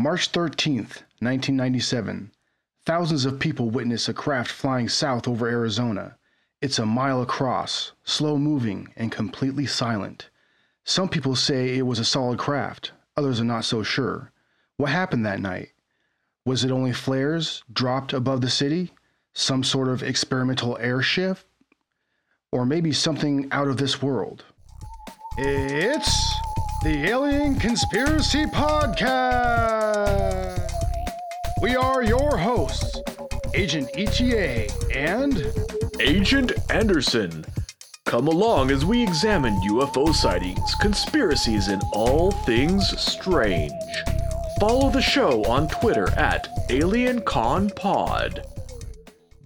March 0.00 0.30
13th, 0.30 1.02
1997. 1.18 2.30
Thousands 2.86 3.24
of 3.24 3.40
people 3.40 3.68
witness 3.68 4.08
a 4.08 4.14
craft 4.14 4.52
flying 4.52 4.88
south 4.88 5.26
over 5.26 5.48
Arizona. 5.48 6.16
It's 6.62 6.78
a 6.78 6.86
mile 6.86 7.20
across, 7.20 7.90
slow 8.04 8.38
moving, 8.38 8.92
and 8.94 9.10
completely 9.10 9.66
silent. 9.66 10.30
Some 10.84 11.08
people 11.08 11.34
say 11.34 11.76
it 11.76 11.82
was 11.82 11.98
a 11.98 12.04
solid 12.04 12.38
craft, 12.38 12.92
others 13.16 13.40
are 13.40 13.44
not 13.44 13.64
so 13.64 13.82
sure. 13.82 14.30
What 14.76 14.90
happened 14.90 15.26
that 15.26 15.40
night? 15.40 15.70
Was 16.46 16.62
it 16.62 16.70
only 16.70 16.92
flares 16.92 17.64
dropped 17.72 18.12
above 18.12 18.40
the 18.40 18.50
city? 18.50 18.92
Some 19.34 19.64
sort 19.64 19.88
of 19.88 20.04
experimental 20.04 20.78
airship? 20.78 21.38
Or 22.52 22.64
maybe 22.64 22.92
something 22.92 23.48
out 23.50 23.66
of 23.66 23.78
this 23.78 24.00
world? 24.00 24.44
It's 25.38 26.32
the 26.84 27.08
Alien 27.08 27.56
Conspiracy 27.56 28.46
Podcast. 28.46 29.77
We 31.60 31.76
are 31.76 32.02
your 32.02 32.36
hosts, 32.36 33.00
Agent 33.54 33.90
ETA 33.94 34.68
and 34.94 35.52
Agent 36.00 36.52
Anderson. 36.70 37.44
Come 38.04 38.28
along 38.28 38.70
as 38.70 38.84
we 38.84 39.02
examine 39.02 39.54
UFO 39.68 40.14
sightings, 40.14 40.74
conspiracies, 40.76 41.68
and 41.68 41.82
all 41.92 42.30
things 42.30 42.98
strange. 42.98 43.72
Follow 44.60 44.90
the 44.90 45.02
show 45.02 45.44
on 45.44 45.68
Twitter 45.68 46.10
at 46.18 46.48
AlienConPod. 46.68 48.44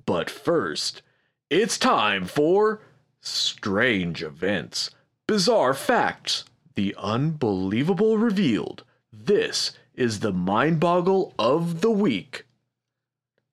But 0.06 0.30
first, 0.30 1.02
it's 1.50 1.78
time 1.78 2.27
for 2.27 2.80
Strange 3.20 4.22
Events, 4.22 4.91
Bizarre 5.27 5.74
Facts, 5.74 6.45
The 6.74 6.95
Unbelievable 6.98 8.19
Revealed. 8.19 8.84
This 9.12 9.72
is 9.95 10.20
the 10.20 10.32
mind 10.32 10.80
boggle 10.80 11.34
of 11.38 11.80
the 11.80 11.91
week. 11.91 12.46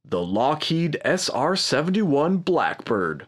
The 0.05 0.23
Lockheed 0.23 0.99
SR 1.03 1.55
71 1.55 2.37
Blackbird. 2.37 3.27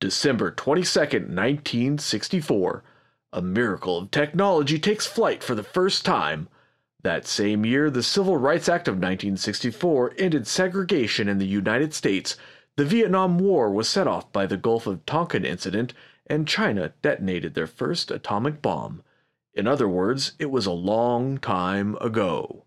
December 0.00 0.50
22nd, 0.50 1.28
1964. 1.28 2.82
A 3.32 3.42
miracle 3.42 3.98
of 3.98 4.10
technology 4.10 4.78
takes 4.78 5.06
flight 5.06 5.42
for 5.42 5.54
the 5.54 5.62
first 5.62 6.04
time. 6.04 6.48
That 7.02 7.26
same 7.26 7.66
year, 7.66 7.90
the 7.90 8.02
Civil 8.02 8.38
Rights 8.38 8.68
Act 8.68 8.88
of 8.88 8.94
1964 8.94 10.14
ended 10.18 10.46
segregation 10.46 11.28
in 11.28 11.38
the 11.38 11.46
United 11.46 11.94
States. 11.94 12.36
The 12.76 12.84
Vietnam 12.84 13.38
War 13.38 13.70
was 13.70 13.88
set 13.88 14.06
off 14.06 14.32
by 14.32 14.46
the 14.46 14.56
Gulf 14.56 14.86
of 14.86 15.04
Tonkin 15.04 15.44
incident, 15.44 15.94
and 16.26 16.48
China 16.48 16.92
detonated 17.02 17.54
their 17.54 17.66
first 17.66 18.10
atomic 18.10 18.62
bomb. 18.62 19.02
In 19.58 19.66
other 19.66 19.88
words, 19.88 20.34
it 20.38 20.52
was 20.52 20.66
a 20.66 20.70
long 20.70 21.36
time 21.38 21.96
ago. 22.00 22.62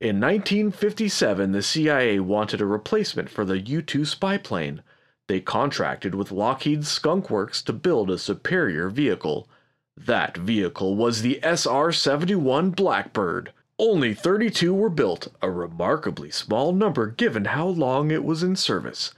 In 0.00 0.18
1957, 0.18 1.52
the 1.52 1.62
CIA 1.62 2.18
wanted 2.18 2.60
a 2.60 2.66
replacement 2.66 3.30
for 3.30 3.44
the 3.44 3.60
U 3.60 3.80
2 3.80 4.04
spy 4.04 4.36
plane. 4.36 4.82
They 5.28 5.38
contracted 5.38 6.16
with 6.16 6.32
Lockheed 6.32 6.84
Skunk 6.84 7.30
Works 7.30 7.62
to 7.62 7.72
build 7.72 8.10
a 8.10 8.18
superior 8.18 8.90
vehicle. 8.90 9.48
That 9.96 10.36
vehicle 10.36 10.96
was 10.96 11.22
the 11.22 11.38
SR 11.44 11.92
71 11.92 12.70
Blackbird. 12.72 13.52
Only 13.78 14.12
32 14.12 14.74
were 14.74 14.90
built, 14.90 15.28
a 15.40 15.48
remarkably 15.48 16.32
small 16.32 16.72
number 16.72 17.06
given 17.06 17.44
how 17.44 17.68
long 17.68 18.10
it 18.10 18.24
was 18.24 18.42
in 18.42 18.56
service. 18.56 19.14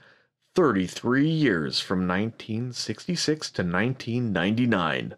33 0.53 1.27
years 1.27 1.79
from 1.79 2.07
1966 2.07 3.49
to 3.49 3.63
1999. 3.63 5.15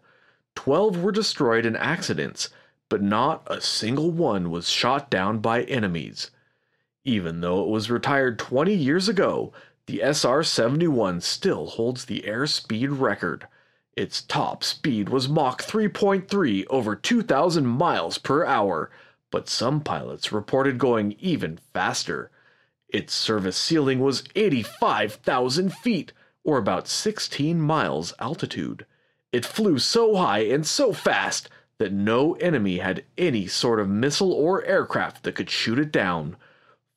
12 0.54 1.02
were 1.02 1.12
destroyed 1.12 1.64
in 1.66 1.76
accidents, 1.76 2.50
but 2.88 3.02
not 3.02 3.42
a 3.46 3.60
single 3.60 4.10
one 4.10 4.50
was 4.50 4.68
shot 4.68 5.10
down 5.10 5.38
by 5.38 5.62
enemies. 5.62 6.30
Even 7.04 7.40
though 7.40 7.62
it 7.62 7.68
was 7.68 7.90
retired 7.90 8.38
20 8.38 8.74
years 8.74 9.08
ago, 9.08 9.52
the 9.86 10.00
SR 10.00 10.42
71 10.42 11.20
still 11.20 11.66
holds 11.66 12.04
the 12.04 12.22
airspeed 12.26 13.00
record. 13.00 13.48
Its 13.96 14.22
top 14.22 14.62
speed 14.62 15.08
was 15.08 15.28
Mach 15.28 15.62
3.3 15.62 16.64
over 16.70 16.94
2,000 16.94 17.66
miles 17.66 18.18
per 18.18 18.44
hour, 18.44 18.90
but 19.30 19.48
some 19.48 19.80
pilots 19.80 20.30
reported 20.32 20.78
going 20.78 21.12
even 21.18 21.58
faster. 21.74 22.30
Its 22.88 23.12
service 23.14 23.56
ceiling 23.56 24.00
was 24.00 24.24
85,000 24.36 25.72
feet, 25.72 26.12
or 26.44 26.58
about 26.58 26.86
16 26.86 27.60
miles 27.60 28.14
altitude. 28.18 28.86
It 29.32 29.46
flew 29.46 29.78
so 29.78 30.14
high 30.16 30.40
and 30.40 30.66
so 30.66 30.92
fast 30.92 31.48
that 31.78 31.92
no 31.92 32.34
enemy 32.34 32.78
had 32.78 33.04
any 33.16 33.46
sort 33.46 33.80
of 33.80 33.88
missile 33.88 34.32
or 34.32 34.62
aircraft 34.64 35.24
that 35.24 35.34
could 35.34 35.50
shoot 35.50 35.78
it 35.78 35.90
down. 35.90 36.36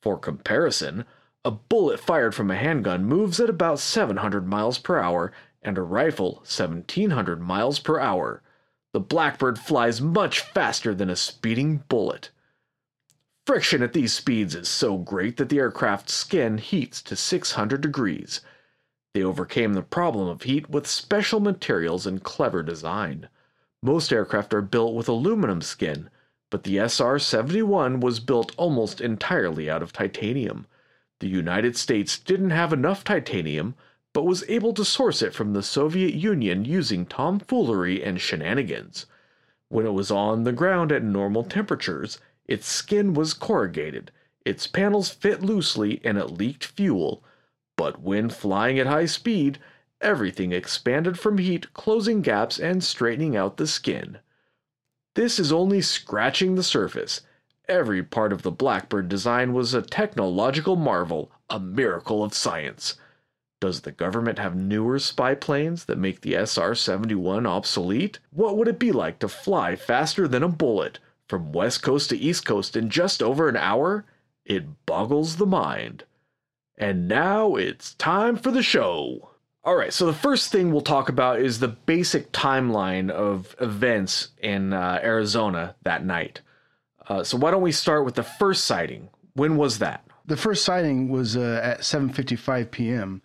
For 0.02 0.18
comparison, 0.18 1.06
a 1.44 1.50
bullet 1.50 1.98
fired 1.98 2.34
from 2.34 2.50
a 2.50 2.56
handgun 2.56 3.04
moves 3.04 3.40
at 3.40 3.48
about 3.48 3.78
700 3.78 4.46
miles 4.46 4.78
per 4.78 4.98
hour 4.98 5.32
and 5.62 5.78
a 5.78 5.82
rifle 5.82 6.34
1700 6.44 7.40
miles 7.40 7.78
per 7.78 7.98
hour. 7.98 8.42
The 8.92 9.00
Blackbird 9.00 9.58
flies 9.58 10.00
much 10.00 10.40
faster 10.40 10.94
than 10.94 11.10
a 11.10 11.16
speeding 11.16 11.84
bullet. 11.88 12.30
Friction 13.46 13.82
at 13.82 13.92
these 13.92 14.12
speeds 14.12 14.54
is 14.54 14.68
so 14.68 14.98
great 14.98 15.36
that 15.36 15.48
the 15.48 15.58
aircraft's 15.58 16.12
skin 16.12 16.58
heats 16.58 17.00
to 17.02 17.16
600 17.16 17.80
degrees. 17.80 18.40
They 19.16 19.24
overcame 19.24 19.72
the 19.72 19.80
problem 19.80 20.28
of 20.28 20.42
heat 20.42 20.68
with 20.68 20.86
special 20.86 21.40
materials 21.40 22.06
and 22.06 22.22
clever 22.22 22.62
design. 22.62 23.30
Most 23.82 24.12
aircraft 24.12 24.52
are 24.52 24.60
built 24.60 24.92
with 24.92 25.08
aluminum 25.08 25.62
skin, 25.62 26.10
but 26.50 26.64
the 26.64 26.76
SR 26.76 27.18
71 27.18 28.00
was 28.00 28.20
built 28.20 28.52
almost 28.58 29.00
entirely 29.00 29.70
out 29.70 29.82
of 29.82 29.90
titanium. 29.90 30.66
The 31.20 31.28
United 31.28 31.78
States 31.78 32.18
didn't 32.18 32.50
have 32.50 32.74
enough 32.74 33.04
titanium, 33.04 33.74
but 34.12 34.26
was 34.26 34.44
able 34.48 34.74
to 34.74 34.84
source 34.84 35.22
it 35.22 35.32
from 35.32 35.54
the 35.54 35.62
Soviet 35.62 36.12
Union 36.12 36.66
using 36.66 37.06
tomfoolery 37.06 38.04
and 38.04 38.20
shenanigans. 38.20 39.06
When 39.70 39.86
it 39.86 39.94
was 39.94 40.10
on 40.10 40.44
the 40.44 40.52
ground 40.52 40.92
at 40.92 41.02
normal 41.02 41.44
temperatures, 41.44 42.18
its 42.44 42.66
skin 42.66 43.14
was 43.14 43.32
corrugated, 43.32 44.10
its 44.44 44.66
panels 44.66 45.08
fit 45.08 45.40
loosely, 45.40 46.02
and 46.04 46.18
it 46.18 46.32
leaked 46.32 46.66
fuel. 46.66 47.24
But 47.76 48.00
when 48.00 48.30
flying 48.30 48.78
at 48.78 48.86
high 48.86 49.06
speed, 49.06 49.58
everything 50.00 50.52
expanded 50.52 51.18
from 51.18 51.38
heat, 51.38 51.72
closing 51.74 52.22
gaps 52.22 52.58
and 52.58 52.82
straightening 52.82 53.36
out 53.36 53.58
the 53.58 53.66
skin. 53.66 54.18
This 55.14 55.38
is 55.38 55.52
only 55.52 55.80
scratching 55.82 56.54
the 56.54 56.62
surface. 56.62 57.22
Every 57.68 58.02
part 58.02 58.32
of 58.32 58.42
the 58.42 58.50
Blackbird 58.50 59.08
design 59.08 59.52
was 59.52 59.74
a 59.74 59.82
technological 59.82 60.76
marvel, 60.76 61.30
a 61.50 61.58
miracle 61.58 62.22
of 62.22 62.34
science. 62.34 62.96
Does 63.60 63.80
the 63.80 63.92
government 63.92 64.38
have 64.38 64.54
newer 64.54 64.98
spy 64.98 65.34
planes 65.34 65.86
that 65.86 65.98
make 65.98 66.20
the 66.20 66.34
SR 66.34 66.74
71 66.74 67.46
obsolete? 67.46 68.18
What 68.30 68.56
would 68.56 68.68
it 68.68 68.78
be 68.78 68.92
like 68.92 69.18
to 69.20 69.28
fly 69.28 69.76
faster 69.76 70.28
than 70.28 70.42
a 70.42 70.48
bullet 70.48 70.98
from 71.28 71.52
west 71.52 71.82
coast 71.82 72.10
to 72.10 72.16
east 72.16 72.44
coast 72.44 72.76
in 72.76 72.90
just 72.90 73.22
over 73.22 73.48
an 73.48 73.56
hour? 73.56 74.04
It 74.44 74.86
boggles 74.86 75.36
the 75.36 75.46
mind. 75.46 76.04
And 76.78 77.08
now 77.08 77.54
it's 77.54 77.94
time 77.94 78.36
for 78.36 78.50
the 78.50 78.62
show. 78.62 79.30
All 79.64 79.74
right, 79.74 79.92
so 79.92 80.06
the 80.06 80.12
first 80.12 80.52
thing 80.52 80.70
we'll 80.70 80.82
talk 80.82 81.08
about 81.08 81.40
is 81.40 81.58
the 81.58 81.68
basic 81.68 82.30
timeline 82.32 83.10
of 83.10 83.56
events 83.60 84.28
in 84.40 84.72
uh, 84.72 85.00
Arizona 85.02 85.74
that 85.82 86.04
night. 86.04 86.40
Uh, 87.08 87.24
so 87.24 87.36
why 87.36 87.50
don't 87.50 87.62
we 87.62 87.72
start 87.72 88.04
with 88.04 88.14
the 88.14 88.22
first 88.22 88.64
sighting? 88.64 89.08
When 89.34 89.56
was 89.56 89.78
that? 89.80 90.04
The 90.24 90.36
first 90.36 90.64
sighting 90.64 91.08
was 91.08 91.36
uh, 91.36 91.60
at 91.62 91.80
7:55 91.80 92.70
p.m. 92.70 93.22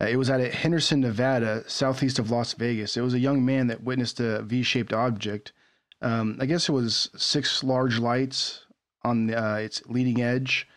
Uh, 0.00 0.06
it 0.06 0.16
was 0.16 0.30
at 0.30 0.40
Henderson, 0.54 1.00
Nevada, 1.00 1.62
southeast 1.68 2.18
of 2.18 2.30
Las 2.30 2.54
Vegas. 2.54 2.96
It 2.96 3.02
was 3.02 3.14
a 3.14 3.18
young 3.18 3.44
man 3.44 3.68
that 3.68 3.82
witnessed 3.82 4.20
a 4.20 4.42
V-shaped 4.42 4.92
object. 4.92 5.52
Um, 6.00 6.36
I 6.40 6.46
guess 6.46 6.68
it 6.68 6.72
was 6.72 7.10
six 7.16 7.62
large 7.62 7.98
lights 7.98 8.66
on 9.04 9.32
uh, 9.32 9.58
its 9.60 9.82
leading 9.86 10.20
edge, 10.20 10.68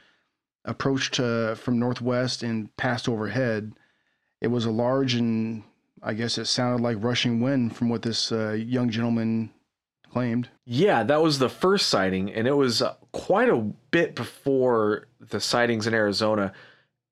approached 0.66 1.20
uh, 1.20 1.56
from 1.56 1.80
northwest 1.80 2.44
and 2.44 2.76
passed 2.78 3.08
overhead. 3.08 3.74
It 4.42 4.48
was 4.48 4.66
a 4.66 4.72
large 4.72 5.14
and 5.16 5.64
I 6.04 6.14
guess 6.14 6.38
it 6.38 6.46
sounded 6.46 6.84
like 6.84 7.04
rushing 7.04 7.42
wind 7.42 7.76
from 7.76 7.90
what 7.90 8.04
this 8.04 8.32
uh, 8.32 8.52
young 8.52 8.90
gentleman 8.90 9.50
claimed. 10.12 10.50
Yeah, 10.66 11.04
that 11.04 11.22
was 11.22 11.40
the 11.40 11.50
first 11.50 11.90
sighting, 11.90 12.32
and 12.32 12.48
it 12.48 12.54
was 12.54 12.82
uh, 12.82 12.94
quite 13.12 13.50
a 13.50 13.58
bit 13.92 14.16
before 14.16 15.08
the 15.20 15.40
sightings 15.40 15.88
in 15.88 15.94
Arizona. 15.94 16.54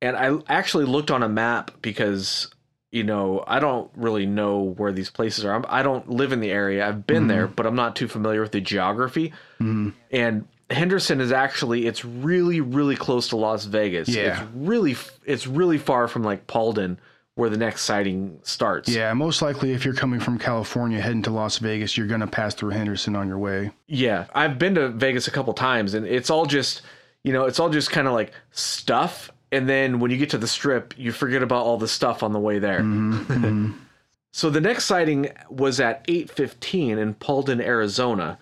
And 0.02 0.16
I 0.16 0.38
actually 0.48 0.86
looked 0.86 1.12
on 1.12 1.24
a 1.24 1.30
map 1.30 1.72
because 1.82 2.50
you 2.92 3.04
know 3.04 3.44
I 3.48 3.60
don't 3.60 3.90
really 3.96 4.28
know 4.28 4.60
where 4.60 4.92
these 4.92 5.10
places 5.10 5.44
are. 5.44 5.54
I'm, 5.56 5.66
I 5.68 5.82
do 5.82 5.90
not 5.90 6.10
live 6.10 6.32
in 6.32 6.40
the 6.40 6.52
area. 6.52 6.88
I've 6.88 7.08
been 7.08 7.24
mm-hmm. 7.24 7.28
there, 7.28 7.48
but 7.48 7.66
I'm 7.66 7.76
not 7.76 7.96
too 7.96 8.08
familiar 8.08 8.42
with 8.42 8.52
the 8.52 8.62
geography. 8.62 9.34
Mm-hmm. 9.60 9.90
And 10.12 10.48
Henderson 10.70 11.22
is 11.22 11.32
actually 11.32 11.86
it's 11.86 12.04
really 12.04 12.62
really 12.62 12.96
close 12.96 13.28
to 13.30 13.38
Las 13.38 13.66
Vegas. 13.66 14.10
Yeah. 14.10 14.42
It's 14.42 14.52
really 14.54 14.96
it's 15.26 15.48
really 15.48 15.78
far 15.78 16.08
from 16.08 16.24
like 16.24 16.48
Paulden 16.48 16.98
where 17.36 17.50
the 17.50 17.58
next 17.58 17.84
sighting 17.84 18.40
starts. 18.44 18.90
Yeah, 18.90 19.12
most 19.14 19.42
likely 19.42 19.72
if 19.72 19.84
you're 19.86 19.96
coming 19.96 20.20
from 20.20 20.38
California 20.38 21.02
heading 21.02 21.24
to 21.24 21.32
Las 21.32 21.58
Vegas, 21.58 21.98
you're 21.98 22.06
going 22.06 22.20
to 22.22 22.28
pass 22.28 22.54
through 22.54 22.70
Henderson 22.70 23.16
on 23.16 23.28
your 23.28 23.40
way. 23.40 23.72
Yeah, 23.88 24.26
I've 24.36 24.60
been 24.60 24.76
to 24.76 24.90
Vegas 24.90 25.28
a 25.28 25.32
couple 25.32 25.52
times 25.54 25.96
and 25.96 26.06
it's 26.06 26.30
all 26.30 26.46
just, 26.46 26.84
you 27.24 27.34
know, 27.34 27.46
it's 27.46 27.60
all 27.60 27.70
just 27.70 27.90
kind 27.90 28.08
of 28.08 28.14
like 28.14 28.34
stuff 28.52 29.32
and 29.54 29.70
then 29.70 30.00
when 30.00 30.10
you 30.10 30.18
get 30.18 30.32
to 30.32 30.40
the 30.40 30.48
strip, 30.48 30.96
you 30.98 31.12
forget 31.12 31.44
about 31.44 31.64
all 31.64 31.78
the 31.78 31.88
stuff 31.88 32.24
on 32.24 32.34
the 32.34 32.40
way 32.40 32.58
there. 32.58 32.80
Mm-hmm. 32.80 33.74
so 34.32 34.50
the 34.50 34.60
next 34.60 34.86
sighting 34.86 35.30
was 35.48 35.80
at 35.80 36.06
8:15 36.08 36.98
in 36.98 37.14
Paulden, 37.14 37.62
Arizona. 37.62 38.40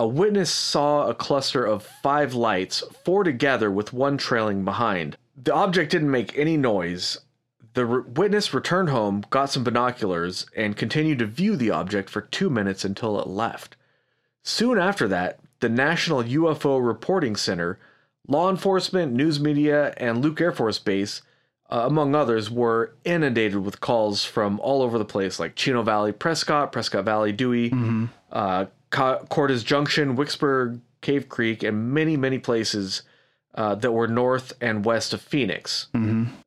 A 0.00 0.06
witness 0.06 0.50
saw 0.50 1.06
a 1.08 1.14
cluster 1.14 1.62
of 1.62 1.82
5 1.82 2.32
lights, 2.32 2.82
four 3.04 3.22
together 3.22 3.70
with 3.70 3.92
one 3.92 4.16
trailing 4.16 4.64
behind. 4.64 5.18
The 5.36 5.52
object 5.52 5.90
didn't 5.92 6.10
make 6.10 6.38
any 6.38 6.56
noise. 6.56 7.18
The 7.74 7.84
re- 7.84 8.02
witness 8.14 8.54
returned 8.54 8.88
home, 8.88 9.24
got 9.28 9.50
some 9.50 9.62
binoculars, 9.62 10.46
and 10.56 10.74
continued 10.74 11.18
to 11.18 11.26
view 11.26 11.54
the 11.54 11.70
object 11.70 12.08
for 12.08 12.22
2 12.22 12.48
minutes 12.48 12.82
until 12.82 13.20
it 13.20 13.26
left. 13.26 13.76
Soon 14.42 14.78
after 14.78 15.06
that, 15.08 15.38
the 15.60 15.68
National 15.68 16.22
UFO 16.24 16.82
Reporting 16.82 17.36
Center, 17.36 17.78
law 18.26 18.48
enforcement, 18.48 19.12
news 19.12 19.38
media, 19.38 19.92
and 19.98 20.22
Luke 20.22 20.40
Air 20.40 20.52
Force 20.52 20.78
Base, 20.78 21.20
uh, 21.70 21.82
among 21.84 22.14
others, 22.14 22.50
were 22.50 22.94
inundated 23.04 23.58
with 23.58 23.82
calls 23.82 24.24
from 24.24 24.60
all 24.60 24.80
over 24.80 24.96
the 24.96 25.04
place, 25.04 25.38
like 25.38 25.56
Chino 25.56 25.82
Valley, 25.82 26.12
Prescott, 26.12 26.72
Prescott 26.72 27.04
Valley, 27.04 27.32
Dewey, 27.32 27.70
uh, 28.32 28.64
Co- 28.64 28.79
Cordes 28.90 29.62
Junction, 29.62 30.16
Wickenburg, 30.16 30.80
Cave 31.00 31.28
Creek, 31.28 31.62
and 31.62 31.92
many, 31.92 32.16
many 32.16 32.38
places 32.38 33.02
uh, 33.54 33.74
that 33.76 33.92
were 33.92 34.08
north 34.08 34.52
and 34.60 34.84
west 34.84 35.12
of 35.12 35.20
Phoenix. 35.20 35.88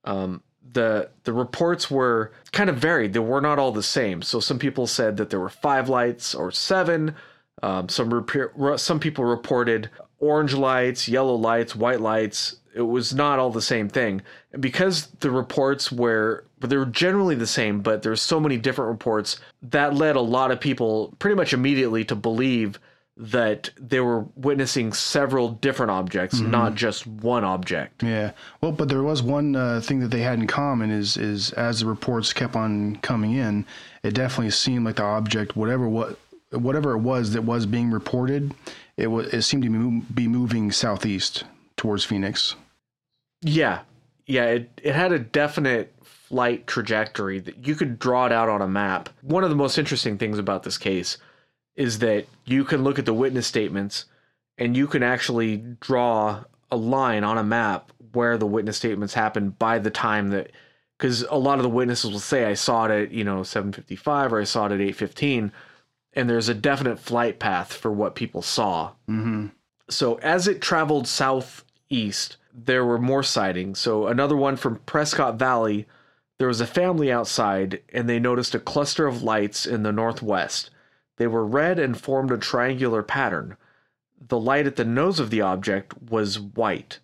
Um, 0.04 0.44
the 0.74 1.10
the 1.24 1.34
reports 1.34 1.90
were 1.92 2.32
kind 2.52 2.70
of 2.70 2.78
varied. 2.78 3.14
They 3.14 3.20
were 3.20 3.42
not 3.42 3.60
all 3.60 3.72
the 3.72 3.84
same. 3.84 4.22
So 4.22 4.40
some 4.40 4.60
people 4.60 4.88
said 4.88 5.18
that 5.18 5.30
there 5.30 5.40
were 5.40 5.50
five 5.50 5.88
lights 5.90 6.34
or 6.34 6.52
seven. 6.52 7.16
Um, 7.62 7.88
some 7.90 8.14
repair, 8.14 8.52
some 8.78 9.00
people 9.00 9.24
reported 9.24 9.90
orange 10.20 10.54
lights, 10.54 11.08
yellow 11.08 11.36
lights, 11.36 11.76
white 11.76 12.02
lights. 12.02 12.58
It 12.76 12.82
was 12.82 13.14
not 13.14 13.40
all 13.40 13.52
the 13.52 13.62
same 13.62 13.88
thing. 13.88 14.22
And 14.52 14.62
because 14.62 15.08
the 15.20 15.30
reports 15.30 15.92
were, 15.92 16.46
but 16.64 16.70
they 16.70 16.78
were 16.78 16.86
generally 16.86 17.36
the 17.36 17.46
same, 17.46 17.82
but 17.82 18.04
there's 18.04 18.22
so 18.22 18.40
many 18.40 18.56
different 18.56 18.90
reports 18.90 19.38
that 19.64 19.96
led 19.96 20.16
a 20.16 20.22
lot 20.22 20.50
of 20.50 20.62
people 20.62 21.14
pretty 21.20 21.36
much 21.36 21.52
immediately 21.52 22.06
to 22.06 22.16
believe 22.16 22.80
that 23.18 23.70
they 23.78 24.00
were 24.00 24.22
witnessing 24.38 24.94
several 24.94 25.50
different 25.50 25.92
objects, 25.92 26.40
not 26.40 26.74
just 26.76 27.06
one 27.06 27.44
object. 27.44 28.02
Yeah. 28.02 28.32
Well, 28.62 28.72
but 28.72 28.88
there 28.88 29.04
was 29.04 29.22
one 29.22 29.58
uh, 29.58 29.82
thing 29.82 30.00
that 30.00 30.08
they 30.08 30.22
had 30.22 30.40
in 30.40 30.48
common 30.48 30.90
is 30.90 31.18
is 31.18 31.52
as 31.52 31.82
the 31.82 31.86
reports 31.86 32.32
kept 32.32 32.56
on 32.56 32.96
coming 33.02 33.34
in, 33.34 33.66
it 34.02 34.14
definitely 34.14 34.52
seemed 34.52 34.86
like 34.86 34.96
the 34.96 35.04
object, 35.04 35.58
whatever 35.58 35.90
what 35.90 36.18
whatever 36.52 36.94
it 36.94 37.00
was 37.00 37.34
that 37.34 37.42
was 37.42 37.66
being 37.66 37.92
reported, 37.92 38.54
it 38.96 39.08
was 39.08 39.28
it 39.34 39.42
seemed 39.42 39.64
to 39.64 39.70
be 39.70 39.78
mo- 39.78 40.06
be 40.14 40.30
moving 40.30 40.72
southeast 40.72 41.44
towards 41.76 42.06
Phoenix. 42.06 42.56
Yeah. 43.42 43.82
Yeah, 44.26 44.46
it, 44.46 44.80
it 44.82 44.96
had 44.96 45.12
a 45.12 45.20
definite 45.20 45.94
flight 46.34 46.66
trajectory 46.66 47.38
that 47.38 47.68
you 47.68 47.76
could 47.76 48.00
draw 48.00 48.26
it 48.26 48.32
out 48.32 48.50
on 48.50 48.60
a 48.60 48.68
map. 48.68 49.08
One 49.22 49.44
of 49.44 49.52
the 49.52 49.56
most 49.56 49.78
interesting 49.78 50.18
things 50.18 50.40
about 50.40 50.64
this 50.64 50.80
case 50.80 51.20
is 51.76 52.00
that 52.00 52.26
you 52.44 52.64
can 52.64 52.84
look 52.84 52.98
at 52.98 53.06
the 53.06 53.14
witness 53.14 53.46
statements 53.46 54.06
and 54.58 54.76
you 54.76 54.88
can 54.88 55.04
actually 55.04 55.58
draw 55.80 56.44
a 56.72 56.76
line 56.76 57.24
on 57.24 57.38
a 57.38 57.44
map 57.44 57.92
where 58.14 58.36
the 58.36 58.48
witness 58.48 58.78
statements 58.78 59.14
happened 59.14 59.60
by 59.60 59.78
the 59.78 59.92
time 59.92 60.30
that 60.30 60.50
because 60.98 61.22
a 61.30 61.36
lot 61.36 61.60
of 61.60 61.64
the 61.64 61.70
witnesses 61.70 62.10
will 62.10 62.18
say 62.18 62.46
I 62.46 62.56
saw 62.56 62.86
it 62.86 62.92
at, 62.92 63.12
you 63.12 63.24
know, 63.24 63.42
7:55 63.42 64.32
or 64.32 64.42
I 64.42 64.44
saw 64.44 64.66
it 64.66 64.72
at 64.72 64.80
8:15 64.80 65.52
and 66.14 66.28
there's 66.28 66.50
a 66.50 66.56
definite 66.56 66.98
flight 66.98 67.38
path 67.38 67.72
for 67.72 67.92
what 67.92 68.16
people 68.16 68.42
saw. 68.42 68.94
Mm-hmm. 69.08 69.50
So 69.88 70.16
as 70.16 70.48
it 70.48 70.64
traveled 70.64 71.08
southeast, 71.08 72.38
there 72.52 72.84
were 72.84 72.98
more 72.98 73.22
sightings. 73.22 73.78
So 73.78 74.08
another 74.08 74.36
one 74.36 74.56
from 74.56 74.78
Prescott 74.88 75.38
Valley, 75.38 75.86
there 76.44 76.50
was 76.50 76.60
a 76.60 76.68
family 76.68 77.10
outside 77.10 77.82
and 77.94 78.10
they 78.10 78.20
noticed 78.20 78.54
a 78.54 78.60
cluster 78.60 79.08
of 79.08 79.24
lights 79.24 79.66
in 79.66 79.84
the 79.84 79.94
northwest. 79.94 80.70
They 81.16 81.26
were 81.26 81.48
red 81.48 81.80
and 81.80 81.98
formed 81.98 82.32
a 82.32 82.38
triangular 82.38 83.02
pattern. 83.02 83.56
The 84.20 84.38
light 84.38 84.68
at 84.68 84.76
the 84.76 84.84
nose 84.84 85.22
of 85.22 85.30
the 85.30 85.40
object 85.40 85.94
was 86.10 86.42
white. 86.42 87.00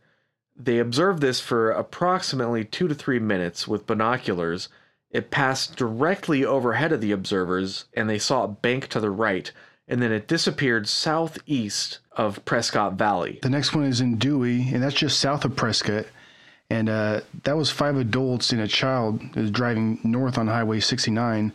They 0.58 0.78
observed 0.78 1.22
this 1.22 1.40
for 1.40 1.72
approximately 1.72 2.66
2 2.66 2.90
to 2.90 2.94
3 2.94 3.20
minutes 3.20 3.66
with 3.66 3.88
binoculars. 3.88 4.68
It 5.10 5.32
passed 5.32 5.78
directly 5.78 6.44
overhead 6.44 6.92
of 6.92 7.00
the 7.00 7.14
observers 7.14 7.86
and 7.94 8.10
they 8.10 8.20
saw 8.20 8.44
it 8.44 8.62
bank 8.62 8.88
to 8.88 9.00
the 9.00 9.10
right 9.10 9.50
and 9.88 10.02
then 10.02 10.12
it 10.12 10.28
disappeared 10.28 10.90
southeast 10.90 12.00
of 12.12 12.44
Prescott 12.44 12.96
Valley. 12.96 13.40
The 13.42 13.50
next 13.50 13.74
one 13.74 13.86
is 13.86 14.02
in 14.02 14.18
Dewey, 14.18 14.68
and 14.74 14.84
that's 14.84 14.96
just 14.96 15.18
south 15.18 15.46
of 15.46 15.56
Prescott. 15.56 16.08
And 16.70 16.88
uh, 16.88 17.22
that 17.44 17.58
was 17.58 17.72
five 17.72 17.98
adults 17.98 18.52
and 18.52 18.62
a 18.62 18.68
child 18.68 19.22
driving 19.52 20.00
north 20.04 20.38
on 20.38 20.48
Highway 20.48 20.80
69. 20.80 21.52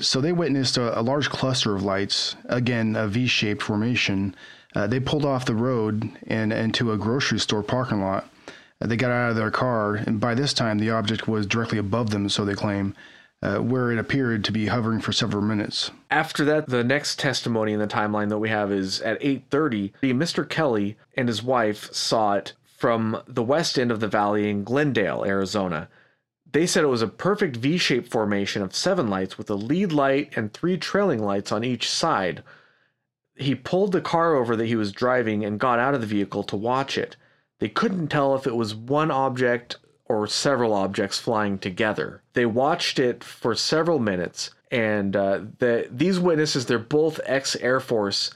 So 0.00 0.20
they 0.20 0.32
witnessed 0.32 0.76
a, 0.76 0.98
a 0.98 1.02
large 1.02 1.30
cluster 1.30 1.74
of 1.74 1.82
lights, 1.82 2.36
again, 2.46 2.96
a 2.96 3.06
V 3.06 3.26
shaped 3.26 3.62
formation. 3.62 4.34
Uh, 4.74 4.86
they 4.86 5.00
pulled 5.00 5.24
off 5.24 5.46
the 5.46 5.54
road 5.54 6.10
and 6.26 6.52
into 6.52 6.92
a 6.92 6.98
grocery 6.98 7.38
store 7.38 7.62
parking 7.62 8.00
lot. 8.00 8.28
Uh, 8.80 8.86
they 8.86 8.96
got 8.96 9.10
out 9.10 9.30
of 9.30 9.36
their 9.36 9.50
car, 9.50 9.94
and 9.94 10.20
by 10.20 10.34
this 10.34 10.52
time, 10.52 10.78
the 10.78 10.90
object 10.90 11.28
was 11.28 11.46
directly 11.46 11.78
above 11.78 12.10
them, 12.10 12.28
so 12.28 12.44
they 12.44 12.54
claim, 12.54 12.94
uh, 13.42 13.58
where 13.58 13.90
it 13.90 13.98
appeared 13.98 14.44
to 14.44 14.52
be 14.52 14.66
hovering 14.66 15.00
for 15.00 15.12
several 15.12 15.42
minutes. 15.42 15.90
After 16.10 16.44
that, 16.44 16.68
the 16.68 16.84
next 16.84 17.18
testimony 17.18 17.72
in 17.72 17.80
the 17.80 17.86
timeline 17.86 18.28
that 18.28 18.38
we 18.38 18.48
have 18.48 18.70
is 18.70 19.00
at 19.00 19.20
8:30. 19.22 19.92
Mr. 20.02 20.48
Kelly 20.48 20.96
and 21.16 21.28
his 21.28 21.42
wife 21.42 21.92
saw 21.92 22.34
it 22.34 22.52
from 22.80 23.22
the 23.26 23.42
west 23.42 23.78
end 23.78 23.90
of 23.90 24.00
the 24.00 24.08
valley 24.08 24.48
in 24.48 24.64
Glendale, 24.64 25.22
Arizona. 25.26 25.86
They 26.50 26.66
said 26.66 26.82
it 26.82 26.86
was 26.88 27.02
a 27.02 27.08
perfect 27.08 27.56
V-shaped 27.56 28.10
formation 28.10 28.62
of 28.62 28.74
seven 28.74 29.10
lights 29.10 29.36
with 29.36 29.50
a 29.50 29.54
lead 29.54 29.92
light 29.92 30.32
and 30.34 30.50
three 30.50 30.78
trailing 30.78 31.22
lights 31.22 31.52
on 31.52 31.62
each 31.62 31.90
side. 31.90 32.42
He 33.36 33.54
pulled 33.54 33.92
the 33.92 34.00
car 34.00 34.34
over 34.34 34.56
that 34.56 34.66
he 34.66 34.76
was 34.76 34.92
driving 34.92 35.44
and 35.44 35.60
got 35.60 35.78
out 35.78 35.92
of 35.92 36.00
the 36.00 36.06
vehicle 36.06 36.42
to 36.44 36.56
watch 36.56 36.96
it. 36.96 37.16
They 37.58 37.68
couldn't 37.68 38.08
tell 38.08 38.34
if 38.34 38.46
it 38.46 38.56
was 38.56 38.74
one 38.74 39.10
object 39.10 39.76
or 40.06 40.26
several 40.26 40.72
objects 40.72 41.18
flying 41.18 41.58
together. 41.58 42.22
They 42.32 42.46
watched 42.46 42.98
it 42.98 43.22
for 43.22 43.54
several 43.54 43.98
minutes, 43.98 44.52
and 44.70 45.14
uh, 45.14 45.42
the, 45.58 45.86
these 45.90 46.18
witnesses, 46.18 46.64
they're 46.64 46.78
both 46.78 47.20
ex 47.26 47.56
Air 47.56 47.78
Force 47.78 48.30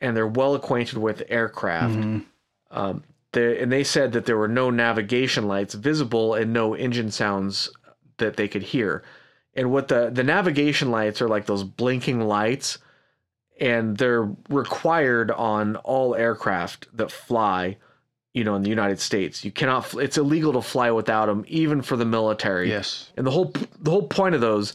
and 0.00 0.16
they're 0.16 0.26
well 0.26 0.54
acquainted 0.54 0.96
with 0.96 1.22
aircraft. 1.28 1.94
Um, 2.70 3.04
they, 3.32 3.60
and 3.60 3.70
they 3.72 3.84
said 3.84 4.12
that 4.12 4.26
there 4.26 4.36
were 4.36 4.48
no 4.48 4.70
navigation 4.70 5.48
lights 5.48 5.74
visible 5.74 6.34
and 6.34 6.52
no 6.52 6.74
engine 6.74 7.10
sounds 7.10 7.70
that 8.18 8.36
they 8.36 8.48
could 8.48 8.62
hear. 8.62 9.02
And 9.54 9.70
what 9.70 9.88
the, 9.88 10.10
the 10.12 10.22
navigation 10.24 10.90
lights 10.90 11.20
are 11.20 11.28
like 11.28 11.46
those 11.46 11.64
blinking 11.64 12.20
lights, 12.20 12.78
and 13.60 13.96
they're 13.96 14.30
required 14.48 15.30
on 15.30 15.76
all 15.76 16.14
aircraft 16.14 16.88
that 16.96 17.10
fly 17.12 17.76
you 18.34 18.44
know 18.44 18.54
in 18.54 18.62
the 18.62 18.70
united 18.70 18.98
states 18.98 19.44
you 19.44 19.50
cannot 19.50 19.92
it's 19.96 20.16
illegal 20.16 20.54
to 20.54 20.62
fly 20.62 20.90
without 20.90 21.26
them 21.26 21.44
even 21.48 21.82
for 21.82 21.96
the 21.98 22.04
military 22.06 22.70
Yes. 22.70 23.12
and 23.18 23.26
the 23.26 23.30
whole 23.30 23.52
the 23.78 23.90
whole 23.90 24.06
point 24.08 24.34
of 24.34 24.40
those 24.40 24.74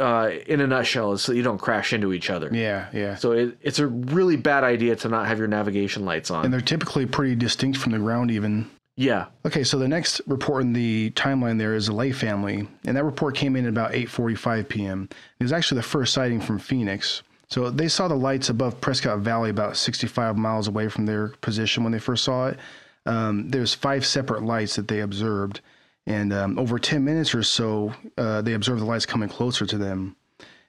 uh, 0.00 0.30
in 0.46 0.60
a 0.60 0.66
nutshell 0.66 1.12
is 1.12 1.22
so 1.22 1.32
you 1.32 1.42
don't 1.42 1.58
crash 1.58 1.92
into 1.92 2.12
each 2.12 2.30
other 2.30 2.48
Yeah, 2.52 2.88
yeah. 2.92 3.14
so 3.16 3.32
it, 3.32 3.58
it's 3.62 3.78
a 3.78 3.86
really 3.86 4.36
bad 4.36 4.64
idea 4.64 4.96
to 4.96 5.08
not 5.08 5.26
have 5.26 5.38
your 5.38 5.48
navigation 5.48 6.04
lights 6.04 6.30
on 6.30 6.44
And 6.44 6.52
they're 6.52 6.60
typically 6.60 7.06
pretty 7.06 7.34
distinct 7.36 7.78
from 7.78 7.92
the 7.92 7.98
ground, 7.98 8.30
even. 8.30 8.70
yeah 8.96 9.26
Okay, 9.46 9.62
so 9.64 9.78
the 9.78 9.86
next 9.88 10.20
report 10.26 10.62
in 10.62 10.72
the 10.72 11.10
timeline 11.10 11.58
there 11.58 11.74
is 11.74 11.86
the 11.86 11.92
Lay 11.94 12.12
family, 12.12 12.66
and 12.86 12.96
that 12.96 13.04
report 13.04 13.34
came 13.36 13.54
in 13.56 13.64
at 13.66 13.68
about 13.70 13.92
8:45 13.92 14.68
p.m. 14.68 15.08
It 15.38 15.44
was 15.44 15.52
actually 15.52 15.76
the 15.80 15.88
first 15.88 16.12
sighting 16.14 16.40
from 16.40 16.58
Phoenix. 16.58 17.22
So 17.48 17.68
they 17.68 17.88
saw 17.88 18.06
the 18.06 18.14
lights 18.14 18.48
above 18.48 18.80
Prescott 18.80 19.18
Valley 19.20 19.50
about 19.50 19.76
65 19.76 20.36
miles 20.38 20.68
away 20.68 20.88
from 20.88 21.04
their 21.06 21.28
position 21.40 21.82
when 21.82 21.92
they 21.92 21.98
first 21.98 22.22
saw 22.24 22.46
it. 22.48 22.58
Um, 23.06 23.50
there's 23.50 23.74
five 23.74 24.06
separate 24.06 24.44
lights 24.44 24.76
that 24.76 24.86
they 24.86 25.00
observed, 25.00 25.60
and 26.06 26.32
um, 26.32 26.58
over 26.58 26.78
10 26.78 27.04
minutes 27.04 27.34
or 27.34 27.42
so, 27.42 27.94
uh, 28.16 28.40
they 28.42 28.54
observed 28.54 28.80
the 28.80 28.86
lights 28.86 29.06
coming 29.06 29.28
closer 29.28 29.66
to 29.66 29.78
them. 29.78 30.16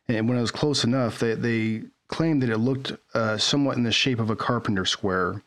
And 0.07 0.27
when 0.27 0.37
it 0.37 0.41
was 0.41 0.51
close 0.51 0.83
enough, 0.83 1.19
they, 1.19 1.35
they 1.35 1.83
claimed 2.07 2.43
that 2.43 2.49
it 2.49 2.57
looked 2.57 2.93
uh, 3.13 3.37
somewhat 3.37 3.77
in 3.77 3.83
the 3.83 3.91
shape 3.91 4.19
of 4.19 4.29
a 4.29 4.35
carpenter 4.35 4.85
square 4.85 5.41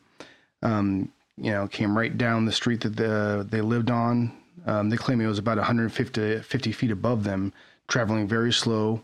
um, 0.65 1.11
you 1.37 1.51
know, 1.51 1.67
came 1.67 1.97
right 1.97 2.17
down 2.17 2.45
the 2.45 2.51
street 2.51 2.81
that 2.81 2.95
the, 2.95 3.45
they 3.49 3.61
lived 3.61 3.91
on. 3.91 4.31
Um, 4.65 4.89
they 4.89 4.97
claim 4.97 5.21
it 5.21 5.27
was 5.27 5.37
about 5.37 5.57
150 5.57 6.39
50 6.39 6.71
feet 6.71 6.91
above 6.91 7.23
them, 7.23 7.53
traveling 7.87 8.27
very 8.27 8.51
slow. 8.51 9.01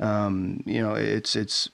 Um, 0.00 0.62
you 0.66 0.82
know, 0.82 0.94
it's 0.94 1.34
it's 1.34 1.70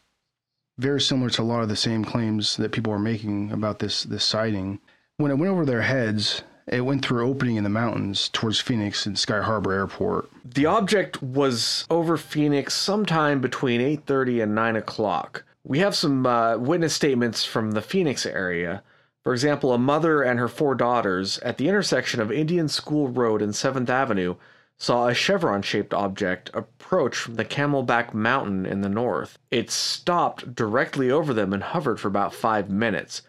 very 0.79 1.01
similar 1.01 1.31
to 1.31 1.43
a 1.43 1.45
lot 1.45 1.63
of 1.63 1.69
the 1.69 1.77
same 1.77 2.05
claims 2.05 2.57
that 2.57 2.73
people 2.73 2.93
were 2.93 2.99
making 2.99 3.51
about 3.51 3.79
this 3.81 4.05
this 4.05 4.25
sighting. 4.25 4.79
When 5.17 5.31
it 5.31 5.37
went 5.37 5.51
over 5.51 5.65
their 5.65 5.83
heads, 5.83 6.43
It 6.67 6.81
went 6.81 7.05
through 7.05 7.29
opening 7.29 7.57
in 7.57 7.65
the 7.65 7.71
mountains 7.71 8.29
towards 8.31 8.59
Phoenix 8.59 9.05
and 9.05 9.19
Sky 9.19 9.43
Harbor 9.43 9.73
Airport. 9.73 10.31
The 10.45 10.67
object 10.67 11.23
was 11.23 11.87
over 11.91 12.17
Phoenix 12.17 12.75
sometime 12.75 13.41
between 13.41 13.81
8:30 13.81 14.43
and 14.43 14.55
9 14.55 14.77
o'clock. 14.77 15.45
We 15.63 15.81
have 15.81 15.95
some 15.95 16.27
uh, 16.27 16.57
witness 16.57 16.95
statements 16.95 17.45
from 17.45 17.73
the 17.73 17.83
Phoenix 17.83 18.25
area. 18.25 18.83
For 19.23 19.33
example, 19.33 19.73
a 19.73 19.79
mother 19.79 20.23
and 20.23 20.39
her 20.39 20.49
four 20.49 20.75
daughters 20.75 21.39
at 21.39 21.59
the 21.59 21.69
intersection 21.69 22.21
of 22.21 22.31
Indian 22.31 22.69
School 22.69 23.09
Road 23.09 23.41
and 23.41 23.53
7th 23.53 23.89
Avenue 23.89 24.37
saw 24.77 25.07
a 25.07 25.15
chevron 25.15 25.63
shaped 25.63 25.95
object 25.95 26.51
approach 26.53 27.17
from 27.17 27.37
the 27.37 27.45
Camelback 27.45 28.13
Mountain 28.13 28.67
in 28.67 28.81
the 28.81 28.89
north. 28.89 29.39
It 29.51 29.71
stopped 29.71 30.55
directly 30.55 31.11
over 31.11 31.33
them 31.33 31.53
and 31.53 31.63
hovered 31.63 32.01
for 32.01 32.09
about 32.09 32.35
five 32.35 32.69
minutes. 32.69 33.23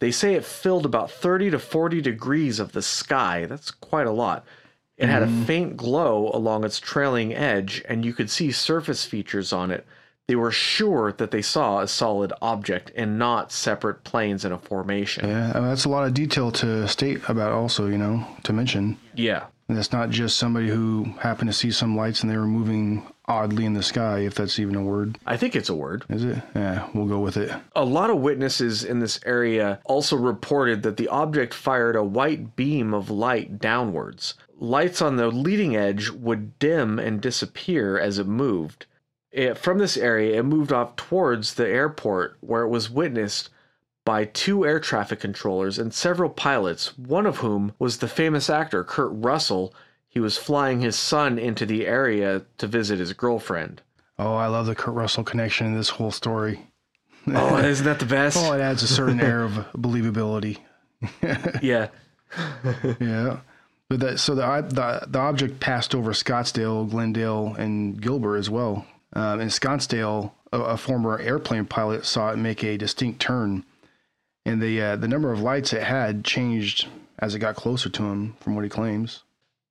They 0.00 0.10
say 0.10 0.34
it 0.34 0.44
filled 0.44 0.86
about 0.86 1.10
30 1.10 1.50
to 1.50 1.58
40 1.58 2.00
degrees 2.00 2.58
of 2.58 2.72
the 2.72 2.82
sky. 2.82 3.46
That's 3.46 3.70
quite 3.70 4.06
a 4.06 4.12
lot. 4.12 4.44
It 4.96 5.08
had 5.08 5.22
a 5.22 5.26
mm-hmm. 5.26 5.44
faint 5.44 5.76
glow 5.78 6.30
along 6.34 6.64
its 6.64 6.78
trailing 6.78 7.34
edge, 7.34 7.82
and 7.88 8.04
you 8.04 8.12
could 8.12 8.28
see 8.28 8.52
surface 8.52 9.06
features 9.06 9.50
on 9.50 9.70
it. 9.70 9.86
They 10.28 10.36
were 10.36 10.52
sure 10.52 11.12
that 11.12 11.30
they 11.30 11.42
saw 11.42 11.80
a 11.80 11.88
solid 11.88 12.32
object 12.42 12.92
and 12.94 13.18
not 13.18 13.50
separate 13.50 14.04
planes 14.04 14.44
in 14.44 14.52
a 14.52 14.58
formation. 14.58 15.26
Yeah, 15.26 15.52
that's 15.54 15.86
a 15.86 15.88
lot 15.88 16.06
of 16.06 16.12
detail 16.14 16.52
to 16.52 16.86
state 16.86 17.20
about, 17.28 17.52
also, 17.52 17.88
you 17.88 17.98
know, 17.98 18.26
to 18.44 18.52
mention. 18.52 18.98
Yeah. 19.14 19.46
And 19.70 19.78
it's 19.78 19.92
not 19.92 20.10
just 20.10 20.36
somebody 20.36 20.68
who 20.68 21.04
happened 21.20 21.48
to 21.48 21.56
see 21.56 21.70
some 21.70 21.96
lights 21.96 22.22
and 22.22 22.30
they 22.30 22.36
were 22.36 22.44
moving 22.44 23.06
oddly 23.26 23.64
in 23.64 23.72
the 23.72 23.84
sky, 23.84 24.18
if 24.18 24.34
that's 24.34 24.58
even 24.58 24.74
a 24.74 24.82
word. 24.82 25.16
I 25.24 25.36
think 25.36 25.54
it's 25.54 25.68
a 25.68 25.76
word. 25.76 26.04
Is 26.08 26.24
it? 26.24 26.42
Yeah, 26.56 26.88
we'll 26.92 27.06
go 27.06 27.20
with 27.20 27.36
it. 27.36 27.52
A 27.76 27.84
lot 27.84 28.10
of 28.10 28.18
witnesses 28.18 28.82
in 28.82 28.98
this 28.98 29.20
area 29.24 29.78
also 29.84 30.16
reported 30.16 30.82
that 30.82 30.96
the 30.96 31.06
object 31.06 31.54
fired 31.54 31.94
a 31.94 32.02
white 32.02 32.56
beam 32.56 32.92
of 32.92 33.10
light 33.10 33.60
downwards. 33.60 34.34
Lights 34.58 35.00
on 35.00 35.14
the 35.14 35.28
leading 35.28 35.76
edge 35.76 36.10
would 36.10 36.58
dim 36.58 36.98
and 36.98 37.20
disappear 37.20 37.96
as 37.96 38.18
it 38.18 38.26
moved. 38.26 38.86
It, 39.30 39.56
from 39.56 39.78
this 39.78 39.96
area, 39.96 40.40
it 40.40 40.42
moved 40.42 40.72
off 40.72 40.96
towards 40.96 41.54
the 41.54 41.68
airport 41.68 42.38
where 42.40 42.62
it 42.62 42.70
was 42.70 42.90
witnessed 42.90 43.50
by 44.04 44.24
two 44.24 44.66
air 44.66 44.80
traffic 44.80 45.20
controllers 45.20 45.78
and 45.78 45.92
several 45.92 46.30
pilots, 46.30 46.96
one 46.98 47.26
of 47.26 47.38
whom 47.38 47.72
was 47.78 47.98
the 47.98 48.08
famous 48.08 48.48
actor 48.50 48.84
Kurt 48.84 49.10
Russell. 49.12 49.74
He 50.08 50.20
was 50.20 50.36
flying 50.38 50.80
his 50.80 50.96
son 50.96 51.38
into 51.38 51.64
the 51.64 51.86
area 51.86 52.42
to 52.58 52.66
visit 52.66 52.98
his 52.98 53.12
girlfriend. 53.12 53.82
Oh, 54.18 54.34
I 54.34 54.48
love 54.48 54.66
the 54.66 54.74
Kurt 54.74 54.94
Russell 54.94 55.24
connection 55.24 55.66
in 55.68 55.76
this 55.76 55.90
whole 55.90 56.10
story. 56.10 56.66
Oh, 57.26 57.56
isn't 57.58 57.84
that 57.84 58.00
the 58.00 58.06
best? 58.06 58.36
Oh, 58.40 58.52
it 58.52 58.60
adds 58.60 58.82
a 58.82 58.88
certain 58.88 59.20
air 59.20 59.44
of 59.44 59.52
believability. 59.76 60.58
yeah. 61.62 61.88
Yeah. 63.00 63.40
But 63.88 64.00
that 64.00 64.20
so 64.20 64.34
the, 64.34 64.42
the 64.42 65.06
the 65.08 65.18
object 65.18 65.58
passed 65.58 65.94
over 65.94 66.12
Scottsdale, 66.12 66.88
Glendale, 66.88 67.54
and 67.58 68.00
Gilbert 68.00 68.36
as 68.36 68.48
well. 68.48 68.86
Um, 69.14 69.40
in 69.40 69.48
Scottsdale, 69.48 70.30
a, 70.52 70.60
a 70.60 70.76
former 70.76 71.18
airplane 71.18 71.66
pilot 71.66 72.06
saw 72.06 72.30
it 72.30 72.36
make 72.36 72.62
a 72.62 72.76
distinct 72.76 73.20
turn, 73.20 73.64
and 74.44 74.60
the 74.60 74.80
uh, 74.80 74.96
the 74.96 75.08
number 75.08 75.32
of 75.32 75.40
lights 75.40 75.72
it 75.72 75.82
had 75.82 76.24
changed 76.24 76.88
as 77.18 77.34
it 77.34 77.40
got 77.40 77.56
closer 77.56 77.88
to 77.90 78.02
him, 78.04 78.34
from 78.40 78.54
what 78.54 78.64
he 78.64 78.70
claims. 78.70 79.22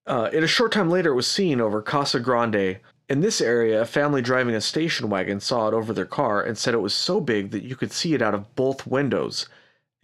Uh, 0.06 0.30
in 0.34 0.44
a 0.44 0.48
short 0.48 0.72
time 0.72 0.90
later, 0.90 1.12
it 1.12 1.16
was 1.16 1.28
seen 1.28 1.60
over 1.60 1.82
Casa 1.82 2.20
Grande. 2.20 2.80
In 3.08 3.22
this 3.22 3.42
area, 3.42 3.82
a 3.82 3.86
family 3.86 4.22
driving 4.22 4.54
a 4.54 4.62
station 4.62 5.10
wagon 5.10 5.40
saw 5.40 5.68
it 5.68 5.74
over 5.74 5.94
their 5.94 6.06
car 6.06 6.44
and 6.44 6.58
said 6.58 6.74
it 6.74 6.78
was 6.78 6.94
so 6.94 7.20
big 7.20 7.52
that 7.52 7.64
you 7.64 7.76
could 7.76 7.92
see 7.92 8.14
it 8.14 8.22
out 8.22 8.36
of 8.36 8.56
both 8.56 8.86
windows. 8.86 9.48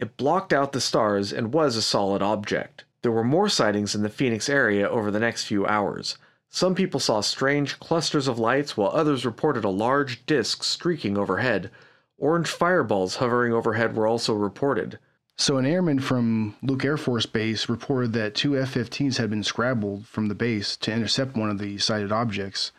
It 0.00 0.16
blocked 0.16 0.52
out 0.52 0.72
the 0.72 0.80
stars 0.80 1.32
and 1.32 1.54
was 1.54 1.76
a 1.76 1.82
solid 1.82 2.20
object. 2.20 2.84
There 3.02 3.12
were 3.12 3.24
more 3.24 3.48
sightings 3.48 3.94
in 3.94 4.02
the 4.02 4.08
Phoenix 4.08 4.48
area 4.48 4.88
over 4.88 5.10
the 5.10 5.20
next 5.20 5.44
few 5.44 5.66
hours. 5.66 6.18
Some 6.50 6.74
people 6.74 7.00
saw 7.00 7.20
strange 7.20 7.78
clusters 7.78 8.28
of 8.28 8.38
lights, 8.38 8.76
while 8.76 8.90
others 8.90 9.24
reported 9.24 9.64
a 9.64 9.68
large 9.68 10.26
disk 10.26 10.62
streaking 10.64 11.16
overhead. 11.16 11.70
Orange 12.18 12.48
fireballs 12.48 13.16
hovering 13.16 13.52
overhead 13.52 13.94
were 13.94 14.06
also 14.06 14.32
reported. 14.34 14.98
So, 15.38 15.58
an 15.58 15.66
airman 15.66 15.98
from 15.98 16.56
Luke 16.62 16.84
Air 16.84 16.96
Force 16.96 17.26
Base 17.26 17.68
reported 17.68 18.14
that 18.14 18.34
two 18.34 18.58
F 18.58 18.72
15s 18.72 19.18
had 19.18 19.28
been 19.28 19.42
scrambled 19.42 20.06
from 20.06 20.28
the 20.28 20.34
base 20.34 20.76
to 20.78 20.92
intercept 20.92 21.36
one 21.36 21.50
of 21.50 21.58
the 21.58 21.76
sighted 21.76 22.10
objects. 22.10 22.72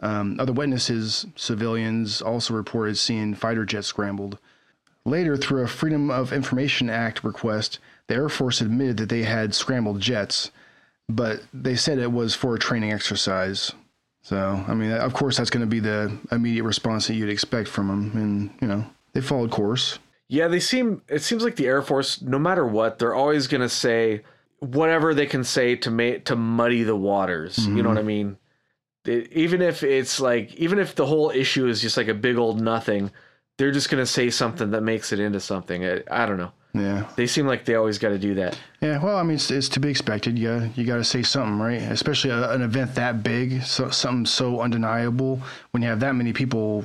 Um, 0.00 0.38
other 0.38 0.52
witnesses, 0.52 1.24
civilians, 1.34 2.20
also 2.20 2.52
reported 2.52 2.98
seeing 2.98 3.34
fighter 3.34 3.64
jets 3.64 3.86
scrambled. 3.86 4.38
Later, 5.06 5.36
through 5.36 5.62
a 5.62 5.68
Freedom 5.68 6.10
of 6.10 6.32
Information 6.32 6.90
Act 6.90 7.24
request, 7.24 7.78
the 8.06 8.14
Air 8.14 8.28
Force 8.28 8.60
admitted 8.60 8.98
that 8.98 9.08
they 9.08 9.22
had 9.22 9.54
scrambled 9.54 10.00
jets, 10.00 10.50
but 11.08 11.42
they 11.54 11.76
said 11.76 11.98
it 11.98 12.12
was 12.12 12.34
for 12.34 12.54
a 12.54 12.58
training 12.58 12.92
exercise. 12.92 13.72
So, 14.24 14.64
I 14.66 14.72
mean, 14.72 14.90
of 14.90 15.12
course, 15.12 15.36
that's 15.36 15.50
going 15.50 15.60
to 15.60 15.66
be 15.66 15.80
the 15.80 16.10
immediate 16.32 16.64
response 16.64 17.06
that 17.06 17.14
you'd 17.14 17.28
expect 17.28 17.68
from 17.68 17.88
them, 17.88 18.12
and 18.14 18.50
you 18.62 18.66
know, 18.66 18.86
they 19.12 19.20
followed 19.20 19.50
course. 19.50 19.98
Yeah, 20.28 20.48
they 20.48 20.60
seem. 20.60 21.02
It 21.08 21.22
seems 21.22 21.44
like 21.44 21.56
the 21.56 21.66
Air 21.66 21.82
Force, 21.82 22.22
no 22.22 22.38
matter 22.38 22.66
what, 22.66 22.98
they're 22.98 23.14
always 23.14 23.46
going 23.46 23.60
to 23.60 23.68
say 23.68 24.22
whatever 24.60 25.12
they 25.12 25.26
can 25.26 25.44
say 25.44 25.76
to 25.76 25.90
make 25.90 26.24
to 26.24 26.36
muddy 26.36 26.84
the 26.84 26.96
waters. 26.96 27.58
You 27.66 27.74
know 27.74 27.80
mm-hmm. 27.80 27.88
what 27.88 27.98
I 27.98 28.02
mean? 28.02 28.38
It, 29.04 29.30
even 29.32 29.60
if 29.60 29.82
it's 29.82 30.18
like, 30.18 30.54
even 30.54 30.78
if 30.78 30.94
the 30.94 31.04
whole 31.04 31.28
issue 31.28 31.66
is 31.68 31.82
just 31.82 31.98
like 31.98 32.08
a 32.08 32.14
big 32.14 32.38
old 32.38 32.62
nothing, 32.62 33.10
they're 33.58 33.72
just 33.72 33.90
going 33.90 34.02
to 34.02 34.06
say 34.06 34.30
something 34.30 34.70
that 34.70 34.82
makes 34.82 35.12
it 35.12 35.20
into 35.20 35.40
something. 35.40 35.84
I, 35.84 36.02
I 36.10 36.24
don't 36.24 36.38
know. 36.38 36.52
Yeah. 36.74 37.08
They 37.14 37.28
seem 37.28 37.46
like 37.46 37.64
they 37.64 37.76
always 37.76 37.98
got 37.98 38.08
to 38.08 38.18
do 38.18 38.34
that. 38.34 38.58
Yeah, 38.80 39.02
well, 39.02 39.16
I 39.16 39.22
mean, 39.22 39.36
it's, 39.36 39.50
it's 39.50 39.68
to 39.70 39.80
be 39.80 39.88
expected. 39.88 40.36
You 40.36 40.48
gotta, 40.48 40.70
you 40.74 40.84
got 40.84 40.96
to 40.96 41.04
say 41.04 41.22
something, 41.22 41.58
right? 41.58 41.80
Especially 41.80 42.30
a, 42.30 42.50
an 42.50 42.62
event 42.62 42.96
that 42.96 43.22
big, 43.22 43.62
so, 43.62 43.90
something 43.90 44.26
so 44.26 44.60
undeniable. 44.60 45.40
When 45.70 45.82
you 45.82 45.88
have 45.88 46.00
that 46.00 46.14
many 46.14 46.32
people 46.32 46.84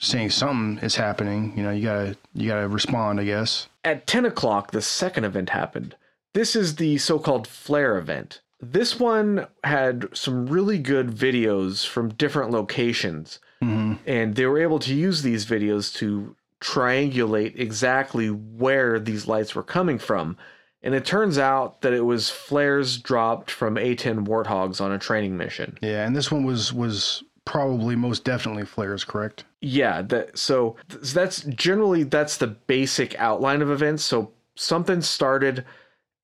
saying 0.00 0.30
something 0.30 0.84
is 0.84 0.96
happening, 0.96 1.54
you 1.56 1.62
know, 1.62 1.70
you 1.70 1.84
gotta 1.84 2.16
you 2.34 2.48
gotta 2.48 2.68
respond, 2.68 3.20
I 3.20 3.24
guess. 3.24 3.68
At 3.84 4.06
10 4.06 4.26
o'clock, 4.26 4.72
the 4.72 4.82
second 4.82 5.24
event 5.24 5.50
happened. 5.50 5.94
This 6.34 6.56
is 6.56 6.76
the 6.76 6.98
so 6.98 7.18
called 7.18 7.46
flare 7.46 7.96
event. 7.96 8.40
This 8.60 8.98
one 8.98 9.46
had 9.64 10.06
some 10.16 10.46
really 10.46 10.78
good 10.78 11.08
videos 11.08 11.86
from 11.86 12.08
different 12.10 12.50
locations, 12.50 13.38
mm-hmm. 13.62 13.94
and 14.06 14.34
they 14.34 14.46
were 14.46 14.60
able 14.60 14.78
to 14.80 14.94
use 14.94 15.22
these 15.22 15.46
videos 15.46 15.94
to 15.96 16.34
triangulate 16.60 17.58
exactly 17.58 18.28
where 18.28 18.98
these 18.98 19.26
lights 19.26 19.54
were 19.54 19.62
coming 19.62 19.98
from. 19.98 20.36
And 20.82 20.94
it 20.94 21.04
turns 21.04 21.36
out 21.36 21.80
that 21.80 21.92
it 21.92 22.02
was 22.02 22.30
flares 22.30 22.98
dropped 22.98 23.50
from 23.50 23.76
A 23.76 23.94
10 23.94 24.24
Warthogs 24.26 24.80
on 24.80 24.92
a 24.92 24.98
training 24.98 25.36
mission. 25.36 25.78
Yeah, 25.82 26.06
and 26.06 26.14
this 26.14 26.30
one 26.30 26.44
was 26.44 26.72
was 26.72 27.24
probably 27.44 27.96
most 27.96 28.24
definitely 28.24 28.66
flares, 28.66 29.04
correct? 29.04 29.44
Yeah, 29.62 30.02
that 30.02 30.36
so 30.36 30.76
th- 30.90 31.12
that's 31.12 31.42
generally 31.44 32.02
that's 32.02 32.36
the 32.36 32.46
basic 32.46 33.18
outline 33.18 33.62
of 33.62 33.70
events. 33.70 34.04
So 34.04 34.30
something 34.54 35.00
started 35.00 35.64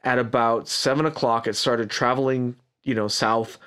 at 0.04 0.18
about 0.18 0.68
seven 0.68 1.06
o'clock. 1.06 1.46
It 1.46 1.56
started 1.56 1.90
traveling, 1.90 2.56
you 2.82 2.94
know, 2.94 3.08
south, 3.08 3.58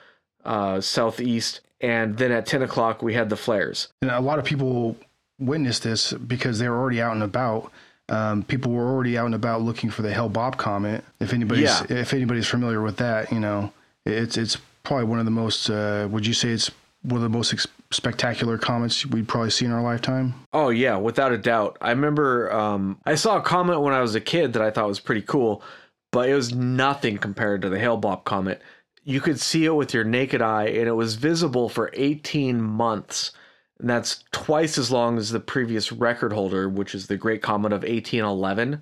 uh, 0.43 0.79
southeast, 0.81 1.61
and 1.81 2.17
then 2.17 2.31
at 2.31 2.45
ten 2.45 2.61
o'clock 2.61 3.01
we 3.01 3.15
had 3.15 3.29
the 3.29 3.35
flares. 3.35 3.89
And 4.01 4.11
a 4.11 4.19
lot 4.19 4.39
of 4.39 4.45
people 4.45 4.95
witnessed 5.39 5.83
this 5.83 6.13
because 6.13 6.59
they 6.59 6.69
were 6.69 6.77
already 6.77 7.01
out 7.01 7.13
and 7.13 7.23
about. 7.23 7.71
Um, 8.07 8.43
people 8.43 8.71
were 8.71 8.87
already 8.87 9.17
out 9.17 9.25
and 9.25 9.35
about 9.35 9.61
looking 9.61 9.89
for 9.89 10.01
the 10.03 10.13
Hale-Bopp 10.13 10.57
comet. 10.57 11.03
If 11.19 11.33
anybody's 11.33 11.63
Yeah. 11.63 11.85
if 11.89 12.13
anybody's 12.13 12.47
familiar 12.47 12.81
with 12.81 12.97
that, 12.97 13.31
you 13.31 13.39
know, 13.39 13.71
it's 14.05 14.37
it's 14.37 14.57
probably 14.83 15.05
one 15.05 15.19
of 15.19 15.25
the 15.25 15.31
most. 15.31 15.69
Uh, 15.69 16.07
would 16.11 16.27
you 16.27 16.33
say 16.33 16.49
it's 16.49 16.69
one 17.01 17.15
of 17.17 17.23
the 17.23 17.29
most 17.35 17.51
ex- 17.53 17.67
spectacular 17.91 18.57
comets 18.59 19.05
we'd 19.05 19.27
probably 19.27 19.49
see 19.49 19.65
in 19.65 19.71
our 19.71 19.81
lifetime? 19.81 20.35
Oh 20.53 20.69
yeah, 20.69 20.97
without 20.97 21.31
a 21.31 21.37
doubt. 21.37 21.77
I 21.81 21.89
remember 21.89 22.53
um, 22.53 22.99
I 23.05 23.15
saw 23.15 23.37
a 23.37 23.41
comet 23.41 23.79
when 23.79 23.93
I 23.93 24.01
was 24.01 24.13
a 24.13 24.21
kid 24.21 24.53
that 24.53 24.61
I 24.61 24.69
thought 24.69 24.87
was 24.87 24.99
pretty 24.99 25.23
cool, 25.23 25.63
but 26.11 26.29
it 26.29 26.35
was 26.35 26.53
nothing 26.53 27.17
compared 27.17 27.63
to 27.63 27.69
the 27.69 27.79
Hale-Bopp 27.79 28.23
comet. 28.23 28.61
You 29.03 29.19
could 29.21 29.39
see 29.39 29.65
it 29.65 29.75
with 29.75 29.93
your 29.95 30.03
naked 30.03 30.41
eye, 30.43 30.65
and 30.67 30.87
it 30.87 30.95
was 30.95 31.15
visible 31.15 31.69
for 31.69 31.89
18 31.93 32.61
months. 32.61 33.31
And 33.79 33.89
that's 33.89 34.23
twice 34.31 34.77
as 34.77 34.89
long 34.89 35.17
as 35.17 35.31
the 35.31 35.39
previous 35.39 35.91
record 35.91 36.31
holder, 36.31 36.69
which 36.69 36.95
is 36.95 37.07
the 37.07 37.17
Great 37.17 37.41
Comet 37.41 37.73
of 37.73 37.81
1811. 37.81 38.81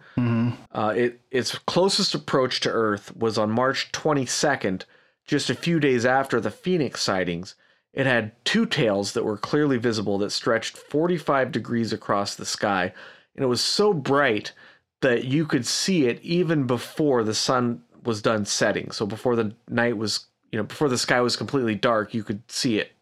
Uh, 0.72 0.94
it, 0.96 1.22
its 1.32 1.58
closest 1.60 2.14
approach 2.14 2.60
to 2.62 2.70
Earth 2.70 3.16
was 3.16 3.38
on 3.38 3.50
March 3.50 3.92
22nd, 3.92 4.84
just 5.26 5.50
a 5.50 5.56
few 5.56 5.80
days 5.80 6.06
after 6.06 6.40
the 6.40 6.52
Phoenix 6.52 7.02
sightings. 7.02 7.56
It 7.94 8.06
had 8.06 8.34
two 8.46 8.66
tails 8.66 9.14
that 9.14 9.24
were 9.24 9.38
clearly 9.38 9.78
visible 9.78 10.18
that 10.20 10.32
stretched 10.32 10.78
45 10.78 11.52
degrees 11.52 11.92
across 11.92 12.36
the 12.36 12.46
sky, 12.46 12.94
and 13.36 13.44
it 13.44 13.48
was 13.48 13.62
so 13.62 13.94
bright 13.94 14.54
that 15.02 15.26
you 15.26 15.46
could 15.46 15.68
see 15.68 16.06
it 16.06 16.20
even 16.22 16.66
before 16.66 17.24
the 17.24 17.34
sun 17.34 17.84
was 18.04 18.22
done 18.22 18.46
setting. 18.46 18.90
So 18.92 19.06
before 19.06 19.36
the 19.36 19.54
night 19.68 19.98
was, 19.98 20.28
you 20.52 20.58
know, 20.58 20.64
before 20.64 20.90
the 20.90 20.98
sky 20.98 21.22
was 21.22 21.36
completely 21.36 21.76
dark, 21.76 22.14
you 22.14 22.24
could 22.24 22.42
see 22.50 22.80
it. 22.80 22.93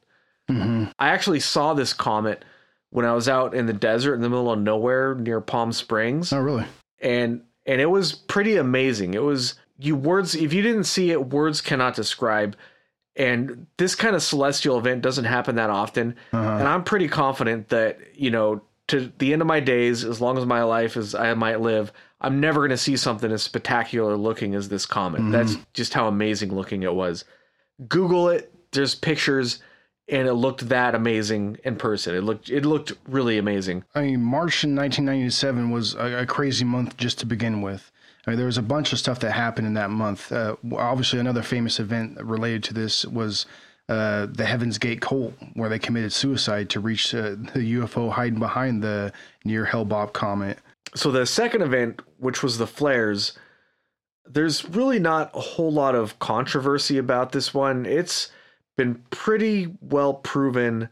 Mm-hmm. 0.58 0.84
I 1.00 1.10
actually 1.10 1.39
saw 1.39 1.74
this 1.74 1.93
comet 1.93 2.43
when 2.89 3.05
I 3.05 3.13
was 3.13 3.29
out 3.29 3.53
in 3.53 3.65
the 3.65 3.74
desert 3.74 4.15
in 4.15 4.22
the 4.22 4.29
middle 4.29 4.51
of 4.51 4.60
nowhere 4.60 5.15
near 5.15 5.41
Palm 5.41 5.72
Springs 5.72 6.34
Oh, 6.34 6.39
really? 6.39 6.65
and 7.01 7.41
and 7.65 7.79
it 7.79 7.89
was 7.89 8.13
pretty 8.13 8.58
amazing. 8.58 9.13
It 9.13 9.24
was 9.24 9.55
you 9.79 9.96
words 9.96 10.36
if 10.36 10.53
you 10.53 10.62
didn't 10.62 10.86
see 10.86 11.12
it, 11.12 11.29
words 11.29 11.62
cannot 11.62 11.96
describe. 11.96 12.55
And 13.15 13.67
this 13.77 13.93
kind 13.93 14.15
of 14.15 14.24
celestial 14.24 14.77
event 14.77 15.01
doesn't 15.01 15.25
happen 15.25 15.55
that 15.55 15.70
often. 15.70 16.15
Uh-huh. 16.31 16.58
And 16.60 16.67
I'm 16.67 16.84
pretty 16.84 17.10
confident 17.10 17.67
that, 17.70 18.00
you 18.15 18.31
know, 18.31 18.62
to 18.88 19.12
the 19.17 19.34
end 19.34 19.41
of 19.41 19.48
my 19.48 19.60
days, 19.60 20.05
as 20.05 20.22
long 20.22 20.38
as 20.38 20.46
my 20.46 20.63
life 20.63 20.96
as 20.96 21.13
I 21.13 21.34
might 21.34 21.60
live, 21.60 21.91
I'm 22.22 22.39
never 22.39 22.62
going 22.62 22.72
to 22.72 22.77
see 22.77 22.96
something 22.96 23.31
as 23.31 23.43
spectacular 23.43 24.15
looking 24.15 24.55
as 24.55 24.70
this 24.70 24.86
comet. 24.86 25.29
That's 25.31 25.53
mm-hmm. 25.53 25.63
just 25.74 25.93
how 25.93 26.08
amazing 26.08 26.53
looking 26.55 26.84
it 26.84 26.93
was. 26.93 27.25
Google 27.88 28.29
it. 28.29 28.53
There's 28.72 28.96
pictures, 28.96 29.60
and 30.12 30.27
it 30.27 30.34
looked 30.34 30.68
that 30.70 30.94
amazing 30.94 31.58
in 31.63 31.77
person. 31.77 32.13
It 32.13 32.22
looked 32.22 32.50
it 32.50 32.65
looked 32.65 32.91
really 33.08 33.38
amazing. 33.38 33.86
I 33.96 34.01
mean, 34.01 34.22
March 34.22 34.63
in 34.63 34.75
1997 34.75 35.72
was 35.72 35.96
a, 35.96 36.22
a 36.22 36.25
crazy 36.25 36.65
month 36.65 36.98
just 36.98 37.18
to 37.20 37.25
begin 37.25 37.62
with. 37.62 37.91
I 38.27 38.32
mean, 38.32 38.38
there 38.38 38.46
was 38.46 38.58
a 38.58 38.62
bunch 38.62 38.94
of 38.94 39.00
stuff 39.00 39.20
that 39.22 39.32
happened 39.32 39.65
in 39.65 39.74
that 39.75 39.89
month. 39.89 40.32
Uh, 40.32 40.56
obviously, 40.74 41.20
another 41.20 41.41
famous 41.41 41.80
event 41.80 42.22
related 42.22 42.63
to 42.65 42.74
this 42.74 43.03
was 43.06 43.48
uh, 43.89 44.27
the 44.30 44.46
Heaven's 44.46 44.77
Gate 44.77 45.01
cult, 45.01 45.34
where 45.56 45.70
they 45.70 45.80
committed 45.80 46.13
suicide 46.13 46.70
to 46.70 46.80
reach 46.80 47.15
uh, 47.15 47.32
the 47.32 47.74
UFO 47.80 48.12
hiding 48.12 48.38
behind 48.38 48.84
the 48.84 49.12
near 49.44 49.65
Hale-Bopp 49.65 50.13
comet. 50.13 50.60
So 50.94 51.10
the 51.10 51.25
second 51.25 51.63
event, 51.63 52.01
which 52.20 52.44
was 52.44 52.60
the 52.60 52.68
flares, 52.68 53.34
there's 54.25 54.70
really 54.70 55.00
not 55.00 55.32
a 55.34 55.39
whole 55.39 55.72
lot 55.72 55.96
of 55.96 56.20
controversy 56.20 57.00
about 57.00 57.32
this 57.32 57.56
one. 57.56 57.88
It's 57.88 58.32
been 58.84 59.02
pretty 59.12 59.74
well 59.82 60.14
proven 60.16 60.90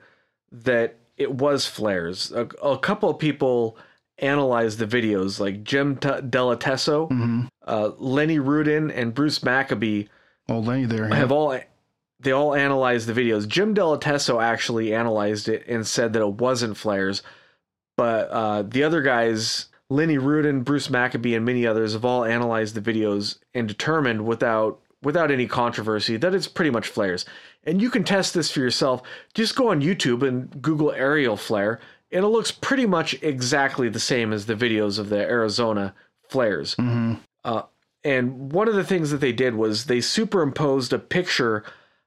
that 0.52 0.96
it 1.18 1.32
was 1.34 1.66
flares. 1.66 2.32
A, 2.32 2.46
a 2.64 2.78
couple 2.78 3.10
of 3.10 3.20
people 3.20 3.78
analyzed 4.20 4.80
the 4.80 4.86
videos, 4.88 5.40
like 5.40 5.64
Jim 5.64 5.96
T- 5.98 6.08
Dilettoso, 6.10 7.48
uh, 7.66 7.92
Lenny 7.98 8.40
Rudin, 8.40 8.92
and 8.92 9.14
Bruce 9.14 9.42
Maccabee 9.44 10.06
Oh, 10.48 10.60
Lenny 10.60 10.86
there. 10.86 11.08
yeah. 11.10 11.16
have 11.16 11.32
all 11.32 11.58
they 12.22 12.32
all 12.32 12.54
analyzed 12.54 13.08
the 13.08 13.14
videos. 13.14 13.48
Jim 13.48 13.74
Dilettoso 13.74 14.42
actually 14.44 14.94
analyzed 14.94 15.48
it 15.48 15.66
and 15.68 15.88
said 15.88 16.12
that 16.14 16.22
it 16.22 16.34
wasn't 16.34 16.76
flares, 16.78 17.22
but 17.96 18.30
uh, 18.30 18.62
the 18.64 18.84
other 18.84 19.02
guys, 19.02 19.68
Lenny 19.90 20.18
Rudin, 20.18 20.64
Bruce 20.64 20.90
Maccabee, 20.90 21.34
and 21.36 21.46
many 21.46 21.66
others, 21.66 21.94
have 21.94 22.04
all 22.06 22.26
analyzed 22.26 22.76
the 22.76 22.82
videos 22.94 23.38
and 23.54 23.68
determined 23.68 24.26
without 24.26 24.80
without 25.02 25.32
any 25.32 25.48
controversy 25.48 26.18
that 26.18 26.34
it's 26.36 26.48
pretty 26.48 26.72
much 26.72 26.88
flares. 26.90 27.26
And 27.70 27.80
you 27.80 27.92
can 27.92 28.04
test 28.04 28.34
this 28.34 28.50
for 28.50 28.62
yourself. 28.62 29.04
Just 29.36 29.56
go 29.56 29.70
on 29.70 29.80
YouTube 29.80 30.28
and 30.28 30.60
Google 30.60 30.92
aerial 30.92 31.38
flare, 31.38 31.80
and 32.12 32.26
it 32.26 32.30
looks 32.30 32.50
pretty 32.50 32.88
much 32.88 33.14
exactly 33.22 33.90
the 33.90 34.00
same 34.00 34.34
as 34.34 34.48
the 34.48 34.56
videos 34.56 34.98
of 34.98 35.10
the 35.10 35.20
Arizona 35.20 35.94
flares. 36.28 36.74
Uh, 37.44 37.62
and 38.04 38.52
one 38.52 38.68
of 38.68 38.74
the 38.74 38.84
things 38.84 39.12
that 39.12 39.22
they 39.22 39.32
did 39.32 39.54
was 39.54 39.86
they 39.86 40.02
superimposed 40.02 40.94
a 40.94 40.98
picture, 40.98 41.64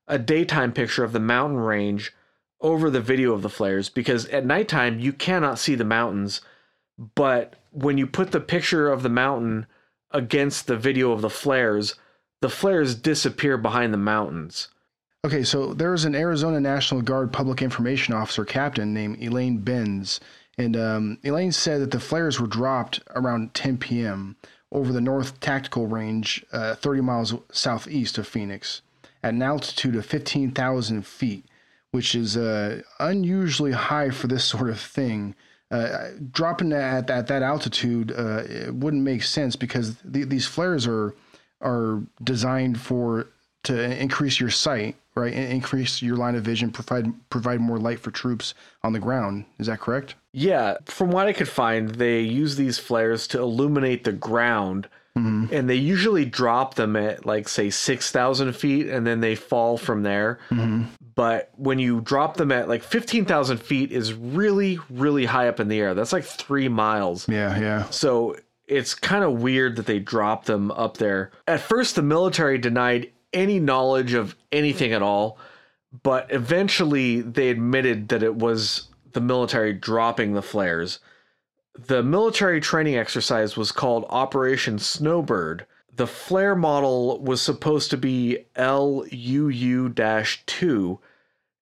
a 0.09 0.19
daytime 0.19 0.73
picture 0.73 1.05
of 1.05 1.13
the 1.13 1.21
mountain 1.21 1.61
range 1.61 2.13
over 2.61 2.91
the 2.91 3.01
video 3.01 3.33
of 3.33 3.43
the 3.43 3.49
flares 3.49 3.89
because 3.89 4.27
at 4.31 4.45
nighttime 4.45 4.99
you 4.99 5.13
cannot 5.13 5.61
see 5.61 5.77
the 5.77 5.85
mountains. 5.85 6.41
But 7.15 7.55
when 7.71 7.99
you 7.99 8.09
put 8.09 8.33
the 8.33 8.41
picture 8.41 8.91
of 8.91 9.05
the 9.05 9.09
mountain 9.09 9.67
against 10.11 10.67
the 10.67 10.77
video 10.77 11.13
of 11.13 11.21
the 11.21 11.31
flares, 11.31 11.95
the 12.41 12.51
flares 12.51 12.97
disappear 12.97 13.57
behind 13.57 13.95
the 13.95 13.99
mountains. 13.99 14.67
Okay, 15.25 15.45
so 15.45 15.73
there 15.73 15.93
was 15.93 16.05
an 16.05 16.17
Arizona 16.17 16.61
National 16.61 17.01
Guard 17.01 17.33
public 17.33 17.63
information 17.63 18.13
officer 18.13 18.45
captain 18.45 18.93
named 18.93 19.23
Elaine 19.23 19.59
Benz, 19.59 20.19
and 20.59 20.77
um, 20.77 21.19
Elaine 21.23 21.53
said 21.53 21.81
that 21.81 21.93
the 21.93 22.01
flares 22.01 22.41
were 22.41 22.49
dropped 22.49 22.99
around 23.15 23.55
10 23.55 23.79
p.m. 23.79 24.35
over 24.73 24.93
the 24.93 25.01
North 25.01 25.39
Tactical 25.39 25.87
Range, 25.87 26.45
uh, 26.51 26.75
30 26.75 27.03
miles 27.03 27.35
southeast 27.53 28.19
of 28.19 28.27
Phoenix, 28.27 28.83
at 29.23 29.33
an 29.33 29.43
altitude 29.43 29.95
of 29.95 30.05
15,000 30.05 31.07
feet, 31.07 31.47
which 31.93 32.17
is 32.17 32.37
uh, 32.37 32.83
unusually 32.99 33.71
high 33.71 34.11
for 34.11 34.27
this 34.27 34.45
sort 34.45 34.71
of 34.71 34.81
thing. 34.81 35.37
Uh, 35.71 36.09
dropping 36.33 36.73
at, 36.73 37.09
at 37.09 37.29
that 37.29 37.43
altitude 37.43 38.11
uh, 38.11 38.43
it 38.45 38.75
wouldn't 38.75 39.05
make 39.05 39.23
sense 39.23 39.57
because 39.57 39.97
the, 40.05 40.23
these 40.25 40.47
flares 40.47 40.87
are 40.87 41.15
are 41.63 42.03
designed 42.23 42.79
for 42.79 43.29
to 43.63 43.99
increase 43.99 44.39
your 44.39 44.51
sight, 44.51 44.97
right? 45.15 45.33
And 45.33 45.53
increase 45.53 46.03
your 46.03 46.17
line 46.17 46.35
of 46.35 46.45
vision, 46.45 46.71
provide 46.71 47.13
provide 47.31 47.61
more 47.61 47.79
light 47.79 48.01
for 48.01 48.11
troops 48.11 48.55
on 48.83 48.93
the 48.93 48.99
ground. 48.99 49.45
Is 49.59 49.67
that 49.67 49.81
correct? 49.81 50.15
Yeah, 50.33 50.79
from 50.87 51.11
what 51.11 51.27
I 51.27 51.33
could 51.33 51.49
find, 51.49 51.91
they 51.91 52.21
use 52.21 52.57
these 52.57 52.79
flares 52.79 53.27
to 53.29 53.39
illuminate 53.39 54.05
the 54.05 54.13
ground. 54.13 54.89
Mm-hmm. 55.17 55.55
And 55.55 55.69
they 55.69 55.75
usually 55.75 56.25
drop 56.25 56.75
them 56.75 56.97
at 56.97 57.27
like 57.27 57.47
say 57.47 57.69
6,000 57.69 58.55
feet 58.55 58.89
and 58.89 59.07
then 59.07 59.21
they 59.21 59.35
fall 59.35 59.77
from 59.77 60.05
there. 60.05 60.39
Mm-hmm. 60.49 60.85
But 61.15 61.51
when 61.57 61.79
you 61.79 62.01
drop 62.01 62.39
them 62.39 62.51
at 62.51 62.67
like 62.67 62.83
15,000 62.83 63.59
feet 63.59 63.93
is 63.93 64.15
really, 64.15 64.79
really 64.89 65.27
high 65.27 65.49
up 65.49 65.61
in 65.61 65.69
the 65.69 65.79
air. 65.79 65.93
That's 65.93 66.15
like 66.15 66.25
three 66.25 66.69
miles. 66.69 67.29
Yeah, 67.29 67.59
yeah. 67.61 67.91
So 67.91 68.37
it's 68.67 68.95
kind 68.95 69.23
of 69.23 69.43
weird 69.43 69.77
that 69.77 69.85
they 69.85 69.99
dropped 69.99 70.47
them 70.47 70.71
up 70.71 70.97
there. 70.97 71.31
At 71.47 71.61
first, 71.61 71.95
the 71.95 72.03
military 72.03 72.57
denied 72.57 73.13
any 73.33 73.59
knowledge 73.59 74.15
of 74.15 74.37
anything 74.51 74.93
at 74.93 75.03
all, 75.03 75.39
but 76.03 76.27
eventually 76.31 77.21
they 77.21 77.51
admitted 77.51 78.09
that 78.09 78.23
it 78.23 78.37
was 78.37 78.89
the 79.13 79.21
military 79.21 79.73
dropping 79.73 80.33
the 80.33 80.43
flares. 80.43 80.99
The 81.79 82.03
military 82.03 82.61
training 82.61 82.97
exercise 82.97 83.57
was 83.57 83.73
called 83.73 84.07
Operation 84.09 84.79
Snowbird. 84.79 85.67
The 85.95 86.07
flare 86.07 86.55
model 86.55 87.21
was 87.21 87.43
supposed 87.43 87.91
to 87.91 87.97
be 87.97 88.47
LUU 88.57 89.95
2, 90.47 91.01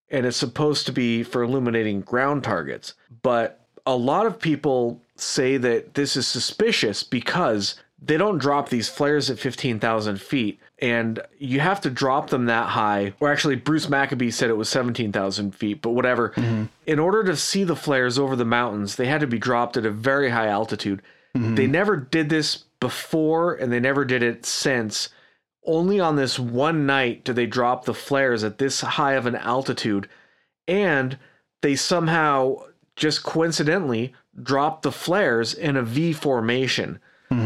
and 0.09 0.25
it's 0.25 0.37
supposed 0.37 0.85
to 0.85 0.91
be 0.91 1.23
for 1.23 1.43
illuminating 1.43 2.01
ground 2.01 2.43
targets. 2.43 2.93
But 3.21 3.65
a 3.85 3.95
lot 3.95 4.25
of 4.25 4.39
people 4.39 5.01
say 5.15 5.57
that 5.57 5.93
this 5.93 6.15
is 6.15 6.27
suspicious 6.27 7.03
because 7.03 7.75
they 8.01 8.17
don't 8.17 8.39
drop 8.39 8.69
these 8.69 8.89
flares 8.89 9.29
at 9.29 9.39
15,000 9.39 10.19
feet. 10.19 10.59
And 10.81 11.21
you 11.37 11.59
have 11.59 11.81
to 11.81 11.91
drop 11.91 12.31
them 12.31 12.45
that 12.45 12.69
high. 12.69 13.13
Or 13.19 13.31
actually, 13.31 13.55
Bruce 13.55 13.87
Maccabee 13.87 14.31
said 14.31 14.49
it 14.49 14.57
was 14.57 14.67
17,000 14.69 15.53
feet, 15.53 15.81
but 15.81 15.91
whatever. 15.91 16.29
Mm-hmm. 16.29 16.65
In 16.87 16.97
order 16.97 17.23
to 17.23 17.35
see 17.35 17.63
the 17.63 17.75
flares 17.75 18.17
over 18.17 18.35
the 18.35 18.45
mountains, 18.45 18.95
they 18.95 19.05
had 19.05 19.21
to 19.21 19.27
be 19.27 19.37
dropped 19.37 19.77
at 19.77 19.85
a 19.85 19.91
very 19.91 20.31
high 20.31 20.47
altitude. 20.47 21.03
Mm-hmm. 21.35 21.55
They 21.55 21.67
never 21.67 21.95
did 21.95 22.29
this 22.29 22.63
before 22.79 23.53
and 23.53 23.71
they 23.71 23.79
never 23.79 24.03
did 24.03 24.23
it 24.23 24.45
since. 24.45 25.09
Only 25.63 25.99
on 25.99 26.15
this 26.15 26.39
one 26.39 26.87
night 26.87 27.23
did 27.23 27.35
they 27.35 27.45
drop 27.45 27.85
the 27.85 27.93
flares 27.93 28.43
at 28.43 28.57
this 28.57 28.81
high 28.81 29.13
of 29.13 29.27
an 29.27 29.35
altitude. 29.35 30.09
And 30.67 31.19
they 31.61 31.75
somehow 31.75 32.63
just 32.95 33.23
coincidentally 33.23 34.13
dropped 34.41 34.81
the 34.81 34.91
flares 34.91 35.53
in 35.53 35.77
a 35.77 35.83
V 35.83 36.13
formation. 36.13 36.99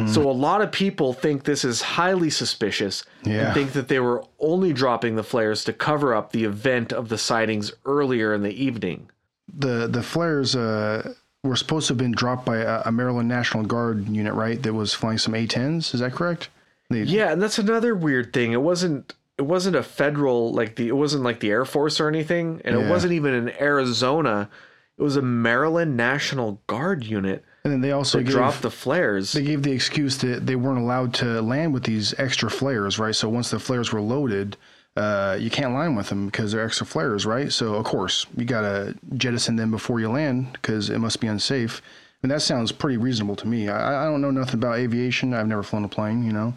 So 0.08 0.28
a 0.30 0.34
lot 0.34 0.62
of 0.62 0.72
people 0.72 1.14
think 1.14 1.44
this 1.44 1.64
is 1.64 1.82
highly 1.82 2.30
suspicious 2.32 3.06
Yeah. 3.24 3.46
and 3.46 3.54
think 3.54 3.74
that 3.74 3.88
they 3.88 4.00
were 4.00 4.24
only 4.40 4.74
dropping 4.74 5.16
the 5.16 5.24
flares 5.24 5.64
to 5.66 5.74
cover 5.74 6.16
up 6.16 6.32
the 6.32 6.44
event 6.44 6.92
of 6.92 7.10
the 7.10 7.18
sightings 7.20 7.72
earlier 7.86 8.34
in 8.34 8.42
the 8.42 8.54
evening. 8.54 9.10
The 9.58 9.88
the 9.88 10.02
flares 10.02 10.56
uh, 10.56 11.14
were 11.44 11.56
supposed 11.56 11.88
to 11.88 11.92
have 11.92 12.00
been 12.00 12.14
dropped 12.14 12.46
by 12.46 12.58
a, 12.58 12.82
a 12.86 12.92
Maryland 12.92 13.30
National 13.30 13.64
Guard 13.64 14.10
unit, 14.10 14.34
right? 14.34 14.62
That 14.64 14.74
was 14.74 14.94
flying 14.96 15.20
some 15.20 15.36
A-10s. 15.36 15.94
Is 15.94 16.00
that 16.00 16.14
correct? 16.14 16.50
They, 16.90 17.04
Yeah, 17.04 17.32
and 17.32 17.40
that's 17.42 17.60
another 17.60 17.94
weird 17.94 18.34
thing. 18.34 18.54
It 18.54 18.62
wasn't 18.64 19.14
it 19.38 19.44
wasn't 19.44 19.76
a 19.76 19.84
federal 19.84 20.52
like 20.52 20.78
the 20.78 20.88
it 20.88 20.96
wasn't 20.96 21.24
like 21.24 21.42
the 21.42 21.52
Air 21.52 21.66
Force 21.66 22.00
or 22.00 22.08
anything, 22.08 22.62
and 22.66 22.76
it 22.76 22.90
wasn't 22.90 23.14
even 23.14 23.34
in 23.36 23.50
Arizona. 23.62 24.50
It 24.98 25.04
was 25.04 25.16
a 25.16 25.22
Maryland 25.22 25.96
National 25.98 26.60
Guard 26.68 27.04
unit 27.04 27.44
And 27.66 27.74
then 27.74 27.82
they 27.82 27.92
also 27.94 28.20
that 28.20 28.26
gave, 28.26 28.34
dropped 28.34 28.62
the 28.62 28.70
flares. 28.70 29.32
they 29.32 29.42
gave 29.42 29.64
the 29.64 29.72
excuse 29.72 30.20
that 30.20 30.46
they 30.46 30.56
weren't 30.56 30.78
allowed 30.78 31.16
to 31.16 31.42
land 31.42 31.74
with 31.74 31.84
these 31.84 32.14
extra 32.20 32.48
flares, 32.48 33.00
right? 33.00 33.16
So 33.16 33.28
once 33.28 33.50
the 33.50 33.58
flares 33.58 33.92
were 33.92 34.02
loaded, 34.02 34.56
uh, 34.96 35.36
you 35.40 35.50
can't 35.50 35.74
land 35.74 35.98
with 35.98 36.10
them 36.10 36.28
because 36.28 36.52
they're 36.52 36.64
extra 36.64 36.86
flares, 36.86 37.26
right? 37.26 37.52
So 37.52 37.74
of 37.74 37.84
course 37.84 38.28
you 38.38 38.46
gotta 38.46 38.94
jettison 39.16 39.56
them 39.56 39.72
before 39.72 40.00
you 40.00 40.10
land 40.10 40.54
because 40.54 40.92
it 40.92 41.00
must 41.00 41.20
be 41.20 41.26
unsafe. 41.26 41.82
I 41.82 42.28
mean 42.28 42.30
that 42.30 42.44
sounds 42.44 42.72
pretty 42.72 42.98
reasonable 42.98 43.36
to 43.38 43.48
me. 43.48 43.68
I, 43.68 44.04
I 44.04 44.06
don't 44.12 44.22
know 44.22 44.30
nothing 44.30 44.56
about 44.56 44.78
aviation. 44.78 45.34
I've 45.34 45.48
never 45.48 45.64
flown 45.64 45.86
a 45.86 45.90
plane, 45.90 46.24
you 46.24 46.34
know, 46.34 46.54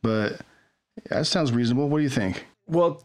but 0.00 0.40
that 1.10 1.26
sounds 1.26 1.52
reasonable. 1.52 1.90
What 1.90 1.98
do 1.98 2.02
you 2.02 2.08
think? 2.08 2.46
Well, 2.66 3.02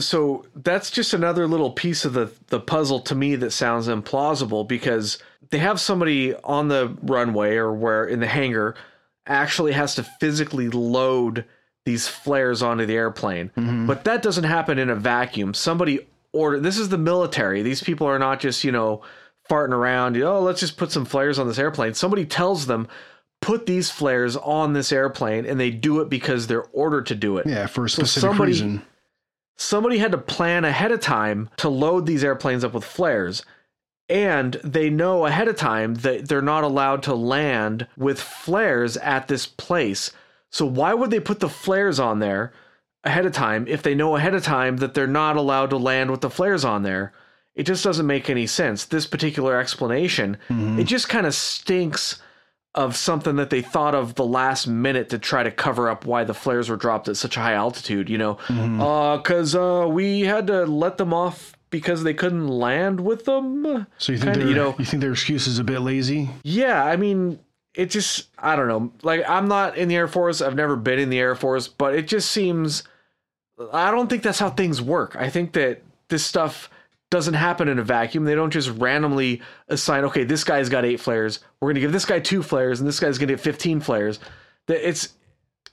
so 0.00 0.44
that's 0.54 0.90
just 0.90 1.12
another 1.14 1.46
little 1.46 1.70
piece 1.70 2.04
of 2.04 2.12
the 2.14 2.32
the 2.48 2.60
puzzle 2.60 3.00
to 3.00 3.14
me 3.14 3.36
that 3.36 3.50
sounds 3.50 3.88
implausible 3.88 4.66
because 4.66 5.18
they 5.50 5.58
have 5.58 5.80
somebody 5.80 6.34
on 6.44 6.68
the 6.68 6.96
runway 7.02 7.56
or 7.56 7.72
where 7.72 8.04
in 8.04 8.20
the 8.20 8.26
hangar 8.26 8.74
actually 9.26 9.72
has 9.72 9.94
to 9.96 10.02
physically 10.02 10.68
load 10.70 11.44
these 11.84 12.08
flares 12.08 12.62
onto 12.62 12.86
the 12.86 12.94
airplane. 12.96 13.50
Mm-hmm. 13.56 13.86
But 13.86 14.04
that 14.04 14.22
doesn't 14.22 14.44
happen 14.44 14.78
in 14.78 14.88
a 14.88 14.94
vacuum. 14.96 15.52
Somebody 15.54 16.00
order 16.32 16.58
this 16.60 16.78
is 16.78 16.88
the 16.88 16.98
military. 16.98 17.62
These 17.62 17.82
people 17.82 18.06
are 18.06 18.18
not 18.18 18.40
just, 18.40 18.64
you 18.64 18.72
know, 18.72 19.02
farting 19.50 19.72
around, 19.74 20.16
oh, 20.22 20.40
let's 20.40 20.60
just 20.60 20.76
put 20.76 20.92
some 20.92 21.04
flares 21.04 21.38
on 21.38 21.48
this 21.48 21.58
airplane. 21.58 21.94
Somebody 21.94 22.24
tells 22.24 22.66
them 22.66 22.88
put 23.40 23.66
these 23.66 23.90
flares 23.90 24.36
on 24.36 24.72
this 24.72 24.92
airplane 24.92 25.44
and 25.44 25.58
they 25.58 25.70
do 25.70 26.00
it 26.00 26.08
because 26.08 26.46
they're 26.46 26.66
ordered 26.72 27.06
to 27.06 27.14
do 27.16 27.38
it. 27.38 27.46
Yeah, 27.46 27.66
for 27.66 27.84
a 27.84 27.90
So 27.90 28.04
specific 28.04 28.30
somebody- 28.30 28.52
reason. 28.52 28.82
Somebody 29.56 29.98
had 29.98 30.12
to 30.12 30.18
plan 30.18 30.64
ahead 30.64 30.92
of 30.92 31.00
time 31.00 31.50
to 31.58 31.68
load 31.68 32.06
these 32.06 32.24
airplanes 32.24 32.64
up 32.64 32.72
with 32.72 32.84
flares. 32.84 33.44
And 34.08 34.54
they 34.64 34.90
know 34.90 35.26
ahead 35.26 35.48
of 35.48 35.56
time 35.56 35.94
that 35.96 36.28
they're 36.28 36.42
not 36.42 36.64
allowed 36.64 37.02
to 37.04 37.14
land 37.14 37.86
with 37.96 38.20
flares 38.20 38.96
at 38.98 39.28
this 39.28 39.46
place. 39.46 40.10
So 40.50 40.66
why 40.66 40.94
would 40.94 41.10
they 41.10 41.20
put 41.20 41.40
the 41.40 41.48
flares 41.48 41.98
on 41.98 42.18
there 42.18 42.52
ahead 43.04 43.26
of 43.26 43.32
time 43.32 43.66
if 43.68 43.82
they 43.82 43.94
know 43.94 44.16
ahead 44.16 44.34
of 44.34 44.44
time 44.44 44.78
that 44.78 44.94
they're 44.94 45.06
not 45.06 45.36
allowed 45.36 45.70
to 45.70 45.76
land 45.76 46.10
with 46.10 46.20
the 46.20 46.30
flares 46.30 46.64
on 46.64 46.82
there? 46.82 47.12
It 47.54 47.64
just 47.64 47.84
doesn't 47.84 48.06
make 48.06 48.30
any 48.30 48.46
sense. 48.46 48.84
This 48.86 49.06
particular 49.06 49.58
explanation, 49.58 50.36
it 50.48 50.52
mm-hmm. 50.52 50.82
just 50.84 51.08
kind 51.08 51.26
of 51.26 51.34
stinks 51.34 52.21
of 52.74 52.96
something 52.96 53.36
that 53.36 53.50
they 53.50 53.60
thought 53.60 53.94
of 53.94 54.14
the 54.14 54.24
last 54.24 54.66
minute 54.66 55.10
to 55.10 55.18
try 55.18 55.42
to 55.42 55.50
cover 55.50 55.90
up 55.90 56.06
why 56.06 56.24
the 56.24 56.32
flares 56.34 56.68
were 56.70 56.76
dropped 56.76 57.06
at 57.08 57.16
such 57.16 57.36
a 57.36 57.40
high 57.40 57.52
altitude. 57.54 58.08
You 58.08 58.18
know, 58.18 58.38
uh, 58.48 59.18
because 59.18 59.54
uh, 59.54 59.86
we 59.90 60.20
had 60.22 60.46
to 60.46 60.64
let 60.64 60.96
them 60.96 61.12
off 61.12 61.54
because 61.70 62.02
they 62.02 62.14
couldn't 62.14 62.48
land 62.48 63.00
with 63.00 63.24
them. 63.24 63.86
So 63.98 64.12
you 64.12 64.18
think 64.18 64.34
Kinda, 64.34 64.48
you 64.48 64.54
know- 64.54 64.74
you 64.78 64.84
think 64.84 65.00
their 65.02 65.12
excuse 65.12 65.46
is 65.46 65.58
a 65.58 65.64
bit 65.64 65.80
lazy? 65.80 66.30
Yeah, 66.44 66.84
I 66.84 66.96
mean, 66.96 67.38
it 67.74 67.90
just 67.90 68.28
I 68.38 68.56
don't 68.56 68.68
know. 68.68 68.92
Like 69.02 69.28
I'm 69.28 69.48
not 69.48 69.76
in 69.76 69.88
the 69.88 69.96
Air 69.96 70.08
Force. 70.08 70.40
I've 70.40 70.54
never 70.56 70.76
been 70.76 70.98
in 70.98 71.10
the 71.10 71.18
Air 71.18 71.34
Force, 71.34 71.68
but 71.68 71.94
it 71.94 72.08
just 72.08 72.30
seems 72.30 72.84
I 73.72 73.90
don't 73.90 74.08
think 74.08 74.22
that's 74.22 74.38
how 74.38 74.50
things 74.50 74.80
work. 74.80 75.14
I 75.16 75.28
think 75.28 75.52
that 75.52 75.82
this 76.08 76.24
stuff 76.24 76.68
doesn't 77.12 77.34
happen 77.34 77.68
in 77.68 77.78
a 77.78 77.84
vacuum. 77.84 78.24
They 78.24 78.34
don't 78.34 78.50
just 78.50 78.70
randomly 78.70 79.42
assign, 79.68 80.04
okay, 80.04 80.24
this 80.24 80.44
guy's 80.44 80.70
got 80.70 80.86
8 80.86 80.98
flares. 80.98 81.40
We're 81.60 81.66
going 81.66 81.74
to 81.74 81.80
give 81.82 81.92
this 81.92 82.06
guy 82.06 82.18
2 82.18 82.42
flares 82.42 82.80
and 82.80 82.88
this 82.88 82.98
guy's 82.98 83.18
going 83.18 83.28
to 83.28 83.34
get 83.34 83.40
15 83.40 83.80
flares. 83.80 84.18
It's 84.66 85.12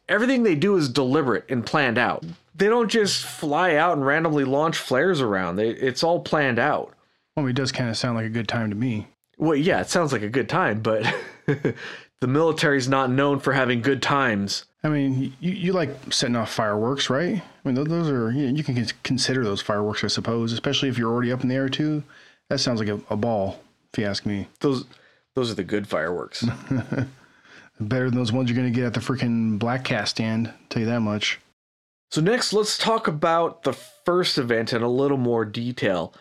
everything 0.10 0.43
they 0.43 0.56
do 0.56 0.75
is 0.75 0.89
deliberate 0.89 1.45
and 1.49 1.65
planned 1.65 1.97
out. 1.97 2.25
They 2.54 2.67
don't 2.67 2.89
just 2.89 3.23
fly 3.23 3.75
out 3.75 3.93
and 3.93 4.06
randomly 4.06 4.43
launch 4.43 4.78
flares 4.78 5.21
around. 5.21 5.56
They, 5.56 5.69
it's 5.69 6.04
all 6.04 6.19
planned 6.19 6.60
out. 6.60 6.93
Well, 7.38 7.47
it 7.47 7.54
does 7.54 7.71
kind 7.71 7.89
of 7.89 7.95
sound 7.95 8.17
like 8.17 8.25
a 8.25 8.30
good 8.30 8.49
time 8.49 8.69
to 8.69 8.75
me. 8.75 9.08
Well, 9.38 9.56
yeah, 9.56 9.80
it 9.80 9.89
sounds 9.89 10.12
like 10.12 10.23
a 10.23 10.30
good 10.30 10.49
time, 10.49 10.82
but 10.82 11.06
the 12.21 12.27
military's 12.27 12.89
not 12.89 13.10
known 13.10 13.39
for 13.39 13.53
having 13.53 13.82
good 13.82 14.01
times. 14.01 14.65
I 14.84 14.89
mean, 14.89 15.34
you, 15.39 15.51
you 15.51 15.73
like 15.73 15.89
setting 16.12 16.36
off 16.36 16.51
fireworks, 16.51 17.10
right? 17.10 17.41
I 17.41 17.67
mean, 17.67 17.75
those 17.75 18.10
are 18.10 18.32
you, 18.32 18.47
you 18.47 18.63
can 18.63 18.86
consider 19.03 19.43
those 19.43 19.62
fireworks, 19.62 20.03
I 20.03 20.08
suppose, 20.08 20.53
especially 20.53 20.89
if 20.89 20.97
you're 20.97 21.12
already 21.12 21.32
up 21.32 21.43
in 21.43 21.49
the 21.49 21.55
air 21.55 21.69
too. 21.69 22.03
That 22.49 22.60
sounds 22.60 22.79
like 22.79 22.89
a, 22.89 22.99
a 23.10 23.17
ball, 23.17 23.60
if 23.93 23.99
you 23.99 24.05
ask 24.05 24.25
me. 24.25 24.47
Those 24.62 24.86
those 25.36 25.51
are 25.51 25.55
the 25.55 25.63
good 25.63 25.88
fireworks. 25.88 26.43
Better 27.79 28.10
than 28.10 28.17
those 28.17 28.32
ones 28.32 28.49
you're 28.49 28.58
gonna 28.58 28.71
get 28.71 28.86
at 28.86 28.93
the 28.93 28.99
freaking 28.99 29.60
black 29.60 29.84
cast 29.84 30.12
stand. 30.12 30.53
Tell 30.69 30.82
you 30.82 30.88
that 30.88 31.01
much. 31.01 31.39
so 32.10 32.21
next, 32.21 32.53
let's 32.53 32.77
talk 32.77 33.08
about 33.08 33.63
the 33.63 33.73
first 33.73 34.38
event 34.38 34.73
in 34.73 34.82
a 34.82 34.89
little 34.89 35.17
more 35.17 35.43
detail. 35.45 36.13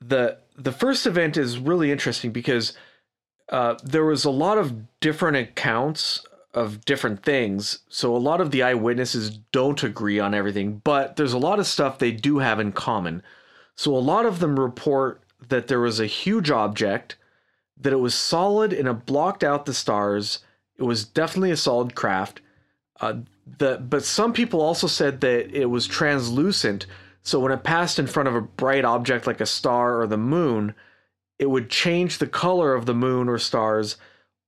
the 0.00 0.38
The 0.56 0.72
first 0.72 1.06
event 1.06 1.36
is 1.36 1.58
really 1.58 1.92
interesting 1.92 2.30
because 2.32 2.72
uh, 3.48 3.76
there 3.82 4.04
was 4.04 4.24
a 4.24 4.30
lot 4.30 4.58
of 4.58 5.00
different 5.00 5.36
accounts 5.36 6.24
of 6.54 6.84
different 6.84 7.22
things. 7.22 7.78
So 7.88 8.14
a 8.14 8.18
lot 8.18 8.40
of 8.40 8.50
the 8.50 8.62
eyewitnesses 8.62 9.30
don't 9.52 9.82
agree 9.82 10.18
on 10.18 10.34
everything, 10.34 10.80
but 10.84 11.16
there's 11.16 11.32
a 11.32 11.38
lot 11.38 11.58
of 11.58 11.66
stuff 11.66 11.98
they 11.98 12.12
do 12.12 12.38
have 12.38 12.60
in 12.60 12.72
common. 12.72 13.22
So 13.74 13.96
a 13.96 13.98
lot 13.98 14.26
of 14.26 14.38
them 14.38 14.60
report 14.60 15.22
that 15.48 15.68
there 15.68 15.80
was 15.80 15.98
a 15.98 16.06
huge 16.06 16.50
object, 16.50 17.16
that 17.80 17.92
it 17.92 18.00
was 18.00 18.14
solid 18.14 18.72
and 18.72 18.86
it 18.86 19.06
blocked 19.06 19.42
out 19.42 19.66
the 19.66 19.74
stars. 19.74 20.40
It 20.76 20.82
was 20.82 21.04
definitely 21.04 21.50
a 21.50 21.56
solid 21.56 21.94
craft. 21.94 22.40
Uh, 23.00 23.14
the 23.58 23.78
but 23.78 24.04
some 24.04 24.32
people 24.32 24.60
also 24.60 24.86
said 24.86 25.20
that 25.22 25.50
it 25.50 25.66
was 25.66 25.86
translucent. 25.86 26.86
So 27.22 27.40
when 27.40 27.52
it 27.52 27.64
passed 27.64 27.98
in 27.98 28.06
front 28.06 28.28
of 28.28 28.34
a 28.34 28.40
bright 28.40 28.84
object 28.84 29.26
like 29.26 29.40
a 29.40 29.46
star 29.46 30.00
or 30.00 30.06
the 30.06 30.16
moon, 30.16 30.74
it 31.38 31.46
would 31.46 31.70
change 31.70 32.18
the 32.18 32.26
color 32.26 32.74
of 32.74 32.86
the 32.86 32.94
moon 32.94 33.28
or 33.28 33.38
stars, 33.38 33.96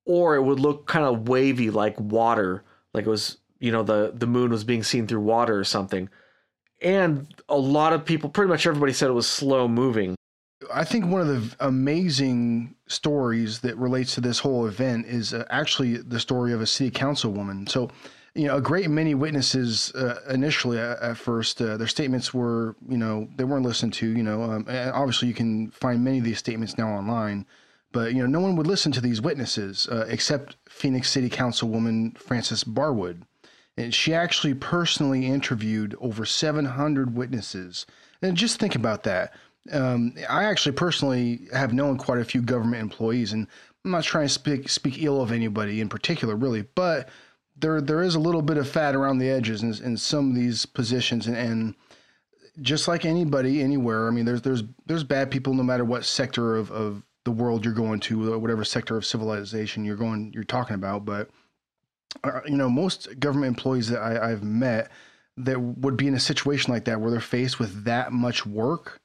or 0.04 0.36
it 0.36 0.42
would 0.42 0.60
look 0.60 0.86
kind 0.86 1.04
of 1.04 1.28
wavy 1.28 1.70
like 1.70 1.98
water, 1.98 2.62
like 2.92 3.06
it 3.06 3.10
was 3.10 3.38
you 3.58 3.72
know 3.72 3.82
the 3.82 4.12
the 4.14 4.26
moon 4.26 4.50
was 4.50 4.64
being 4.64 4.82
seen 4.82 5.06
through 5.06 5.20
water 5.20 5.58
or 5.58 5.64
something. 5.64 6.08
And 6.82 7.26
a 7.48 7.56
lot 7.56 7.92
of 7.92 8.04
people, 8.04 8.28
pretty 8.28 8.50
much 8.50 8.66
everybody, 8.66 8.92
said 8.92 9.08
it 9.08 9.14
was 9.14 9.28
slow 9.28 9.66
moving. 9.66 10.14
I 10.72 10.84
think 10.84 11.06
one 11.06 11.20
of 11.20 11.28
the 11.28 11.56
amazing 11.66 12.74
stories 12.88 13.60
that 13.60 13.76
relates 13.76 14.14
to 14.14 14.20
this 14.20 14.38
whole 14.38 14.66
event 14.66 15.06
is 15.06 15.32
uh, 15.32 15.44
actually 15.50 15.96
the 15.96 16.20
story 16.20 16.52
of 16.52 16.60
a 16.60 16.66
city 16.66 16.90
councilwoman. 16.90 17.68
So, 17.68 17.90
you 18.34 18.48
know, 18.48 18.56
a 18.56 18.60
great 18.60 18.90
many 18.90 19.14
witnesses 19.14 19.92
uh, 19.94 20.20
initially 20.28 20.78
at, 20.78 21.00
at 21.00 21.16
first, 21.16 21.60
uh, 21.62 21.76
their 21.76 21.86
statements 21.86 22.34
were, 22.34 22.74
you 22.88 22.98
know, 22.98 23.28
they 23.36 23.44
weren't 23.44 23.64
listened 23.64 23.92
to. 23.94 24.08
You 24.08 24.22
know, 24.22 24.42
um, 24.42 24.66
and 24.68 24.90
obviously 24.90 25.28
you 25.28 25.34
can 25.34 25.70
find 25.70 26.02
many 26.02 26.18
of 26.18 26.24
these 26.24 26.38
statements 26.38 26.76
now 26.76 26.88
online, 26.88 27.46
but 27.92 28.12
you 28.12 28.20
know, 28.20 28.26
no 28.26 28.40
one 28.40 28.56
would 28.56 28.66
listen 28.66 28.90
to 28.92 29.00
these 29.00 29.22
witnesses 29.22 29.88
uh, 29.88 30.06
except 30.08 30.56
Phoenix 30.68 31.10
City 31.10 31.30
Councilwoman 31.30 32.18
Frances 32.18 32.64
Barwood. 32.64 33.22
And 33.76 33.94
she 33.94 34.14
actually 34.14 34.54
personally 34.54 35.26
interviewed 35.26 35.96
over 36.00 36.24
700 36.24 37.16
witnesses. 37.16 37.86
And 38.22 38.36
just 38.36 38.58
think 38.58 38.74
about 38.74 39.02
that. 39.04 39.32
Um, 39.72 40.14
I 40.28 40.44
actually 40.44 40.72
personally 40.72 41.48
have 41.52 41.72
known 41.72 41.98
quite 41.98 42.20
a 42.20 42.24
few 42.24 42.42
government 42.42 42.82
employees, 42.82 43.32
and 43.32 43.46
I'm 43.84 43.92
not 43.92 44.04
trying 44.04 44.26
to 44.26 44.32
speak 44.32 44.68
speak 44.68 45.02
ill 45.02 45.22
of 45.22 45.32
anybody 45.32 45.80
in 45.80 45.88
particular, 45.88 46.36
really, 46.36 46.62
but 46.74 47.08
there 47.56 47.80
there 47.80 48.02
is 48.02 48.14
a 48.14 48.20
little 48.20 48.42
bit 48.42 48.56
of 48.56 48.68
fat 48.68 48.94
around 48.94 49.18
the 49.18 49.30
edges 49.30 49.62
in, 49.62 49.74
in 49.84 49.96
some 49.96 50.30
of 50.30 50.34
these 50.34 50.66
positions, 50.66 51.26
and, 51.26 51.36
and 51.36 51.74
just 52.60 52.88
like 52.88 53.04
anybody 53.04 53.62
anywhere, 53.62 54.08
I 54.08 54.10
mean, 54.10 54.24
there's 54.24 54.42
there's 54.42 54.62
there's 54.86 55.04
bad 55.04 55.30
people 55.30 55.54
no 55.54 55.62
matter 55.62 55.84
what 55.84 56.04
sector 56.04 56.56
of, 56.56 56.70
of 56.70 57.02
the 57.24 57.30
world 57.30 57.64
you're 57.64 57.74
going 57.74 58.00
to, 58.00 58.38
whatever 58.38 58.64
sector 58.64 58.96
of 58.96 59.06
civilization 59.06 59.84
you're 59.84 59.96
going 59.96 60.32
you're 60.34 60.44
talking 60.44 60.74
about, 60.74 61.04
but 61.04 61.30
uh, 62.22 62.40
you 62.46 62.56
know, 62.56 62.68
most 62.68 63.18
government 63.18 63.56
employees 63.56 63.88
that 63.88 64.00
I, 64.00 64.30
I've 64.30 64.44
met 64.44 64.90
that 65.36 65.60
would 65.60 65.96
be 65.96 66.06
in 66.06 66.14
a 66.14 66.20
situation 66.20 66.72
like 66.72 66.84
that 66.84 67.00
where 67.00 67.10
they're 67.10 67.20
faced 67.20 67.58
with 67.58 67.84
that 67.84 68.12
much 68.12 68.46
work 68.46 69.00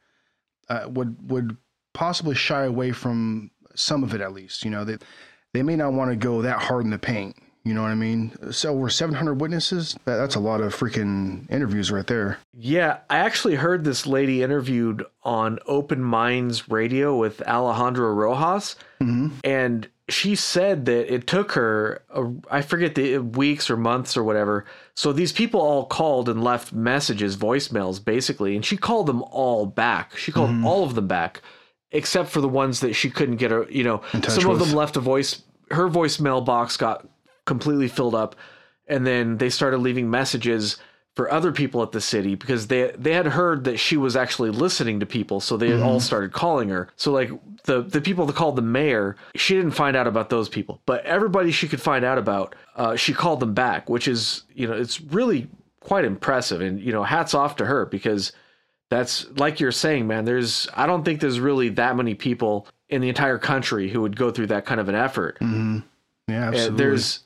uh, 0.70 0.88
would 0.88 1.32
would 1.32 1.58
possibly 1.94 2.36
shy 2.36 2.66
away 2.66 2.92
from 2.92 3.50
some 3.76 4.04
of 4.04 4.14
it 4.14 4.22
at 4.22 4.34
least. 4.34 4.64
You 4.64 4.72
know, 4.72 4.84
they 4.84 4.98
they 5.54 5.64
may 5.64 5.76
not 5.76 5.94
want 5.94 6.12
to 6.12 6.16
go 6.16 6.42
that 6.42 6.62
hard 6.62 6.86
in 6.86 6.92
the 6.92 7.00
paint. 7.00 7.36
You 7.70 7.76
know 7.76 7.84
what 7.84 7.92
I 7.92 7.96
mean? 7.96 8.32
So 8.52 8.74
we're 8.74 8.90
700 8.90 9.36
witnesses. 9.36 9.96
That, 10.06 10.16
that's 10.16 10.34
a 10.34 10.40
lot 10.40 10.60
of 10.60 10.76
freaking 10.76 11.48
interviews 11.52 11.92
right 11.92 12.08
there. 12.08 12.40
Yeah, 12.58 13.02
I 13.12 13.20
actually 13.20 13.54
heard 13.54 13.84
this 13.84 14.08
lady 14.08 14.42
interviewed 14.42 15.06
on 15.22 15.60
Open 15.68 16.02
Minds 16.02 16.68
Radio 16.68 17.16
with 17.16 17.44
Alejandro 17.44 18.12
Rojas, 18.12 18.76
and 19.44 19.88
she 20.10 20.34
said 20.36 20.86
that 20.86 21.14
it 21.14 21.28
took 21.28 21.52
her, 21.52 22.02
uh, 22.12 22.30
I 22.50 22.64
forget 22.64 22.96
the 22.96 23.20
weeks 23.20 23.70
or 23.70 23.78
months 23.78 24.18
or 24.18 24.24
whatever. 24.24 24.66
So 24.96 25.14
these 25.14 25.32
people 25.32 25.62
all 25.62 25.86
called 25.86 26.28
and 26.28 26.44
left 26.44 26.74
messages, 26.74 27.38
voicemails, 27.38 28.04
basically, 28.04 28.56
and 28.56 28.66
she 28.66 28.78
called 28.78 29.06
them 29.06 29.22
all 29.30 29.68
back. 29.68 30.18
She 30.18 30.32
called 30.32 30.66
all 30.66 30.84
of 30.86 30.96
them 30.96 31.06
back, 31.08 31.44
except 31.92 32.30
for 32.30 32.42
the 32.42 32.50
ones 32.50 32.80
that 32.80 32.94
she 32.94 33.12
couldn't 33.12 33.36
get. 33.36 33.52
Her, 33.52 33.68
you 33.70 33.84
know, 33.84 34.02
some 34.28 34.50
of 34.50 34.58
them 34.58 34.72
left 34.74 34.98
a 34.98 35.00
voice. 35.02 35.44
Her 35.70 35.88
voicemail 35.88 36.44
box 36.44 36.76
got 36.76 37.08
completely 37.50 37.88
filled 37.90 38.16
up, 38.16 38.36
and 38.88 39.06
then 39.06 39.38
they 39.38 39.50
started 39.50 39.80
leaving 39.80 40.10
messages 40.10 40.78
for 41.16 41.30
other 41.34 41.52
people 41.52 41.82
at 41.84 41.92
the 41.92 42.00
city 42.00 42.36
because 42.36 42.68
they 42.68 42.92
they 42.98 43.14
had 43.14 43.26
heard 43.26 43.64
that 43.66 43.78
she 43.78 43.98
was 43.98 44.16
actually 44.16 44.52
listening 44.52 45.00
to 45.02 45.06
people, 45.06 45.42
so 45.42 45.58
they 45.58 45.74
all 45.82 46.00
started 46.00 46.32
calling 46.32 46.70
her. 46.70 46.88
So 46.96 47.12
like 47.12 47.30
the 47.66 47.82
the 47.82 48.00
people 48.00 48.26
that 48.28 48.36
called 48.36 48.56
the 48.56 48.62
mayor, 48.62 49.16
she 49.36 49.56
didn't 49.56 49.72
find 49.84 49.98
out 49.98 50.08
about 50.08 50.30
those 50.30 50.48
people, 50.48 50.80
but 50.86 51.04
everybody 51.06 51.52
she 51.52 51.68
could 51.68 51.82
find 51.82 52.06
out 52.06 52.18
about, 52.18 52.56
uh, 52.76 52.96
she 52.96 53.14
called 53.14 53.40
them 53.42 53.54
back, 53.54 53.90
which 53.90 54.08
is 54.08 54.44
you 54.54 54.68
know 54.68 54.74
it's 54.74 55.02
really 55.02 55.48
quite 55.82 56.06
impressive, 56.06 56.62
and 56.62 56.80
you 56.80 56.94
know 56.94 57.04
hats 57.04 57.34
off 57.34 57.56
to 57.58 57.66
her 57.66 57.86
because 57.86 58.32
that's 58.90 59.28
like 59.38 59.60
you're 59.60 59.72
saying, 59.74 60.08
man. 60.08 60.24
There's 60.26 60.68
I 60.76 60.86
don't 60.88 61.04
think 61.04 61.20
there's 61.20 61.40
really 61.40 61.70
that 61.70 61.96
many 61.98 62.16
people 62.16 62.68
in 62.88 63.02
the 63.02 63.10
entire 63.10 63.38
country 63.38 63.90
who 63.90 64.02
would 64.02 64.16
go 64.16 64.32
through 64.32 64.48
that 64.48 64.66
kind 64.66 64.80
of 64.80 64.88
an 64.90 64.96
effort. 64.96 65.38
Yeah, 65.42 65.48
Uh, 66.30 66.34
absolutely. 66.50 66.78
there's 66.78 67.20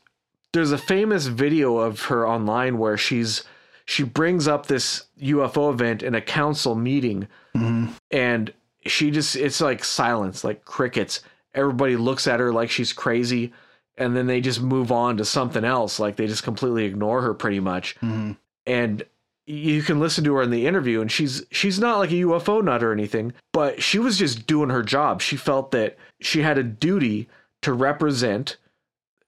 there's 0.53 0.71
a 0.71 0.77
famous 0.77 1.25
video 1.25 1.77
of 1.77 2.03
her 2.03 2.27
online 2.27 2.77
where 2.77 2.97
she's 2.97 3.43
she 3.85 4.03
brings 4.03 4.47
up 4.47 4.65
this 4.67 5.05
UFO 5.19 5.73
event 5.73 6.03
in 6.03 6.15
a 6.15 6.21
council 6.21 6.75
meeting. 6.75 7.27
Mm-hmm. 7.55 7.91
And 8.11 8.53
she 8.85 9.11
just 9.11 9.35
it's 9.35 9.59
like 9.59 9.83
silence 9.83 10.43
like 10.43 10.63
crickets. 10.63 11.21
Everybody 11.53 11.95
looks 11.95 12.27
at 12.27 12.39
her 12.39 12.53
like 12.53 12.69
she's 12.69 12.93
crazy. 12.93 13.53
And 13.97 14.15
then 14.15 14.25
they 14.25 14.41
just 14.41 14.61
move 14.61 14.91
on 14.91 15.17
to 15.17 15.25
something 15.25 15.63
else. 15.63 15.99
Like 15.99 16.15
they 16.15 16.27
just 16.27 16.43
completely 16.43 16.85
ignore 16.85 17.21
her 17.21 17.33
pretty 17.33 17.59
much. 17.59 17.95
Mm-hmm. 17.95 18.31
And 18.65 19.03
you 19.45 19.81
can 19.83 19.99
listen 19.99 20.23
to 20.23 20.35
her 20.35 20.41
in 20.41 20.51
the 20.51 20.65
interview 20.65 21.01
and 21.01 21.11
she's 21.11 21.43
she's 21.51 21.77
not 21.77 21.97
like 21.97 22.11
a 22.11 22.23
UFO 22.23 22.63
nut 22.63 22.81
or 22.81 22.93
anything 22.93 23.33
but 23.51 23.83
she 23.83 23.99
was 23.99 24.17
just 24.17 24.47
doing 24.47 24.69
her 24.69 24.83
job. 24.83 25.21
She 25.21 25.35
felt 25.35 25.71
that 25.71 25.97
she 26.21 26.41
had 26.41 26.57
a 26.57 26.63
duty 26.63 27.27
to 27.61 27.73
represent 27.73 28.55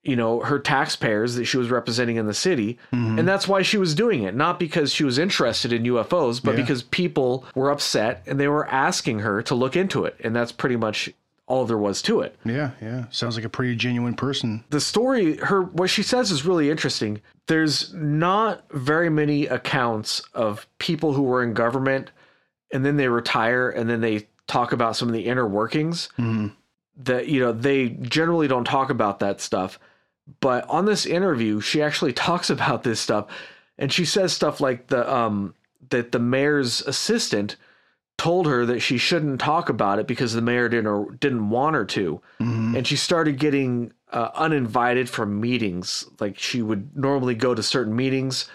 you 0.05 0.15
know, 0.15 0.39
her 0.41 0.59
taxpayers 0.59 1.35
that 1.35 1.45
she 1.45 1.57
was 1.57 1.69
representing 1.69 2.15
in 2.17 2.27
the 2.27 2.33
city. 2.33 2.77
Mm-hmm. 2.93 3.19
And 3.19 3.27
that's 3.27 3.47
why 3.47 3.63
she 3.63 3.77
was 3.77 3.95
doing 3.95 4.23
it. 4.23 4.35
Not 4.35 4.59
because 4.59 4.93
she 4.93 5.03
was 5.03 5.17
interested 5.17 5.73
in 5.73 5.83
UFOs, 5.83 6.41
but 6.41 6.51
Yeah. 6.51 6.61
because 6.61 6.83
people 6.83 7.43
were 7.55 7.71
upset 7.71 8.21
and 8.27 8.39
they 8.39 8.47
were 8.47 8.67
asking 8.67 9.19
her 9.19 9.41
to 9.41 9.55
look 9.55 9.75
into 9.75 10.05
it. 10.05 10.15
And 10.23 10.35
that's 10.35 10.51
pretty 10.51 10.75
much 10.75 11.09
all 11.47 11.65
there 11.65 11.77
was 11.77 12.01
to 12.03 12.21
it. 12.21 12.35
Yeah, 12.45 12.71
yeah. 12.81 13.05
Sounds 13.09 13.35
like 13.35 13.45
a 13.45 13.49
pretty 13.49 13.75
genuine 13.75 14.13
person. 14.15 14.63
The 14.69 14.79
story, 14.79 15.37
her, 15.37 15.61
what 15.63 15.89
she 15.89 16.01
says 16.03 16.31
is 16.31 16.45
really 16.45 16.69
interesting. 16.71 17.21
There's 17.47 17.93
not 17.93 18.63
very 18.71 19.09
many 19.09 19.45
accounts 19.47 20.21
of 20.33 20.65
people 20.79 21.13
who 21.13 21.21
were 21.23 21.43
in 21.43 21.53
government 21.53 22.11
and 22.73 22.83
then 22.83 22.97
they 22.97 23.07
retire 23.07 23.69
and 23.69 23.87
then 23.89 24.01
they 24.01 24.27
talk 24.47 24.71
about 24.71 24.95
some 24.95 25.07
of 25.07 25.13
the 25.13 25.25
inner 25.25 25.47
workings 25.47 26.09
that 26.97 27.27
you 27.27 27.39
know 27.39 27.51
they 27.51 27.89
generally 27.89 28.47
don't 28.47 28.63
talk 28.65 28.89
about 28.89 29.19
that 29.19 29.41
stuff 29.41 29.79
but 30.39 30.67
on 30.69 30.85
this 30.85 31.05
interview 31.05 31.59
she 31.59 31.81
actually 31.81 32.13
talks 32.27 32.49
about 32.49 32.83
this 32.83 32.99
stuff 32.99 33.27
and 33.77 33.91
she 33.91 34.05
says 34.05 34.33
stuff 34.33 34.59
like 34.59 34.87
the 34.87 35.13
um 35.13 35.53
that 35.89 36.11
the 36.11 36.19
mayor's 36.19 36.81
assistant 36.81 37.55
told 38.17 38.47
her 38.47 38.65
that 38.65 38.79
she 38.79 38.97
shouldn't 38.97 39.41
talk 39.41 39.69
about 39.69 39.99
it 39.99 40.07
because 40.07 40.33
the 40.33 40.41
mayor 40.41 40.69
didn't 40.69 40.87
or 40.87 41.11
didn't 41.19 41.49
want 41.49 41.75
her 41.75 41.85
to. 41.85 42.21
And 42.75 42.87
she 42.87 42.95
started 42.95 43.39
getting 43.39 43.91
uh, 44.11 44.29
uninvited 44.35 45.09
from 45.09 45.41
meetings. 45.41 46.05
Like 46.19 46.39
she 46.39 46.61
would 46.61 46.95
normally 46.95 47.35
go 47.35 47.53
to 47.53 47.61
certain 47.61 47.95
meetings 47.95 48.47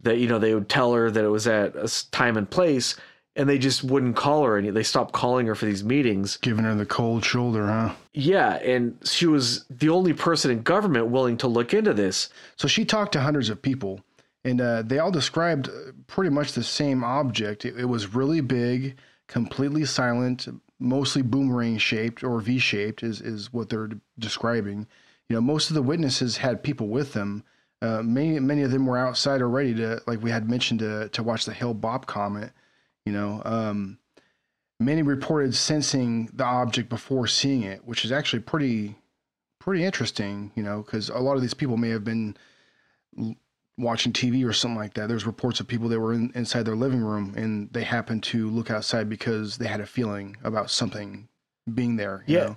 that 0.00 0.18
you 0.18 0.26
know 0.26 0.38
they 0.38 0.54
would 0.54 0.68
tell 0.68 0.92
her 0.92 1.10
that 1.10 1.24
it 1.24 1.28
was 1.28 1.46
at 1.46 1.76
a 1.76 2.10
time 2.10 2.36
and 2.36 2.50
place 2.50 2.96
and 3.36 3.48
they 3.48 3.58
just 3.58 3.82
wouldn't 3.82 4.16
call 4.16 4.44
her 4.44 4.56
any 4.56 4.70
they 4.70 4.82
stopped 4.82 5.12
calling 5.12 5.46
her 5.46 5.54
for 5.54 5.66
these 5.66 5.84
meetings 5.84 6.36
Giving 6.38 6.64
her 6.64 6.74
the 6.74 6.86
cold 6.86 7.24
shoulder, 7.24 7.66
huh? 7.66 7.94
yeah, 8.12 8.54
and 8.56 8.96
she 9.04 9.26
was 9.26 9.64
the 9.68 9.88
only 9.88 10.12
person 10.12 10.50
in 10.50 10.62
government 10.62 11.08
willing 11.08 11.36
to 11.38 11.48
look 11.48 11.74
into 11.74 11.92
this. 11.92 12.28
So 12.56 12.68
she 12.68 12.84
talked 12.84 13.12
to 13.12 13.20
hundreds 13.20 13.48
of 13.50 13.60
people, 13.60 14.00
and 14.44 14.60
uh, 14.60 14.82
they 14.82 14.98
all 14.98 15.10
described 15.10 15.68
uh, 15.68 15.92
pretty 16.06 16.30
much 16.30 16.52
the 16.52 16.62
same 16.62 17.02
object. 17.02 17.64
It, 17.64 17.78
it 17.78 17.86
was 17.86 18.14
really 18.14 18.40
big, 18.40 18.96
completely 19.26 19.84
silent, 19.84 20.46
mostly 20.78 21.22
boomerang 21.22 21.78
shaped 21.78 22.22
or 22.22 22.40
V 22.40 22.58
shaped, 22.58 23.02
is, 23.02 23.20
is 23.20 23.52
what 23.52 23.68
they're 23.68 23.90
describing. 24.18 24.86
You 25.28 25.36
know, 25.36 25.40
most 25.40 25.70
of 25.70 25.74
the 25.74 25.82
witnesses 25.82 26.36
had 26.36 26.62
people 26.62 26.88
with 26.88 27.14
them. 27.14 27.42
Uh, 27.82 28.02
many 28.02 28.38
many 28.38 28.62
of 28.62 28.70
them 28.70 28.86
were 28.86 28.96
outside 28.98 29.42
already 29.42 29.74
to, 29.74 30.00
like 30.06 30.22
we 30.22 30.30
had 30.30 30.48
mentioned, 30.48 30.80
to 30.80 31.08
to 31.08 31.22
watch 31.22 31.44
the 31.44 31.52
Hale-Bopp 31.52 32.06
comet. 32.06 32.52
You 33.04 33.12
know, 33.12 33.42
um, 33.44 33.98
many 34.80 35.02
reported 35.02 35.54
sensing 35.54 36.30
the 36.32 36.44
object 36.44 36.88
before 36.88 37.26
seeing 37.26 37.62
it, 37.62 37.84
which 37.84 38.04
is 38.04 38.12
actually 38.12 38.40
pretty 38.40 38.96
pretty 39.58 39.84
interesting. 39.84 40.52
You 40.54 40.62
know, 40.62 40.82
because 40.82 41.08
a 41.08 41.18
lot 41.18 41.36
of 41.36 41.42
these 41.42 41.54
people 41.54 41.76
may 41.76 41.90
have 41.90 42.04
been 42.04 42.36
l- 43.18 43.36
watching 43.76 44.12
TV 44.12 44.46
or 44.46 44.52
something 44.52 44.78
like 44.78 44.94
that. 44.94 45.08
There's 45.08 45.26
reports 45.26 45.60
of 45.60 45.66
people 45.66 45.88
that 45.88 45.98
were 46.00 46.12
in, 46.12 46.30
inside 46.34 46.64
their 46.64 46.76
living 46.76 47.00
room 47.02 47.34
and 47.36 47.72
they 47.72 47.82
happened 47.82 48.22
to 48.24 48.48
look 48.48 48.70
outside 48.70 49.08
because 49.08 49.58
they 49.58 49.66
had 49.66 49.80
a 49.80 49.86
feeling 49.86 50.36
about 50.44 50.70
something 50.70 51.28
being 51.72 51.96
there. 51.96 52.22
You 52.26 52.36
Yeah. 52.36 52.44
Know? 52.44 52.56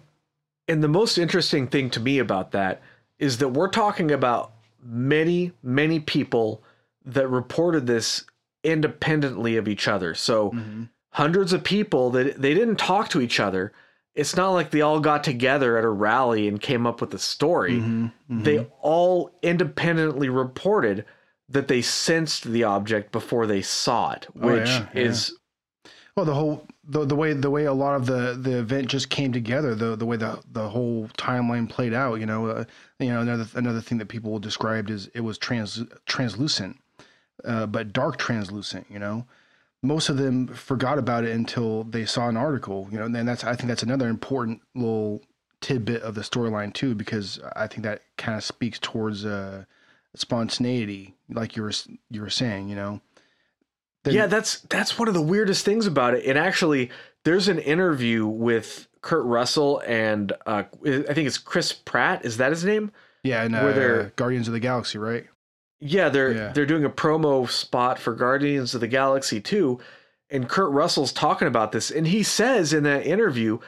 And 0.67 0.83
the 0.83 0.88
most 0.88 1.17
interesting 1.17 1.67
thing 1.67 1.89
to 1.91 1.99
me 1.99 2.19
about 2.19 2.51
that 2.51 2.81
is 3.19 3.38
that 3.39 3.49
we're 3.49 3.69
talking 3.69 4.12
about 4.12 4.51
many, 4.83 5.53
many 5.63 5.99
people 5.99 6.62
that 7.05 7.27
reported 7.29 7.88
this 7.88 8.25
independently 8.67 9.56
of 9.56 9.67
each 9.67 9.88
other. 9.88 10.13
So 10.13 10.51
mm-hmm. 10.51 10.84
hundreds 11.12 11.53
of 11.53 11.63
people 11.63 12.10
that 12.12 12.41
they 12.41 12.53
didn't 12.53 12.75
talk 12.75 13.10
to 13.10 13.21
each 13.21 13.39
other. 13.39 13.71
It's 14.13 14.36
not 14.36 14.49
like 14.49 14.71
they 14.71 14.82
all 14.82 14.99
got 14.99 15.23
together 15.23 15.77
at 15.77 15.86
a 15.86 15.89
rally 15.89 16.47
and 16.47 16.60
came 16.60 16.86
up 16.86 16.99
with 16.99 17.13
a 17.13 17.19
story. 17.19 17.73
Mm-hmm. 17.73 18.06
Mm-hmm. 18.06 18.43
They 18.43 18.67
all 18.82 19.32
independently 19.41 20.27
reported 20.27 21.06
that 21.49 21.69
they 21.69 21.82
sensed 21.82 22.43
the 22.43 22.65
object 22.65 23.12
before 23.12 23.47
they 23.47 23.62
saw 23.62 24.12
it, 24.12 24.27
oh, 24.30 24.47
which 24.47 24.67
yeah, 24.67 24.88
yeah. 24.93 25.01
is 25.01 25.38
Well, 26.15 26.25
the 26.25 26.34
whole 26.34 26.67
the, 26.89 27.06
the 27.06 27.15
way 27.15 27.34
the 27.34 27.49
way 27.49 27.65
a 27.65 27.73
lot 27.73 27.95
of 27.95 28.06
the, 28.06 28.38
the 28.39 28.60
event 28.60 28.88
just 28.88 29.10
came 29.10 29.32
together, 29.32 29.75
the 29.75 29.95
the 29.95 30.06
way 30.06 30.17
the 30.17 30.41
the 30.51 30.67
whole 30.67 31.08
timeline 31.17 31.69
played 31.69 31.93
out. 31.93 32.19
You 32.19 32.25
know, 32.25 32.47
uh, 32.47 32.65
you 32.99 33.10
know 33.10 33.21
another 33.21 33.47
another 33.56 33.82
thing 33.82 33.97
that 33.99 34.08
people 34.08 34.39
described 34.39 34.89
is 34.89 35.08
it 35.13 35.21
was 35.21 35.38
trans 35.38 35.84
translucent, 36.06 36.77
uh, 37.45 37.65
but 37.65 37.93
dark 37.93 38.17
translucent. 38.17 38.86
You 38.89 39.00
know, 39.00 39.26
most 39.84 40.10
of 40.10 40.17
them 40.17 40.47
forgot 40.47 40.97
about 40.97 41.23
it 41.23 41.32
until 41.36 41.84
they 41.84 42.06
saw 42.06 42.28
an 42.30 42.38
article. 42.38 42.88
You 42.91 43.00
know, 43.00 43.06
and 43.06 43.15
then 43.15 43.26
that's 43.26 43.43
I 43.43 43.56
think 43.56 43.67
that's 43.69 43.84
another 43.84 44.08
important 44.08 44.62
little 44.76 45.21
tidbit 45.62 46.02
of 46.04 46.13
the 46.15 46.21
storyline 46.21 46.73
too, 46.73 46.93
because 46.95 47.39
I 47.56 47.67
think 47.67 47.84
that 47.84 48.02
kind 48.17 48.38
of 48.38 48.43
speaks 48.43 48.78
towards 48.80 49.26
uh, 49.26 49.65
spontaneity, 50.15 51.15
like 51.30 51.56
you 51.56 51.63
were 51.63 51.71
you 52.10 52.21
were 52.21 52.30
saying. 52.30 52.69
You 52.69 52.76
know. 52.76 53.02
Then- 54.04 54.13
yeah, 54.13 54.28
that's 54.28 54.62
that's 54.62 54.97
one 54.97 55.08
of 55.08 55.13
the 55.13 55.21
weirdest 55.21 55.65
things 55.65 55.86
about 55.86 56.13
it. 56.13 56.26
And 56.26 56.38
actually, 56.38 56.91
there's 57.23 57.47
an 57.47 57.60
interview 57.60 58.26
with 58.26 58.88
Kurt 59.02 59.26
Russell 59.26 59.82
and 59.86 60.32
uh, 60.45 60.63
I 60.86 61.13
think 61.13 61.28
it's 61.28 61.38
Chris 61.38 61.73
Pratt. 61.73 62.26
Is 62.26 62.38
that 62.38 62.52
his 62.52 62.63
name? 62.63 62.91
Yeah, 63.23 63.43
and 63.43 63.56
uh, 63.56 63.71
there- 63.71 64.13
Guardians 64.15 64.47
of 64.47 64.54
the 64.54 64.60
Galaxy, 64.60 64.97
right? 64.97 65.26
Yeah, 65.79 66.09
they're 66.09 66.31
Yeah. 66.31 66.51
they're 66.53 66.65
doing 66.65 66.85
a 66.85 66.89
promo 66.89 67.49
spot 67.49 67.99
for 67.99 68.13
Guardians 68.13 68.73
of 68.73 68.81
the 68.81 68.87
Galaxy 68.87 69.39
2 69.39 69.79
and 70.29 70.49
Kurt 70.49 70.71
Russell's 70.71 71.13
talking 71.13 71.47
about 71.47 71.71
this 71.71 71.91
and 71.91 72.07
he 72.07 72.23
says 72.23 72.73
in 72.73 72.83
that 72.83 73.05
interview 73.05 73.59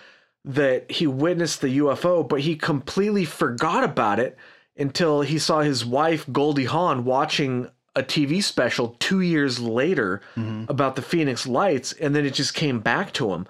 that 0.43 0.89
he 0.89 1.05
witnessed 1.05 1.61
the 1.61 1.77
UFO 1.79 2.27
but 2.27 2.41
he 2.41 2.55
completely 2.55 3.25
forgot 3.25 3.83
about 3.83 4.19
it 4.19 4.37
until 4.77 5.21
he 5.21 5.37
saw 5.37 5.61
his 5.61 5.85
wife 5.85 6.25
Goldie 6.31 6.65
Hawn 6.65 7.05
watching 7.05 7.69
a 7.95 8.01
TV 8.03 8.41
special 8.41 8.95
2 8.99 9.21
years 9.21 9.59
later 9.59 10.21
mm-hmm. 10.35 10.65
about 10.69 10.95
the 10.95 11.01
Phoenix 11.01 11.45
Lights 11.45 11.93
and 11.93 12.15
then 12.15 12.25
it 12.25 12.33
just 12.33 12.53
came 12.53 12.79
back 12.79 13.13
to 13.13 13.33
him. 13.33 13.45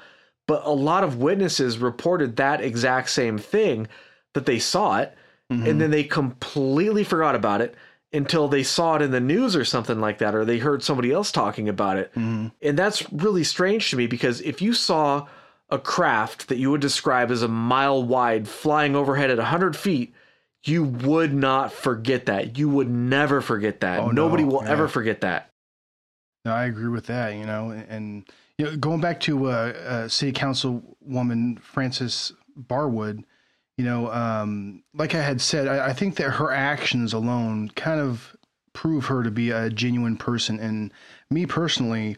But 0.47 0.65
a 0.65 0.71
lot 0.71 1.03
of 1.03 1.17
witnesses 1.17 1.77
reported 1.77 2.35
that 2.37 2.61
exact 2.61 3.09
same 3.11 3.37
thing 3.37 3.87
that 4.33 4.45
they 4.45 4.59
saw 4.59 4.97
it 4.97 5.15
mm-hmm. 5.51 5.65
and 5.65 5.79
then 5.79 5.91
they 5.91 6.03
completely 6.03 7.03
forgot 7.03 7.35
about 7.35 7.61
it 7.61 7.75
until 8.11 8.47
they 8.47 8.63
saw 8.63 8.95
it 8.95 9.01
in 9.01 9.11
the 9.11 9.19
news 9.19 9.55
or 9.55 9.63
something 9.63 9.99
like 9.99 10.17
that 10.17 10.33
or 10.33 10.43
they 10.43 10.57
heard 10.57 10.83
somebody 10.83 11.11
else 11.11 11.31
talking 11.31 11.69
about 11.69 11.97
it. 11.97 12.11
And 12.61 12.77
that's 12.77 13.11
really 13.11 13.43
strange 13.43 13.89
to 13.91 13.97
me 13.97 14.07
because 14.07 14.41
if 14.41 14.61
you 14.61 14.73
saw 14.73 15.27
a 15.69 15.77
craft 15.77 16.47
that 16.47 16.57
you 16.57 16.71
would 16.71 16.81
describe 16.81 17.29
as 17.29 17.43
a 17.43 17.47
mile 17.47 18.01
wide 18.01 18.47
flying 18.47 18.95
overhead 18.95 19.29
at 19.29 19.37
100 19.37 19.75
feet 19.75 20.13
you 20.63 20.83
would 20.83 21.33
not 21.33 21.71
forget 21.71 22.25
that. 22.25 22.57
You 22.57 22.69
would 22.69 22.89
never 22.89 23.41
forget 23.41 23.79
that. 23.81 23.99
Oh, 23.99 24.07
no, 24.07 24.25
nobody 24.25 24.43
will 24.43 24.63
yeah. 24.63 24.71
ever 24.71 24.87
forget 24.87 25.21
that. 25.21 25.49
No, 26.45 26.53
I 26.53 26.65
agree 26.65 26.89
with 26.89 27.05
that. 27.07 27.35
You 27.35 27.45
know, 27.45 27.71
and 27.71 28.25
you 28.57 28.65
know, 28.65 28.75
going 28.75 29.01
back 29.01 29.19
to 29.21 29.47
uh, 29.47 29.49
uh, 29.49 30.07
City 30.07 30.33
Councilwoman 30.33 31.59
Frances 31.59 32.33
Barwood, 32.57 33.23
you 33.79 33.85
know, 33.85 34.11
um, 34.11 34.83
like 34.93 35.15
I 35.15 35.21
had 35.21 35.39
said, 35.39 35.69
I, 35.69 35.87
I 35.87 35.93
think 35.93 36.17
that 36.17 36.31
her 36.31 36.51
actions 36.51 37.13
alone 37.13 37.69
kind 37.77 38.01
of 38.01 38.35
prove 38.73 39.05
her 39.05 39.23
to 39.23 39.31
be 39.31 39.51
a 39.51 39.69
genuine 39.69 40.17
person. 40.17 40.59
And 40.59 40.91
me 41.31 41.45
personally, 41.45 42.17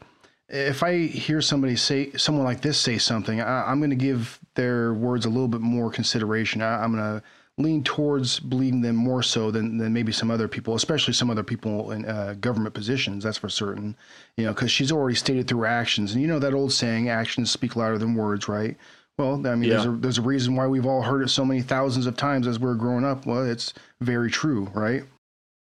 if 0.50 0.82
I 0.82 1.06
hear 1.06 1.40
somebody 1.40 1.76
say 1.76 2.14
someone 2.14 2.46
like 2.46 2.62
this 2.62 2.80
say 2.80 2.98
something, 2.98 3.42
I, 3.42 3.70
I'm 3.70 3.80
going 3.80 3.92
to 3.92 3.96
give 3.96 4.40
their 4.56 4.96
words 4.96 5.28
a 5.28 5.30
little 5.30 5.48
bit 5.48 5.62
more 5.62 5.92
consideration. 5.92 6.64
I, 6.64 6.82
I'm 6.82 6.94
going 6.94 7.04
to 7.04 7.24
lean 7.60 7.84
towards 7.84 8.40
believing 8.40 8.82
them 8.82 8.96
more 8.96 9.22
so 9.22 9.52
than, 9.52 9.78
than 9.78 9.94
maybe 9.94 10.12
some 10.12 10.32
other 10.32 10.48
people, 10.48 10.74
especially 10.74 11.14
some 11.14 11.30
other 11.30 11.44
people 11.44 11.92
in 11.92 12.06
uh, 12.06 12.34
government 12.42 12.74
positions. 12.74 13.24
That's 13.24 13.38
for 13.38 13.50
certain. 13.50 13.96
You 14.36 14.46
know, 14.46 14.54
because 14.54 14.72
she's 14.72 14.92
already 14.92 15.16
stated 15.16 15.48
through 15.48 15.66
actions, 15.66 16.14
and 16.14 16.24
you 16.24 16.28
know 16.28 16.40
that 16.40 16.56
old 16.56 16.74
saying, 16.74 17.08
"Actions 17.08 17.52
speak 17.52 17.76
louder 17.76 18.00
than 18.00 18.16
words," 18.16 18.48
right? 18.48 18.78
Well, 19.22 19.48
I 19.48 19.56
mean, 19.56 19.70
there's 19.70 19.86
a 19.86 19.92
there's 19.92 20.18
a 20.18 20.22
reason 20.24 20.56
why 20.56 20.68
we've 20.68 20.86
all 20.86 21.02
heard 21.04 21.22
it 21.22 21.30
so 21.30 21.46
many 21.46 21.62
thousands 21.62 22.06
of 22.08 22.18
times 22.18 22.48
as 22.48 22.60
we're 22.60 22.76
growing 22.76 23.06
up. 23.06 23.26
Well, 23.26 23.44
it's 23.46 23.74
very 24.02 24.30
true, 24.32 24.70
right? 24.74 25.04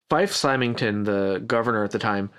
fife 0.10 0.34
symington 0.34 1.04
the 1.04 1.44
governor 1.46 1.84
at 1.84 1.92
the 1.92 2.00
time 2.00 2.32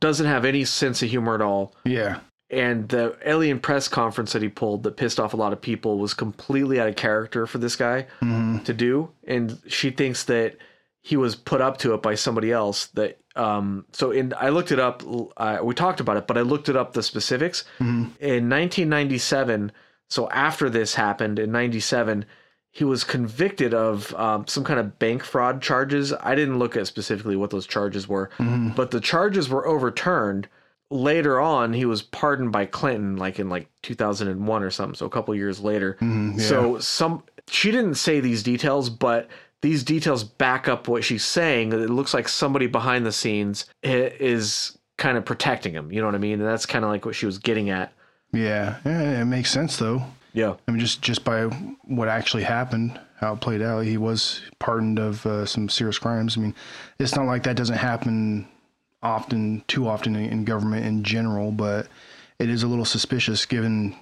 doesn't 0.00 0.26
have 0.26 0.44
any 0.44 0.64
sense 0.64 1.04
of 1.04 1.08
humor 1.08 1.36
at 1.36 1.40
all 1.40 1.72
Yeah. 1.84 2.18
and 2.50 2.88
the 2.88 3.16
alien 3.24 3.60
press 3.60 3.86
conference 3.86 4.32
that 4.32 4.42
he 4.42 4.48
pulled 4.48 4.82
that 4.82 4.96
pissed 4.96 5.20
off 5.20 5.32
a 5.32 5.36
lot 5.36 5.52
of 5.52 5.60
people 5.60 5.98
was 6.00 6.14
completely 6.14 6.80
out 6.80 6.88
of 6.88 6.96
character 6.96 7.46
for 7.46 7.58
this 7.58 7.76
guy 7.76 8.06
to 8.64 8.74
do 8.74 9.08
and 9.24 9.56
she 9.68 9.90
thinks 9.90 10.24
that 10.24 10.56
he 11.00 11.16
was 11.16 11.36
put 11.36 11.60
up 11.60 11.78
to 11.78 11.94
it 11.94 12.02
by 12.02 12.16
somebody 12.16 12.50
else 12.50 12.86
that 12.86 13.20
um 13.36 13.84
so 13.92 14.10
in 14.10 14.34
i 14.40 14.48
looked 14.48 14.72
it 14.72 14.80
up 14.80 15.04
uh, 15.36 15.58
we 15.62 15.74
talked 15.76 16.00
about 16.00 16.16
it 16.16 16.26
but 16.26 16.36
i 16.36 16.40
looked 16.40 16.68
it 16.68 16.74
up 16.76 16.92
the 16.92 17.04
specifics 17.04 17.62
in 17.78 18.48
1997 18.50 19.70
so 20.08 20.28
after 20.30 20.68
this 20.70 20.94
happened 20.94 21.38
in 21.38 21.50
97 21.52 22.24
he 22.70 22.84
was 22.84 23.04
convicted 23.04 23.72
of 23.72 24.14
um, 24.16 24.46
some 24.46 24.62
kind 24.62 24.78
of 24.78 24.98
bank 24.98 25.24
fraud 25.24 25.62
charges. 25.62 26.12
I 26.12 26.34
didn't 26.34 26.58
look 26.58 26.76
at 26.76 26.86
specifically 26.86 27.34
what 27.34 27.48
those 27.48 27.66
charges 27.66 28.06
were, 28.06 28.28
but 28.76 28.90
the 28.90 29.00
charges 29.00 29.48
were 29.48 29.66
overturned. 29.66 30.46
Later 30.90 31.40
on, 31.40 31.72
he 31.72 31.86
was 31.86 32.02
pardoned 32.02 32.52
by 32.52 32.66
Clinton, 32.66 33.16
like 33.16 33.38
in 33.38 33.48
like 33.48 33.70
2001 33.82 34.62
or 34.62 34.70
something. 34.70 34.94
So 34.94 35.06
a 35.06 35.10
couple 35.10 35.34
years 35.34 35.58
later. 35.58 35.96
So 36.38 36.78
some 36.78 37.22
she 37.48 37.70
didn't 37.70 37.94
say 37.94 38.20
these 38.20 38.42
details, 38.42 38.90
but 38.90 39.28
these 39.62 39.82
details 39.82 40.22
back 40.22 40.68
up 40.68 40.86
what 40.86 41.02
she's 41.02 41.24
saying. 41.24 41.72
It 41.72 41.88
looks 41.88 42.12
like 42.12 42.28
somebody 42.28 42.66
behind 42.66 43.06
the 43.06 43.12
scenes 43.12 43.64
is 43.82 44.76
kind 44.98 45.16
of 45.16 45.24
protecting 45.24 45.72
him. 45.72 45.90
You 45.90 46.00
know 46.00 46.06
what 46.08 46.14
I 46.14 46.18
mean? 46.18 46.40
And 46.40 46.48
that's 46.48 46.66
kind 46.66 46.84
of 46.84 46.90
like 46.90 47.06
what 47.06 47.14
she 47.14 47.24
was 47.24 47.38
getting 47.38 47.70
at. 47.70 47.94
Yeah, 48.36 48.78
yeah, 48.84 49.22
it 49.22 49.24
makes 49.24 49.50
sense 49.50 49.76
though. 49.76 50.04
Yeah. 50.32 50.54
I 50.68 50.70
mean, 50.70 50.80
just 50.80 51.02
just 51.02 51.24
by 51.24 51.44
what 51.84 52.08
actually 52.08 52.42
happened, 52.42 53.00
how 53.18 53.34
it 53.34 53.40
played 53.40 53.62
out, 53.62 53.80
he 53.80 53.96
was 53.96 54.42
pardoned 54.58 54.98
of 54.98 55.24
uh, 55.24 55.46
some 55.46 55.68
serious 55.68 55.98
crimes. 55.98 56.36
I 56.36 56.40
mean, 56.40 56.54
it's 56.98 57.16
not 57.16 57.26
like 57.26 57.44
that 57.44 57.56
doesn't 57.56 57.76
happen 57.76 58.46
often, 59.02 59.64
too 59.68 59.88
often 59.88 60.16
in, 60.16 60.30
in 60.30 60.44
government 60.44 60.84
in 60.84 61.04
general, 61.04 61.50
but 61.52 61.88
it 62.38 62.50
is 62.50 62.62
a 62.62 62.68
little 62.68 62.84
suspicious 62.84 63.46
given 63.46 63.96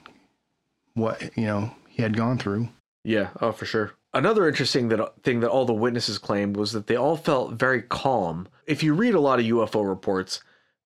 what 0.95 1.37
you 1.37 1.47
know 1.47 1.71
he 1.89 2.03
had 2.03 2.17
gone 2.17 2.39
through. 2.39 2.69
Yeah, 3.05 3.31
oh 3.41 3.53
for 3.53 3.67
sure. 3.67 3.93
Another 4.13 4.49
interesting 4.49 4.89
that 4.89 5.23
thing 5.23 5.41
that 5.41 5.51
all 5.51 5.65
the 5.65 5.73
witnesses 5.73 6.19
claimed 6.19 6.57
was 6.57 6.73
that 6.73 6.87
they 6.87 6.97
all 6.97 7.17
felt 7.17 7.55
very 7.55 7.83
calm. 7.83 8.49
If 8.67 8.83
you 8.83 8.95
read 8.95 9.15
a 9.15 9.21
lot 9.21 9.41
of 9.41 9.45
UFO 9.47 9.87
reports, 9.87 10.41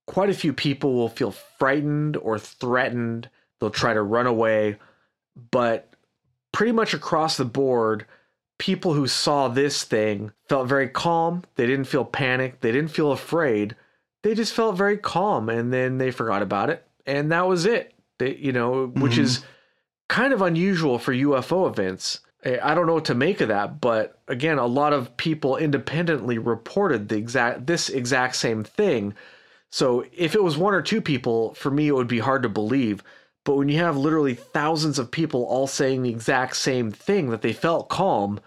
quite 0.07 0.31
a 0.31 0.35
few 0.35 0.53
people 0.53 0.95
will 0.95 1.11
feel 1.11 1.31
frightened 1.31 2.17
or 2.17 2.39
threatened. 2.39 3.29
They'll 3.61 3.71
try 3.71 3.95
to 3.95 4.03
run 4.03 4.27
away, 4.27 4.77
but 5.51 5.93
pretty 6.53 6.73
much 6.73 6.95
across 6.95 7.37
the 7.37 7.45
board, 7.45 8.07
people 8.59 8.93
who 8.95 9.07
saw 9.07 9.49
this 9.49 9.85
thing 9.85 10.33
felt 10.49 10.69
very 10.69 10.89
calm. 10.89 11.45
They 11.57 11.67
didn't 11.67 11.87
feel 11.87 12.05
panicked. 12.05 12.61
They 12.61 12.73
didn't 12.73 12.91
feel 12.91 13.13
afraid. 13.13 13.77
They 14.23 14.35
just 14.35 14.53
felt 14.55 14.77
very 14.77 14.97
calm, 14.99 15.49
and 15.49 15.73
then 15.73 15.99
they 15.99 16.11
forgot 16.11 16.43
about 16.43 16.71
it, 16.71 16.85
and 17.07 17.31
that 17.33 17.47
was 17.47 17.67
it. 17.67 17.95
They, 18.19 18.35
you 18.37 18.53
know, 18.53 18.87
which 18.87 19.13
Mhm. 19.15 19.23
is 19.23 19.45
kind 20.09 20.33
of 20.33 20.43
unusual 20.43 20.99
for 20.99 21.13
UFO 21.13 21.67
events. 21.69 22.21
I 22.45 22.59
I 22.63 22.75
don't 22.75 22.87
know 22.87 22.95
what 22.95 23.05
to 23.07 23.15
make 23.15 23.41
of 23.41 23.49
that, 23.49 23.81
but 23.81 24.21
again, 24.29 24.59
a 24.59 24.67
lot 24.67 24.93
of 24.93 25.17
people 25.17 25.57
independently 25.57 26.39
reported 26.39 27.09
the 27.09 27.17
exact 27.17 27.67
this 27.67 27.89
exact 27.89 28.37
same 28.37 28.65
thing. 28.65 29.15
So 29.71 30.05
if 30.13 30.35
it 30.35 30.43
was 30.43 30.57
one 30.57 30.75
or 30.75 30.83
two 30.83 31.01
people, 31.01 31.55
for 31.55 31.71
me 31.71 31.89
it 31.89 31.95
would 31.95 32.09
be 32.09 32.21
hard 32.21 32.43
to 32.43 32.49
believe. 32.49 33.03
But 33.49 33.57
when 33.57 33.71
you 33.71 33.79
have 33.79 33.97
literally 33.97 34.35
thousands 34.35 34.99
of 34.99 35.11
people 35.11 35.45
all 35.45 35.67
saying 35.67 36.03
the 36.03 36.11
exact 36.11 36.55
same 36.55 36.91
thing 36.91 37.31
that 37.31 37.41
they 37.41 37.55
felt 37.55 37.89
calm, 37.89 38.41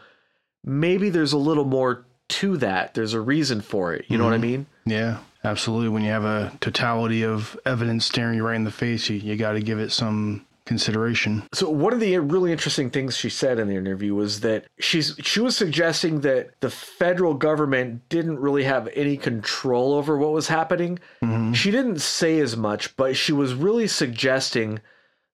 maybe 0.63 1.09
there's 1.09 1.33
a 1.33 1.39
little 1.39 1.65
more 1.65 2.05
to 2.29 2.55
that. 2.57 2.93
There's 2.93 3.15
a 3.15 3.19
reason 3.19 3.61
for 3.61 3.95
it. 3.95 4.05
You 4.09 4.19
know 4.19 4.25
what 4.25 4.33
I 4.33 4.35
mm-hmm. 4.35 4.43
mean? 4.43 4.65
Yeah, 4.85 5.17
absolutely. 5.43 5.89
When 5.89 6.03
you 6.03 6.11
have 6.11 6.23
a 6.23 6.55
totality 6.61 7.23
of 7.23 7.59
evidence 7.65 8.05
staring 8.05 8.35
you 8.35 8.45
right 8.45 8.55
in 8.55 8.63
the 8.63 8.69
face, 8.69 9.09
you, 9.09 9.15
you 9.15 9.37
got 9.37 9.53
to 9.53 9.59
give 9.59 9.79
it 9.79 9.91
some 9.91 10.45
consideration. 10.65 11.43
So 11.53 11.69
one 11.69 11.93
of 11.93 11.99
the 11.99 12.17
really 12.19 12.51
interesting 12.51 12.89
things 12.89 13.17
she 13.17 13.29
said 13.29 13.59
in 13.59 13.67
the 13.67 13.75
interview 13.75 14.15
was 14.15 14.41
that 14.41 14.65
she's 14.79 15.15
she 15.21 15.39
was 15.39 15.55
suggesting 15.57 16.21
that 16.21 16.59
the 16.61 16.69
federal 16.69 17.33
government 17.33 18.07
didn't 18.09 18.39
really 18.39 18.63
have 18.63 18.87
any 18.93 19.17
control 19.17 19.93
over 19.93 20.17
what 20.17 20.31
was 20.31 20.47
happening. 20.47 20.99
Mm-hmm. 21.23 21.53
She 21.53 21.71
didn't 21.71 21.99
say 21.99 22.39
as 22.39 22.55
much, 22.55 22.95
but 22.95 23.15
she 23.17 23.33
was 23.33 23.53
really 23.53 23.87
suggesting 23.87 24.79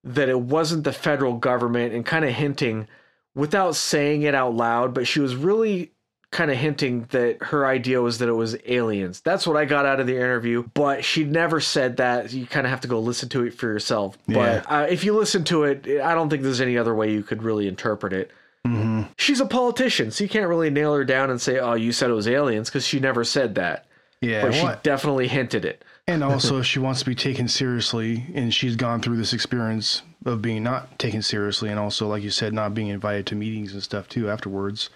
that 0.03 0.29
it 0.29 0.39
wasn't 0.39 0.83
the 0.83 0.93
federal 0.93 1.33
government 1.33 1.93
and 1.93 2.05
kind 2.05 2.23
of 2.23 2.31
hinting 2.31 2.87
without 3.35 3.75
saying 3.75 4.23
it 4.23 4.33
out 4.33 4.55
loud, 4.55 4.93
but 4.93 5.07
she 5.07 5.19
was 5.19 5.35
really 5.35 5.91
kind 6.31 6.51
of 6.51 6.57
hinting 6.57 7.05
that 7.11 7.37
her 7.41 7.65
idea 7.65 8.01
was 8.01 8.17
that 8.17 8.27
it 8.27 8.33
was 8.33 8.57
aliens. 8.65 9.21
That's 9.21 9.47
what 9.47 9.55
I 9.55 9.63
got 9.65 9.85
out 9.85 9.99
of 10.01 10.07
the 10.07 10.15
interview, 10.15 10.65
but 10.73 11.03
she 11.05 11.23
never 11.23 11.59
said 11.61 11.97
that. 11.97 12.33
You 12.33 12.45
kind 12.45 12.65
of 12.67 12.71
have 12.71 12.81
to 12.81 12.87
go 12.87 12.99
listen 12.99 13.29
to 13.29 13.45
it 13.45 13.53
for 13.53 13.67
yourself. 13.67 14.17
Yeah. 14.27 14.61
But 14.67 14.71
uh, 14.71 14.87
if 14.89 15.03
you 15.05 15.15
listen 15.15 15.43
to 15.45 15.63
it, 15.63 15.87
I 16.01 16.13
don't 16.13 16.29
think 16.29 16.43
there's 16.43 16.59
any 16.61 16.77
other 16.77 16.93
way 16.93 17.11
you 17.13 17.23
could 17.23 17.43
really 17.43 17.67
interpret 17.67 18.11
it. 18.13 18.31
hmm 18.65 19.03
She's 19.17 19.39
a 19.39 19.45
politician, 19.45 20.11
so 20.11 20.23
you 20.23 20.29
can't 20.29 20.49
really 20.49 20.69
nail 20.69 20.93
her 20.95 21.05
down 21.05 21.29
and 21.29 21.39
say, 21.41 21.59
"Oh, 21.59 21.75
you 21.75 21.91
said 21.93 22.09
it 22.09 22.13
was 22.13 22.27
aliens," 22.27 22.69
because 22.69 22.85
she 22.85 22.99
never 22.99 23.23
said 23.23 23.55
that. 23.55 23.85
Yeah, 24.19 24.41
But 24.41 24.53
she 24.55 24.63
well, 24.63 24.79
definitely 24.83 25.27
hinted 25.27 25.63
it. 25.63 25.85
and 26.07 26.23
also 26.25 26.57
if 26.59 26.65
she 26.65 26.79
wants 26.79 26.99
to 26.99 27.05
be 27.05 27.15
taken 27.15 27.47
seriously, 27.47 28.25
and 28.33 28.53
she's 28.53 28.75
gone 28.75 28.99
through 29.01 29.17
this 29.17 29.31
experience 29.31 30.01
of 30.25 30.41
being 30.41 30.63
not 30.63 30.99
taken 30.99 31.21
seriously, 31.21 31.69
and 31.69 31.79
also 31.79 32.07
like 32.07 32.23
you 32.23 32.31
said, 32.31 32.51
not 32.53 32.73
being 32.73 32.89
invited 32.89 33.25
to 33.27 33.35
meetings 33.35 33.71
and 33.73 33.81
stuff 33.81 34.09
too 34.09 34.29
afterwards. 34.29 34.89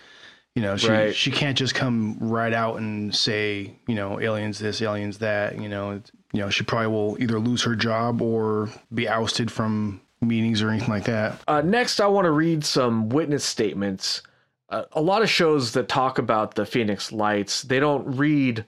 You 0.56 0.62
know, 0.62 0.76
she 0.76 0.90
Right. 0.90 1.16
she 1.16 1.32
can't 1.32 1.58
just 1.58 1.76
come 1.76 2.18
right 2.20 2.54
out 2.54 2.78
and 2.78 3.16
say, 3.16 3.74
you 3.88 3.96
know, 3.96 4.20
aliens 4.20 4.60
this, 4.60 4.82
aliens 4.82 5.20
that. 5.20 5.60
You 5.60 5.70
know, 5.70 6.02
you 6.34 6.40
know, 6.40 6.50
she 6.50 6.64
probably 6.64 6.88
will 6.88 7.18
either 7.22 7.40
lose 7.40 7.64
her 7.64 7.76
job 7.76 8.22
or 8.22 8.70
be 8.94 9.08
ousted 9.08 9.50
from 9.52 10.02
meetings 10.22 10.62
or 10.62 10.70
anything 10.70 10.90
like 10.90 11.06
that. 11.06 11.40
Uh, 11.48 11.62
next, 11.62 12.00
I 12.00 12.08
want 12.08 12.26
to 12.26 12.32
read 12.32 12.64
some 12.66 13.10
witness 13.10 13.44
statements. 13.44 14.22
Uh, 14.70 14.84
a 14.94 15.02
lot 15.02 15.22
of 15.22 15.30
shows 15.30 15.72
that 15.74 15.90
talk 15.90 16.18
about 16.18 16.56
the 16.56 16.66
Phoenix 16.66 17.12
Lights, 17.12 17.64
they 17.64 17.80
don't 17.80 18.18
read 18.18 18.66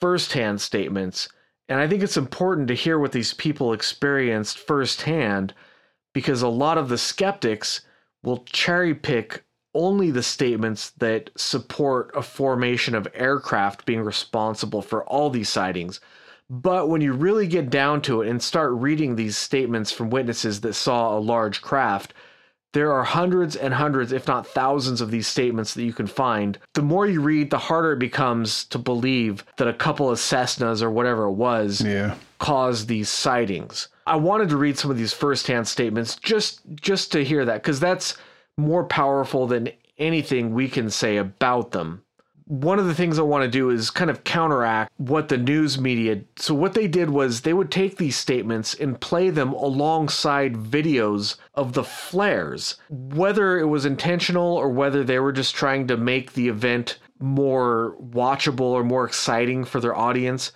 firsthand 0.00 0.60
statements. 0.60 1.28
And 1.68 1.78
I 1.80 1.86
think 1.88 2.02
it's 2.02 2.16
important 2.16 2.68
to 2.68 2.74
hear 2.74 2.98
what 2.98 3.12
these 3.12 3.32
people 3.32 3.72
experienced 3.72 4.58
firsthand 4.58 5.54
because 6.12 6.42
a 6.42 6.48
lot 6.48 6.76
of 6.76 6.88
the 6.88 6.98
skeptics 6.98 7.82
will 8.22 8.44
cherry 8.44 8.94
pick 8.94 9.44
only 9.74 10.10
the 10.10 10.22
statements 10.22 10.90
that 10.98 11.30
support 11.36 12.10
a 12.14 12.22
formation 12.22 12.94
of 12.94 13.08
aircraft 13.14 13.86
being 13.86 14.00
responsible 14.02 14.82
for 14.82 15.04
all 15.04 15.30
these 15.30 15.48
sightings. 15.48 16.00
But 16.50 16.88
when 16.88 17.00
you 17.00 17.12
really 17.14 17.46
get 17.46 17.70
down 17.70 18.02
to 18.02 18.20
it 18.22 18.28
and 18.28 18.42
start 18.42 18.72
reading 18.72 19.16
these 19.16 19.36
statements 19.38 19.90
from 19.90 20.10
witnesses 20.10 20.60
that 20.60 20.74
saw 20.74 21.16
a 21.16 21.20
large 21.20 21.62
craft, 21.62 22.12
there 22.74 22.92
are 22.92 23.04
hundreds 23.04 23.54
and 23.56 23.74
hundreds, 23.74 24.12
if 24.12 24.26
not 24.26 24.46
thousands, 24.46 25.00
of 25.00 25.10
these 25.10 25.26
statements 25.26 25.74
that 25.74 25.84
you 25.84 25.92
can 25.92 26.06
find. 26.06 26.58
The 26.74 26.82
more 26.82 27.06
you 27.06 27.20
read, 27.20 27.50
the 27.50 27.58
harder 27.58 27.92
it 27.92 27.98
becomes 27.98 28.64
to 28.66 28.78
believe 28.78 29.44
that 29.56 29.68
a 29.68 29.74
couple 29.74 30.10
of 30.10 30.18
Cessnas 30.18 30.82
or 30.82 30.90
whatever 30.90 31.24
it 31.24 31.32
was 31.32 31.80
Yeah. 31.82 32.14
caused 32.38 32.88
these 32.88 33.08
sightings. 33.08 33.88
I 34.06 34.16
wanted 34.16 34.48
to 34.50 34.56
read 34.56 34.78
some 34.78 34.90
of 34.90 34.96
these 34.98 35.12
firsthand 35.12 35.68
statements 35.68 36.16
just 36.16 36.60
just 36.74 37.12
to 37.12 37.22
hear 37.24 37.44
that 37.44 37.62
because 37.62 37.78
that's 37.78 38.16
more 38.62 38.84
powerful 38.84 39.46
than 39.46 39.70
anything 39.98 40.54
we 40.54 40.68
can 40.68 40.90
say 40.90 41.16
about 41.16 41.72
them. 41.72 42.02
One 42.46 42.78
of 42.78 42.86
the 42.86 42.94
things 42.94 43.18
I 43.18 43.22
want 43.22 43.44
to 43.44 43.50
do 43.50 43.70
is 43.70 43.90
kind 43.90 44.10
of 44.10 44.24
counteract 44.24 44.92
what 44.98 45.28
the 45.28 45.38
news 45.38 45.78
media. 45.78 46.22
So 46.36 46.54
what 46.54 46.74
they 46.74 46.88
did 46.88 47.08
was 47.08 47.40
they 47.40 47.54
would 47.54 47.70
take 47.70 47.96
these 47.96 48.16
statements 48.16 48.74
and 48.74 49.00
play 49.00 49.30
them 49.30 49.52
alongside 49.52 50.54
videos 50.54 51.36
of 51.54 51.72
the 51.72 51.84
flares, 51.84 52.76
whether 52.90 53.58
it 53.58 53.66
was 53.66 53.86
intentional 53.86 54.54
or 54.54 54.68
whether 54.68 55.04
they 55.04 55.18
were 55.18 55.32
just 55.32 55.54
trying 55.54 55.86
to 55.86 55.96
make 55.96 56.32
the 56.32 56.48
event 56.48 56.98
more 57.20 57.96
watchable 58.02 58.60
or 58.60 58.82
more 58.82 59.04
exciting 59.04 59.64
for 59.64 59.80
their 59.80 59.96
audience 59.96 60.52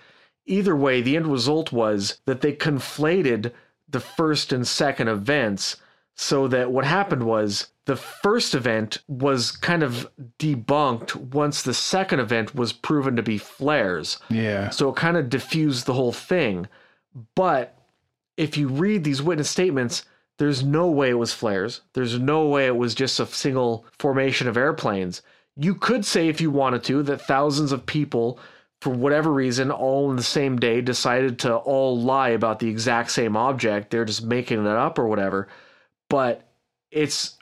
either 0.46 0.76
way, 0.76 1.00
the 1.00 1.16
end 1.16 1.26
result 1.26 1.72
was 1.72 2.18
that 2.24 2.40
they 2.40 2.52
conflated 2.52 3.52
the 3.88 4.00
first 4.00 4.52
and 4.52 4.66
second 4.66 5.08
events 5.08 5.76
so 6.16 6.48
that 6.48 6.72
what 6.72 6.84
happened 6.84 7.22
was 7.22 7.68
the 7.84 7.96
first 7.96 8.54
event 8.54 8.98
was 9.06 9.52
kind 9.52 9.82
of 9.82 10.08
debunked 10.38 11.14
once 11.14 11.62
the 11.62 11.74
second 11.74 12.20
event 12.20 12.54
was 12.54 12.72
proven 12.72 13.16
to 13.16 13.22
be 13.22 13.38
flares. 13.38 14.18
Yeah. 14.30 14.70
So 14.70 14.88
it 14.88 14.96
kind 14.96 15.16
of 15.16 15.28
diffused 15.28 15.86
the 15.86 15.92
whole 15.92 16.12
thing. 16.12 16.68
But 17.34 17.78
if 18.36 18.56
you 18.56 18.68
read 18.68 19.04
these 19.04 19.22
witness 19.22 19.50
statements, 19.50 20.04
there's 20.38 20.64
no 20.64 20.90
way 20.90 21.10
it 21.10 21.18
was 21.18 21.32
flares. 21.34 21.82
There's 21.92 22.18
no 22.18 22.48
way 22.48 22.66
it 22.66 22.76
was 22.76 22.94
just 22.94 23.20
a 23.20 23.26
single 23.26 23.86
formation 23.98 24.48
of 24.48 24.56
airplanes. 24.56 25.22
You 25.54 25.74
could 25.74 26.04
say, 26.04 26.28
if 26.28 26.40
you 26.40 26.50
wanted 26.50 26.82
to, 26.84 27.02
that 27.04 27.22
thousands 27.22 27.72
of 27.72 27.86
people, 27.86 28.38
for 28.80 28.90
whatever 28.90 29.32
reason, 29.32 29.70
all 29.70 30.10
in 30.10 30.16
the 30.16 30.22
same 30.22 30.58
day, 30.58 30.80
decided 30.80 31.38
to 31.40 31.56
all 31.56 31.98
lie 31.98 32.30
about 32.30 32.58
the 32.58 32.68
exact 32.68 33.10
same 33.10 33.36
object. 33.36 33.90
They're 33.90 34.04
just 34.04 34.24
making 34.24 34.60
it 34.60 34.66
up 34.66 34.98
or 34.98 35.06
whatever. 35.06 35.48
But 36.08 36.48
it's, 36.90 37.36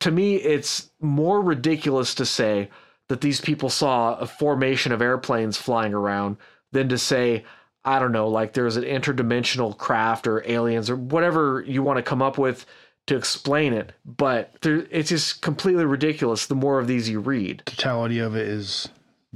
to 0.00 0.10
me, 0.10 0.36
it's 0.36 0.90
more 1.00 1.40
ridiculous 1.40 2.14
to 2.16 2.26
say 2.26 2.70
that 3.08 3.20
these 3.20 3.40
people 3.40 3.70
saw 3.70 4.14
a 4.16 4.26
formation 4.26 4.92
of 4.92 5.02
airplanes 5.02 5.56
flying 5.56 5.94
around 5.94 6.36
than 6.72 6.88
to 6.88 6.98
say, 6.98 7.44
I 7.84 7.98
don't 8.00 8.12
know, 8.12 8.28
like 8.28 8.52
there's 8.52 8.76
an 8.76 8.84
interdimensional 8.84 9.76
craft 9.76 10.26
or 10.26 10.42
aliens 10.50 10.90
or 10.90 10.96
whatever 10.96 11.64
you 11.66 11.82
want 11.82 11.98
to 11.98 12.02
come 12.02 12.20
up 12.20 12.36
with 12.36 12.66
to 13.06 13.16
explain 13.16 13.72
it. 13.72 13.92
But 14.04 14.56
there, 14.62 14.86
it's 14.90 15.10
just 15.10 15.40
completely 15.40 15.84
ridiculous 15.84 16.46
the 16.46 16.56
more 16.56 16.80
of 16.80 16.88
these 16.88 17.08
you 17.08 17.20
read. 17.20 17.62
Totality 17.64 18.18
of 18.18 18.34
it 18.34 18.48
is 18.48 18.88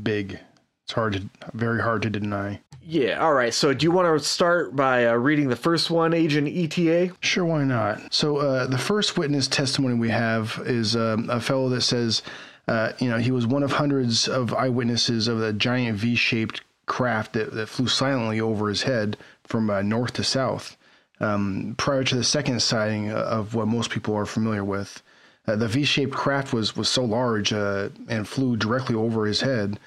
big. 0.03 0.41
It's 0.85 0.93
hard 0.93 1.13
to, 1.13 1.29
very 1.53 1.81
hard 1.81 2.03
to 2.03 2.11
deny. 2.11 2.61
Yeah, 2.91 3.25
all 3.25 3.33
right. 3.35 3.55
So 3.55 3.73
do 3.73 3.85
you 3.85 3.93
want 3.93 4.09
to 4.19 4.29
start 4.29 4.75
by 4.75 5.07
uh, 5.07 5.15
reading 5.15 5.49
the 5.49 5.55
first 5.55 5.91
one, 5.91 6.13
Agent 6.13 6.49
ETA? 6.49 7.15
Sure, 7.21 7.45
why 7.45 7.63
not? 7.63 8.13
So 8.13 8.39
uh, 8.39 8.67
the 8.67 8.79
first 8.79 9.17
witness 9.17 9.47
testimony 9.47 9.95
we 9.95 10.09
have 10.09 10.61
is 10.67 10.97
um, 10.97 11.31
a 11.31 11.41
fellow 11.41 11.69
that 11.69 11.83
says, 11.83 12.21
uh, 12.67 12.91
you 12.99 13.09
know, 13.09 13.19
he 13.19 13.31
was 13.31 13.47
one 13.47 13.63
of 13.63 13.71
hundreds 13.71 14.27
of 14.27 14.53
eyewitnesses 14.53 15.29
of 15.29 15.39
the 15.39 15.53
giant 15.53 15.99
V-shaped 15.99 16.63
craft 16.87 17.35
that, 17.35 17.53
that 17.53 17.69
flew 17.69 17.87
silently 17.87 18.41
over 18.41 18.69
his 18.69 18.83
head 18.83 19.17
from 19.45 19.71
uh, 19.71 19.83
north 19.83 20.15
to 20.15 20.25
south. 20.25 20.77
Um, 21.21 21.77
prior 21.79 22.03
to 22.03 22.17
the 22.17 22.25
second 22.25 22.61
sighting 22.61 23.13
of 23.13 23.55
what 23.55 23.69
most 23.69 23.91
people 23.91 24.17
are 24.17 24.27
familiar 24.27 24.65
with, 24.65 25.01
Uh, 25.47 25.55
the 25.55 25.69
V-shaped 25.69 26.13
craft 26.13 26.53
was 26.53 26.77
was 26.77 26.89
so 26.89 27.05
large 27.05 27.53
uh, 27.53 27.91
and 28.09 28.27
flew 28.27 28.57
directly 28.57 28.97
over 28.97 29.27
his 29.27 29.43
head 29.43 29.79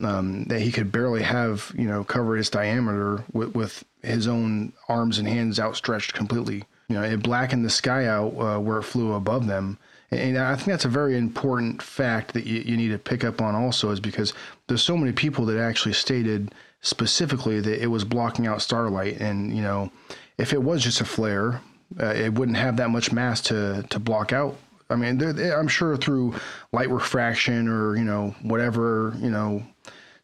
um, 0.00 0.44
that 0.44 0.60
he 0.60 0.72
could 0.72 0.90
barely 0.90 1.22
have 1.22 1.72
you 1.76 1.86
know 1.86 2.04
covered 2.04 2.38
its 2.38 2.50
diameter 2.50 3.24
with, 3.32 3.54
with 3.54 3.84
his 4.02 4.26
own 4.26 4.72
arms 4.88 5.18
and 5.18 5.28
hands 5.28 5.58
outstretched 5.60 6.14
completely. 6.14 6.64
You 6.88 6.96
know, 6.96 7.02
it 7.02 7.22
blackened 7.22 7.64
the 7.64 7.70
sky 7.70 8.06
out 8.06 8.34
uh, 8.38 8.58
where 8.60 8.78
it 8.78 8.82
flew 8.82 9.14
above 9.14 9.46
them. 9.46 9.78
And 10.10 10.38
I 10.38 10.54
think 10.54 10.68
that's 10.68 10.84
a 10.84 10.88
very 10.88 11.16
important 11.16 11.82
fact 11.82 12.34
that 12.34 12.46
you, 12.46 12.60
you 12.60 12.76
need 12.76 12.90
to 12.90 12.98
pick 12.98 13.24
up 13.24 13.40
on 13.40 13.54
also 13.54 13.90
is 13.90 14.00
because 14.00 14.32
there's 14.66 14.82
so 14.82 14.96
many 14.96 15.12
people 15.12 15.44
that 15.46 15.58
actually 15.58 15.94
stated 15.94 16.54
specifically 16.82 17.60
that 17.60 17.82
it 17.82 17.86
was 17.86 18.04
blocking 18.04 18.46
out 18.46 18.62
starlight. 18.62 19.18
And, 19.18 19.56
you 19.56 19.62
know, 19.62 19.90
if 20.38 20.52
it 20.52 20.62
was 20.62 20.82
just 20.82 21.00
a 21.00 21.04
flare, 21.04 21.62
uh, 21.98 22.06
it 22.06 22.34
wouldn't 22.34 22.58
have 22.58 22.76
that 22.76 22.90
much 22.90 23.12
mass 23.12 23.40
to, 23.42 23.84
to 23.88 23.98
block 23.98 24.32
out. 24.32 24.56
I 24.90 24.96
mean, 24.96 25.20
I'm 25.20 25.68
sure 25.68 25.96
through 25.96 26.34
light 26.72 26.90
refraction 26.90 27.68
or, 27.68 27.96
you 27.96 28.04
know, 28.04 28.34
whatever, 28.42 29.14
you 29.18 29.30
know, 29.30 29.62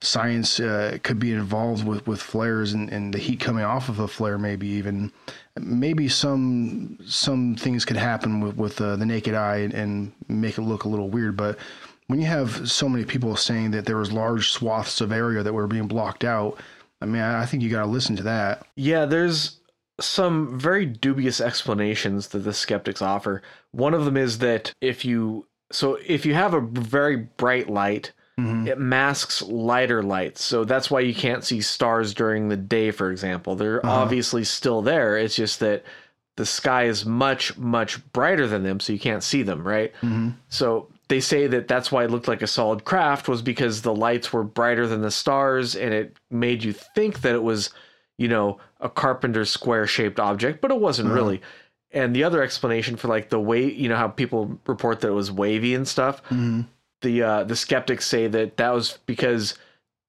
science 0.02 0.60
uh, 0.60 0.98
could 1.02 1.18
be 1.18 1.32
involved 1.32 1.86
with, 1.86 2.06
with 2.06 2.20
flares 2.20 2.72
and, 2.72 2.90
and 2.90 3.12
the 3.12 3.18
heat 3.18 3.40
coming 3.40 3.64
off 3.64 3.88
of 3.88 3.98
a 4.00 4.08
flare, 4.08 4.38
maybe 4.38 4.66
even 4.68 5.12
maybe 5.58 6.08
some 6.08 6.98
some 7.04 7.54
things 7.54 7.84
could 7.84 7.96
happen 7.96 8.40
with, 8.40 8.56
with 8.56 8.80
uh, 8.80 8.96
the 8.96 9.04
naked 9.04 9.34
eye 9.34 9.58
and, 9.58 9.74
and, 9.74 10.12
make 10.28 10.58
it 10.58 10.62
look 10.62 10.84
a 10.84 10.88
little 10.88 11.08
weird. 11.08 11.36
But 11.36 11.58
when 12.06 12.20
you 12.20 12.26
have 12.26 12.70
so 12.70 12.88
many 12.88 13.04
people 13.04 13.36
saying 13.36 13.72
that 13.72 13.84
there 13.84 13.96
was 13.96 14.12
large 14.12 14.50
swaths 14.50 15.00
of 15.00 15.12
area 15.12 15.42
that 15.42 15.52
were 15.52 15.66
being 15.66 15.88
blocked 15.88 16.24
out, 16.24 16.58
I 17.02 17.06
mean, 17.06 17.20
I, 17.20 17.42
I 17.42 17.46
think 17.46 17.62
you 17.62 17.70
got 17.70 17.82
to 17.82 17.90
listen 17.90 18.16
to 18.16 18.22
that. 18.24 18.66
Yeah, 18.76 19.06
there's 19.06 19.59
some 20.00 20.58
very 20.58 20.86
dubious 20.86 21.40
explanations 21.40 22.28
that 22.28 22.40
the 22.40 22.52
skeptics 22.52 23.02
offer. 23.02 23.42
One 23.72 23.94
of 23.94 24.04
them 24.04 24.16
is 24.16 24.38
that 24.38 24.74
if 24.80 25.04
you 25.04 25.46
so 25.72 25.98
if 26.06 26.26
you 26.26 26.34
have 26.34 26.54
a 26.54 26.60
very 26.60 27.16
bright 27.16 27.68
light 27.68 28.12
Mm-hmm. 28.40 28.68
It 28.68 28.78
masks 28.78 29.42
lighter 29.42 30.02
lights. 30.02 30.42
So 30.42 30.64
that's 30.64 30.90
why 30.90 31.00
you 31.00 31.14
can't 31.14 31.44
see 31.44 31.60
stars 31.60 32.14
during 32.14 32.48
the 32.48 32.56
day, 32.56 32.90
for 32.90 33.10
example. 33.10 33.54
They're 33.54 33.84
uh-huh. 33.84 33.94
obviously 33.94 34.44
still 34.44 34.82
there. 34.82 35.18
It's 35.18 35.34
just 35.34 35.60
that 35.60 35.84
the 36.36 36.46
sky 36.46 36.84
is 36.84 37.04
much, 37.04 37.58
much 37.58 38.00
brighter 38.12 38.46
than 38.46 38.62
them, 38.62 38.80
so 38.80 38.92
you 38.92 38.98
can't 38.98 39.22
see 39.22 39.42
them, 39.42 39.66
right? 39.66 39.92
Mm-hmm. 39.96 40.30
So 40.48 40.88
they 41.08 41.20
say 41.20 41.48
that 41.48 41.68
that's 41.68 41.92
why 41.92 42.04
it 42.04 42.10
looked 42.10 42.28
like 42.28 42.40
a 42.40 42.46
solid 42.46 42.84
craft 42.84 43.28
was 43.28 43.42
because 43.42 43.82
the 43.82 43.94
lights 43.94 44.32
were 44.32 44.44
brighter 44.44 44.86
than 44.86 45.02
the 45.02 45.10
stars 45.10 45.76
and 45.76 45.92
it 45.92 46.16
made 46.30 46.64
you 46.64 46.72
think 46.72 47.20
that 47.22 47.34
it 47.34 47.42
was, 47.42 47.70
you 48.20 48.28
know, 48.28 48.58
a 48.80 48.88
carpenter's 48.88 49.50
square 49.50 49.88
shaped 49.88 50.20
object, 50.20 50.60
but 50.60 50.70
it 50.70 50.78
wasn't 50.78 51.08
uh-huh. 51.08 51.16
really. 51.16 51.42
And 51.90 52.14
the 52.14 52.22
other 52.22 52.40
explanation 52.40 52.94
for 52.94 53.08
like 53.08 53.30
the 53.30 53.40
way, 53.40 53.64
you 53.64 53.88
know, 53.88 53.96
how 53.96 54.06
people 54.06 54.60
report 54.68 55.00
that 55.00 55.08
it 55.08 55.14
was 55.14 55.32
wavy 55.32 55.74
and 55.74 55.88
stuff. 55.88 56.22
Mm-hmm 56.24 56.60
the 57.00 57.22
uh, 57.22 57.44
the 57.44 57.56
skeptics 57.56 58.06
say 58.06 58.26
that 58.26 58.56
that 58.56 58.70
was 58.70 58.98
because 59.06 59.54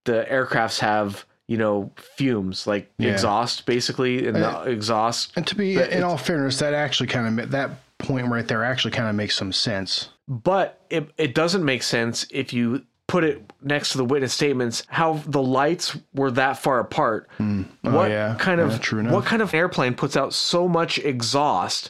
the 0.06 0.26
aircrafts 0.30 0.80
have 0.80 1.26
you 1.48 1.58
know 1.58 1.92
fumes 1.96 2.68
like 2.68 2.92
yeah. 2.98 3.12
exhaust 3.12 3.66
basically 3.66 4.26
and 4.28 4.38
the 4.38 4.62
exhaust 4.64 5.34
and 5.36 5.46
to 5.48 5.56
be 5.56 5.78
in 5.78 6.04
all 6.04 6.18
fairness 6.18 6.60
that 6.60 6.74
actually 6.74 7.08
kind 7.08 7.40
of 7.40 7.52
that 7.52 7.72
point 7.98 8.28
right 8.28 8.48
there 8.48 8.64
actually 8.64 8.92
kind 8.92 9.10
of 9.10 9.16
makes 9.16 9.36
some 9.36 9.52
sense 9.52 10.10
but 10.28 10.82
it, 10.90 11.10
it 11.18 11.36
doesn't 11.36 11.66
make 11.66 11.84
sense 11.84 12.26
if 12.32 12.54
you 12.54 12.84
put 13.12 13.26
it 13.26 13.44
next 13.62 13.92
to 13.92 13.98
the 13.98 14.06
witness 14.06 14.32
statements 14.32 14.84
how 14.88 15.16
the 15.26 15.42
lights 15.42 15.98
were 16.14 16.32
that 16.32 16.54
far 16.54 16.80
apart 16.80 17.30
mm. 17.40 17.66
oh, 17.84 17.92
what 17.92 18.10
yeah. 18.10 18.38
kind 18.40 18.60
yeah, 18.60 18.68
of 18.68 19.12
what 19.12 19.26
kind 19.26 19.42
of 19.42 19.54
airplane 19.54 19.94
puts 19.94 20.16
out 20.16 20.34
so 20.34 20.66
much 20.66 20.98
exhaust 21.00 21.90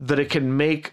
that 0.00 0.18
it 0.18 0.28
can 0.28 0.58
make 0.58 0.92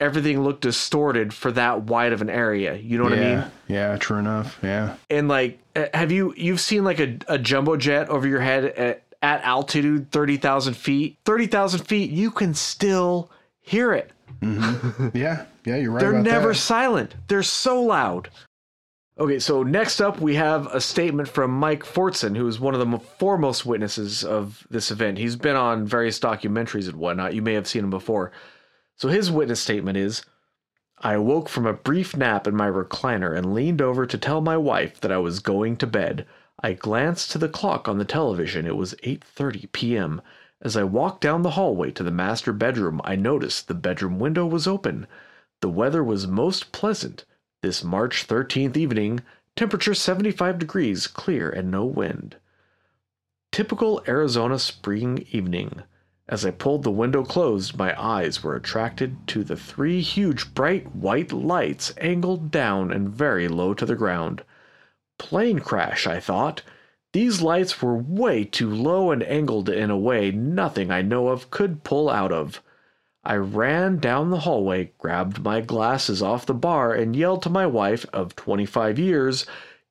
everything 0.00 0.42
look 0.42 0.60
distorted 0.60 1.34
for 1.34 1.50
that 1.52 1.82
wide 1.82 2.12
of 2.12 2.22
an 2.22 2.30
area. 2.30 2.76
You 2.76 2.98
know 2.98 3.04
what 3.04 3.18
yeah, 3.18 3.18
I 3.18 3.34
mean? 3.34 3.50
Yeah, 3.68 3.96
true 3.96 4.18
enough. 4.18 4.58
Yeah. 4.62 4.94
And 5.10 5.28
like, 5.28 5.58
uh, 5.74 5.86
have 5.92 6.12
you 6.12 6.34
you've 6.36 6.60
seen 6.60 6.84
like 6.84 7.00
a, 7.00 7.18
a 7.26 7.38
jumbo 7.38 7.76
jet 7.76 8.08
over 8.08 8.26
your 8.26 8.40
head 8.40 8.64
at, 8.64 9.02
at 9.22 9.42
altitude 9.42 10.10
thirty 10.10 10.36
thousand 10.36 10.74
feet? 10.74 11.18
Thirty 11.24 11.46
thousand 11.46 11.80
feet, 11.86 12.10
you 12.10 12.30
can 12.30 12.54
still 12.54 13.30
hear 13.60 13.92
it. 13.92 14.12
Mm-hmm. 14.40 15.08
Yeah, 15.18 15.46
yeah, 15.64 15.76
you're 15.76 15.90
right. 15.90 16.00
They're 16.00 16.22
never 16.22 16.48
that. 16.48 16.54
silent. 16.54 17.14
They're 17.26 17.42
so 17.42 17.82
loud. 17.82 18.30
Okay, 19.20 19.40
so 19.40 19.64
next 19.64 20.00
up 20.00 20.20
we 20.20 20.36
have 20.36 20.68
a 20.68 20.80
statement 20.80 21.28
from 21.28 21.50
Mike 21.50 21.82
Fortson, 21.82 22.36
who 22.36 22.46
is 22.46 22.60
one 22.60 22.72
of 22.72 22.88
the 22.88 22.98
foremost 23.00 23.66
witnesses 23.66 24.22
of 24.22 24.64
this 24.70 24.92
event. 24.92 25.18
He's 25.18 25.34
been 25.34 25.56
on 25.56 25.88
various 25.88 26.20
documentaries 26.20 26.86
and 26.86 26.94
whatnot. 26.94 27.34
You 27.34 27.42
may 27.42 27.54
have 27.54 27.66
seen 27.66 27.82
him 27.82 27.90
before. 27.90 28.30
So 28.94 29.08
his 29.08 29.28
witness 29.28 29.58
statement 29.58 29.96
is 29.96 30.24
I 30.98 31.14
awoke 31.14 31.48
from 31.48 31.66
a 31.66 31.72
brief 31.72 32.16
nap 32.16 32.46
in 32.46 32.54
my 32.54 32.68
recliner 32.68 33.36
and 33.36 33.52
leaned 33.54 33.82
over 33.82 34.06
to 34.06 34.18
tell 34.18 34.40
my 34.40 34.56
wife 34.56 35.00
that 35.00 35.10
I 35.10 35.18
was 35.18 35.40
going 35.40 35.76
to 35.78 35.86
bed. 35.88 36.24
I 36.62 36.74
glanced 36.74 37.32
to 37.32 37.38
the 37.38 37.48
clock 37.48 37.88
on 37.88 37.98
the 37.98 38.04
television. 38.04 38.66
It 38.66 38.76
was 38.76 38.94
8:30 39.02 39.72
p.m. 39.72 40.22
As 40.62 40.76
I 40.76 40.84
walked 40.84 41.22
down 41.22 41.42
the 41.42 41.58
hallway 41.58 41.90
to 41.90 42.04
the 42.04 42.12
master 42.12 42.52
bedroom, 42.52 43.00
I 43.02 43.16
noticed 43.16 43.66
the 43.66 43.74
bedroom 43.74 44.20
window 44.20 44.46
was 44.46 44.68
open. 44.68 45.08
The 45.60 45.68
weather 45.68 46.04
was 46.04 46.28
most 46.28 46.70
pleasant 46.70 47.24
this 47.60 47.82
March 47.82 48.28
13th 48.28 48.76
evening, 48.76 49.20
temperature 49.56 49.94
75 49.94 50.60
degrees, 50.60 51.08
clear 51.08 51.50
and 51.50 51.72
no 51.72 51.84
wind. 51.84 52.36
Typical 53.50 54.00
Arizona 54.06 54.60
spring 54.60 55.26
evening. 55.32 55.82
As 56.28 56.46
I 56.46 56.52
pulled 56.52 56.84
the 56.84 56.92
window 56.92 57.24
closed, 57.24 57.76
my 57.76 58.00
eyes 58.00 58.44
were 58.44 58.54
attracted 58.54 59.26
to 59.28 59.42
the 59.42 59.56
three 59.56 60.00
huge 60.02 60.54
bright 60.54 60.94
white 60.94 61.32
lights 61.32 61.92
angled 61.98 62.52
down 62.52 62.92
and 62.92 63.08
very 63.08 63.48
low 63.48 63.74
to 63.74 63.84
the 63.84 63.96
ground. 63.96 64.44
Plane 65.18 65.58
crash, 65.58 66.06
I 66.06 66.20
thought. 66.20 66.62
These 67.12 67.42
lights 67.42 67.82
were 67.82 67.96
way 67.96 68.44
too 68.44 68.72
low 68.72 69.10
and 69.10 69.24
angled 69.24 69.68
in 69.68 69.90
a 69.90 69.98
way 69.98 70.30
nothing 70.30 70.92
I 70.92 71.02
know 71.02 71.26
of 71.26 71.50
could 71.50 71.82
pull 71.82 72.08
out 72.08 72.30
of. 72.30 72.62
I 73.24 73.36
ran 73.36 73.98
down 73.98 74.30
the 74.30 74.40
hallway, 74.40 74.92
grabbed 74.98 75.42
my 75.42 75.60
glasses 75.60 76.22
off 76.22 76.46
the 76.46 76.54
bar, 76.54 76.94
and 76.94 77.16
yelled 77.16 77.42
to 77.42 77.50
my 77.50 77.66
wife 77.66 78.06
of 78.12 78.36
25 78.36 78.98
years, 78.98 79.44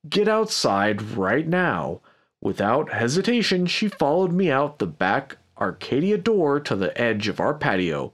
Get 0.08 0.28
outside 0.28 1.02
right 1.02 1.46
now. 1.46 2.00
Without 2.40 2.92
hesitation, 2.92 3.66
she 3.66 3.88
followed 3.88 4.32
me 4.32 4.50
out 4.50 4.78
the 4.78 4.86
back 4.86 5.36
Arcadia 5.60 6.16
door 6.16 6.60
to 6.60 6.76
the 6.76 6.98
edge 7.00 7.28
of 7.28 7.40
our 7.40 7.52
patio. 7.52 8.12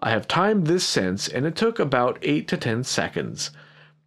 I 0.00 0.10
have 0.10 0.26
timed 0.26 0.66
this 0.66 0.84
since, 0.84 1.28
and 1.28 1.44
it 1.44 1.54
took 1.54 1.78
about 1.78 2.18
8 2.22 2.48
to 2.48 2.56
10 2.56 2.84
seconds. 2.84 3.50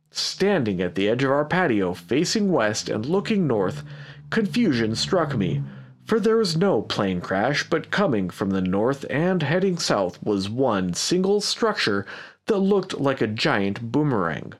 Standing 0.09 0.81
at 0.81 0.95
the 0.95 1.07
edge 1.07 1.23
of 1.23 1.31
our 1.31 1.45
patio, 1.45 1.93
facing 1.93 2.51
west 2.51 2.89
and 2.89 3.05
looking 3.05 3.47
north, 3.47 3.83
confusion 4.29 4.95
struck 4.95 5.37
me, 5.37 5.61
for 6.05 6.19
there 6.19 6.37
was 6.37 6.57
no 6.57 6.81
plane 6.81 7.21
crash, 7.21 7.69
but 7.69 7.91
coming 7.91 8.29
from 8.29 8.49
the 8.49 8.61
north 8.61 9.05
and 9.09 9.43
heading 9.43 9.77
south 9.77 10.21
was 10.23 10.49
one 10.49 10.93
single 10.93 11.41
structure 11.41 12.05
that 12.47 12.57
looked 12.57 12.99
like 12.99 13.21
a 13.21 13.27
giant 13.27 13.91
boomerang. 13.91 14.53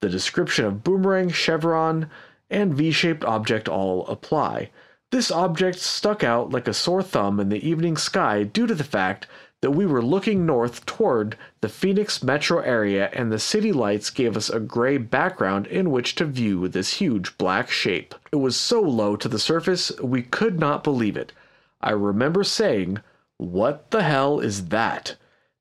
The 0.00 0.08
description 0.08 0.64
of 0.64 0.84
boomerang, 0.84 1.30
chevron, 1.30 2.10
and 2.50 2.74
V 2.74 2.90
shaped 2.92 3.24
object 3.24 3.68
all 3.68 4.06
apply. 4.06 4.70
This 5.10 5.30
object 5.30 5.78
stuck 5.78 6.24
out 6.24 6.50
like 6.50 6.68
a 6.68 6.74
sore 6.74 7.02
thumb 7.02 7.40
in 7.40 7.48
the 7.48 7.66
evening 7.66 7.96
sky 7.96 8.42
due 8.42 8.66
to 8.66 8.74
the 8.74 8.84
fact 8.84 9.26
that 9.62 9.70
we 9.70 9.86
were 9.86 10.02
looking 10.02 10.44
north 10.44 10.84
toward 10.84 11.36
the 11.60 11.68
Phoenix 11.68 12.22
metro 12.22 12.60
area 12.60 13.08
and 13.12 13.32
the 13.32 13.38
city 13.38 13.72
lights 13.72 14.10
gave 14.10 14.36
us 14.36 14.50
a 14.50 14.60
gray 14.60 14.98
background 14.98 15.66
in 15.66 15.90
which 15.90 16.14
to 16.14 16.24
view 16.24 16.68
this 16.68 16.94
huge 16.94 17.38
black 17.38 17.70
shape. 17.70 18.14
It 18.30 18.36
was 18.36 18.56
so 18.56 18.80
low 18.80 19.16
to 19.16 19.28
the 19.28 19.38
surface 19.38 19.90
we 20.00 20.22
could 20.22 20.60
not 20.60 20.84
believe 20.84 21.16
it. 21.16 21.32
I 21.80 21.92
remember 21.92 22.44
saying, 22.44 23.00
What 23.38 23.90
the 23.90 24.02
hell 24.02 24.40
is 24.40 24.66
that? 24.66 25.16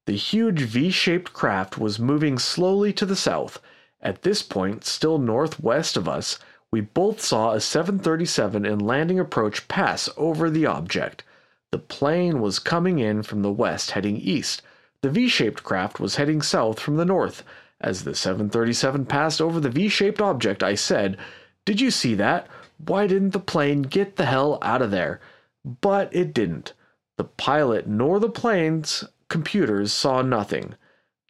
The 0.05 0.17
huge 0.17 0.61
V 0.61 0.91
shaped 0.91 1.33
craft 1.33 1.77
was 1.77 1.97
moving 1.97 2.37
slowly 2.37 2.93
to 2.93 3.05
the 3.05 3.15
south. 3.15 3.59
At 4.01 4.21
this 4.21 4.41
point, 4.41 4.83
still 4.83 5.17
northwest 5.17 5.97
of 5.97 6.07
us, 6.07 6.37
we 6.69 6.81
both 6.81 7.21
saw 7.21 7.53
a 7.53 7.61
737 7.61 8.65
in 8.65 8.79
landing 8.79 9.19
approach 9.19 9.67
pass 9.67 10.09
over 10.17 10.49
the 10.49 10.65
object. 10.65 11.23
The 11.71 11.79
plane 11.79 12.41
was 12.41 12.59
coming 12.59 12.99
in 12.99 13.23
from 13.23 13.41
the 13.41 13.51
west 13.51 13.91
heading 13.91 14.17
east. 14.17 14.61
The 15.01 15.09
V 15.09 15.27
shaped 15.27 15.63
craft 15.63 15.99
was 15.99 16.15
heading 16.15 16.41
south 16.41 16.79
from 16.79 16.97
the 16.97 17.05
north. 17.05 17.43
As 17.81 18.03
the 18.03 18.15
737 18.15 19.05
passed 19.05 19.41
over 19.41 19.59
the 19.59 19.69
V 19.69 19.89
shaped 19.89 20.21
object, 20.21 20.63
I 20.63 20.75
said, 20.75 21.17
Did 21.65 21.81
you 21.81 21.91
see 21.91 22.15
that? 22.15 22.47
Why 22.77 23.07
didn't 23.07 23.31
the 23.31 23.39
plane 23.39 23.83
get 23.83 24.15
the 24.15 24.25
hell 24.25 24.57
out 24.61 24.81
of 24.81 24.91
there? 24.91 25.19
But 25.63 26.15
it 26.15 26.33
didn't. 26.33 26.73
The 27.17 27.23
pilot 27.23 27.87
nor 27.87 28.19
the 28.19 28.29
plane's 28.29 29.03
computers 29.29 29.91
saw 29.91 30.21
nothing. 30.21 30.75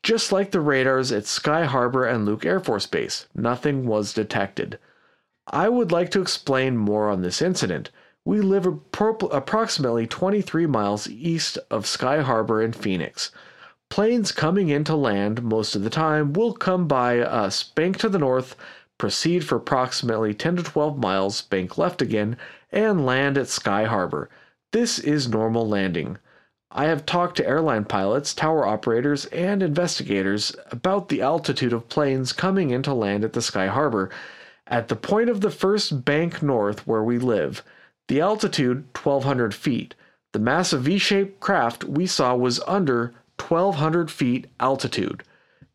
Just 0.04 0.32
like 0.32 0.52
the 0.52 0.62
radars 0.62 1.12
at 1.12 1.26
Sky 1.26 1.66
Harbor 1.66 2.06
and 2.06 2.26
Luke 2.26 2.46
Air 2.46 2.60
Force 2.60 2.86
Base, 2.86 3.28
nothing 3.34 3.88
was 3.88 4.14
detected. 4.14 4.78
I 5.48 5.70
would 5.70 5.92
like 5.92 6.12
to 6.12 6.22
explain 6.22 6.78
more 6.78 7.10
on 7.10 7.22
this 7.22 7.42
incident. 7.42 7.90
We 8.28 8.42
live 8.42 8.66
approximately 8.66 10.08
23 10.08 10.66
miles 10.66 11.08
east 11.08 11.60
of 11.70 11.86
Sky 11.86 12.22
Harbor 12.22 12.60
in 12.60 12.74
Phoenix. 12.74 13.30
Planes 13.92 14.32
coming 14.32 14.70
in 14.70 14.84
to 14.86 14.96
land 14.96 15.44
most 15.44 15.76
of 15.76 15.84
the 15.84 15.92
time 15.92 16.34
will 16.34 16.54
come 16.54 16.88
by 16.88 17.20
us, 17.20 17.62
bank 17.62 17.98
to 17.98 18.10
the 18.10 18.18
north, 18.18 18.56
proceed 18.98 19.46
for 19.46 19.58
approximately 19.58 20.34
10 20.34 20.56
to 20.56 20.64
12 20.64 20.98
miles, 20.98 21.44
bank 21.44 21.78
left 21.78 22.02
again, 22.02 22.36
and 22.72 23.06
land 23.06 23.38
at 23.38 23.48
Sky 23.48 23.86
Harbor. 23.86 24.28
This 24.72 24.98
is 24.98 25.30
normal 25.30 25.68
landing. 25.68 26.18
I 26.72 26.86
have 26.86 27.06
talked 27.06 27.38
to 27.38 27.48
airline 27.48 27.86
pilots, 27.86 28.34
tower 28.34 28.66
operators, 28.66 29.26
and 29.26 29.62
investigators 29.62 30.56
about 30.72 31.10
the 31.10 31.22
altitude 31.22 31.74
of 31.74 31.90
planes 31.90 32.34
coming 32.34 32.72
in 32.72 32.82
to 32.84 32.94
land 32.96 33.24
at 33.24 33.34
the 33.34 33.42
Sky 33.44 33.68
Harbor. 33.68 34.10
At 34.66 34.88
the 34.88 34.96
point 34.96 35.30
of 35.30 35.42
the 35.42 35.52
first 35.52 36.04
bank 36.04 36.42
north 36.42 36.88
where 36.88 37.04
we 37.04 37.20
live, 37.20 37.62
the 38.08 38.22
altitude 38.22 38.86
1200 38.96 39.54
feet. 39.54 39.96
The 40.32 40.40
massive 40.40 40.84
V-shaped 40.84 41.40
craft 41.40 41.84
we 41.84 42.06
saw 42.06 42.36
was 42.36 42.60
under 42.68 43.14
1200 43.40 44.12
feet 44.12 44.48
altitude. 44.60 45.24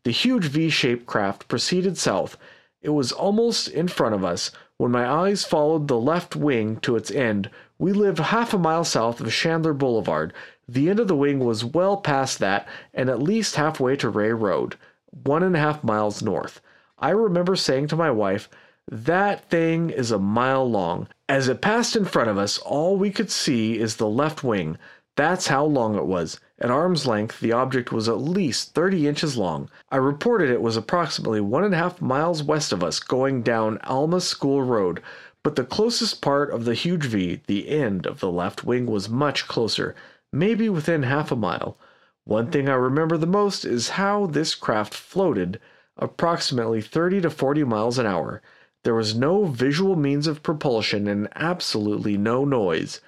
The 0.03 0.11
huge 0.11 0.45
V-shaped 0.45 1.05
craft 1.05 1.47
proceeded 1.47 1.97
south. 1.97 2.37
It 2.81 2.89
was 2.89 3.11
almost 3.11 3.67
in 3.67 3.87
front 3.87 4.15
of 4.15 4.23
us. 4.23 4.51
When 4.77 4.91
my 4.91 5.07
eyes 5.07 5.45
followed 5.45 5.87
the 5.87 5.99
left 5.99 6.35
wing 6.35 6.77
to 6.77 6.95
its 6.95 7.11
end, 7.11 7.49
we 7.77 7.91
lived 7.91 8.19
half 8.19 8.53
a 8.53 8.57
mile 8.57 8.83
south 8.83 9.21
of 9.21 9.31
Chandler 9.31 9.73
Boulevard. 9.73 10.33
The 10.67 10.89
end 10.89 10.99
of 10.99 11.07
the 11.07 11.15
wing 11.15 11.39
was 11.39 11.65
well 11.65 11.97
past 11.97 12.39
that 12.39 12.67
and 12.93 13.09
at 13.09 13.21
least 13.21 13.55
halfway 13.55 13.95
to 13.97 14.09
Ray 14.09 14.31
Road, 14.31 14.75
one 15.23 15.43
and 15.43 15.55
a 15.55 15.59
half 15.59 15.83
miles 15.83 16.21
north. 16.21 16.61
I 16.97 17.09
remember 17.09 17.55
saying 17.55 17.87
to 17.87 17.95
my 17.95 18.09
wife, 18.09 18.49
That 18.87 19.49
thing 19.49 19.89
is 19.89 20.11
a 20.11 20.19
mile 20.19 20.69
long. 20.69 21.07
As 21.31 21.47
it 21.47 21.61
passed 21.61 21.95
in 21.95 22.03
front 22.03 22.29
of 22.29 22.37
us, 22.37 22.57
all 22.57 22.97
we 22.97 23.09
could 23.09 23.31
see 23.31 23.79
is 23.79 23.95
the 23.95 24.09
left 24.09 24.43
wing. 24.43 24.77
That's 25.15 25.47
how 25.47 25.63
long 25.63 25.95
it 25.95 26.05
was. 26.05 26.41
At 26.59 26.71
arm's 26.71 27.07
length, 27.07 27.39
the 27.39 27.53
object 27.53 27.89
was 27.89 28.09
at 28.09 28.19
least 28.19 28.73
30 28.75 29.07
inches 29.07 29.37
long. 29.37 29.69
I 29.89 29.95
reported 29.95 30.49
it 30.49 30.61
was 30.61 30.75
approximately 30.75 31.39
one 31.39 31.63
and 31.63 31.73
a 31.73 31.77
half 31.77 32.01
miles 32.01 32.43
west 32.43 32.73
of 32.73 32.83
us 32.83 32.99
going 32.99 33.43
down 33.43 33.77
Alma 33.85 34.19
School 34.19 34.61
Road, 34.61 35.01
but 35.41 35.55
the 35.55 35.63
closest 35.63 36.21
part 36.21 36.51
of 36.51 36.65
the 36.65 36.73
huge 36.73 37.05
V, 37.05 37.39
the 37.47 37.69
end 37.69 38.05
of 38.05 38.19
the 38.19 38.29
left 38.29 38.65
wing, 38.65 38.85
was 38.85 39.07
much 39.07 39.47
closer 39.47 39.95
maybe 40.33 40.67
within 40.67 41.03
half 41.03 41.31
a 41.31 41.37
mile. 41.37 41.77
One 42.25 42.51
thing 42.51 42.67
I 42.67 42.73
remember 42.73 43.15
the 43.15 43.25
most 43.25 43.63
is 43.63 43.91
how 43.91 44.25
this 44.25 44.53
craft 44.53 44.93
floated 44.93 45.61
approximately 45.95 46.81
30 46.81 47.21
to 47.21 47.29
40 47.29 47.63
miles 47.63 47.97
an 47.97 48.05
hour. 48.05 48.41
There 48.83 48.95
was 48.95 49.15
no 49.15 49.45
visual 49.45 49.95
means 49.95 50.25
of 50.25 50.41
propulsion 50.41 51.07
and 51.07 51.27
absolutely 51.35 52.17
no 52.17 52.45
noise. 52.45 52.99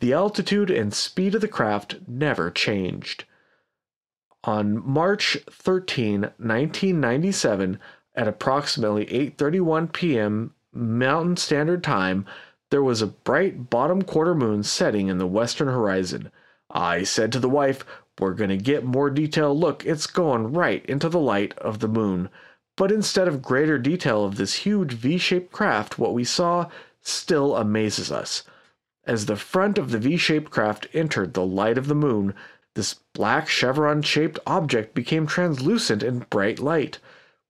The 0.00 0.12
altitude 0.12 0.70
and 0.70 0.94
speed 0.94 1.34
of 1.34 1.40
the 1.40 1.48
craft 1.48 1.96
never 2.06 2.50
changed. 2.50 3.24
On 4.44 4.82
March 4.88 5.36
13, 5.50 6.20
1997, 6.22 7.78
at 8.14 8.28
approximately 8.28 9.04
8:31 9.06 9.92
p.m. 9.92 10.54
Mountain 10.72 11.36
Standard 11.36 11.84
Time, 11.84 12.24
there 12.70 12.82
was 12.82 13.02
a 13.02 13.06
bright 13.06 13.68
bottom 13.68 14.02
quarter 14.02 14.34
moon 14.34 14.62
setting 14.62 15.08
in 15.08 15.18
the 15.18 15.26
western 15.26 15.68
horizon. 15.68 16.30
I 16.70 17.02
said 17.02 17.32
to 17.32 17.38
the 17.38 17.48
wife, 17.48 17.84
We're 18.18 18.34
going 18.34 18.50
to 18.50 18.56
get 18.56 18.84
more 18.84 19.10
detailed 19.10 19.58
look. 19.58 19.84
It's 19.84 20.06
going 20.06 20.52
right 20.52 20.84
into 20.86 21.08
the 21.08 21.20
light 21.20 21.56
of 21.58 21.80
the 21.80 21.88
moon. 21.88 22.28
But 22.78 22.92
instead 22.92 23.26
of 23.26 23.42
greater 23.42 23.76
detail 23.76 24.24
of 24.24 24.36
this 24.36 24.54
huge 24.54 24.92
V 24.92 25.18
shaped 25.18 25.50
craft, 25.50 25.98
what 25.98 26.14
we 26.14 26.22
saw 26.22 26.68
still 27.02 27.56
amazes 27.56 28.12
us. 28.12 28.44
As 29.04 29.26
the 29.26 29.34
front 29.34 29.78
of 29.78 29.90
the 29.90 29.98
V 29.98 30.16
shaped 30.16 30.52
craft 30.52 30.86
entered 30.94 31.34
the 31.34 31.44
light 31.44 31.76
of 31.76 31.88
the 31.88 31.96
moon, 31.96 32.34
this 32.74 32.94
black 33.14 33.48
chevron 33.48 34.02
shaped 34.02 34.38
object 34.46 34.94
became 34.94 35.26
translucent 35.26 36.04
in 36.04 36.26
bright 36.30 36.60
light. 36.60 37.00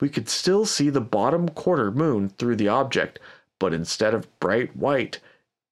We 0.00 0.08
could 0.08 0.30
still 0.30 0.64
see 0.64 0.88
the 0.88 1.02
bottom 1.02 1.50
quarter 1.50 1.90
moon 1.90 2.30
through 2.30 2.56
the 2.56 2.68
object, 2.68 3.18
but 3.58 3.74
instead 3.74 4.14
of 4.14 4.40
bright 4.40 4.74
white, 4.74 5.20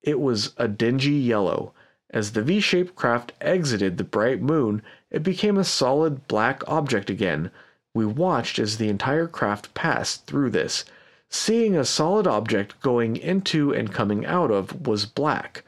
it 0.02 0.20
was 0.20 0.52
a 0.58 0.68
dingy 0.68 1.12
yellow. 1.12 1.72
As 2.10 2.32
the 2.32 2.42
V 2.42 2.60
shaped 2.60 2.94
craft 2.94 3.32
exited 3.40 3.96
the 3.96 4.04
bright 4.04 4.42
moon, 4.42 4.82
it 5.10 5.22
became 5.22 5.56
a 5.56 5.64
solid 5.64 6.28
black 6.28 6.62
object 6.68 7.08
again. 7.08 7.50
We 7.96 8.04
watched 8.04 8.58
as 8.58 8.76
the 8.76 8.90
entire 8.90 9.26
craft 9.26 9.72
passed 9.72 10.26
through 10.26 10.50
this. 10.50 10.84
Seeing 11.30 11.74
a 11.74 11.86
solid 11.86 12.26
object 12.26 12.78
going 12.82 13.16
into 13.16 13.72
and 13.72 13.90
coming 13.90 14.26
out 14.26 14.50
of 14.50 14.86
was 14.86 15.06
black, 15.06 15.64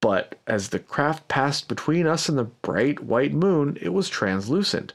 but 0.00 0.40
as 0.44 0.70
the 0.70 0.80
craft 0.80 1.28
passed 1.28 1.68
between 1.68 2.04
us 2.04 2.28
and 2.28 2.36
the 2.36 2.42
bright 2.42 3.04
white 3.04 3.32
moon, 3.32 3.78
it 3.80 3.90
was 3.90 4.08
translucent. 4.08 4.94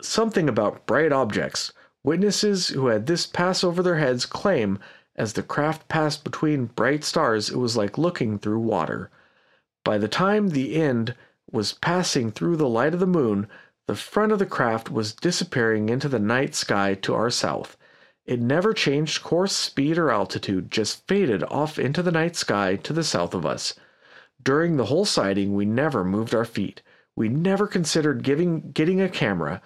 Something 0.00 0.48
about 0.48 0.86
bright 0.86 1.12
objects. 1.12 1.72
Witnesses 2.02 2.66
who 2.66 2.88
had 2.88 3.06
this 3.06 3.26
pass 3.26 3.62
over 3.62 3.80
their 3.80 3.98
heads 3.98 4.26
claim 4.26 4.80
as 5.14 5.34
the 5.34 5.42
craft 5.44 5.86
passed 5.86 6.24
between 6.24 6.66
bright 6.66 7.04
stars, 7.04 7.48
it 7.48 7.58
was 7.58 7.76
like 7.76 7.96
looking 7.96 8.40
through 8.40 8.58
water. 8.58 9.08
By 9.84 9.98
the 9.98 10.08
time 10.08 10.48
the 10.48 10.74
end 10.74 11.14
was 11.52 11.74
passing 11.74 12.32
through 12.32 12.56
the 12.56 12.68
light 12.68 12.92
of 12.92 12.98
the 12.98 13.06
moon, 13.06 13.46
the 13.86 13.94
front 13.94 14.32
of 14.32 14.38
the 14.38 14.46
craft 14.46 14.90
was 14.90 15.12
disappearing 15.12 15.88
into 15.88 16.08
the 16.08 16.18
night 16.18 16.54
sky 16.54 16.94
to 16.94 17.14
our 17.14 17.30
south. 17.30 17.76
It 18.24 18.40
never 18.40 18.72
changed 18.72 19.22
course, 19.22 19.54
speed, 19.54 19.98
or 19.98 20.10
altitude, 20.10 20.70
just 20.70 21.06
faded 21.06 21.42
off 21.44 21.78
into 21.78 22.02
the 22.02 22.12
night 22.12 22.36
sky 22.36 22.76
to 22.76 22.92
the 22.94 23.04
south 23.04 23.34
of 23.34 23.44
us. 23.44 23.74
During 24.42 24.76
the 24.76 24.86
whole 24.86 25.04
sighting, 25.04 25.54
we 25.54 25.66
never 25.66 26.04
moved 26.04 26.34
our 26.34 26.46
feet. 26.46 26.80
We 27.14 27.28
never 27.28 27.66
considered 27.66 28.22
giving, 28.22 28.72
getting 28.72 29.00
a 29.00 29.08
camera. 29.08 29.60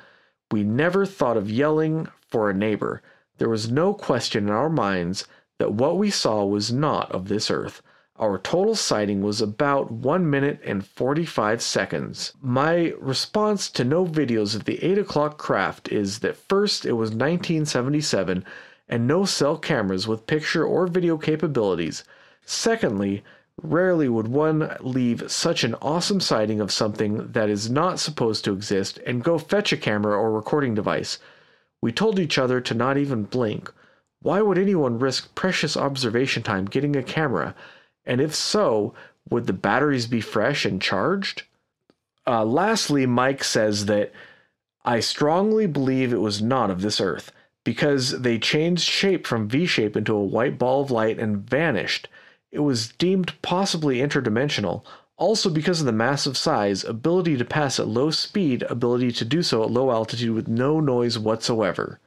We 0.50 0.64
never 0.64 1.06
thought 1.06 1.36
of 1.36 1.50
yelling 1.50 2.08
for 2.26 2.50
a 2.50 2.54
neighbor. 2.54 3.02
There 3.38 3.48
was 3.48 3.70
no 3.70 3.94
question 3.94 4.48
in 4.48 4.50
our 4.50 4.68
minds 4.68 5.26
that 5.58 5.72
what 5.72 5.96
we 5.96 6.10
saw 6.10 6.44
was 6.44 6.72
not 6.72 7.10
of 7.12 7.28
this 7.28 7.50
earth. 7.50 7.82
Our 8.20 8.38
total 8.38 8.74
sighting 8.74 9.22
was 9.22 9.40
about 9.40 9.92
1 9.92 10.28
minute 10.28 10.60
and 10.64 10.84
45 10.84 11.62
seconds. 11.62 12.32
My 12.42 12.92
response 12.98 13.70
to 13.70 13.84
no 13.84 14.04
videos 14.04 14.56
of 14.56 14.64
the 14.64 14.82
8 14.84 14.98
o'clock 14.98 15.38
craft 15.38 15.88
is 15.92 16.18
that 16.18 16.36
first 16.36 16.84
it 16.84 16.94
was 16.94 17.10
1977 17.10 18.44
and 18.88 19.06
no 19.06 19.24
cell 19.24 19.56
cameras 19.56 20.08
with 20.08 20.26
picture 20.26 20.64
or 20.64 20.88
video 20.88 21.16
capabilities. 21.16 22.02
Secondly, 22.44 23.22
rarely 23.62 24.08
would 24.08 24.26
one 24.26 24.76
leave 24.80 25.30
such 25.30 25.62
an 25.62 25.76
awesome 25.80 26.20
sighting 26.20 26.60
of 26.60 26.72
something 26.72 27.30
that 27.30 27.48
is 27.48 27.70
not 27.70 28.00
supposed 28.00 28.44
to 28.44 28.52
exist 28.52 28.98
and 29.06 29.22
go 29.22 29.38
fetch 29.38 29.72
a 29.72 29.76
camera 29.76 30.18
or 30.18 30.32
recording 30.32 30.74
device. 30.74 31.20
We 31.80 31.92
told 31.92 32.18
each 32.18 32.36
other 32.36 32.60
to 32.62 32.74
not 32.74 32.96
even 32.96 33.24
blink. 33.24 33.72
Why 34.22 34.40
would 34.40 34.58
anyone 34.58 34.98
risk 34.98 35.36
precious 35.36 35.76
observation 35.76 36.42
time 36.42 36.64
getting 36.64 36.96
a 36.96 37.02
camera? 37.04 37.54
And 38.08 38.20
if 38.20 38.34
so, 38.34 38.94
would 39.28 39.46
the 39.46 39.52
batteries 39.52 40.06
be 40.06 40.22
fresh 40.22 40.64
and 40.64 40.80
charged? 40.80 41.42
Uh, 42.26 42.44
lastly, 42.44 43.06
Mike 43.06 43.44
says 43.44 43.86
that 43.86 44.12
I 44.84 45.00
strongly 45.00 45.66
believe 45.66 46.12
it 46.12 46.20
was 46.20 46.40
not 46.40 46.70
of 46.70 46.80
this 46.80 47.00
earth 47.00 47.30
because 47.64 48.22
they 48.22 48.38
changed 48.38 48.88
shape 48.88 49.26
from 49.26 49.48
V 49.48 49.66
shape 49.66 49.94
into 49.94 50.14
a 50.14 50.24
white 50.24 50.58
ball 50.58 50.82
of 50.82 50.90
light 50.90 51.18
and 51.18 51.38
vanished. 51.38 52.08
It 52.50 52.60
was 52.60 52.88
deemed 52.88 53.34
possibly 53.42 53.98
interdimensional, 53.98 54.82
also 55.18 55.50
because 55.50 55.80
of 55.80 55.86
the 55.86 55.92
massive 55.92 56.38
size, 56.38 56.84
ability 56.84 57.36
to 57.36 57.44
pass 57.44 57.78
at 57.78 57.88
low 57.88 58.10
speed, 58.10 58.62
ability 58.70 59.12
to 59.12 59.24
do 59.26 59.42
so 59.42 59.62
at 59.62 59.70
low 59.70 59.90
altitude 59.90 60.34
with 60.34 60.48
no 60.48 60.80
noise 60.80 61.18
whatsoever. 61.18 62.00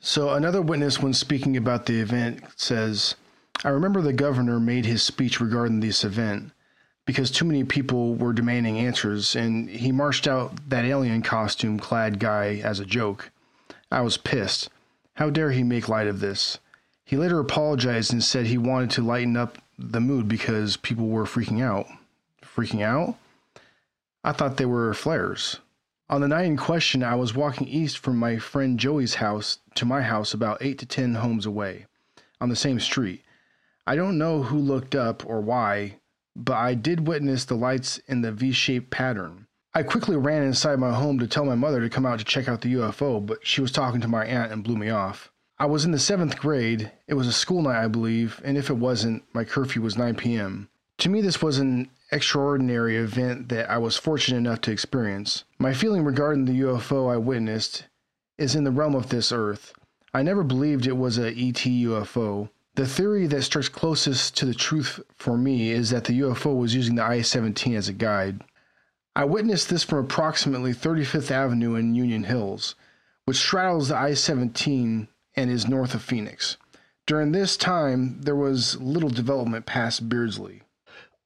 So, 0.00 0.30
another 0.30 0.62
witness, 0.62 1.02
when 1.02 1.12
speaking 1.12 1.56
about 1.56 1.84
the 1.84 2.00
event, 2.00 2.44
says, 2.56 3.16
I 3.64 3.70
remember 3.70 4.00
the 4.00 4.12
governor 4.12 4.60
made 4.60 4.86
his 4.86 5.02
speech 5.02 5.40
regarding 5.40 5.80
this 5.80 6.04
event 6.04 6.52
because 7.06 7.30
too 7.30 7.44
many 7.44 7.64
people 7.64 8.14
were 8.14 8.32
demanding 8.32 8.78
answers, 8.78 9.34
and 9.34 9.68
he 9.68 9.90
marched 9.90 10.28
out 10.28 10.68
that 10.68 10.84
alien 10.84 11.22
costume 11.22 11.80
clad 11.80 12.20
guy 12.20 12.60
as 12.62 12.78
a 12.78 12.84
joke. 12.84 13.30
I 13.90 14.02
was 14.02 14.16
pissed. 14.16 14.68
How 15.14 15.30
dare 15.30 15.50
he 15.50 15.62
make 15.62 15.88
light 15.88 16.06
of 16.06 16.20
this? 16.20 16.58
He 17.04 17.16
later 17.16 17.40
apologized 17.40 18.12
and 18.12 18.22
said 18.22 18.46
he 18.46 18.58
wanted 18.58 18.90
to 18.90 19.02
lighten 19.02 19.36
up 19.36 19.58
the 19.78 20.00
mood 20.00 20.28
because 20.28 20.76
people 20.76 21.08
were 21.08 21.24
freaking 21.24 21.62
out. 21.62 21.86
Freaking 22.42 22.82
out? 22.82 23.16
I 24.22 24.32
thought 24.32 24.56
they 24.58 24.66
were 24.66 24.92
flares. 24.94 25.58
On 26.10 26.20
the 26.20 26.28
night 26.28 26.44
in 26.44 26.56
question, 26.56 27.02
I 27.02 27.16
was 27.16 27.34
walking 27.34 27.66
east 27.66 27.98
from 27.98 28.18
my 28.18 28.38
friend 28.38 28.78
Joey's 28.78 29.14
house 29.14 29.58
to 29.74 29.84
my 29.84 30.02
house 30.02 30.32
about 30.32 30.62
8 30.62 30.78
to 30.78 30.86
10 30.86 31.14
homes 31.16 31.46
away, 31.46 31.86
on 32.40 32.50
the 32.50 32.56
same 32.56 32.78
street. 32.78 33.22
I 33.88 33.96
don't 33.96 34.18
know 34.18 34.42
who 34.42 34.58
looked 34.58 34.94
up 34.94 35.24
or 35.24 35.40
why, 35.40 35.96
but 36.36 36.58
I 36.58 36.74
did 36.74 37.08
witness 37.08 37.46
the 37.46 37.54
lights 37.54 37.96
in 38.06 38.20
the 38.20 38.30
V 38.30 38.52
shaped 38.52 38.90
pattern. 38.90 39.46
I 39.72 39.82
quickly 39.82 40.14
ran 40.14 40.42
inside 40.42 40.78
my 40.78 40.92
home 40.92 41.18
to 41.20 41.26
tell 41.26 41.46
my 41.46 41.54
mother 41.54 41.80
to 41.80 41.88
come 41.88 42.04
out 42.04 42.18
to 42.18 42.24
check 42.26 42.50
out 42.50 42.60
the 42.60 42.74
UFO, 42.74 43.24
but 43.24 43.46
she 43.46 43.62
was 43.62 43.72
talking 43.72 44.02
to 44.02 44.06
my 44.06 44.26
aunt 44.26 44.52
and 44.52 44.62
blew 44.62 44.76
me 44.76 44.90
off. 44.90 45.32
I 45.58 45.64
was 45.64 45.86
in 45.86 45.92
the 45.92 45.98
seventh 45.98 46.38
grade. 46.38 46.92
It 47.06 47.14
was 47.14 47.26
a 47.28 47.32
school 47.32 47.62
night, 47.62 47.82
I 47.82 47.88
believe, 47.88 48.42
and 48.44 48.58
if 48.58 48.68
it 48.68 48.76
wasn't, 48.76 49.24
my 49.32 49.44
curfew 49.44 49.80
was 49.80 49.96
9 49.96 50.16
p.m. 50.16 50.68
To 50.98 51.08
me, 51.08 51.22
this 51.22 51.40
was 51.40 51.56
an 51.56 51.88
extraordinary 52.12 52.98
event 52.98 53.48
that 53.48 53.70
I 53.70 53.78
was 53.78 53.96
fortunate 53.96 54.36
enough 54.36 54.60
to 54.62 54.70
experience. 54.70 55.44
My 55.58 55.72
feeling 55.72 56.04
regarding 56.04 56.44
the 56.44 56.60
UFO 56.60 57.10
I 57.10 57.16
witnessed 57.16 57.86
is 58.36 58.54
in 58.54 58.64
the 58.64 58.70
realm 58.70 58.94
of 58.94 59.08
this 59.08 59.32
earth. 59.32 59.72
I 60.12 60.22
never 60.22 60.44
believed 60.44 60.86
it 60.86 60.98
was 60.98 61.16
a 61.16 61.28
ET 61.28 61.64
UFO. 61.64 62.50
The 62.78 62.86
theory 62.86 63.26
that 63.26 63.42
strikes 63.42 63.68
closest 63.68 64.36
to 64.36 64.46
the 64.46 64.54
truth 64.54 65.00
for 65.16 65.36
me 65.36 65.72
is 65.72 65.90
that 65.90 66.04
the 66.04 66.20
UFO 66.20 66.56
was 66.56 66.76
using 66.76 66.94
the 66.94 67.02
I 67.02 67.22
17 67.22 67.74
as 67.74 67.88
a 67.88 67.92
guide. 67.92 68.44
I 69.16 69.24
witnessed 69.24 69.68
this 69.68 69.82
from 69.82 69.98
approximately 69.98 70.72
35th 70.72 71.32
Avenue 71.32 71.74
in 71.74 71.96
Union 71.96 72.22
Hills, 72.22 72.76
which 73.24 73.38
straddles 73.38 73.88
the 73.88 73.96
I 73.96 74.14
17 74.14 75.08
and 75.34 75.50
is 75.50 75.66
north 75.66 75.92
of 75.92 76.02
Phoenix. 76.02 76.56
During 77.04 77.32
this 77.32 77.56
time, 77.56 78.20
there 78.20 78.36
was 78.36 78.80
little 78.80 79.10
development 79.10 79.66
past 79.66 80.08
Beardsley. 80.08 80.62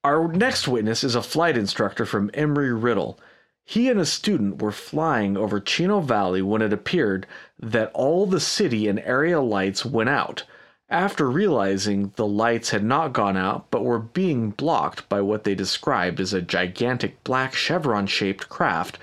Our 0.03 0.29
next 0.29 0.67
witness 0.67 1.05
is 1.05 1.15
a 1.15 1.23
flight 1.23 1.59
instructor 1.59 2.07
from 2.07 2.31
Embry 2.31 2.73
Riddle. 2.73 3.21
He 3.63 3.91
and 3.91 4.01
a 4.01 4.07
student 4.07 4.63
were 4.63 4.73
flying 4.73 5.37
over 5.37 5.61
Chino 5.61 6.01
Valley 6.01 6.41
when 6.41 6.63
it 6.63 6.73
appeared 6.73 7.27
that 7.61 7.91
all 7.93 8.25
the 8.25 8.41
city 8.41 8.89
and 8.89 8.99
area 9.01 9.43
lights 9.43 9.85
went 9.85 10.09
out. 10.09 10.45
After 10.93 11.31
realizing 11.31 12.13
the 12.17 12.27
lights 12.27 12.69
had 12.69 12.85
not 12.85 13.15
gone 13.15 13.35
out 13.35 13.71
but 13.71 13.83
were 13.83 13.99
being 13.99 14.51
blocked 14.51 15.09
by 15.09 15.23
what 15.23 15.43
they 15.43 15.55
described 15.55 16.21
as 16.21 16.35
a 16.35 16.43
gigantic 16.43 17.25
black 17.25 17.55
chevron 17.55 18.07
shaped 18.07 18.51
craft 18.51 18.99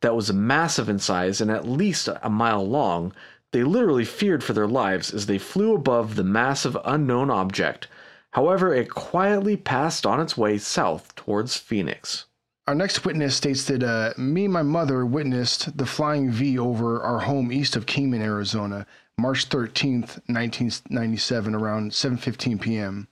that 0.00 0.16
was 0.16 0.32
massive 0.32 0.88
in 0.88 0.98
size 0.98 1.40
and 1.40 1.48
at 1.48 1.68
least 1.68 2.08
a 2.08 2.28
mile 2.28 2.66
long, 2.66 3.12
they 3.52 3.62
literally 3.62 4.04
feared 4.04 4.42
for 4.42 4.52
their 4.52 4.66
lives 4.66 5.14
as 5.14 5.26
they 5.26 5.38
flew 5.38 5.76
above 5.76 6.16
the 6.16 6.24
massive 6.24 6.76
unknown 6.84 7.30
object. 7.30 7.86
However, 8.32 8.74
it 8.74 8.90
quietly 8.90 9.56
passed 9.56 10.04
on 10.04 10.18
its 10.18 10.36
way 10.36 10.58
south 10.58 11.14
towards 11.14 11.56
Phoenix. 11.56 12.24
Our 12.66 12.74
next 12.74 13.04
witness 13.04 13.36
states 13.36 13.62
that 13.66 13.84
uh, 13.84 14.12
me 14.18 14.46
and 14.46 14.52
my 14.52 14.62
mother 14.62 15.06
witnessed 15.06 15.78
the 15.78 15.86
flying 15.86 16.32
V 16.32 16.58
over 16.58 17.00
our 17.00 17.20
home 17.20 17.52
east 17.52 17.76
of 17.76 17.86
Kingman, 17.86 18.22
Arizona, 18.22 18.88
March 19.20 19.48
13th, 19.48 20.20
1997, 20.28 21.52
around 21.52 21.90
7:15 21.90 22.60
p.m. 22.60 23.08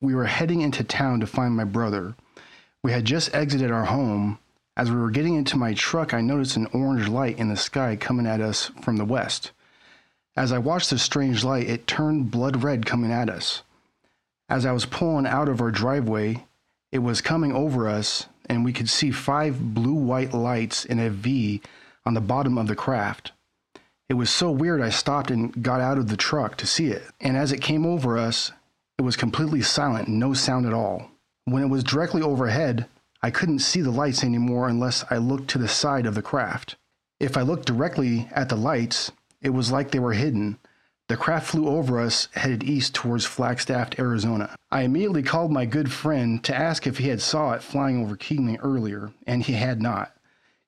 We 0.00 0.14
were 0.14 0.26
heading 0.26 0.60
into 0.60 0.84
town 0.84 1.18
to 1.18 1.26
find 1.26 1.56
my 1.56 1.64
brother. 1.64 2.14
We 2.84 2.92
had 2.92 3.04
just 3.04 3.34
exited 3.34 3.72
our 3.72 3.86
home. 3.86 4.38
As 4.76 4.92
we 4.92 4.96
were 4.96 5.10
getting 5.10 5.34
into 5.34 5.56
my 5.56 5.74
truck, 5.74 6.14
I 6.14 6.20
noticed 6.20 6.56
an 6.56 6.68
orange 6.72 7.08
light 7.08 7.36
in 7.36 7.48
the 7.48 7.56
sky 7.56 7.96
coming 7.96 8.28
at 8.28 8.40
us 8.40 8.70
from 8.80 8.96
the 8.96 9.04
west. 9.04 9.50
As 10.36 10.52
I 10.52 10.58
watched 10.58 10.90
the 10.90 10.98
strange 11.00 11.42
light, 11.42 11.68
it 11.68 11.88
turned 11.88 12.30
blood 12.30 12.62
red 12.62 12.86
coming 12.86 13.10
at 13.10 13.28
us. 13.28 13.64
As 14.48 14.64
I 14.64 14.70
was 14.70 14.86
pulling 14.86 15.26
out 15.26 15.48
of 15.48 15.60
our 15.60 15.72
driveway, 15.72 16.44
it 16.92 17.00
was 17.00 17.20
coming 17.20 17.50
over 17.50 17.88
us, 17.88 18.26
and 18.48 18.64
we 18.64 18.72
could 18.72 18.88
see 18.88 19.10
five 19.10 19.74
blue 19.74 19.94
white 19.94 20.32
lights 20.32 20.84
in 20.84 21.00
a 21.00 21.10
V 21.10 21.60
on 22.06 22.14
the 22.14 22.20
bottom 22.20 22.56
of 22.56 22.68
the 22.68 22.76
craft. 22.76 23.32
It 24.08 24.14
was 24.14 24.30
so 24.30 24.50
weird, 24.50 24.80
I 24.80 24.90
stopped 24.90 25.30
and 25.30 25.62
got 25.62 25.80
out 25.80 25.98
of 25.98 26.08
the 26.08 26.16
truck 26.16 26.56
to 26.58 26.66
see 26.66 26.88
it. 26.88 27.04
And 27.20 27.36
as 27.36 27.52
it 27.52 27.60
came 27.62 27.86
over 27.86 28.18
us, 28.18 28.52
it 28.98 29.02
was 29.02 29.16
completely 29.16 29.62
silent, 29.62 30.08
no 30.08 30.34
sound 30.34 30.66
at 30.66 30.74
all. 30.74 31.10
When 31.46 31.62
it 31.62 31.68
was 31.68 31.84
directly 31.84 32.22
overhead, 32.22 32.86
I 33.22 33.30
couldn't 33.30 33.60
see 33.60 33.80
the 33.80 33.90
lights 33.90 34.22
anymore 34.22 34.68
unless 34.68 35.04
I 35.10 35.16
looked 35.16 35.48
to 35.50 35.58
the 35.58 35.68
side 35.68 36.06
of 36.06 36.14
the 36.14 36.22
craft. 36.22 36.76
If 37.18 37.36
I 37.36 37.42
looked 37.42 37.66
directly 37.66 38.28
at 38.32 38.48
the 38.48 38.56
lights, 38.56 39.10
it 39.40 39.50
was 39.50 39.72
like 39.72 39.90
they 39.90 39.98
were 39.98 40.12
hidden, 40.12 40.58
the 41.06 41.18
craft 41.18 41.48
flew 41.48 41.68
over 41.68 42.00
us, 42.00 42.28
headed 42.32 42.64
east 42.64 42.94
towards 42.94 43.26
Flagstaff, 43.26 43.98
Arizona. 43.98 44.56
I 44.70 44.82
immediately 44.82 45.22
called 45.22 45.52
my 45.52 45.66
good 45.66 45.92
friend 45.92 46.42
to 46.44 46.56
ask 46.56 46.86
if 46.86 46.96
he 46.96 47.08
had 47.08 47.20
saw 47.20 47.52
it 47.52 47.62
flying 47.62 48.02
over 48.02 48.16
Kingman 48.16 48.56
earlier, 48.62 49.12
and 49.26 49.42
he 49.42 49.52
had 49.52 49.82
not. 49.82 50.13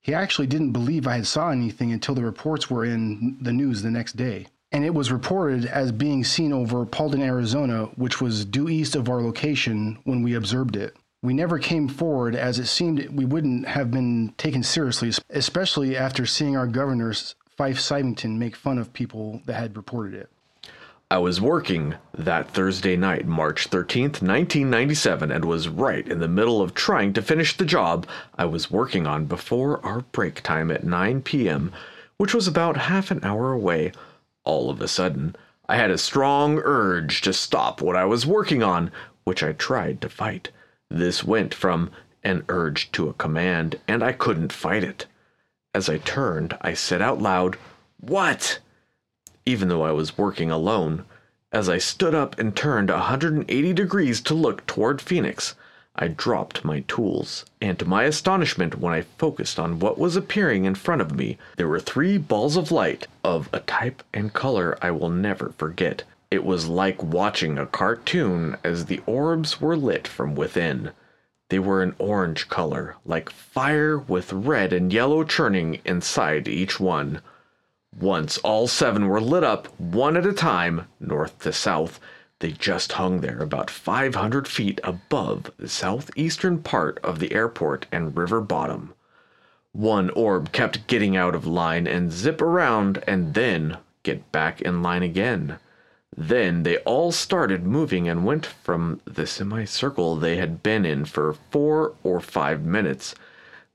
He 0.06 0.14
actually 0.14 0.46
didn't 0.46 0.70
believe 0.70 1.08
I 1.08 1.16
had 1.16 1.26
saw 1.26 1.50
anything 1.50 1.90
until 1.90 2.14
the 2.14 2.22
reports 2.22 2.70
were 2.70 2.84
in 2.84 3.38
the 3.40 3.52
news 3.52 3.82
the 3.82 3.90
next 3.90 4.12
day. 4.12 4.46
And 4.70 4.84
it 4.84 4.94
was 4.94 5.10
reported 5.10 5.66
as 5.66 5.90
being 5.90 6.22
seen 6.22 6.52
over 6.52 6.86
Paulden, 6.86 7.22
Arizona, 7.22 7.86
which 7.96 8.20
was 8.20 8.44
due 8.44 8.68
east 8.68 8.94
of 8.94 9.08
our 9.08 9.20
location 9.20 9.98
when 10.04 10.22
we 10.22 10.34
observed 10.34 10.76
it. 10.76 10.96
We 11.22 11.34
never 11.34 11.58
came 11.58 11.88
forward 11.88 12.36
as 12.36 12.60
it 12.60 12.66
seemed 12.66 13.04
we 13.08 13.24
wouldn't 13.24 13.66
have 13.66 13.90
been 13.90 14.32
taken 14.38 14.62
seriously, 14.62 15.10
especially 15.28 15.96
after 15.96 16.24
seeing 16.24 16.56
our 16.56 16.68
governor's 16.68 17.34
Fife 17.56 17.80
Symington 17.80 18.38
make 18.38 18.54
fun 18.54 18.78
of 18.78 18.92
people 18.92 19.42
that 19.46 19.54
had 19.54 19.76
reported 19.76 20.14
it. 20.14 20.30
I 21.08 21.18
was 21.18 21.40
working 21.40 21.94
that 22.18 22.50
Thursday 22.50 22.96
night, 22.96 23.26
March 23.26 23.70
13th, 23.70 24.22
1997, 24.22 25.30
and 25.30 25.44
was 25.44 25.68
right 25.68 26.06
in 26.06 26.18
the 26.18 26.26
middle 26.26 26.60
of 26.60 26.74
trying 26.74 27.12
to 27.12 27.22
finish 27.22 27.56
the 27.56 27.64
job 27.64 28.08
I 28.36 28.46
was 28.46 28.72
working 28.72 29.06
on 29.06 29.26
before 29.26 29.78
our 29.86 30.00
break 30.00 30.42
time 30.42 30.68
at 30.72 30.82
9 30.82 31.22
p.m., 31.22 31.72
which 32.16 32.34
was 32.34 32.48
about 32.48 32.76
half 32.76 33.12
an 33.12 33.20
hour 33.22 33.52
away. 33.52 33.92
All 34.42 34.68
of 34.68 34.80
a 34.80 34.88
sudden, 34.88 35.36
I 35.68 35.76
had 35.76 35.92
a 35.92 35.98
strong 35.98 36.58
urge 36.64 37.20
to 37.20 37.32
stop 37.32 37.80
what 37.80 37.94
I 37.94 38.04
was 38.04 38.26
working 38.26 38.64
on, 38.64 38.90
which 39.22 39.44
I 39.44 39.52
tried 39.52 40.00
to 40.00 40.08
fight. 40.08 40.50
This 40.90 41.22
went 41.22 41.54
from 41.54 41.92
an 42.24 42.42
urge 42.48 42.90
to 42.92 43.08
a 43.08 43.14
command, 43.14 43.78
and 43.86 44.02
I 44.02 44.10
couldn't 44.10 44.52
fight 44.52 44.82
it. 44.82 45.06
As 45.72 45.88
I 45.88 45.98
turned, 45.98 46.58
I 46.62 46.74
said 46.74 47.00
out 47.00 47.22
loud, 47.22 47.56
What? 48.00 48.58
Even 49.46 49.68
though 49.68 49.82
I 49.82 49.92
was 49.92 50.18
working 50.18 50.50
alone. 50.50 51.04
As 51.52 51.68
I 51.68 51.78
stood 51.78 52.14
up 52.14 52.38
and 52.38 52.54
turned 52.54 52.90
180 52.90 53.72
degrees 53.72 54.20
to 54.22 54.34
look 54.34 54.66
toward 54.66 55.00
Phoenix, 55.00 55.54
I 55.94 56.08
dropped 56.08 56.64
my 56.64 56.80
tools, 56.88 57.46
and 57.62 57.78
to 57.78 57.86
my 57.86 58.04
astonishment, 58.04 58.78
when 58.78 58.92
I 58.92 59.06
focused 59.16 59.58
on 59.58 59.78
what 59.78 59.96
was 59.96 60.14
appearing 60.14 60.66
in 60.66 60.74
front 60.74 61.00
of 61.00 61.16
me, 61.16 61.38
there 61.56 61.68
were 61.68 61.80
three 61.80 62.18
balls 62.18 62.58
of 62.58 62.70
light 62.70 63.06
of 63.24 63.48
a 63.52 63.60
type 63.60 64.02
and 64.12 64.34
color 64.34 64.76
I 64.82 64.90
will 64.90 65.08
never 65.08 65.54
forget. 65.56 66.02
It 66.30 66.44
was 66.44 66.66
like 66.66 67.02
watching 67.02 67.56
a 67.56 67.64
cartoon 67.64 68.58
as 68.62 68.84
the 68.84 69.00
orbs 69.06 69.58
were 69.58 69.76
lit 69.76 70.06
from 70.06 70.34
within. 70.34 70.90
They 71.48 71.60
were 71.60 71.82
an 71.82 71.94
orange 71.98 72.48
color, 72.48 72.96
like 73.06 73.30
fire 73.30 73.96
with 73.96 74.32
red 74.32 74.72
and 74.72 74.92
yellow 74.92 75.24
churning 75.24 75.80
inside 75.84 76.48
each 76.48 76.78
one. 76.80 77.22
Once 77.98 78.36
all 78.38 78.68
seven 78.68 79.08
were 79.08 79.20
lit 79.20 79.42
up, 79.42 79.68
one 79.80 80.18
at 80.18 80.26
a 80.26 80.32
time, 80.32 80.86
north 81.00 81.38
to 81.38 81.50
south, 81.50 81.98
they 82.40 82.52
just 82.52 82.92
hung 82.92 83.20
there 83.22 83.38
about 83.38 83.70
500 83.70 84.46
feet 84.46 84.78
above 84.84 85.50
the 85.56 85.68
southeastern 85.68 86.62
part 86.62 86.98
of 87.02 87.18
the 87.18 87.32
airport 87.32 87.86
and 87.90 88.14
river 88.14 88.42
bottom. 88.42 88.92
One 89.72 90.10
orb 90.10 90.52
kept 90.52 90.86
getting 90.86 91.16
out 91.16 91.34
of 91.34 91.46
line 91.46 91.86
and 91.86 92.12
zip 92.12 92.42
around 92.42 93.02
and 93.06 93.32
then 93.32 93.78
get 94.02 94.30
back 94.30 94.60
in 94.60 94.82
line 94.82 95.02
again. 95.02 95.58
Then 96.14 96.64
they 96.64 96.76
all 96.78 97.12
started 97.12 97.66
moving 97.66 98.08
and 98.08 98.26
went 98.26 98.44
from 98.44 99.00
the 99.06 99.26
semicircle 99.26 100.16
they 100.16 100.36
had 100.36 100.62
been 100.62 100.84
in 100.84 101.06
for 101.06 101.34
four 101.50 101.94
or 102.02 102.20
five 102.20 102.62
minutes. 102.62 103.14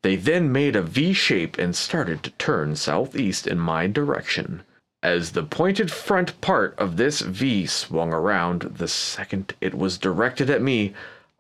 They 0.04 0.16
then 0.16 0.52
made 0.52 0.76
a 0.76 0.82
V 0.82 1.14
shape 1.14 1.58
and 1.60 1.76
started 1.76 2.24
to 2.24 2.32
turn 2.32 2.76
southeast 2.76 3.46
in 3.46 3.60
my 3.60 3.86
direction. 3.86 4.64
As 5.04 5.32
the 5.32 5.44
pointed 5.44 5.92
front 5.92 6.40
part 6.42 6.74
of 6.78 6.98
this 6.98 7.22
V 7.22 7.66
swung 7.66 8.12
around 8.12 8.62
the 8.62 8.88
second 8.88 9.54
it 9.62 9.76
was 9.76 9.98
directed 9.98 10.50
at 10.50 10.62
me, 10.62 10.94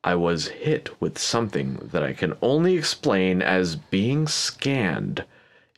I 0.03 0.15
was 0.15 0.47
hit 0.47 0.89
with 0.99 1.17
something 1.17 1.89
that 1.91 2.01
I 2.03 2.13
can 2.13 2.35
only 2.41 2.75
explain 2.75 3.41
as 3.41 3.75
being 3.75 4.27
scanned. 4.27 5.25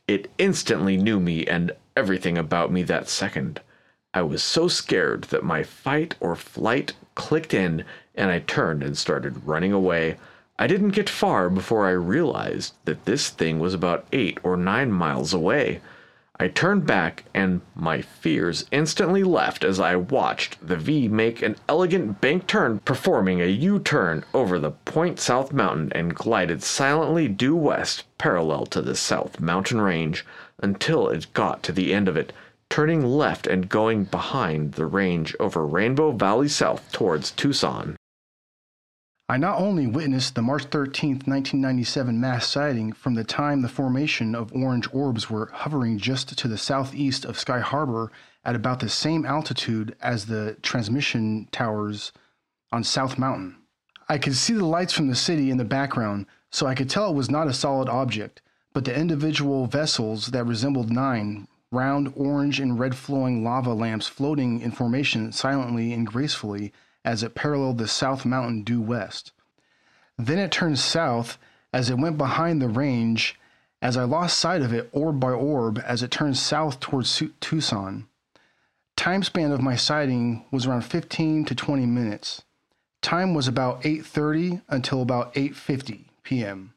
It 0.08 0.30
instantly 0.38 0.96
knew 0.96 1.20
me 1.20 1.46
and 1.46 1.72
everything 1.96 2.38
about 2.38 2.72
me 2.72 2.82
that 2.84 3.08
second. 3.08 3.60
I 4.14 4.22
was 4.22 4.42
so 4.42 4.68
scared 4.68 5.24
that 5.24 5.42
my 5.42 5.62
fight 5.62 6.14
or 6.20 6.36
flight 6.36 6.92
clicked 7.14 7.52
in 7.52 7.84
and 8.14 8.30
I 8.30 8.40
turned 8.40 8.82
and 8.82 8.96
started 8.96 9.46
running 9.46 9.72
away. 9.72 10.16
I 10.56 10.68
didn't 10.68 10.90
get 10.90 11.10
far 11.10 11.50
before 11.50 11.86
I 11.86 11.92
realized 11.92 12.74
that 12.84 13.06
this 13.06 13.28
thing 13.28 13.58
was 13.58 13.74
about 13.74 14.06
eight 14.12 14.38
or 14.44 14.56
nine 14.56 14.92
miles 14.92 15.34
away. 15.34 15.80
I 16.38 16.46
turned 16.48 16.86
back 16.86 17.24
and 17.34 17.60
my 17.74 18.02
fears 18.02 18.64
instantly 18.70 19.24
left 19.24 19.64
as 19.64 19.80
I 19.80 19.96
watched 19.96 20.64
the 20.66 20.76
V 20.76 21.08
make 21.08 21.42
an 21.42 21.56
elegant 21.68 22.20
bank 22.20 22.46
turn, 22.46 22.78
performing 22.80 23.40
a 23.40 23.46
U 23.46 23.78
turn 23.78 24.24
over 24.32 24.58
the 24.58 24.70
Point 24.70 25.18
South 25.18 25.52
Mountain 25.52 25.90
and 25.92 26.14
glided 26.14 26.62
silently 26.62 27.26
due 27.26 27.56
west 27.56 28.04
parallel 28.18 28.66
to 28.66 28.80
the 28.80 28.94
South 28.94 29.40
Mountain 29.40 29.80
Range 29.80 30.24
until 30.62 31.08
it 31.08 31.32
got 31.34 31.62
to 31.64 31.72
the 31.72 31.92
end 31.92 32.08
of 32.08 32.16
it 32.16 32.32
turning 32.68 33.04
left 33.04 33.46
and 33.46 33.68
going 33.68 34.04
behind 34.04 34.72
the 34.72 34.86
range 34.86 35.36
over 35.38 35.66
Rainbow 35.66 36.10
Valley 36.10 36.48
South 36.48 36.90
towards 36.90 37.30
Tucson. 37.30 37.96
I 39.26 39.38
not 39.38 39.58
only 39.58 39.86
witnessed 39.86 40.34
the 40.34 40.42
March 40.42 40.64
13, 40.64 41.12
1997 41.24 42.20
mass 42.20 42.46
sighting 42.46 42.92
from 42.92 43.14
the 43.14 43.24
time 43.24 43.62
the 43.62 43.70
formation 43.70 44.34
of 44.34 44.52
orange 44.52 44.86
orbs 44.92 45.30
were 45.30 45.46
hovering 45.46 45.96
just 45.96 46.36
to 46.36 46.46
the 46.46 46.58
southeast 46.58 47.24
of 47.24 47.38
Sky 47.38 47.60
Harbor 47.60 48.12
at 48.44 48.54
about 48.54 48.80
the 48.80 48.90
same 48.90 49.24
altitude 49.24 49.96
as 50.02 50.26
the 50.26 50.58
transmission 50.60 51.48
towers 51.50 52.12
on 52.70 52.84
South 52.84 53.16
Mountain. 53.16 53.56
I 54.10 54.18
could 54.18 54.36
see 54.36 54.52
the 54.52 54.66
lights 54.66 54.92
from 54.92 55.06
the 55.06 55.14
city 55.14 55.50
in 55.50 55.56
the 55.56 55.64
background, 55.64 56.26
so 56.50 56.66
I 56.66 56.74
could 56.74 56.90
tell 56.90 57.08
it 57.08 57.16
was 57.16 57.30
not 57.30 57.48
a 57.48 57.54
solid 57.54 57.88
object, 57.88 58.42
but 58.74 58.84
the 58.84 58.94
individual 58.94 59.66
vessels 59.66 60.26
that 60.28 60.44
resembled 60.44 60.90
nine 60.90 61.48
round 61.72 62.12
orange 62.14 62.60
and 62.60 62.78
red 62.78 62.94
flowing 62.94 63.42
lava 63.42 63.72
lamps 63.72 64.06
floating 64.06 64.60
in 64.60 64.70
formation 64.70 65.32
silently 65.32 65.94
and 65.94 66.06
gracefully 66.06 66.74
as 67.04 67.22
it 67.22 67.34
paralleled 67.34 67.78
the 67.78 67.88
South 67.88 68.24
Mountain 68.24 68.62
due 68.62 68.80
west. 68.80 69.32
Then 70.16 70.38
it 70.38 70.52
turned 70.52 70.78
south 70.78 71.38
as 71.72 71.90
it 71.90 71.98
went 71.98 72.16
behind 72.16 72.62
the 72.62 72.68
range 72.68 73.38
as 73.82 73.96
I 73.96 74.04
lost 74.04 74.38
sight 74.38 74.62
of 74.62 74.72
it 74.72 74.88
orb 74.92 75.20
by 75.20 75.32
orb 75.32 75.82
as 75.84 76.02
it 76.02 76.10
turned 76.10 76.38
south 76.38 76.80
towards 76.80 77.22
Tucson. 77.40 78.06
Time 78.96 79.22
span 79.22 79.50
of 79.50 79.60
my 79.60 79.76
sighting 79.76 80.44
was 80.50 80.66
around 80.66 80.82
15 80.82 81.44
to 81.46 81.54
20 81.54 81.84
minutes. 81.84 82.42
Time 83.02 83.34
was 83.34 83.48
about 83.48 83.82
8:30 83.82 84.62
until 84.68 85.02
about 85.02 85.34
8:50 85.34 86.04
p.m. 86.22 86.72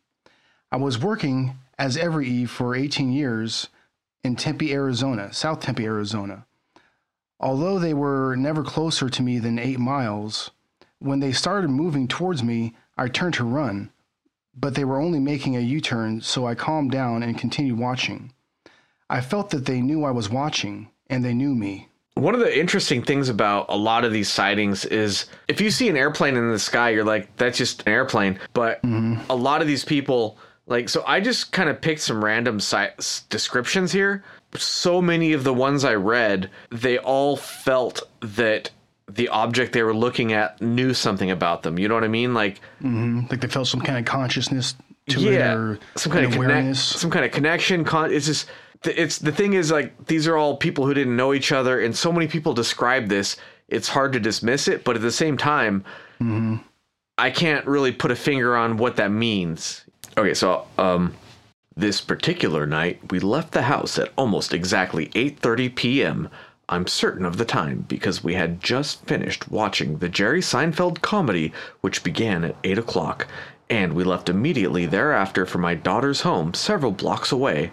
I 0.71 0.77
was 0.77 0.99
working 0.99 1.55
as 1.77 1.95
every 1.95 2.27
eve 2.27 2.49
for 2.49 2.75
18 2.75 3.13
years 3.13 3.69
in 4.23 4.35
Tempe, 4.35 4.73
Arizona, 4.73 5.31
South 5.31 5.61
Tempe, 5.61 5.85
Arizona. 5.85 6.46
Although 7.39 7.79
they 7.79 7.93
were 7.93 8.35
never 8.35 8.63
closer 8.63 9.09
to 9.09 9.21
me 9.21 9.39
than 9.39 9.59
8 9.59 9.79
miles, 9.79 10.51
when 10.99 11.19
they 11.19 11.31
started 11.31 11.69
moving 11.69 12.07
towards 12.07 12.43
me, 12.43 12.75
I 12.97 13.07
turned 13.07 13.35
to 13.35 13.43
run, 13.43 13.91
but 14.55 14.73
they 14.73 14.83
were 14.83 14.99
only 14.99 15.19
making 15.19 15.55
a 15.55 15.59
U-turn, 15.59 16.21
so 16.21 16.47
I 16.47 16.55
calmed 16.55 16.91
down 16.91 17.21
and 17.21 17.37
continued 17.37 17.77
watching. 17.77 18.33
I 19.09 19.21
felt 19.21 19.51
that 19.51 19.65
they 19.65 19.81
knew 19.81 20.03
I 20.03 20.11
was 20.11 20.29
watching 20.29 20.89
and 21.09 21.23
they 21.23 21.33
knew 21.33 21.53
me. 21.55 21.89
One 22.15 22.33
of 22.33 22.39
the 22.39 22.59
interesting 22.59 23.03
things 23.03 23.29
about 23.29 23.67
a 23.69 23.77
lot 23.77 24.03
of 24.03 24.11
these 24.11 24.27
sightings 24.27 24.85
is 24.85 25.27
if 25.47 25.61
you 25.61 25.69
see 25.69 25.87
an 25.87 25.95
airplane 25.95 26.35
in 26.35 26.51
the 26.51 26.57
sky, 26.57 26.89
you're 26.89 27.03
like, 27.03 27.33
that's 27.37 27.59
just 27.59 27.83
an 27.83 27.93
airplane. 27.93 28.39
But 28.53 28.81
mm-hmm. 28.81 29.21
a 29.29 29.35
lot 29.35 29.61
of 29.61 29.67
these 29.67 29.85
people, 29.85 30.39
like, 30.65 30.89
so 30.89 31.03
I 31.05 31.21
just 31.21 31.51
kind 31.51 31.69
of 31.69 31.79
picked 31.79 32.01
some 32.01 32.25
random 32.25 32.59
si- 32.59 32.87
descriptions 33.29 33.91
here. 33.91 34.23
So 34.55 35.01
many 35.01 35.33
of 35.33 35.43
the 35.43 35.53
ones 35.53 35.83
I 35.83 35.95
read, 35.95 36.49
they 36.71 36.97
all 36.97 37.37
felt 37.37 38.01
that 38.21 38.71
the 39.09 39.29
object 39.29 39.73
they 39.73 39.83
were 39.83 39.95
looking 39.95 40.33
at 40.33 40.61
knew 40.61 40.93
something 40.93 41.31
about 41.31 41.63
them. 41.63 41.79
You 41.79 41.87
know 41.87 41.93
what 41.93 42.03
I 42.03 42.09
mean? 42.09 42.33
Like, 42.33 42.59
mm-hmm. 42.81 43.21
like 43.29 43.41
they 43.41 43.47
felt 43.47 43.67
some 43.67 43.81
kind 43.81 43.97
of 43.97 44.05
consciousness 44.05 44.75
to 45.09 45.19
yeah, 45.19 45.51
it, 45.51 45.55
or 45.55 45.79
some 45.95 46.11
kind 46.11 46.25
of 46.25 46.35
awareness, 46.35 46.81
some 46.81 47.09
kind 47.09 47.25
of 47.25 47.31
connection. 47.31 47.83
Con- 47.83 48.11
it's 48.11 48.25
just 48.25 48.47
it's 48.83 49.19
the 49.19 49.31
thing 49.31 49.53
is 49.53 49.71
like 49.71 50.07
these 50.07 50.27
are 50.27 50.37
all 50.37 50.57
people 50.57 50.85
who 50.85 50.93
didn't 50.93 51.15
know 51.15 51.33
each 51.33 51.51
other, 51.51 51.79
and 51.79 51.95
so 51.95 52.11
many 52.11 52.27
people 52.27 52.53
describe 52.53 53.07
this. 53.07 53.37
It's 53.69 53.87
hard 53.87 54.13
to 54.13 54.19
dismiss 54.19 54.67
it, 54.67 54.83
but 54.83 54.95
at 54.95 55.01
the 55.01 55.11
same 55.11 55.37
time, 55.37 55.83
mm-hmm. 56.21 56.57
I 57.17 57.31
can't 57.31 57.65
really 57.65 57.91
put 57.91 58.11
a 58.11 58.15
finger 58.15 58.55
on 58.55 58.77
what 58.77 58.97
that 58.97 59.11
means. 59.11 59.83
Okay, 60.17 60.33
so 60.33 60.67
um, 60.77 61.13
this 61.77 62.01
particular 62.01 62.65
night, 62.65 63.11
we 63.11 63.19
left 63.19 63.53
the 63.53 63.63
house 63.63 63.97
at 63.99 64.11
almost 64.17 64.53
exactly 64.53 65.07
8:30 65.09 65.75
p.m. 65.75 66.29
I'm 66.67 66.87
certain 66.87 67.25
of 67.25 67.37
the 67.37 67.45
time 67.45 67.85
because 67.87 68.23
we 68.23 68.33
had 68.33 68.61
just 68.61 69.05
finished 69.05 69.51
watching 69.51 69.99
the 69.99 70.09
Jerry 70.09 70.41
Seinfeld 70.41 71.01
comedy, 71.01 71.53
which 71.81 72.03
began 72.03 72.43
at 72.43 72.57
8 72.63 72.77
o'clock, 72.79 73.27
and 73.69 73.93
we 73.93 74.03
left 74.03 74.27
immediately 74.27 74.85
thereafter 74.85 75.45
for 75.45 75.59
my 75.59 75.75
daughter's 75.75 76.21
home 76.21 76.53
several 76.53 76.91
blocks 76.91 77.31
away 77.31 77.71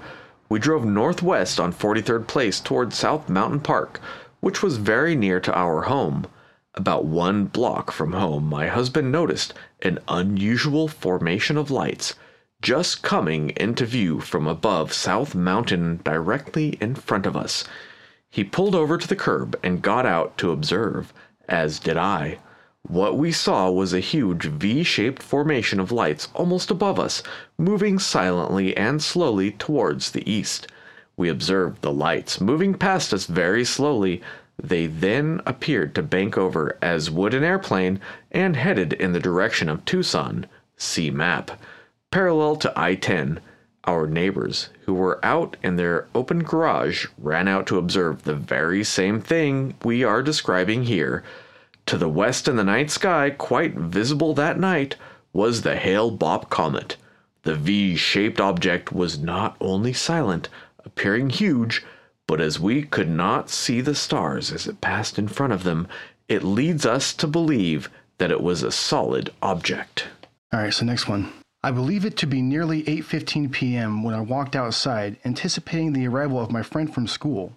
we 0.49 0.61
drove 0.61 0.85
northwest 0.85 1.59
on 1.59 1.73
43rd 1.73 2.27
Place 2.27 2.61
toward 2.61 2.93
South 2.93 3.29
Mountain 3.29 3.61
Park, 3.61 4.01
which 4.41 4.63
was 4.63 4.77
very 4.77 5.17
near 5.17 5.41
to 5.41 5.57
our 5.59 5.83
home. 5.83 6.27
About 6.75 7.07
one 7.07 7.47
block 7.47 7.91
from 7.91 8.13
home, 8.13 8.45
my 8.45 8.67
husband 8.67 9.11
noticed 9.11 9.55
an 9.83 9.99
unusual 10.07 10.87
formation 10.87 11.57
of 11.57 11.71
lights 11.71 12.15
just 12.63 13.03
coming 13.03 13.51
into 13.51 13.85
view 13.85 14.21
from 14.21 14.47
above 14.47 14.93
South 14.93 15.35
Mountain 15.35 16.01
directly 16.05 16.79
in 16.81 16.95
front 16.95 17.27
of 17.27 17.37
us. 17.37 17.65
He 18.31 18.43
pulled 18.43 18.75
over 18.75 18.99
to 18.99 19.07
the 19.07 19.15
curb 19.17 19.59
and 19.63 19.83
got 19.83 20.07
out 20.07 20.37
to 20.39 20.51
observe, 20.51 21.13
as 21.49 21.79
did 21.79 21.97
I. 21.97 22.39
What 22.83 23.17
we 23.17 23.33
saw 23.33 23.71
was 23.71 23.93
a 23.95 24.01
huge 24.01 24.45
V 24.45 24.83
shaped 24.83 25.23
formation 25.23 25.81
of 25.81 25.91
lights 25.91 26.29
almost 26.35 26.71
above 26.71 27.01
us, 27.01 27.23
moving 27.57 27.99
silently 27.99 28.77
and 28.77 29.03
slowly 29.03 29.53
towards 29.53 30.11
the 30.11 30.31
east. 30.31 30.67
We 31.17 31.29
observed 31.29 31.81
the 31.81 31.93
lights 31.93 32.41
moving 32.41 32.75
past 32.75 33.15
us 33.15 33.27
very 33.27 33.65
slowly. 33.65 34.21
They 34.63 34.87
then 34.87 35.41
appeared 35.47 35.95
to 35.95 36.03
bank 36.03 36.37
over 36.37 36.77
as 36.83 37.11
would 37.11 37.35
an 37.35 37.45
airplane 37.45 38.01
and 38.33 38.57
headed 38.57 38.93
in 38.93 39.13
the 39.13 39.21
direction 39.21 39.69
of 39.69 39.85
Tucson. 39.85 40.47
See 40.77 41.11
map. 41.11 41.53
Parallel 42.15 42.55
to 42.59 42.73
I 42.77 42.95
10. 42.95 43.41
Our 43.89 44.07
neighbors, 44.07 44.69
who 44.85 44.95
were 44.95 45.19
out 45.25 45.57
in 45.65 45.75
their 45.75 46.07
open 46.15 46.45
garage, 46.45 47.07
ran 47.19 47.49
out 47.49 47.67
to 47.67 47.77
observe 47.77 48.23
the 48.23 48.37
very 48.37 48.85
same 48.85 49.21
thing 49.21 49.75
we 49.83 50.05
are 50.05 50.23
describing 50.23 50.85
here. 50.85 51.25
To 51.87 51.99
the 51.99 52.09
west 52.09 52.47
in 52.47 52.55
the 52.55 52.63
night 52.63 52.93
sky, 52.93 53.31
quite 53.31 53.75
visible 53.75 54.33
that 54.35 54.61
night, 54.61 54.95
was 55.33 55.63
the 55.63 55.75
Hale 55.75 56.17
Bopp 56.17 56.51
comet. 56.51 56.97
The 57.43 57.57
V 57.57 57.97
shaped 57.97 58.39
object 58.41 58.93
was 58.93 59.19
not 59.19 59.57
only 59.61 59.93
silent, 59.93 60.49
appearing 60.85 61.31
huge, 61.31 61.83
but 62.29 62.41
as 62.41 62.61
we 62.61 62.85
could 62.85 63.11
not 63.11 63.51
see 63.51 63.81
the 63.81 63.97
stars 63.97 64.53
as 64.53 64.69
it 64.69 64.81
passed 64.81 65.19
in 65.19 65.27
front 65.27 65.53
of 65.53 65.65
them, 65.65 65.89
it 66.29 66.45
leads 66.45 66.87
us 66.87 67.13
to 67.15 67.27
believe 67.27 67.91
that 68.19 68.31
it 68.31 68.41
was 68.41 68.63
a 68.63 68.71
solid 68.71 69.31
object. 69.43 70.07
All 70.53 70.61
right, 70.61 70.73
so 70.73 70.85
next 70.85 71.09
one. 71.09 71.33
I 71.65 71.71
believe 71.71 72.05
it 72.05 72.19
to 72.19 72.27
be 72.27 72.43
nearly 72.43 72.83
8:15 72.83 73.51
p.m. 73.51 74.03
when 74.03 74.15
I 74.15 74.21
walked 74.21 74.55
outside, 74.55 75.17
anticipating 75.25 75.95
the 75.95 76.07
arrival 76.07 76.39
of 76.39 76.53
my 76.53 76.63
friend 76.63 76.93
from 76.93 77.07
school. 77.07 77.57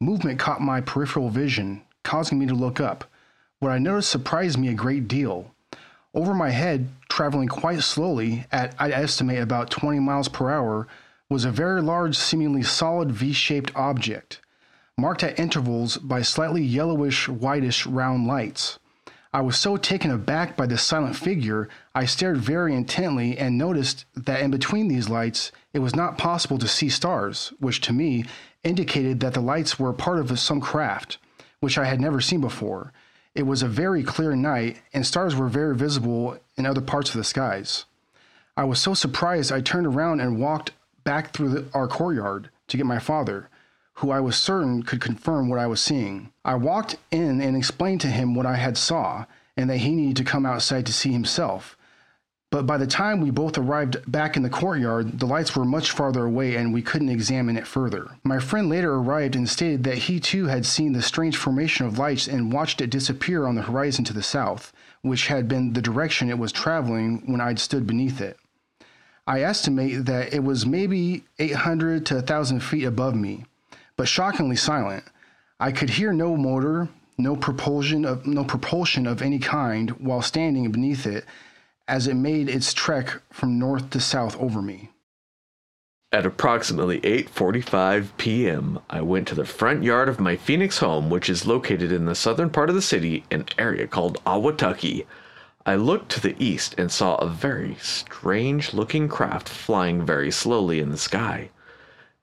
Movement 0.00 0.40
caught 0.40 0.60
my 0.60 0.80
peripheral 0.80 1.30
vision, 1.30 1.82
causing 2.02 2.40
me 2.40 2.46
to 2.46 2.54
look 2.54 2.80
up. 2.80 3.04
What 3.60 3.70
I 3.70 3.78
noticed 3.78 4.10
surprised 4.10 4.58
me 4.58 4.70
a 4.70 4.74
great 4.74 5.06
deal. 5.06 5.54
Over 6.14 6.34
my 6.34 6.50
head, 6.50 6.88
traveling 7.08 7.46
quite 7.46 7.84
slowly 7.84 8.44
at 8.50 8.74
I 8.76 8.90
estimate 8.90 9.38
about 9.38 9.70
20 9.70 10.00
miles 10.00 10.26
per 10.26 10.50
hour, 10.50 10.88
was 11.30 11.44
a 11.44 11.52
very 11.52 11.80
large, 11.80 12.16
seemingly 12.16 12.64
solid 12.64 13.12
V 13.12 13.32
shaped 13.32 13.70
object, 13.76 14.40
marked 14.98 15.22
at 15.22 15.38
intervals 15.38 15.96
by 15.96 16.22
slightly 16.22 16.64
yellowish, 16.64 17.28
whitish 17.28 17.86
round 17.86 18.26
lights. 18.26 18.80
I 19.34 19.40
was 19.40 19.58
so 19.58 19.76
taken 19.76 20.12
aback 20.12 20.56
by 20.56 20.66
this 20.66 20.84
silent 20.84 21.16
figure, 21.16 21.68
I 21.92 22.04
stared 22.04 22.38
very 22.38 22.72
intently 22.72 23.36
and 23.36 23.58
noticed 23.58 24.04
that 24.14 24.40
in 24.40 24.52
between 24.52 24.86
these 24.86 25.08
lights, 25.08 25.50
it 25.72 25.80
was 25.80 25.96
not 25.96 26.16
possible 26.16 26.56
to 26.58 26.68
see 26.68 26.88
stars, 26.88 27.52
which 27.58 27.80
to 27.80 27.92
me 27.92 28.26
indicated 28.62 29.18
that 29.20 29.34
the 29.34 29.40
lights 29.40 29.76
were 29.76 29.92
part 29.92 30.20
of 30.20 30.38
some 30.38 30.60
craft, 30.60 31.18
which 31.58 31.76
I 31.76 31.86
had 31.86 32.00
never 32.00 32.20
seen 32.20 32.40
before. 32.40 32.92
It 33.34 33.42
was 33.42 33.60
a 33.60 33.66
very 33.66 34.04
clear 34.04 34.36
night, 34.36 34.80
and 34.92 35.04
stars 35.04 35.34
were 35.34 35.48
very 35.48 35.74
visible 35.74 36.38
in 36.56 36.64
other 36.64 36.80
parts 36.80 37.10
of 37.10 37.16
the 37.16 37.24
skies. 37.24 37.86
I 38.56 38.62
was 38.62 38.78
so 38.78 38.94
surprised 38.94 39.50
I 39.50 39.62
turned 39.62 39.88
around 39.88 40.20
and 40.20 40.38
walked 40.38 40.70
back 41.02 41.32
through 41.32 41.48
the, 41.48 41.64
our 41.74 41.88
courtyard 41.88 42.50
to 42.68 42.76
get 42.76 42.86
my 42.86 43.00
father, 43.00 43.48
who 43.94 44.10
I 44.10 44.20
was 44.20 44.36
certain 44.36 44.82
could 44.82 45.00
confirm 45.00 45.48
what 45.48 45.58
I 45.58 45.66
was 45.66 45.80
seeing. 45.80 46.32
I 46.44 46.56
walked 46.56 46.96
in 47.10 47.40
and 47.40 47.56
explained 47.56 48.00
to 48.02 48.08
him 48.08 48.34
what 48.34 48.46
I 48.46 48.56
had 48.56 48.76
saw 48.76 49.24
and 49.56 49.70
that 49.70 49.78
he 49.78 49.92
needed 49.94 50.16
to 50.16 50.24
come 50.24 50.44
outside 50.44 50.86
to 50.86 50.92
see 50.92 51.12
himself. 51.12 51.76
But 52.50 52.66
by 52.66 52.76
the 52.76 52.86
time 52.86 53.20
we 53.20 53.30
both 53.30 53.58
arrived 53.58 53.96
back 54.10 54.36
in 54.36 54.44
the 54.44 54.48
courtyard, 54.50 55.18
the 55.18 55.26
lights 55.26 55.56
were 55.56 55.64
much 55.64 55.90
farther 55.90 56.24
away 56.24 56.54
and 56.54 56.72
we 56.72 56.82
couldn't 56.82 57.08
examine 57.08 57.56
it 57.56 57.66
further. 57.66 58.16
My 58.22 58.38
friend 58.38 58.68
later 58.68 58.94
arrived 58.94 59.34
and 59.34 59.48
stated 59.48 59.82
that 59.84 59.98
he 59.98 60.20
too 60.20 60.46
had 60.46 60.64
seen 60.64 60.92
the 60.92 61.02
strange 61.02 61.36
formation 61.36 61.84
of 61.84 61.98
lights 61.98 62.28
and 62.28 62.52
watched 62.52 62.80
it 62.80 62.90
disappear 62.90 63.46
on 63.46 63.56
the 63.56 63.62
horizon 63.62 64.04
to 64.04 64.12
the 64.12 64.22
south, 64.22 64.72
which 65.02 65.26
had 65.26 65.48
been 65.48 65.72
the 65.72 65.82
direction 65.82 66.30
it 66.30 66.38
was 66.38 66.52
traveling 66.52 67.22
when 67.26 67.40
I'd 67.40 67.58
stood 67.58 67.88
beneath 67.88 68.20
it. 68.20 68.38
I 69.26 69.40
estimate 69.40 70.04
that 70.04 70.32
it 70.32 70.44
was 70.44 70.64
maybe 70.64 71.24
800 71.40 72.06
to 72.06 72.14
1,000 72.16 72.60
feet 72.60 72.84
above 72.84 73.16
me, 73.16 73.46
but 73.96 74.08
shockingly 74.08 74.56
silent. 74.56 75.04
I 75.60 75.72
could 75.72 75.90
hear 75.90 76.12
no 76.12 76.36
motor, 76.36 76.88
no 77.16 77.36
propulsion 77.36 78.04
of 78.04 78.26
no 78.26 78.44
propulsion 78.44 79.06
of 79.06 79.22
any 79.22 79.38
kind 79.38 79.90
while 79.92 80.22
standing 80.22 80.70
beneath 80.72 81.06
it 81.06 81.24
as 81.86 82.06
it 82.06 82.14
made 82.14 82.48
its 82.48 82.72
trek 82.72 83.20
from 83.30 83.58
north 83.58 83.90
to 83.90 84.00
south 84.00 84.36
over 84.40 84.60
me. 84.60 84.90
At 86.12 86.26
approximately 86.26 87.00
8:45 87.00 88.16
p.m., 88.18 88.78
I 88.88 89.00
went 89.00 89.26
to 89.28 89.34
the 89.34 89.44
front 89.44 89.82
yard 89.82 90.08
of 90.08 90.20
my 90.20 90.36
Phoenix 90.36 90.78
home, 90.78 91.10
which 91.10 91.28
is 91.28 91.46
located 91.46 91.90
in 91.90 92.04
the 92.04 92.14
southern 92.14 92.50
part 92.50 92.68
of 92.68 92.76
the 92.76 92.82
city, 92.82 93.24
an 93.30 93.46
area 93.58 93.86
called 93.86 94.22
Ahwatukee. 94.24 95.06
I 95.66 95.74
looked 95.74 96.10
to 96.12 96.20
the 96.20 96.36
east 96.38 96.74
and 96.78 96.92
saw 96.92 97.16
a 97.16 97.26
very 97.26 97.76
strange-looking 97.80 99.08
craft 99.08 99.48
flying 99.48 100.06
very 100.06 100.30
slowly 100.30 100.78
in 100.78 100.90
the 100.90 100.98
sky. 100.98 101.50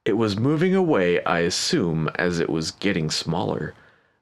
It 0.04 0.18
was 0.18 0.36
moving 0.36 0.74
away, 0.74 1.24
I 1.26 1.42
assume, 1.42 2.10
as 2.16 2.40
it 2.40 2.50
was 2.50 2.72
getting 2.72 3.12
smaller. 3.12 3.76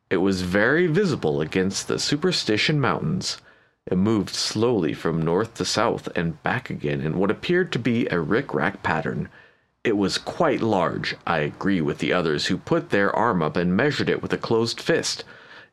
It 0.10 0.18
was 0.18 0.42
very 0.42 0.88
visible 0.88 1.40
against 1.40 1.88
the 1.88 2.00
Superstition 2.00 2.82
Mountains. 2.82 3.38
It 3.86 3.98
moved 3.98 4.36
slowly 4.36 4.94
from 4.94 5.22
north 5.22 5.54
to 5.54 5.64
south 5.64 6.10
and 6.18 6.44
back 6.44 6.70
again 6.70 7.00
in 7.00 7.18
what 7.18 7.32
appeared 7.32 7.72
to 7.72 7.80
be 7.80 8.08
a 8.08 8.20
rick-rack 8.20 8.84
pattern. 8.84 9.30
It 9.86 9.96
was 9.96 10.18
quite 10.18 10.62
large. 10.62 11.16
I 11.26 11.38
agree 11.40 11.80
with 11.80 12.00
the 12.00 12.12
others 12.12 12.48
who 12.48 12.58
put 12.58 12.90
their 12.90 13.16
arm 13.16 13.42
up 13.42 13.56
and 13.56 13.78
measured 13.78 14.10
it 14.10 14.22
with 14.22 14.34
a 14.34 14.38
closed 14.38 14.82
fist. 14.82 15.24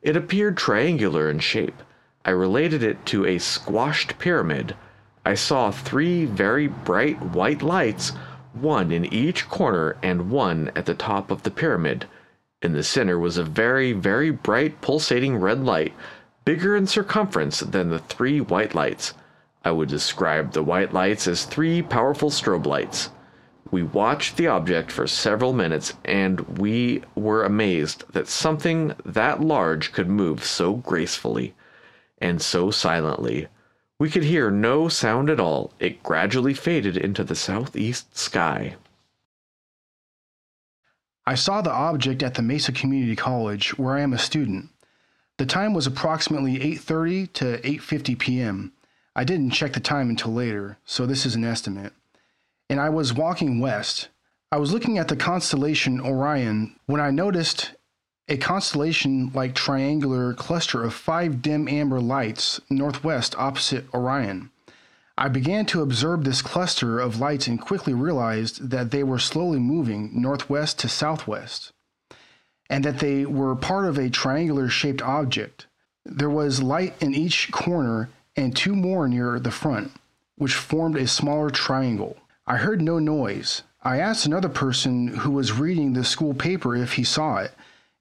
It 0.03 0.17
appeared 0.17 0.57
triangular 0.57 1.29
in 1.29 1.41
shape. 1.41 1.83
I 2.25 2.31
related 2.31 2.85
it 2.85 3.05
to 3.07 3.27
a 3.27 3.39
squashed 3.39 4.21
pyramid. 4.21 4.77
I 5.25 5.35
saw 5.35 5.73
three 5.73 6.27
very 6.27 6.69
bright 6.69 7.21
white 7.21 7.61
lights, 7.61 8.13
one 8.63 8.91
in 8.93 9.05
each 9.13 9.49
corner 9.49 9.97
and 10.03 10.31
one 10.31 10.71
at 10.75 10.87
the 10.87 10.95
top 10.95 11.31
of 11.31 11.43
the 11.43 11.51
pyramid. 11.51 12.07
In 12.63 12.73
the 12.73 12.83
center 12.83 13.19
was 13.19 13.37
a 13.37 13.45
very, 13.45 13.93
very 13.93 14.31
bright 14.31 14.81
pulsating 14.81 15.37
red 15.37 15.65
light, 15.65 15.95
bigger 16.45 16.75
in 16.75 16.87
circumference 16.87 17.61
than 17.61 17.91
the 17.91 17.99
three 17.99 18.41
white 18.41 18.75
lights. 18.75 19.15
I 19.65 19.73
would 19.73 19.89
describe 19.89 20.53
the 20.53 20.63
white 20.63 20.93
lights 20.93 21.27
as 21.27 21.45
three 21.45 21.83
powerful 21.83 22.31
strobe 22.31 22.67
lights. 22.67 23.11
We 23.71 23.83
watched 23.83 24.37
the 24.37 24.47
object 24.47 24.93
for 24.93 25.07
several 25.07 25.53
minutes 25.53 25.95
and 26.05 26.59
we 26.59 27.03
were 27.15 27.45
amazed 27.45 28.05
that 28.13 28.29
something 28.29 28.95
that 29.05 29.41
large 29.41 29.93
could 29.93 30.09
move 30.09 30.45
so 30.45 30.75
gracefully 30.75 31.55
and 32.19 32.41
so 32.41 32.71
silently. 32.71 33.49
We 33.99 34.11
could 34.11 34.25
hear 34.25 34.51
no 34.51 34.89
sound 34.89 35.31
at 35.31 35.41
all. 35.41 35.73
It 35.79 36.03
gradually 36.03 36.53
faded 36.53 36.97
into 36.97 37.25
the 37.25 37.35
southeast 37.35 38.17
sky. 38.17 38.77
I 41.27 41.35
saw 41.35 41.63
the 41.63 41.73
object 41.73 42.23
at 42.23 42.35
the 42.35 42.43
Mesa 42.43 42.73
Community 42.73 43.17
College 43.17 43.79
where 43.79 43.95
I 43.95 44.03
am 44.03 44.13
a 44.13 44.19
student. 44.19 44.69
The 45.39 45.47
time 45.47 45.75
was 45.75 45.87
approximately 45.87 46.59
8:30 46.59 47.33
to 47.35 47.59
8:50 47.63 48.19
p.m. 48.19 48.73
I 49.15 49.25
didn't 49.25 49.51
check 49.51 49.73
the 49.73 49.81
time 49.81 50.11
until 50.11 50.33
later, 50.33 50.79
so 50.85 51.07
this 51.07 51.25
is 51.25 51.35
an 51.35 51.45
estimate. 51.45 51.95
And 52.69 52.79
I 52.79 52.91
was 52.91 53.15
walking 53.15 53.61
west. 53.61 54.09
I 54.53 54.59
was 54.59 54.73
looking 54.73 54.99
at 54.99 55.09
the 55.09 55.17
constellation 55.17 56.01
Orion 56.01 56.77
when 56.85 57.01
I 57.01 57.11
noticed 57.11 57.73
a 58.29 58.37
constellation 58.37 59.31
like 59.35 59.55
triangular 59.55 60.35
cluster 60.35 60.83
of 60.83 60.93
five 60.93 61.41
dim 61.41 61.69
amber 61.69 62.01
lights 62.01 62.61
northwest 62.69 63.35
opposite 63.39 63.87
Orion. 63.95 64.51
I 65.19 65.29
began 65.29 65.65
to 65.67 65.81
observe 65.81 66.25
this 66.25 66.43
cluster 66.43 66.99
of 66.99 67.21
lights 67.21 67.47
and 67.47 67.61
quickly 67.61 67.95
realized 67.95 68.71
that 68.71 68.91
they 68.91 69.03
were 69.03 69.19
slowly 69.19 69.59
moving 69.59 70.11
northwest 70.21 70.79
to 70.81 70.89
southwest, 70.89 71.73
and 72.69 72.85
that 72.85 72.99
they 72.99 73.25
were 73.25 73.57
part 73.57 73.87
of 73.87 73.97
a 73.97 74.11
triangular 74.11 74.69
shaped 74.69 75.01
object. 75.01 75.67
There 76.05 76.29
was 76.29 76.63
light 76.63 76.95
in 77.01 77.15
each 77.15 77.51
corner 77.51 78.11
and 78.37 78.55
two 78.55 78.75
more 78.75 79.09
near 79.09 79.41
the 79.41 79.51
front, 79.51 79.93
which 80.37 80.55
formed 80.55 80.97
a 80.97 81.07
smaller 81.07 81.49
triangle. 81.49 82.19
I 82.47 82.57
heard 82.57 82.83
no 82.83 82.99
noise. 82.99 83.63
I 83.83 83.99
asked 83.99 84.27
another 84.27 84.51
person 84.51 85.09
who 85.09 85.31
was 85.31 85.53
reading 85.53 85.93
the 85.93 86.05
school 86.05 86.35
paper 86.35 86.77
if 86.77 86.95
he 86.95 87.05
saw 87.05 87.39
it, 87.39 87.53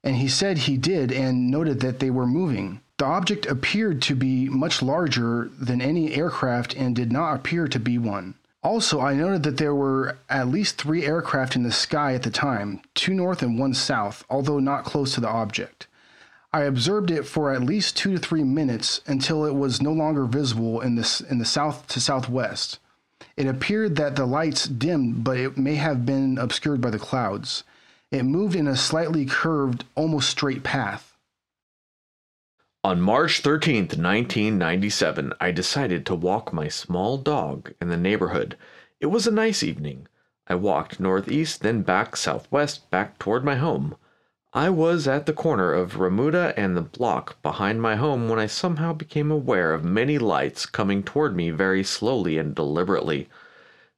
and 0.06 0.14
he 0.14 0.28
said 0.28 0.56
he 0.56 0.76
did 0.76 1.10
and 1.10 1.50
noted 1.50 1.80
that 1.80 1.98
they 1.98 2.10
were 2.10 2.28
moving. 2.28 2.80
The 2.98 3.04
object 3.06 3.44
appeared 3.44 4.00
to 4.02 4.14
be 4.14 4.48
much 4.48 4.80
larger 4.80 5.50
than 5.58 5.80
any 5.82 6.14
aircraft 6.14 6.76
and 6.76 6.94
did 6.94 7.10
not 7.10 7.34
appear 7.34 7.66
to 7.66 7.80
be 7.80 7.98
one. 7.98 8.36
Also, 8.62 9.00
I 9.00 9.14
noted 9.14 9.42
that 9.42 9.56
there 9.56 9.74
were 9.74 10.16
at 10.30 10.46
least 10.46 10.80
three 10.80 11.04
aircraft 11.04 11.56
in 11.56 11.64
the 11.64 11.72
sky 11.72 12.14
at 12.14 12.22
the 12.22 12.30
time, 12.30 12.82
two 12.94 13.14
north 13.14 13.42
and 13.42 13.58
one 13.58 13.74
south, 13.74 14.24
although 14.30 14.60
not 14.60 14.84
close 14.84 15.12
to 15.14 15.20
the 15.20 15.28
object. 15.28 15.88
I 16.52 16.62
observed 16.62 17.10
it 17.10 17.26
for 17.26 17.52
at 17.52 17.64
least 17.64 17.96
two 17.96 18.12
to 18.12 18.18
three 18.18 18.44
minutes 18.44 19.00
until 19.08 19.44
it 19.44 19.56
was 19.56 19.82
no 19.82 19.92
longer 19.92 20.26
visible 20.26 20.80
in 20.80 20.94
the, 20.94 21.26
in 21.28 21.38
the 21.38 21.44
south 21.44 21.88
to 21.88 22.00
southwest. 22.00 22.78
It 23.36 23.48
appeared 23.48 23.96
that 23.96 24.14
the 24.14 24.24
lights 24.24 24.68
dimmed, 24.68 25.24
but 25.24 25.36
it 25.36 25.58
may 25.58 25.74
have 25.74 26.06
been 26.06 26.38
obscured 26.38 26.80
by 26.80 26.90
the 26.90 26.98
clouds. 27.00 27.64
It 28.12 28.22
moved 28.22 28.54
in 28.54 28.68
a 28.68 28.76
slightly 28.76 29.26
curved, 29.26 29.84
almost 29.94 30.30
straight 30.30 30.62
path. 30.62 31.16
On 32.84 33.00
March 33.00 33.42
13th, 33.42 33.98
1997, 33.98 35.32
I 35.40 35.50
decided 35.50 36.06
to 36.06 36.14
walk 36.14 36.52
my 36.52 36.68
small 36.68 37.18
dog 37.18 37.72
in 37.80 37.88
the 37.88 37.96
neighborhood. 37.96 38.56
It 39.00 39.06
was 39.06 39.26
a 39.26 39.32
nice 39.32 39.64
evening. 39.64 40.06
I 40.46 40.54
walked 40.54 41.00
northeast, 41.00 41.62
then 41.62 41.82
back 41.82 42.14
southwest, 42.14 42.88
back 42.92 43.18
toward 43.18 43.44
my 43.44 43.56
home. 43.56 43.96
I 44.52 44.70
was 44.70 45.08
at 45.08 45.26
the 45.26 45.32
corner 45.32 45.72
of 45.72 45.98
Remuda 45.98 46.54
and 46.56 46.76
the 46.76 46.82
block 46.82 47.42
behind 47.42 47.82
my 47.82 47.96
home 47.96 48.28
when 48.28 48.38
I 48.38 48.46
somehow 48.46 48.92
became 48.92 49.32
aware 49.32 49.74
of 49.74 49.84
many 49.84 50.16
lights 50.16 50.64
coming 50.64 51.02
toward 51.02 51.34
me 51.34 51.50
very 51.50 51.82
slowly 51.82 52.38
and 52.38 52.54
deliberately. 52.54 53.28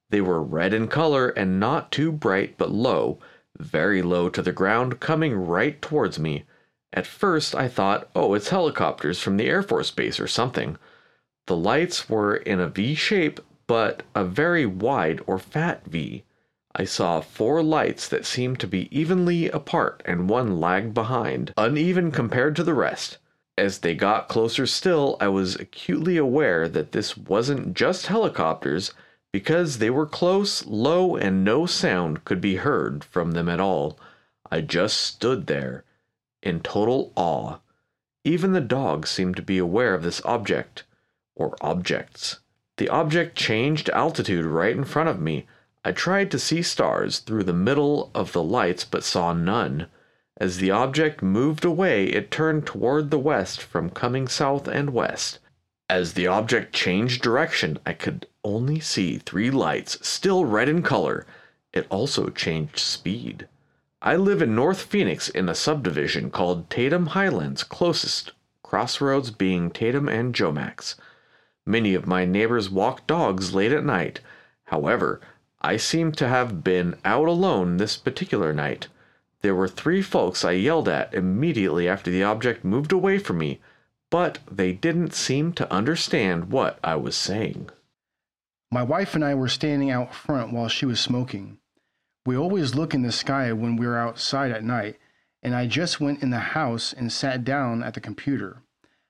They 0.09 0.21
were 0.21 0.41
red 0.41 0.73
in 0.73 0.87
color 0.87 1.29
and 1.29 1.59
not 1.59 1.91
too 1.91 2.11
bright 2.11 2.57
but 2.57 2.71
low, 2.71 3.19
very 3.59 4.01
low 4.01 4.29
to 4.29 4.41
the 4.41 4.51
ground, 4.51 4.99
coming 4.99 5.33
right 5.35 5.81
towards 5.81 6.17
me. 6.17 6.45
At 6.93 7.05
first 7.05 7.53
I 7.53 7.67
thought, 7.67 8.09
oh, 8.15 8.33
it's 8.33 8.49
helicopters 8.49 9.21
from 9.21 9.37
the 9.37 9.47
Air 9.47 9.61
Force 9.61 9.91
Base 9.91 10.19
or 10.19 10.27
something. 10.27 10.77
The 11.47 11.55
lights 11.55 12.09
were 12.09 12.35
in 12.35 12.59
a 12.59 12.67
V 12.67 12.95
shape, 12.95 13.39
but 13.67 14.03
a 14.15 14.23
very 14.23 14.65
wide 14.65 15.21
or 15.27 15.37
fat 15.37 15.85
V. 15.85 16.23
I 16.75 16.85
saw 16.85 17.21
four 17.21 17.61
lights 17.63 18.07
that 18.07 18.25
seemed 18.25 18.59
to 18.59 18.67
be 18.67 18.95
evenly 18.97 19.49
apart 19.49 20.01
and 20.05 20.29
one 20.29 20.59
lagged 20.59 20.93
behind, 20.93 21.53
uneven 21.57 22.11
compared 22.11 22.55
to 22.55 22.63
the 22.63 22.73
rest. 22.73 23.17
As 23.57 23.79
they 23.79 23.93
got 23.93 24.29
closer 24.29 24.65
still, 24.65 25.17
I 25.19 25.27
was 25.27 25.55
acutely 25.55 26.15
aware 26.15 26.69
that 26.69 26.91
this 26.91 27.17
wasn't 27.17 27.73
just 27.73 28.07
helicopters 28.07 28.93
because 29.31 29.77
they 29.77 29.89
were 29.89 30.05
close, 30.05 30.65
low, 30.65 31.15
and 31.15 31.43
no 31.43 31.65
sound 31.65 32.25
could 32.25 32.41
be 32.41 32.55
heard 32.55 33.03
from 33.03 33.31
them 33.31 33.47
at 33.47 33.59
all. 33.59 33.99
I 34.51 34.61
just 34.61 34.97
stood 34.97 35.47
there 35.47 35.83
in 36.41 36.61
total 36.61 37.11
awe. 37.15 37.57
Even 38.23 38.53
the 38.53 38.61
dog 38.61 39.05
seemed 39.05 39.35
to 39.35 39.41
be 39.41 39.57
aware 39.57 39.93
of 39.93 40.03
this 40.03 40.21
object, 40.25 40.83
or 41.35 41.55
objects. 41.61 42.39
The 42.77 42.89
object 42.89 43.35
changed 43.35 43.89
altitude 43.89 44.45
right 44.45 44.75
in 44.75 44.83
front 44.83 45.09
of 45.09 45.21
me. 45.21 45.47
I 45.83 45.91
tried 45.91 46.31
to 46.31 46.39
see 46.39 46.61
stars 46.61 47.19
through 47.19 47.43
the 47.43 47.53
middle 47.53 48.09
of 48.15 48.31
the 48.31 48.43
lights 48.43 48.83
but 48.83 49.03
saw 49.03 49.33
none. 49.33 49.87
As 50.37 50.57
the 50.57 50.71
object 50.71 51.21
moved 51.21 51.65
away, 51.65 52.05
it 52.05 52.31
turned 52.31 52.65
toward 52.65 53.11
the 53.11 53.19
west 53.19 53.61
from 53.61 53.89
coming 53.89 54.27
south 54.27 54.67
and 54.67 54.91
west. 54.91 55.39
As 55.89 56.13
the 56.13 56.27
object 56.27 56.73
changed 56.73 57.21
direction, 57.21 57.79
I 57.85 57.93
could 57.93 58.27
only 58.43 58.79
see 58.79 59.17
three 59.17 59.51
lights, 59.51 60.05
still 60.07 60.45
red 60.45 60.69
in 60.69 60.81
color. 60.81 61.25
It 61.73 61.87
also 61.89 62.29
changed 62.29 62.79
speed. 62.79 63.47
I 64.01 64.15
live 64.15 64.41
in 64.41 64.55
North 64.55 64.81
Phoenix 64.81 65.27
in 65.27 65.49
a 65.49 65.55
subdivision 65.55 66.31
called 66.31 66.69
Tatum 66.69 67.07
Highlands, 67.07 67.63
closest 67.63 68.31
crossroads 68.63 69.31
being 69.31 69.69
Tatum 69.71 70.07
and 70.07 70.33
Jomax. 70.33 70.95
Many 71.65 71.93
of 71.95 72.07
my 72.07 72.23
neighbors 72.23 72.69
walk 72.69 73.05
dogs 73.07 73.53
late 73.53 73.71
at 73.71 73.83
night. 73.83 74.21
However, 74.65 75.19
I 75.61 75.75
seem 75.75 76.13
to 76.13 76.27
have 76.27 76.63
been 76.63 76.95
out 77.03 77.27
alone 77.27 77.77
this 77.77 77.97
particular 77.97 78.53
night. 78.53 78.87
There 79.41 79.55
were 79.55 79.67
three 79.67 80.01
folks 80.01 80.45
I 80.45 80.51
yelled 80.51 80.87
at 80.87 81.13
immediately 81.13 81.87
after 81.87 82.09
the 82.09 82.23
object 82.23 82.63
moved 82.63 82.91
away 82.91 83.19
from 83.19 83.37
me, 83.39 83.59
but 84.09 84.39
they 84.49 84.71
didn't 84.71 85.13
seem 85.13 85.51
to 85.53 85.71
understand 85.71 86.51
what 86.51 86.79
I 86.83 86.95
was 86.95 87.15
saying. 87.15 87.69
My 88.71 88.83
wife 88.83 89.15
and 89.15 89.25
I 89.25 89.33
were 89.33 89.47
standing 89.47 89.89
out 89.89 90.13
front 90.13 90.53
while 90.53 90.67
she 90.67 90.85
was 90.85 90.99
smoking. 90.99 91.57
We 92.25 92.37
always 92.37 92.75
look 92.75 92.93
in 92.93 93.01
the 93.01 93.11
sky 93.11 93.51
when 93.51 93.75
we're 93.75 93.97
outside 93.97 94.51
at 94.51 94.63
night, 94.63 94.99
and 95.41 95.55
I 95.55 95.65
just 95.65 95.99
went 95.99 96.21
in 96.21 96.29
the 96.29 96.39
house 96.39 96.93
and 96.93 97.11
sat 97.11 97.43
down 97.43 97.81
at 97.81 97.95
the 97.95 97.99
computer. 97.99 98.61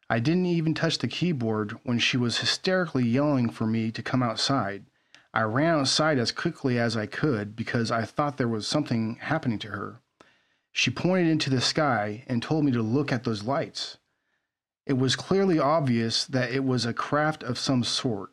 I 0.10 0.20
didn't 0.20 0.46
even 0.46 0.74
touch 0.74 1.00
the 1.00 1.10
keyboard 1.10 1.74
when 1.84 2.00
she 2.00 2.16
was 2.16 2.38
hysterically 2.38 3.06
yelling 3.06 3.50
for 3.50 3.68
me 3.68 3.92
to 3.92 4.02
come 4.02 4.24
outside. 4.24 4.86
I 5.34 5.42
ran 5.42 5.76
outside 5.76 6.18
as 6.20 6.32
quickly 6.32 6.80
as 6.80 6.96
I 6.96 7.06
could 7.06 7.58
because 7.58 7.92
I 7.92 8.06
thought 8.06 8.38
there 8.38 8.48
was 8.48 8.66
something 8.66 9.18
happening 9.22 9.60
to 9.60 9.72
her. 9.72 10.00
She 10.72 10.90
pointed 10.90 11.28
into 11.28 11.50
the 11.50 11.60
sky 11.60 12.24
and 12.28 12.42
told 12.42 12.64
me 12.64 12.72
to 12.72 12.82
look 12.82 13.12
at 13.12 13.26
those 13.26 13.44
lights. 13.44 13.98
It 14.86 14.94
was 14.94 15.18
clearly 15.18 15.60
obvious 15.60 16.24
that 16.26 16.52
it 16.52 16.64
was 16.64 16.86
a 16.86 16.94
craft 16.94 17.44
of 17.44 17.60
some 17.60 17.84
sort. 17.84 18.32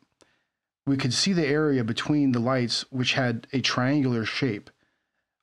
We 0.86 0.96
could 0.96 1.12
see 1.12 1.32
the 1.32 1.46
area 1.46 1.82
between 1.82 2.30
the 2.30 2.38
lights, 2.38 2.84
which 2.90 3.14
had 3.14 3.48
a 3.52 3.60
triangular 3.60 4.24
shape 4.24 4.70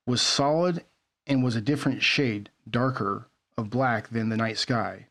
was 0.07 0.21
solid 0.21 0.85
and 1.27 1.43
was 1.43 1.55
a 1.55 1.61
different 1.61 2.01
shade, 2.01 2.49
darker, 2.69 3.27
of 3.57 3.69
black 3.69 4.09
than 4.09 4.29
the 4.29 4.37
night 4.37 4.57
sky. 4.57 5.07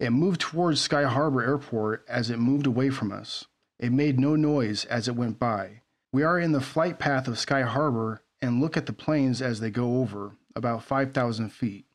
It 0.00 0.10
moved 0.10 0.40
towards 0.40 0.80
Sky 0.80 1.04
Harbor 1.04 1.42
Airport 1.42 2.04
as 2.08 2.30
it 2.30 2.38
moved 2.38 2.66
away 2.66 2.90
from 2.90 3.12
us. 3.12 3.46
It 3.78 3.92
made 3.92 4.18
no 4.18 4.34
noise 4.34 4.84
as 4.86 5.08
it 5.08 5.16
went 5.16 5.38
by. 5.38 5.82
We 6.12 6.22
are 6.22 6.38
in 6.38 6.52
the 6.52 6.60
flight 6.60 6.98
path 6.98 7.28
of 7.28 7.38
Sky 7.38 7.62
Harbor 7.62 8.22
and 8.40 8.60
look 8.60 8.76
at 8.76 8.86
the 8.86 8.92
planes 8.92 9.40
as 9.40 9.60
they 9.60 9.70
go 9.70 10.00
over, 10.00 10.36
about 10.54 10.84
5,000 10.84 11.50
feet. 11.50 11.86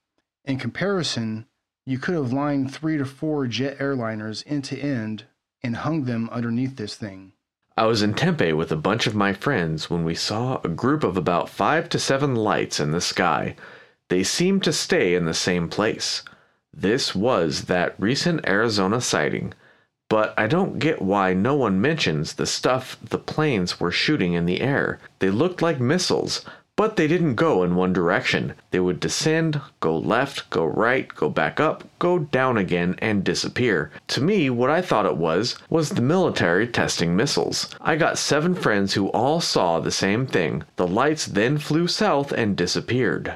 In 0.45 0.57
comparison, 0.57 1.45
You 1.85 1.97
could 1.97 2.13
have 2.13 2.31
lined 2.31 2.71
three 2.71 2.97
to 2.97 3.05
four 3.05 3.47
jet 3.47 3.79
airliners 3.79 4.43
end 4.45 4.63
to 4.65 4.77
end 4.77 5.25
and 5.63 5.77
hung 5.77 6.03
them 6.03 6.29
underneath 6.31 6.75
this 6.75 6.95
thing. 6.95 7.33
I 7.79 7.85
was 7.85 8.01
in 8.01 8.13
Tempe 8.13 8.51
with 8.51 8.73
a 8.73 8.75
bunch 8.75 9.07
of 9.07 9.15
my 9.15 9.31
friends 9.31 9.89
when 9.89 10.03
we 10.03 10.13
saw 10.13 10.59
a 10.65 10.67
group 10.67 11.01
of 11.01 11.15
about 11.15 11.47
five 11.47 11.87
to 11.87 11.97
seven 11.97 12.35
lights 12.35 12.77
in 12.77 12.91
the 12.91 12.99
sky. 12.99 13.55
They 14.09 14.21
seemed 14.21 14.65
to 14.65 14.73
stay 14.73 15.15
in 15.15 15.23
the 15.23 15.33
same 15.33 15.69
place. 15.69 16.23
This 16.73 17.15
was 17.15 17.67
that 17.67 17.95
recent 17.97 18.45
Arizona 18.45 18.99
sighting. 18.99 19.53
But 20.09 20.33
I 20.37 20.45
don't 20.45 20.79
get 20.79 21.01
why 21.01 21.33
no 21.33 21.55
one 21.55 21.79
mentions 21.79 22.33
the 22.33 22.45
stuff 22.45 22.97
the 23.01 23.17
planes 23.17 23.79
were 23.79 23.93
shooting 23.93 24.33
in 24.33 24.45
the 24.45 24.59
air. 24.59 24.99
They 25.19 25.29
looked 25.29 25.61
like 25.61 25.79
missiles, 25.79 26.43
but 26.79 26.95
they 26.95 27.07
didn't 27.09 27.35
go 27.35 27.61
in 27.61 27.75
one 27.75 27.91
direction. 27.91 28.53
They 28.71 28.79
would 28.79 29.01
descend, 29.01 29.59
go 29.81 29.97
left, 29.97 30.49
go 30.49 30.63
right, 30.63 31.13
go 31.13 31.27
back 31.27 31.59
up, 31.59 31.83
go 31.99 32.19
down 32.19 32.55
again, 32.55 32.95
and 32.99 33.21
disappear. 33.21 33.91
To 34.07 34.21
me, 34.21 34.49
what 34.49 34.69
I 34.69 34.81
thought 34.81 35.05
it 35.05 35.17
was, 35.17 35.57
was 35.69 35.89
the 35.89 36.01
military 36.01 36.65
testing 36.65 37.17
missiles. 37.17 37.75
I 37.81 37.97
got 37.97 38.17
seven 38.17 38.55
friends 38.55 38.93
who 38.93 39.09
all 39.09 39.41
saw 39.41 39.81
the 39.81 39.91
same 39.91 40.25
thing. 40.25 40.63
The 40.77 40.87
lights 40.87 41.25
then 41.25 41.57
flew 41.57 41.85
south 41.85 42.31
and 42.31 42.55
disappeared. 42.55 43.35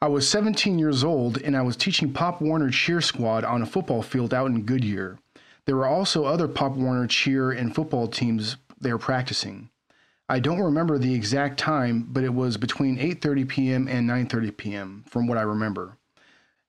I 0.00 0.06
was 0.06 0.30
17 0.30 0.78
years 0.78 1.02
old 1.02 1.42
and 1.42 1.56
I 1.56 1.62
was 1.62 1.76
teaching 1.76 2.12
Pop 2.12 2.40
Warner 2.40 2.70
cheer 2.70 3.00
squad 3.00 3.42
on 3.42 3.60
a 3.60 3.66
football 3.66 4.02
field 4.02 4.32
out 4.32 4.52
in 4.52 4.62
Goodyear. 4.62 5.18
There 5.64 5.74
were 5.74 5.88
also 5.88 6.26
other 6.26 6.46
Pop 6.46 6.76
Warner 6.76 7.08
cheer 7.08 7.50
and 7.50 7.74
football 7.74 8.06
teams 8.06 8.56
there 8.80 8.98
practicing. 8.98 9.68
I 10.30 10.40
don't 10.40 10.60
remember 10.60 10.98
the 10.98 11.14
exact 11.14 11.58
time, 11.58 12.06
but 12.08 12.22
it 12.22 12.34
was 12.34 12.58
between 12.58 12.98
8:30 12.98 13.48
p.m. 13.48 13.88
and 13.88 14.08
9:30 14.08 14.56
p.m. 14.56 15.04
from 15.08 15.26
what 15.26 15.38
I 15.38 15.42
remember. 15.42 15.96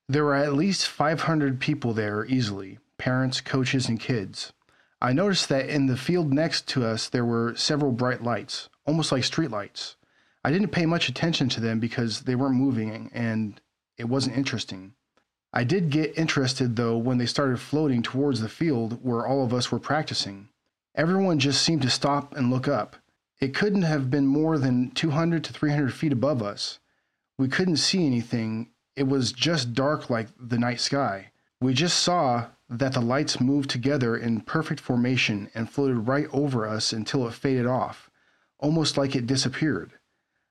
There 0.08 0.24
were 0.24 0.36
at 0.36 0.54
least 0.54 0.88
500 0.88 1.60
people 1.60 1.94
there 1.94 2.26
easily, 2.26 2.80
parents, 2.98 3.42
coaches, 3.42 3.90
and 3.90 4.00
kids. 4.00 4.54
I 5.02 5.14
noticed 5.14 5.50
that 5.50 5.70
in 5.70 5.88
the 5.88 5.98
field 5.98 6.34
next 6.34 6.68
to 6.70 6.86
us 6.86 7.10
there 7.10 7.26
were 7.26 7.54
several 7.56 7.92
bright 7.92 8.24
lights, 8.24 8.70
almost 8.86 9.12
like 9.12 9.24
street 9.24 9.52
lights. 9.52 9.98
I 10.44 10.52
didn't 10.52 10.70
pay 10.70 10.86
much 10.86 11.10
attention 11.10 11.50
to 11.50 11.60
them 11.60 11.80
because 11.80 12.22
they 12.22 12.36
weren't 12.36 12.56
moving 12.56 13.12
and 13.14 13.60
it 13.98 14.06
wasn't 14.06 14.38
interesting. 14.38 14.94
I 15.52 15.64
did 15.64 15.90
get 15.90 16.18
interested 16.18 16.76
though 16.76 16.98
when 16.98 17.18
they 17.18 17.26
started 17.26 17.60
floating 17.60 18.02
towards 18.02 18.40
the 18.40 18.50
field 18.50 19.00
where 19.04 19.28
all 19.28 19.44
of 19.44 19.54
us 19.54 19.72
were 19.72 19.80
practicing. 19.80 20.48
Everyone 20.96 21.40
just 21.40 21.62
seemed 21.62 21.82
to 21.84 21.90
stop 21.90 22.36
and 22.36 22.50
look 22.50 22.68
up. 22.68 22.96
It 23.40 23.56
couldn't 23.56 23.84
have 23.84 24.10
been 24.10 24.28
more 24.28 24.58
than 24.58 24.92
200 24.92 25.46
to 25.46 25.54
300 25.54 25.94
feet 25.94 26.12
above 26.12 26.44
us. 26.44 26.80
We 27.38 27.48
couldn't 27.48 27.78
see 27.78 28.06
anything. 28.06 28.72
It 28.98 29.08
was 29.08 29.32
just 29.32 29.74
dark 29.74 30.10
like 30.10 30.28
the 30.38 30.60
night 30.60 30.82
sky. 30.82 31.32
We 31.62 31.74
just 31.74 32.00
saw 32.00 32.48
that 32.70 32.92
the 32.92 33.00
lights 33.00 33.40
moved 33.40 33.70
together 33.70 34.18
in 34.18 34.42
perfect 34.42 34.82
formation 34.82 35.50
and 35.56 35.70
floated 35.70 36.00
right 36.00 36.28
over 36.34 36.68
us 36.68 36.92
until 36.92 37.26
it 37.30 37.34
faded 37.34 37.66
off, 37.66 38.10
almost 38.60 38.98
like 38.98 39.16
it 39.16 39.26
disappeared. 39.26 39.94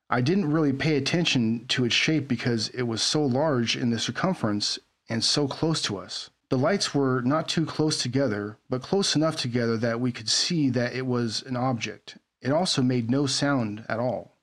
I 0.09 0.23
didn't 0.23 0.51
really 0.51 0.73
pay 0.73 0.97
attention 0.97 1.67
to 1.69 1.85
its 1.85 1.95
shape 1.95 2.27
because 2.27 2.71
it 2.71 2.85
was 2.85 3.03
so 3.03 3.23
large 3.23 3.77
in 3.77 3.91
the 3.91 3.99
circumference 3.99 4.79
and 5.11 5.23
so 5.23 5.47
close 5.47 5.83
to 5.83 5.99
us. 5.99 6.31
The 6.49 6.57
lights 6.57 6.95
were 6.95 7.21
not 7.21 7.51
too 7.51 7.67
close 7.67 8.01
together, 8.01 8.57
but 8.71 8.81
close 8.81 9.15
enough 9.15 9.37
together 9.37 9.77
that 9.77 10.01
we 10.01 10.11
could 10.11 10.31
see 10.31 10.71
that 10.71 10.95
it 10.95 11.05
was 11.05 11.43
an 11.43 11.55
object 11.55 12.17
it 12.41 12.53
also 12.53 12.83
made 12.83 13.11
no 13.11 13.27
sound 13.27 13.85
at 13.89 13.99
all. 13.99 14.35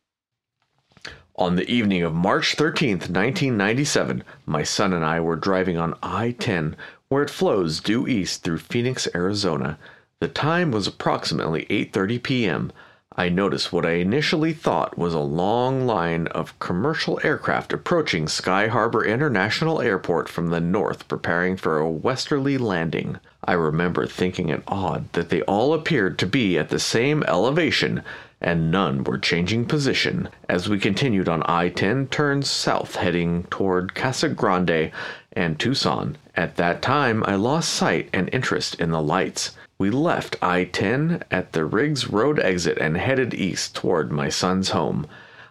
On 1.38 1.56
the 1.56 1.70
evening 1.70 2.02
of 2.04 2.14
March 2.14 2.56
13th, 2.56 3.10
1997, 3.10 4.24
my 4.46 4.64
son 4.64 4.93
and 4.93 5.04
I 5.04 5.20
were 5.20 5.36
driving 5.36 5.78
on 5.78 5.98
I 6.02 6.32
10, 6.32 6.78
where 7.10 7.24
it 7.24 7.30
flows 7.30 7.82
due 7.82 8.08
east 8.08 8.43
through 8.43 8.60
Phoenix, 8.60 9.08
Arizona. 9.14 9.78
The 10.20 10.30
time 10.30 10.72
was 10.72 10.88
approximately 10.88 11.66
8:30 11.66 12.24
p.m. 12.24 12.72
I 13.18 13.30
noticed 13.30 13.72
what 13.72 13.86
I 13.86 13.93
initially 13.93 14.51
thought 14.51 14.97
was 14.97 15.13
a 15.13 15.20
long 15.20 15.88
line 15.88 16.28
of 16.28 16.59
commercial 16.59 17.18
aircraft 17.24 17.72
approaching 17.72 18.28
Sky 18.28 18.68
Harbor 18.68 19.05
International 19.05 19.82
Airport 19.82 20.28
from 20.28 20.49
the 20.49 20.59
north, 20.59 21.07
preparing 21.07 21.55
for 21.55 21.78
a 21.78 21.89
westerly 21.89 22.57
landing. 22.57 23.20
I 23.45 23.53
remember 23.53 24.05
thinking 24.05 24.49
it 24.49 24.63
odd 24.68 25.11
that 25.13 25.30
they 25.30 25.43
all 25.43 25.74
appeared 25.74 26.20
to 26.20 26.28
be 26.28 26.57
at 26.57 26.70
the 26.70 26.80
same 26.80 27.24
elevation 27.24 28.03
and 28.41 28.70
none 28.70 29.03
were 29.03 29.18
changing 29.18 29.66
position 29.66 30.28
as 30.49 30.68
we 30.68 30.78
continued 30.78 31.30
on 31.30 31.41
I 31.45 31.70
10 31.70 32.07
turns 32.07 32.49
south 32.49 32.95
heading 32.95 33.43
toward 33.49 33.95
Casa 33.95 34.28
Grande 34.28 34.91
and 35.32 35.57
Tucson. 35.57 36.18
At 36.36 36.57
that 36.57 36.82
time, 36.82 37.24
I 37.26 37.36
lost 37.36 37.70
sight 37.70 38.09
and 38.11 38.30
interest 38.34 38.76
in 38.76 38.91
the 38.91 39.01
lights. 39.01 39.55
We 39.78 39.90
left 39.90 40.38
I 40.42 40.64
10 40.64 41.24
at 41.30 41.52
the 41.52 41.66
Riggs 41.66 42.08
Road 42.08 42.40
exit 42.40 42.78
and 42.78 42.96
headed 42.96 43.34
east 43.34 43.76
toward 43.76 44.12
my 44.12 44.30
son's 44.30 44.70
home. 44.70 45.06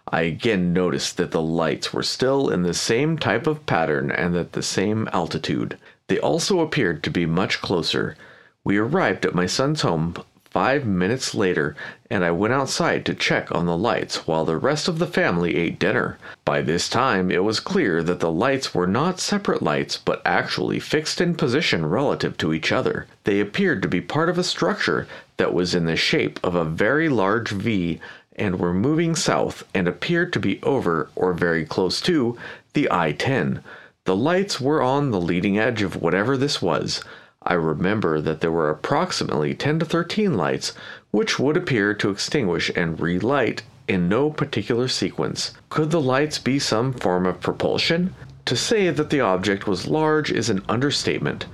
I 0.07 0.21
again 0.21 0.73
noticed 0.73 1.17
that 1.17 1.31
the 1.31 1.41
lights 1.41 1.93
were 1.93 2.01
still 2.01 2.49
in 2.49 2.63
the 2.63 2.73
same 2.73 3.19
type 3.19 3.45
of 3.45 3.65
pattern 3.67 4.09
and 4.09 4.35
at 4.35 4.53
the 4.53 4.63
same 4.63 5.07
altitude. 5.13 5.77
They 6.07 6.19
also 6.19 6.59
appeared 6.59 7.03
to 7.03 7.11
be 7.11 7.25
much 7.25 7.61
closer. 7.61 8.15
We 8.63 8.77
arrived 8.77 9.25
at 9.25 9.35
my 9.35 9.45
son's 9.45 9.81
home 9.81 10.15
five 10.55 10.85
minutes 10.85 11.35
later, 11.35 11.75
and 12.09 12.23
I 12.23 12.31
went 12.31 12.53
outside 12.53 13.05
to 13.05 13.13
check 13.13 13.53
on 13.53 13.65
the 13.65 13.75
lights 13.75 14.25
while 14.25 14.45
the 14.45 14.55
rest 14.55 14.87
of 14.87 14.99
the 14.99 15.05
family 15.05 15.57
ate 15.57 15.77
dinner. 15.77 16.17
By 16.45 16.61
this 16.61 16.87
time, 16.87 17.29
it 17.29 17.43
was 17.43 17.59
clear 17.59 18.01
that 18.03 18.21
the 18.21 18.31
lights 18.31 18.73
were 18.73 18.87
not 18.87 19.19
separate 19.19 19.61
lights, 19.61 19.97
but 19.97 20.21
actually 20.23 20.79
fixed 20.79 21.19
in 21.19 21.35
position 21.35 21.85
relative 21.85 22.37
to 22.37 22.53
each 22.53 22.71
other. 22.71 23.05
They 23.25 23.41
appeared 23.41 23.81
to 23.81 23.89
be 23.89 23.99
part 23.99 24.29
of 24.29 24.37
a 24.37 24.45
structure 24.45 25.09
that 25.35 25.53
was 25.53 25.75
in 25.75 25.83
the 25.87 25.97
shape 25.97 26.39
of 26.41 26.55
a 26.55 26.63
very 26.63 27.09
large 27.09 27.49
V 27.49 27.99
and 28.37 28.57
were 28.57 28.73
moving 28.73 29.13
south 29.13 29.65
and 29.73 29.89
appeared 29.89 30.31
to 30.31 30.39
be 30.39 30.63
over 30.63 31.09
or 31.17 31.33
very 31.33 31.65
close 31.65 31.99
to 31.99 32.37
the 32.71 32.87
I 32.89 33.11
10. 33.11 33.61
The 34.05 34.15
lights 34.15 34.61
were 34.61 34.81
on 34.81 35.11
the 35.11 35.19
leading 35.19 35.59
edge 35.59 35.81
of 35.81 36.01
whatever 36.01 36.37
this 36.37 36.61
was. 36.61 37.03
I 37.47 37.53
remember 37.53 38.21
that 38.21 38.41
there 38.41 38.51
were 38.51 38.71
approximately 38.71 39.53
10 39.53 39.79
to 39.79 39.85
13 39.85 40.35
lights, 40.35 40.73
which 41.11 41.37
would 41.37 41.55
appear 41.55 41.93
to 41.93 42.09
extinguish 42.09 42.71
and 42.75 42.99
relight 42.99 43.61
in 43.87 44.09
no 44.09 44.31
particular 44.31 44.87
sequence. 44.87 45.51
Could 45.69 45.91
the 45.91 46.01
lights 46.01 46.39
be 46.39 46.57
some 46.57 46.91
form 46.91 47.27
of 47.27 47.41
propulsion? 47.41 48.15
To 48.45 48.55
say 48.55 48.89
that 48.89 49.11
the 49.11 49.21
object 49.21 49.67
was 49.67 49.87
large 49.87 50.31
is 50.31 50.49
an 50.49 50.63
understatement. 50.67 51.45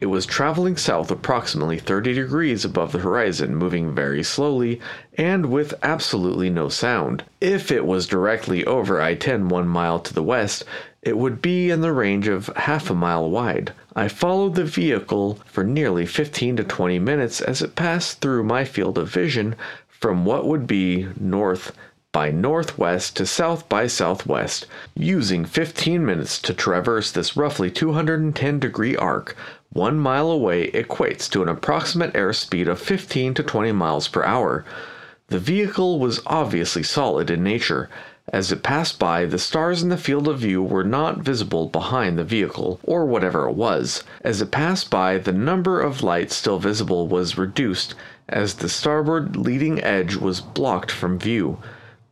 It 0.00 0.06
was 0.06 0.26
traveling 0.26 0.76
south 0.76 1.10
approximately 1.10 1.78
30 1.78 2.12
degrees 2.12 2.64
above 2.64 2.92
the 2.92 2.98
horizon, 2.98 3.54
moving 3.54 3.94
very 3.94 4.22
slowly 4.22 4.80
and 5.16 5.46
with 5.46 5.74
absolutely 5.82 6.50
no 6.50 6.68
sound. 6.68 7.22
If 7.40 7.70
it 7.70 7.86
was 7.86 8.06
directly 8.06 8.64
over 8.64 9.00
I 9.00 9.14
10 9.14 9.48
one 9.48 9.68
mile 9.68 10.00
to 10.00 10.12
the 10.12 10.22
west, 10.22 10.64
it 11.02 11.16
would 11.16 11.40
be 11.40 11.70
in 11.70 11.80
the 11.80 11.92
range 11.92 12.28
of 12.28 12.48
half 12.56 12.90
a 12.90 12.94
mile 12.94 13.30
wide. 13.30 13.72
I 13.98 14.08
followed 14.08 14.56
the 14.56 14.64
vehicle 14.64 15.38
for 15.46 15.64
nearly 15.64 16.04
15 16.04 16.56
to 16.56 16.64
20 16.64 16.98
minutes 16.98 17.40
as 17.40 17.62
it 17.62 17.74
passed 17.74 18.20
through 18.20 18.44
my 18.44 18.62
field 18.62 18.98
of 18.98 19.08
vision 19.08 19.56
from 19.88 20.26
what 20.26 20.46
would 20.46 20.66
be 20.66 21.08
north 21.18 21.74
by 22.12 22.30
northwest 22.30 23.16
to 23.16 23.24
south 23.24 23.66
by 23.70 23.86
southwest, 23.86 24.66
using 24.94 25.46
15 25.46 26.04
minutes 26.04 26.38
to 26.42 26.52
traverse 26.52 27.10
this 27.10 27.38
roughly 27.38 27.70
210 27.70 28.58
degree 28.58 28.94
arc. 28.94 29.34
One 29.70 29.98
mile 29.98 30.30
away 30.30 30.70
equates 30.72 31.30
to 31.30 31.42
an 31.42 31.48
approximate 31.48 32.12
airspeed 32.12 32.68
of 32.68 32.78
15 32.78 33.32
to 33.32 33.42
20 33.42 33.72
miles 33.72 34.08
per 34.08 34.22
hour. 34.24 34.66
The 35.28 35.38
vehicle 35.38 35.98
was 35.98 36.20
obviously 36.26 36.82
solid 36.82 37.30
in 37.30 37.42
nature, 37.42 37.88
as 38.32 38.50
it 38.50 38.64
passed 38.64 38.98
by, 38.98 39.24
the 39.24 39.38
stars 39.38 39.84
in 39.84 39.88
the 39.88 39.96
field 39.96 40.26
of 40.26 40.40
view 40.40 40.60
were 40.60 40.82
not 40.82 41.18
visible 41.18 41.68
behind 41.68 42.18
the 42.18 42.24
vehicle, 42.24 42.80
or 42.82 43.06
whatever 43.06 43.48
it 43.48 43.54
was. 43.54 44.02
As 44.22 44.42
it 44.42 44.50
passed 44.50 44.90
by, 44.90 45.18
the 45.18 45.32
number 45.32 45.80
of 45.80 46.02
lights 46.02 46.34
still 46.34 46.58
visible 46.58 47.06
was 47.06 47.38
reduced 47.38 47.94
as 48.28 48.54
the 48.54 48.68
starboard 48.68 49.36
leading 49.36 49.80
edge 49.80 50.16
was 50.16 50.40
blocked 50.40 50.90
from 50.90 51.20
view. 51.20 51.58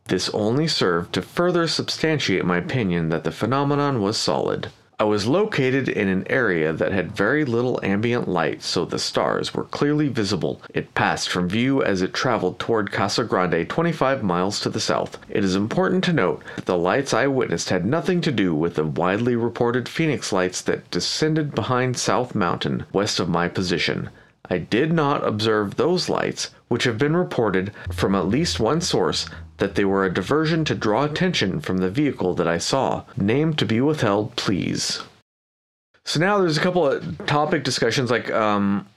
This 0.05 0.29
only 0.29 0.67
served 0.67 1.11
to 1.13 1.21
further 1.21 1.67
substantiate 1.67 2.45
my 2.45 2.57
opinion 2.57 3.09
that 3.09 3.25
the 3.25 3.31
phenomenon 3.31 4.01
was 4.01 4.15
solid. 4.15 4.69
I 4.97 5.03
was 5.03 5.27
located 5.27 5.89
in 5.89 6.07
an 6.07 6.25
area 6.29 6.71
that 6.71 6.93
had 6.93 7.11
very 7.11 7.43
little 7.43 7.81
ambient 7.83 8.29
light, 8.29 8.63
so 8.63 8.85
the 8.85 8.97
stars 8.97 9.53
were 9.53 9.65
clearly 9.65 10.07
visible. 10.07 10.61
It 10.73 10.93
passed 10.93 11.27
from 11.27 11.49
view 11.49 11.83
as 11.83 12.01
it 12.01 12.13
traveled 12.13 12.59
toward 12.59 12.93
Casa 12.93 13.25
Grande 13.25 13.67
25 13.67 14.23
miles 14.23 14.61
to 14.61 14.69
the 14.69 14.79
south. 14.79 15.17
It 15.27 15.43
is 15.43 15.53
important 15.53 16.05
to 16.05 16.13
note 16.13 16.43
that 16.55 16.65
the 16.65 16.77
lights 16.77 17.13
I 17.13 17.27
witnessed 17.27 17.71
had 17.71 17.85
nothing 17.85 18.21
to 18.21 18.31
do 18.31 18.55
with 18.55 18.75
the 18.75 18.85
widely 18.85 19.35
reported 19.35 19.89
Phoenix 19.89 20.31
lights 20.31 20.61
that 20.61 20.89
descended 20.91 21.53
behind 21.53 21.97
South 21.97 22.33
Mountain, 22.33 22.85
west 22.93 23.19
of 23.19 23.27
my 23.27 23.49
position. 23.49 24.09
I 24.49 24.59
did 24.59 24.93
not 24.93 25.27
observe 25.27 25.75
those 25.75 26.07
lights, 26.07 26.51
which 26.69 26.85
have 26.85 26.97
been 26.97 27.17
reported 27.17 27.71
from 27.91 28.15
at 28.15 28.27
least 28.27 28.61
one 28.61 28.79
source 28.79 29.27
that 29.57 29.75
they 29.75 29.85
were 29.85 30.05
a 30.05 30.13
diversion 30.13 30.65
to 30.65 30.75
draw 30.75 31.03
attention 31.03 31.61
from 31.61 31.77
the 31.77 31.89
vehicle 31.89 32.33
that 32.35 32.47
I 32.47 32.57
saw. 32.57 33.03
Name 33.17 33.53
to 33.55 33.65
be 33.65 33.81
withheld, 33.81 34.35
please. 34.35 35.01
So 36.03 36.19
now 36.19 36.37
there's 36.37 36.57
a 36.57 36.61
couple 36.61 36.85
of 36.85 37.25
topic 37.25 37.63
discussions 37.63 38.11
like 38.11 38.31
um 38.31 38.87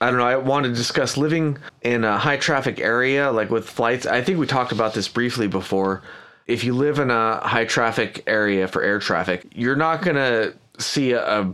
I 0.00 0.10
don't 0.10 0.18
know, 0.18 0.26
I 0.26 0.36
want 0.36 0.66
to 0.66 0.72
discuss 0.74 1.16
living 1.16 1.56
in 1.80 2.04
a 2.04 2.18
high 2.18 2.36
traffic 2.36 2.80
area 2.80 3.32
like 3.32 3.50
with 3.50 3.68
flights. 3.68 4.04
I 4.04 4.20
think 4.22 4.38
we 4.38 4.46
talked 4.46 4.72
about 4.72 4.92
this 4.92 5.08
briefly 5.08 5.48
before. 5.48 6.02
If 6.46 6.64
you 6.64 6.74
live 6.74 6.98
in 6.98 7.10
a 7.10 7.38
high 7.38 7.64
traffic 7.64 8.22
area 8.26 8.68
for 8.68 8.82
air 8.82 8.98
traffic, 8.98 9.46
you're 9.54 9.74
not 9.74 10.02
going 10.02 10.16
to 10.16 10.54
see 10.78 11.12
a, 11.12 11.50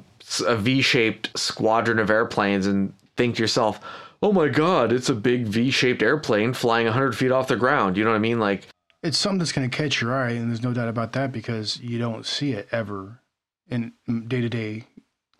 a 0.47 0.57
V-shaped 0.57 1.39
squadron 1.39 2.01
of 2.01 2.11
airplanes 2.11 2.67
and 2.67 2.93
think 3.17 3.37
to 3.37 3.43
yourself, 3.43 3.79
"Oh 4.23 4.33
my 4.33 4.49
god, 4.49 4.93
it's 4.93 5.09
a 5.09 5.15
big 5.15 5.47
V-shaped 5.47 6.03
airplane 6.03 6.53
flying 6.53 6.87
100 6.87 7.17
feet 7.17 7.33
off 7.33 7.49
the 7.49 7.57
ground." 7.57 7.97
You 7.97 8.05
know 8.05 8.11
what 8.11 8.17
I 8.17 8.21
mean? 8.21 8.39
Like 8.39 8.69
It's 9.03 9.19
something 9.19 9.39
that's 9.39 9.53
going 9.53 9.69
to 9.69 9.77
catch 9.77 10.01
your 10.01 10.15
eye, 10.15 10.31
and 10.31 10.49
there's 10.49 10.63
no 10.63 10.73
doubt 10.73 10.89
about 10.89 11.13
that 11.13 11.33
because 11.33 11.81
you 11.81 11.99
don't 11.99 12.25
see 12.25 12.53
it 12.53 12.69
ever 12.71 13.21
in 13.69 13.93
day 14.29 14.41
to 14.41 14.49
day 14.49 14.85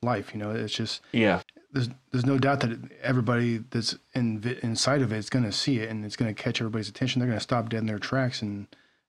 life. 0.03 0.33
You 0.35 0.41
know, 0.41 0.51
it's 0.51 0.75
just 0.75 1.01
yeah. 1.13 1.41
there's 1.73 1.89
there's 2.11 2.27
no 2.27 2.39
doubt 2.39 2.61
that 2.61 2.79
everybody 3.03 3.59
that's 3.59 3.97
in 4.15 4.59
inside 4.63 5.03
of 5.03 5.13
it 5.13 5.19
is 5.19 5.31
going 5.31 5.45
to 5.45 5.53
see 5.53 5.79
it, 5.79 5.89
and 5.89 6.05
it's 6.05 6.17
going 6.17 6.35
to 6.35 6.43
catch 6.43 6.61
everybody's 6.61 6.89
attention. 6.89 7.21
They're 7.21 7.29
going 7.29 7.39
to 7.39 7.43
stop 7.43 7.69
dead 7.69 7.81
in 7.81 7.87
their 7.87 7.99
tracks 7.99 8.43
and 8.43 8.67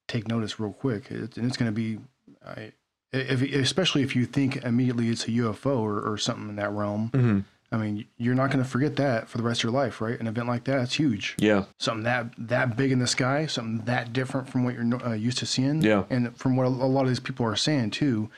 take 0.07 0.27
notice 0.27 0.59
real 0.59 0.73
quick. 0.73 1.09
It, 1.11 1.37
and 1.37 1.47
it's 1.47 1.57
going 1.57 1.73
to 1.73 1.75
be, 1.75 1.99
I, 2.45 2.73
if, 3.11 3.41
especially 3.41 4.03
if 4.03 4.15
you 4.15 4.25
think 4.25 4.57
immediately 4.57 5.09
it's 5.09 5.27
a 5.27 5.31
UFO 5.31 5.79
or, 5.79 5.99
or 5.99 6.17
something 6.17 6.49
in 6.49 6.55
that 6.57 6.71
realm. 6.71 7.09
hmm 7.13 7.39
I 7.73 7.77
mean, 7.77 8.05
you're 8.17 8.35
not 8.35 8.51
going 8.51 8.63
to 8.63 8.69
forget 8.69 8.95
that 8.97 9.27
for 9.27 9.37
the 9.39 9.43
rest 9.43 9.61
of 9.61 9.63
your 9.65 9.73
life, 9.73 9.99
right? 9.99 10.19
An 10.19 10.27
event 10.27 10.47
like 10.47 10.63
that, 10.65 10.79
it's 10.81 10.93
huge. 10.93 11.35
Yeah. 11.39 11.65
Something 11.79 12.03
that 12.03 12.27
that 12.37 12.77
big 12.77 12.91
in 12.91 12.99
the 12.99 13.07
sky, 13.07 13.47
something 13.47 13.83
that 13.85 14.13
different 14.13 14.47
from 14.47 14.63
what 14.63 14.75
you're 14.75 15.05
uh, 15.05 15.13
used 15.13 15.39
to 15.39 15.45
seeing. 15.47 15.81
Yeah. 15.81 16.03
And 16.11 16.37
from 16.37 16.55
what 16.55 16.65
a, 16.67 16.69
lot 16.69 17.01
of 17.01 17.07
these 17.07 17.19
people 17.19 17.45
are 17.47 17.55
saying 17.55 17.89
too, 17.91 18.29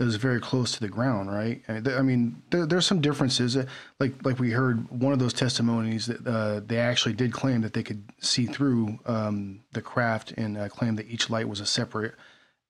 it 0.00 0.04
was 0.04 0.16
very 0.16 0.40
close 0.40 0.72
to 0.72 0.80
the 0.80 0.88
ground, 0.88 1.30
right? 1.30 1.60
I 1.68 1.72
mean, 1.72 1.84
th- 1.84 1.96
I 1.98 2.02
mean 2.02 2.42
there, 2.50 2.64
there's 2.66 2.86
some 2.86 3.00
differences. 3.02 3.56
Uh, 3.58 3.66
Like 4.00 4.14
like 4.24 4.38
we 4.38 4.52
heard 4.52 4.88
one 4.90 5.12
of 5.12 5.18
those 5.18 5.34
testimonies 5.34 6.06
that 6.06 6.26
uh, 6.26 6.60
they 6.66 6.78
actually 6.78 7.14
did 7.14 7.30
claim 7.32 7.60
that 7.60 7.74
they 7.74 7.82
could 7.82 8.04
see 8.20 8.46
through 8.46 8.98
um, 9.06 9.60
the 9.72 9.82
craft 9.82 10.32
and 10.38 10.56
uh, 10.56 10.68
claim 10.70 10.96
that 10.96 11.08
each 11.10 11.28
light 11.28 11.48
was 11.48 11.60
a 11.60 11.66
separate 11.66 12.14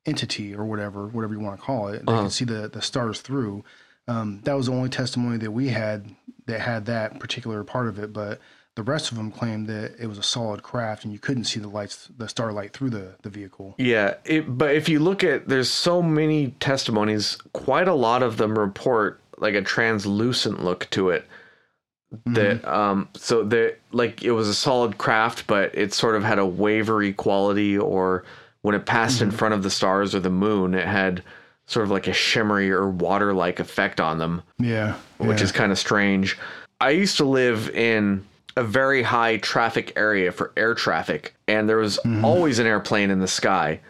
entity 0.06 0.54
or 0.54 0.64
whatever, 0.64 1.06
whatever 1.06 1.34
you 1.34 1.40
want 1.40 1.58
to 1.60 1.62
call 1.64 1.88
it. 1.88 2.04
They 2.06 2.12
Uh-huh. 2.12 2.22
could 2.24 2.32
see 2.32 2.44
the 2.44 2.68
the 2.68 2.82
stars 2.82 3.20
through. 3.20 3.62
Um, 4.08 4.40
that 4.44 4.54
was 4.54 4.66
the 4.66 4.72
only 4.72 4.88
testimony 4.88 5.36
that 5.38 5.50
we 5.50 5.68
had 5.68 6.14
that 6.46 6.60
had 6.60 6.86
that 6.86 7.20
particular 7.20 7.62
part 7.62 7.88
of 7.88 7.98
it, 7.98 8.12
but 8.12 8.40
the 8.74 8.82
rest 8.82 9.10
of 9.10 9.16
them 9.16 9.30
claimed 9.30 9.66
that 9.66 9.96
it 9.98 10.06
was 10.06 10.18
a 10.18 10.22
solid 10.22 10.62
craft 10.62 11.04
and 11.04 11.12
you 11.12 11.18
couldn't 11.18 11.44
see 11.44 11.60
the 11.60 11.68
lights, 11.68 12.08
the 12.16 12.28
starlight 12.28 12.72
through 12.72 12.90
the 12.90 13.16
the 13.22 13.28
vehicle. 13.28 13.74
Yeah, 13.76 14.14
it, 14.24 14.56
but 14.56 14.74
if 14.74 14.88
you 14.88 15.00
look 15.00 15.22
at 15.24 15.48
there's 15.48 15.68
so 15.68 16.00
many 16.00 16.52
testimonies, 16.60 17.36
quite 17.52 17.88
a 17.88 17.94
lot 17.94 18.22
of 18.22 18.36
them 18.36 18.58
report 18.58 19.20
like 19.36 19.54
a 19.54 19.62
translucent 19.62 20.64
look 20.64 20.88
to 20.90 21.10
it. 21.10 21.26
That 22.24 22.64
um 22.66 23.08
so 23.14 23.42
that 23.44 23.78
like 23.92 24.22
it 24.22 24.30
was 24.30 24.48
a 24.48 24.54
solid 24.54 24.96
craft, 24.96 25.46
but 25.46 25.74
it 25.74 25.92
sort 25.92 26.14
of 26.14 26.24
had 26.24 26.38
a 26.38 26.46
wavery 26.46 27.12
quality 27.12 27.76
or 27.76 28.24
when 28.62 28.74
it 28.74 28.86
passed 28.86 29.20
in 29.20 29.30
front 29.30 29.54
of 29.54 29.62
the 29.62 29.70
stars 29.70 30.14
or 30.14 30.20
the 30.20 30.30
moon, 30.30 30.74
it 30.74 30.86
had 30.86 31.22
sort 31.68 31.84
of 31.84 31.90
like 31.90 32.08
a 32.08 32.12
shimmery 32.12 32.70
or 32.70 32.88
water 32.88 33.32
like 33.32 33.60
effect 33.60 34.00
on 34.00 34.18
them 34.18 34.42
Yeah, 34.58 34.96
which 35.18 35.38
yeah. 35.38 35.44
is 35.44 35.52
kind 35.52 35.70
of 35.70 35.78
strange. 35.78 36.36
I 36.80 36.90
used 36.90 37.16
to 37.18 37.24
live 37.24 37.70
in 37.70 38.26
a 38.56 38.64
very 38.64 39.02
high 39.02 39.36
traffic 39.36 39.92
area 39.94 40.32
for 40.32 40.52
air 40.56 40.74
traffic, 40.74 41.34
and 41.46 41.68
there 41.68 41.76
was 41.76 41.98
mm-hmm. 42.04 42.24
always 42.24 42.58
an 42.58 42.66
airplane 42.66 43.10
in 43.10 43.20
the 43.20 43.28
sky. 43.28 43.80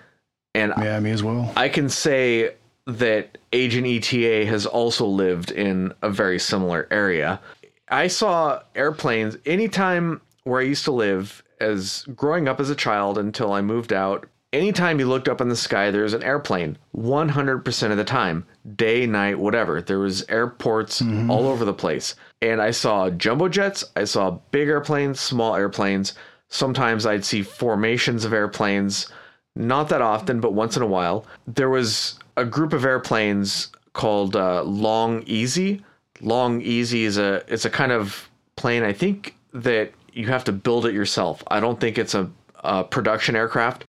And 0.54 0.74
yeah, 0.76 0.98
me 1.00 1.10
as 1.10 1.22
well. 1.22 1.52
I 1.56 1.68
can 1.68 1.88
say 1.88 2.54
that 2.86 3.38
Agent 3.52 3.86
ETA 3.86 4.46
has 4.46 4.66
also 4.66 5.06
lived 5.06 5.50
in 5.50 5.94
a 6.02 6.10
very 6.10 6.38
similar 6.38 6.88
area. 6.90 7.40
I 7.88 8.08
saw 8.08 8.62
airplanes 8.74 9.36
anytime 9.46 10.20
where 10.44 10.60
I 10.60 10.64
used 10.64 10.84
to 10.84 10.92
live 10.92 11.42
as 11.60 12.04
growing 12.14 12.48
up 12.48 12.60
as 12.60 12.70
a 12.70 12.74
child 12.74 13.18
until 13.18 13.52
I 13.52 13.60
moved 13.60 13.92
out. 13.92 14.26
Anytime 14.52 14.98
you 14.98 15.06
looked 15.06 15.28
up 15.28 15.42
in 15.42 15.50
the 15.50 15.56
sky, 15.56 15.90
there 15.90 16.04
was 16.04 16.14
an 16.14 16.22
airplane 16.22 16.78
100% 16.96 17.90
of 17.90 17.96
the 17.98 18.04
time, 18.04 18.46
day, 18.76 19.06
night, 19.06 19.38
whatever. 19.38 19.82
There 19.82 19.98
was 19.98 20.26
airports 20.30 21.02
all 21.28 21.46
over 21.46 21.66
the 21.66 21.74
place. 21.74 22.14
And 22.40 22.62
I 22.62 22.70
saw 22.70 23.10
jumbo 23.10 23.48
jets, 23.48 23.84
I 23.94 24.04
saw 24.04 24.38
big 24.50 24.68
airplanes, 24.68 25.20
small 25.20 25.54
airplanes. 25.54 26.14
Sometimes 26.48 27.04
I'd 27.04 27.26
see 27.26 27.42
formations 27.42 28.24
of 28.24 28.32
airplanes 28.32 29.08
not 29.54 29.88
that 29.88 30.00
often, 30.00 30.40
but 30.40 30.54
once 30.54 30.76
in 30.76 30.82
a 30.82 30.86
while. 30.86 31.26
There 31.46 31.68
was 31.68 32.18
a 32.36 32.44
group 32.44 32.72
of 32.72 32.84
airplanes 32.84 33.70
called 33.92 34.36
uh, 34.36 34.62
Long-EZ. 34.62 35.80
Long 36.20 36.62
Easy 36.62 37.04
is 37.04 37.18
a 37.18 37.44
it's 37.52 37.64
a 37.64 37.70
kind 37.70 37.92
of 37.92 38.28
plane. 38.56 38.82
I 38.82 38.92
think 38.92 39.36
that 39.52 39.92
you 40.12 40.26
have 40.28 40.44
to 40.44 40.52
build 40.52 40.86
it 40.86 40.94
yourself. 40.94 41.42
I 41.48 41.60
don't 41.60 41.80
think 41.80 41.98
it's 41.98 42.14
a, 42.14 42.30
a 42.56 42.84
production 42.84 43.36
aircraft. 43.36 43.84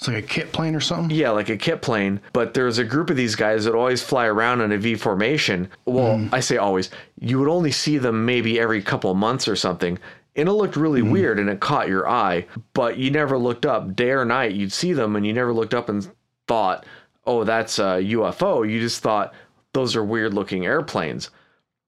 It's 0.00 0.08
like 0.08 0.16
a 0.16 0.26
kit 0.26 0.50
plane 0.50 0.74
or 0.74 0.80
something. 0.80 1.14
Yeah, 1.14 1.28
like 1.28 1.50
a 1.50 1.58
kit 1.58 1.82
plane. 1.82 2.20
But 2.32 2.54
there's 2.54 2.78
a 2.78 2.84
group 2.84 3.10
of 3.10 3.18
these 3.18 3.34
guys 3.34 3.66
that 3.66 3.74
always 3.74 4.02
fly 4.02 4.24
around 4.24 4.62
in 4.62 4.72
a 4.72 4.78
V 4.78 4.94
formation. 4.94 5.68
Well, 5.84 6.16
mm. 6.16 6.32
I 6.32 6.40
say 6.40 6.56
always. 6.56 6.88
You 7.18 7.38
would 7.38 7.50
only 7.50 7.70
see 7.70 7.98
them 7.98 8.24
maybe 8.24 8.58
every 8.58 8.80
couple 8.80 9.10
of 9.10 9.18
months 9.18 9.46
or 9.46 9.56
something. 9.56 9.98
And 10.36 10.48
it 10.48 10.52
looked 10.52 10.76
really 10.76 11.02
mm. 11.02 11.10
weird 11.10 11.38
and 11.38 11.50
it 11.50 11.60
caught 11.60 11.88
your 11.88 12.08
eye, 12.08 12.46
but 12.72 12.96
you 12.96 13.10
never 13.10 13.36
looked 13.36 13.66
up 13.66 13.94
day 13.94 14.12
or 14.12 14.24
night. 14.24 14.52
You'd 14.52 14.72
see 14.72 14.94
them 14.94 15.16
and 15.16 15.26
you 15.26 15.34
never 15.34 15.52
looked 15.52 15.74
up 15.74 15.90
and 15.90 16.10
thought, 16.48 16.86
oh, 17.26 17.44
that's 17.44 17.78
a 17.78 18.00
UFO. 18.00 18.66
You 18.66 18.80
just 18.80 19.02
thought 19.02 19.34
those 19.74 19.94
are 19.96 20.04
weird 20.04 20.32
looking 20.32 20.64
airplanes. 20.64 21.28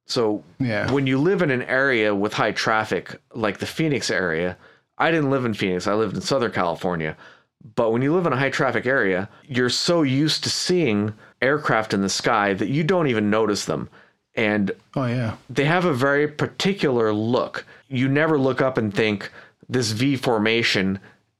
So 0.04 0.44
Yeah. 0.58 0.92
when 0.92 1.06
you 1.06 1.16
live 1.16 1.40
in 1.40 1.50
an 1.50 1.62
area 1.62 2.14
with 2.14 2.34
high 2.34 2.52
traffic, 2.52 3.18
like 3.34 3.56
the 3.56 3.66
Phoenix 3.66 4.10
area, 4.10 4.58
I 4.98 5.10
didn't 5.10 5.30
live 5.30 5.46
in 5.46 5.54
Phoenix, 5.54 5.86
I 5.86 5.94
lived 5.94 6.14
in 6.14 6.20
Southern 6.20 6.52
California. 6.52 7.16
But 7.74 7.92
when 7.92 8.02
you 8.02 8.14
live 8.14 8.26
in 8.26 8.32
a 8.32 8.38
high 8.38 8.50
traffic 8.50 8.86
area, 8.86 9.28
you're 9.46 9.70
so 9.70 10.02
used 10.02 10.42
to 10.44 10.50
seeing 10.50 11.14
aircraft 11.40 11.94
in 11.94 12.02
the 12.02 12.08
sky 12.08 12.54
that 12.54 12.68
you 12.68 12.84
don't 12.84 13.06
even 13.06 13.30
notice 13.30 13.64
them. 13.64 13.88
And 14.34 14.72
Oh 14.96 15.06
yeah. 15.06 15.36
they 15.50 15.64
have 15.64 15.84
a 15.84 15.92
very 15.92 16.26
particular 16.26 17.12
look. 17.12 17.66
You 17.88 18.08
never 18.08 18.38
look 18.38 18.60
up 18.60 18.78
and 18.78 18.92
think 18.92 19.30
this 19.68 19.92
V 19.92 20.16
formation 20.16 20.98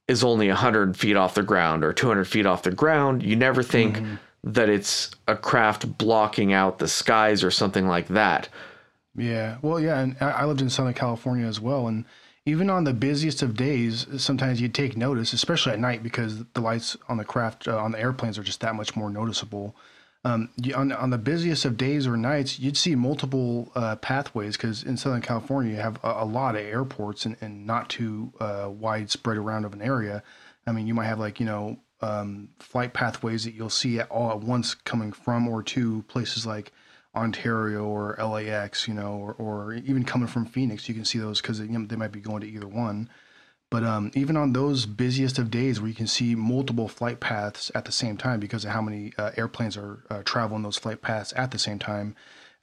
is 0.09 0.23
only 0.23 0.49
100 0.49 0.97
feet 0.97 1.17
off 1.17 1.35
the 1.35 1.43
ground 1.43 1.85
or 1.85 1.93
200 1.93 2.27
feet 2.27 2.47
off 2.47 2.63
the 2.63 2.71
ground. 2.71 3.23
You 3.23 3.37
never 3.37 3.63
think 3.63 3.97
mm-hmm. 3.97 4.15
that 4.45 4.69
it's 4.69 5.11
a 5.27 5.37
craft 5.37 5.97
blocking 5.99 6.53
out 6.53 6.79
the 6.79 6.89
skies 6.89 7.43
or 7.43 7.51
something 7.51 7.87
like 7.87 8.09
that. 8.09 8.49
Yeah. 9.17 9.59
Well, 9.63 9.81
yeah, 9.81 10.01
and 10.01 10.17
I 10.21 10.45
lived 10.45 10.61
in 10.61 10.71
Southern 10.71 10.95
California 10.95 11.47
as 11.47 11.61
well, 11.61 11.87
and 11.87 12.05
even 12.45 12.71
on 12.71 12.85
the 12.85 12.93
busiest 12.93 13.43
of 13.43 13.55
days, 13.55 14.07
sometimes 14.17 14.61
you 14.61 14.69
take 14.69 14.97
notice, 14.97 15.33
especially 15.33 15.73
at 15.73 15.79
night, 15.79 16.03
because 16.03 16.45
the 16.55 16.61
lights 16.61 16.97
on 17.09 17.17
the 17.17 17.25
craft 17.25 17.69
uh, 17.69 17.79
on 17.79 17.93
the 17.93 18.01
airplanes 18.01 18.39
are 18.39 18.43
just 18.43 18.61
that 18.61 18.75
much 18.75 18.97
more 18.97 19.11
noticeable. 19.11 19.77
Um, 20.25 20.51
you, 20.57 20.75
on 20.75 20.93
on 20.93 21.11
the 21.11 21.19
busiest 21.19 21.65
of 21.65 21.77
days 21.77 22.07
or 22.07 22.17
nights, 22.17 22.59
you'd 22.59 22.77
see 22.77 22.95
multiple 22.95 23.71
uh, 23.75 23.97
pathways 23.97 24.57
because 24.57 24.83
in 24.83 24.97
Southern 24.97 25.21
California 25.21 25.75
you 25.75 25.81
have 25.81 25.99
a, 26.05 26.23
a 26.23 26.25
lot 26.25 26.55
of 26.55 26.63
airports 26.63 27.27
and, 27.27 27.37
and 27.41 27.67
not 27.67 27.89
too 27.89 28.33
uh, 28.41 28.69
widespread 28.71 29.37
around 29.37 29.65
of 29.65 29.73
an 29.73 29.83
area. 29.83 30.23
I 30.67 30.73
mean, 30.73 30.87
you 30.87 30.95
might 30.95 31.07
have 31.07 31.19
like 31.19 31.39
you 31.39 31.47
know 31.47 31.79
um, 32.01 32.49
flight 32.59 32.93
pathways 32.93 33.45
that 33.45 33.55
you'll 33.55 33.71
see 33.71 34.01
at 34.01 34.11
all 34.11 34.31
at 34.31 34.41
once 34.41 34.75
coming 34.75 35.13
from 35.13 35.49
or 35.49 35.63
to 35.63 36.03
places 36.03 36.45
like 36.45 36.73
Ontario 37.15 37.85
or 37.85 38.17
LAX, 38.19 38.89
you 38.89 38.95
know, 38.95 39.13
or, 39.13 39.35
or 39.35 39.75
even 39.75 40.05
coming 40.05 40.29
from 40.29 40.47
Phoenix. 40.47 40.89
You 40.89 40.95
can 40.95 41.05
see 41.05 41.19
those 41.19 41.41
because 41.41 41.61
you 41.61 41.69
know, 41.69 41.87
they 41.87 41.97
might 41.97 42.13
be 42.13 42.21
going 42.21 42.41
to 42.41 42.49
either 42.49 42.69
one. 42.69 43.09
But 43.71 43.85
um, 43.85 44.11
even 44.15 44.37
on 44.37 44.53
those 44.53 44.85
busiest 44.85 45.39
of 45.39 45.51
days 45.51 45.81
where 45.81 45.89
you 45.89 45.95
can 45.95 46.07
see 46.07 46.35
multiple 46.35 46.89
flight 46.89 47.21
paths 47.21 47.71
at 47.75 47.87
the 47.87 47.93
same 47.93 48.19
time 48.19 48.39
because 48.39 48.67
of 48.67 48.73
how 48.73 48.83
many 48.83 49.15
uh, 49.17 49.31
airplanes 49.37 49.79
are 49.79 50.05
uh, 50.11 50.23
traveling 50.25 50.63
those 50.63 50.77
flight 50.77 51.01
paths 51.01 51.33
at 51.37 51.53
the 51.53 51.59
same 51.59 51.79
time, 51.79 52.15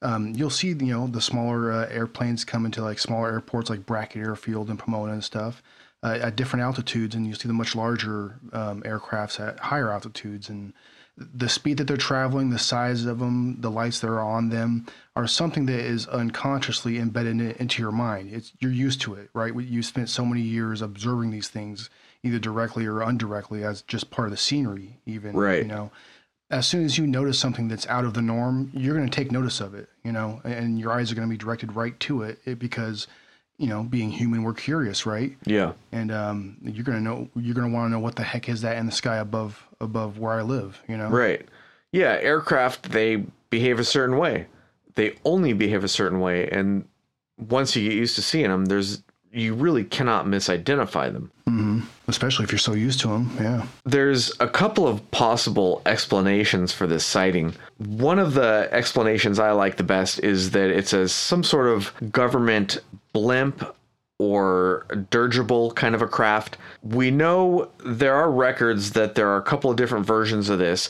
um, 0.01 0.33
you'll 0.35 0.51
see 0.51 0.67
you 0.67 0.75
know 0.75 1.07
the 1.07 1.21
smaller 1.21 1.71
uh, 1.71 1.87
airplanes 1.89 2.45
come 2.45 2.65
into 2.65 2.83
like 2.83 2.99
smaller 2.99 3.31
airports 3.31 3.69
like 3.69 3.85
Brackett 3.85 4.21
Airfield 4.21 4.69
and 4.69 4.77
Pomona 4.77 5.13
and 5.13 5.23
stuff 5.23 5.63
uh, 6.03 6.19
at 6.21 6.35
different 6.35 6.63
altitudes, 6.63 7.15
and 7.15 7.27
you 7.27 7.33
see 7.33 7.47
the 7.47 7.53
much 7.53 7.75
larger 7.75 8.39
um, 8.53 8.81
aircrafts 8.83 9.39
at 9.39 9.59
higher 9.59 9.91
altitudes 9.91 10.47
and 10.47 10.73
the 11.19 11.49
speed 11.49 11.77
that 11.77 11.85
they're 11.85 11.97
traveling, 11.97 12.49
the 12.49 12.59
size 12.59 13.05
of 13.05 13.19
them, 13.19 13.59
the 13.59 13.69
lights 13.69 13.99
that 13.99 14.07
are 14.07 14.21
on 14.21 14.49
them 14.49 14.85
are 15.15 15.27
something 15.27 15.65
that 15.65 15.79
is 15.79 16.07
unconsciously 16.07 16.97
embedded 16.97 17.41
in, 17.41 17.51
into 17.51 17.81
your 17.81 17.91
mind. 17.91 18.31
It's 18.33 18.53
you're 18.59 18.71
used 18.71 19.01
to 19.01 19.15
it, 19.15 19.29
right? 19.33 19.53
You 19.53 19.83
spent 19.83 20.09
so 20.09 20.25
many 20.25 20.41
years 20.41 20.81
observing 20.81 21.31
these 21.31 21.49
things, 21.49 21.89
either 22.23 22.39
directly 22.39 22.85
or 22.85 23.03
indirectly, 23.03 23.63
as 23.63 23.81
just 23.81 24.11
part 24.11 24.27
of 24.27 24.31
the 24.31 24.37
scenery. 24.37 24.99
Even 25.05 25.35
Right. 25.35 25.61
you 25.61 25.67
know, 25.67 25.91
as 26.49 26.65
soon 26.65 26.85
as 26.85 26.97
you 26.97 27.05
notice 27.05 27.37
something 27.37 27.67
that's 27.67 27.87
out 27.87 28.05
of 28.05 28.13
the 28.13 28.21
norm, 28.21 28.71
you're 28.73 28.95
going 28.95 29.09
to 29.09 29.15
take 29.15 29.31
notice 29.31 29.59
of 29.59 29.73
it. 29.73 29.89
You 30.03 30.11
know, 30.11 30.41
and 30.43 30.79
your 30.79 30.91
eyes 30.91 31.11
are 31.11 31.15
going 31.15 31.27
to 31.27 31.31
be 31.31 31.37
directed 31.37 31.75
right 31.75 31.99
to 32.01 32.23
it, 32.23 32.39
it 32.45 32.59
because 32.59 33.07
you 33.59 33.67
know, 33.67 33.83
being 33.83 34.09
human, 34.09 34.41
we're 34.41 34.53
curious, 34.55 35.05
right? 35.05 35.37
Yeah. 35.45 35.73
and 35.91 36.11
um, 36.11 36.57
you're 36.63 36.83
gonna 36.83 36.99
know 37.01 37.29
you're 37.35 37.53
gonna 37.53 37.69
want 37.69 37.87
to 37.87 37.91
know 37.91 37.99
what 37.99 38.15
the 38.15 38.23
heck 38.23 38.49
is 38.49 38.61
that 38.61 38.77
in 38.77 38.85
the 38.87 38.91
sky 38.91 39.17
above 39.17 39.63
above 39.79 40.17
where 40.17 40.33
I 40.33 40.41
live. 40.41 40.81
You 40.87 40.97
know, 40.97 41.09
Right. 41.09 41.45
Yeah, 41.91 42.17
aircraft 42.21 42.91
they 42.91 43.23
behave 43.51 43.77
a 43.79 43.83
certain 43.83 44.17
way. 44.17 44.47
they 44.95 45.15
only 45.25 45.53
behave 45.53 45.83
a 45.83 45.87
certain 45.87 46.19
way, 46.19 46.49
and 46.49 46.85
once 47.37 47.75
you 47.75 47.87
get 47.87 47.95
used 47.97 48.15
to 48.15 48.21
seeing 48.21 48.49
them, 48.49 48.65
there's 48.65 49.03
you 49.31 49.53
really 49.53 49.83
cannot 49.83 50.25
misidentify 50.25 51.11
them. 51.11 51.31
Mm-hmm. 51.47 51.81
Especially 52.07 52.43
if 52.45 52.51
you're 52.51 52.59
so 52.59 52.73
used 52.73 52.99
to 53.01 53.09
them. 53.09 53.31
Yeah. 53.39 53.65
There's 53.85 54.31
a 54.39 54.47
couple 54.47 54.87
of 54.87 55.09
possible 55.11 55.81
explanations 55.85 56.73
for 56.73 56.87
this 56.87 57.05
sighting. 57.05 57.53
One 57.77 58.19
of 58.19 58.33
the 58.33 58.69
explanations 58.71 59.39
I 59.39 59.51
like 59.51 59.77
the 59.77 59.83
best 59.83 60.19
is 60.19 60.51
that 60.51 60.69
it's 60.69 60.93
a 60.93 61.07
some 61.07 61.43
sort 61.43 61.67
of 61.67 61.93
government 62.11 62.79
blimp 63.13 63.75
or 64.17 64.85
dirigible 65.09 65.71
kind 65.71 65.95
of 65.95 66.01
a 66.01 66.07
craft. 66.07 66.57
We 66.83 67.09
know 67.09 67.69
there 67.85 68.15
are 68.15 68.29
records 68.29 68.91
that 68.91 69.15
there 69.15 69.29
are 69.29 69.37
a 69.37 69.43
couple 69.43 69.71
of 69.71 69.77
different 69.77 70.05
versions 70.05 70.49
of 70.49 70.59
this 70.59 70.89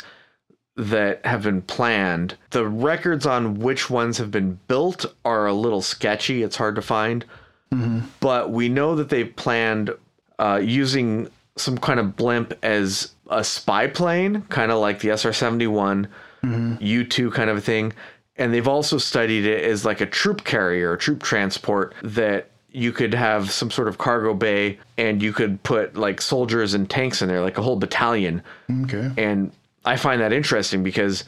that 0.76 1.26
have 1.26 1.44
been 1.44 1.62
planned. 1.62 2.38
The 2.52 2.66
records 2.66 3.26
on 3.26 3.60
which 3.60 3.90
ones 3.90 4.18
have 4.18 4.32
been 4.32 4.60
built 4.68 5.06
are 5.26 5.46
a 5.46 5.54
little 5.54 5.82
sketchy. 5.82 6.42
It's 6.42 6.56
hard 6.56 6.76
to 6.76 6.82
find. 6.82 7.26
Mm-hmm. 7.74 8.00
But 8.20 8.52
we 8.52 8.70
know 8.70 8.96
that 8.96 9.10
they've 9.10 9.36
planned 9.36 9.92
uh, 10.38 10.60
using 10.64 11.30
some 11.58 11.78
kind 11.78 12.00
of 12.00 12.16
blimp 12.16 12.54
as 12.64 13.14
a 13.30 13.44
spy 13.44 13.88
plane, 13.88 14.42
kind 14.44 14.72
of 14.72 14.80
like 14.80 15.00
the 15.00 15.10
SR 15.10 15.34
71, 15.34 16.08
mm-hmm. 16.44 16.84
U 16.84 17.04
2 17.04 17.32
kind 17.32 17.50
of 17.50 17.58
a 17.58 17.62
thing. 17.62 17.94
And 18.38 18.54
they've 18.54 18.68
also 18.68 18.98
studied 18.98 19.46
it 19.46 19.64
as 19.66 19.84
like 19.84 20.02
a 20.02 20.06
troop 20.06 20.46
carrier, 20.46 20.94
a 20.94 20.98
troop 20.98 21.22
transport 21.22 21.94
that 22.04 22.50
you 22.72 22.92
could 22.92 23.14
have 23.14 23.52
some 23.52 23.72
sort 23.72 23.88
of 23.88 23.98
cargo 23.98 24.34
bay 24.34 24.80
and 24.98 25.22
you 25.22 25.34
could 25.34 25.62
put 25.64 25.96
like 25.98 26.22
soldiers 26.22 26.74
and 26.74 26.90
tanks 26.90 27.22
in 27.22 27.28
there, 27.28 27.42
like 27.42 27.58
a 27.58 27.62
whole 27.62 27.76
battalion. 27.76 28.42
Okay. 28.84 29.12
And 29.18 29.52
I 29.86 29.98
find 29.98 30.22
that 30.22 30.32
interesting 30.32 30.84
because 30.84 31.26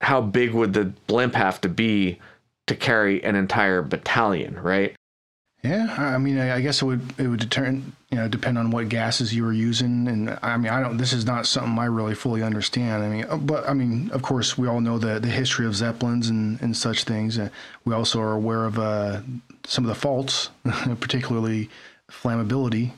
how 0.00 0.20
big 0.20 0.52
would 0.52 0.72
the 0.72 0.92
blimp 1.06 1.34
have 1.34 1.60
to 1.62 1.68
be 1.68 2.20
to 2.66 2.76
carry 2.76 3.22
an 3.24 3.34
entire 3.36 3.82
battalion, 3.82 4.60
right? 4.60 4.94
Yeah, 5.62 5.94
I 5.96 6.18
mean, 6.18 6.38
I 6.38 6.60
guess 6.60 6.82
it 6.82 6.86
would 6.86 7.14
it 7.18 7.28
would 7.28 7.38
determine 7.38 7.94
you 8.10 8.16
know 8.16 8.26
depend 8.26 8.58
on 8.58 8.72
what 8.72 8.88
gases 8.88 9.32
you 9.32 9.44
were 9.44 9.52
using, 9.52 10.08
and 10.08 10.36
I 10.42 10.56
mean, 10.56 10.72
I 10.72 10.80
don't. 10.80 10.96
This 10.96 11.12
is 11.12 11.24
not 11.24 11.46
something 11.46 11.78
I 11.78 11.84
really 11.84 12.16
fully 12.16 12.42
understand. 12.42 13.04
I 13.04 13.08
mean, 13.08 13.26
uh, 13.28 13.36
but 13.36 13.68
I 13.68 13.72
mean, 13.72 14.10
of 14.10 14.22
course, 14.22 14.58
we 14.58 14.66
all 14.66 14.80
know 14.80 14.98
the 14.98 15.20
the 15.20 15.28
history 15.28 15.64
of 15.64 15.76
zeppelins 15.76 16.28
and 16.28 16.60
and 16.60 16.76
such 16.76 17.04
things. 17.04 17.38
Uh, 17.38 17.48
we 17.84 17.94
also 17.94 18.20
are 18.20 18.32
aware 18.32 18.64
of 18.64 18.76
uh, 18.76 19.20
some 19.64 19.84
of 19.84 19.88
the 19.88 19.94
faults, 19.94 20.50
particularly 21.00 21.70
flammability, 22.10 22.90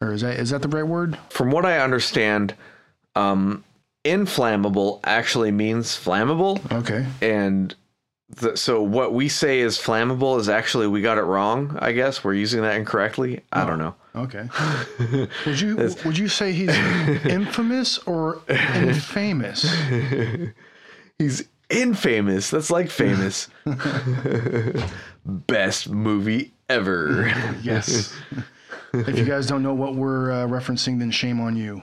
or 0.00 0.14
is 0.14 0.22
that 0.22 0.38
is 0.38 0.48
that 0.50 0.62
the 0.62 0.68
right 0.68 0.86
word? 0.86 1.18
From 1.28 1.50
what 1.50 1.66
I 1.66 1.80
understand, 1.80 2.54
um, 3.14 3.62
inflammable 4.04 5.00
actually 5.04 5.50
means 5.50 5.88
flammable. 5.88 6.60
Okay, 6.72 7.06
and 7.20 7.74
the, 8.28 8.56
so 8.56 8.82
what 8.82 9.12
we 9.12 9.28
say 9.28 9.60
is 9.60 9.78
flammable 9.78 10.38
is 10.38 10.48
actually 10.48 10.88
we 10.88 11.00
got 11.00 11.16
it 11.18 11.22
wrong. 11.22 11.78
I 11.80 11.92
guess 11.92 12.24
we're 12.24 12.34
using 12.34 12.62
that 12.62 12.76
incorrectly. 12.76 13.42
I 13.52 13.64
don't 13.64 13.78
know. 13.78 13.94
Okay. 14.16 14.48
would 15.46 15.60
you 15.60 15.76
would 16.04 16.18
you 16.18 16.26
say 16.28 16.52
he's 16.52 16.74
infamous 17.24 17.98
or 17.98 18.40
infamous? 18.48 19.62
he's 21.18 21.44
infamous. 21.70 22.50
That's 22.50 22.70
like 22.70 22.90
famous. 22.90 23.48
Best 25.24 25.88
movie 25.88 26.52
ever. 26.68 27.32
yes. 27.62 28.12
if 28.92 29.18
you 29.18 29.24
guys 29.24 29.46
don't 29.46 29.62
know 29.62 29.74
what 29.74 29.94
we're 29.94 30.32
uh, 30.32 30.46
referencing, 30.46 30.98
then 30.98 31.10
shame 31.12 31.40
on 31.40 31.56
you. 31.56 31.82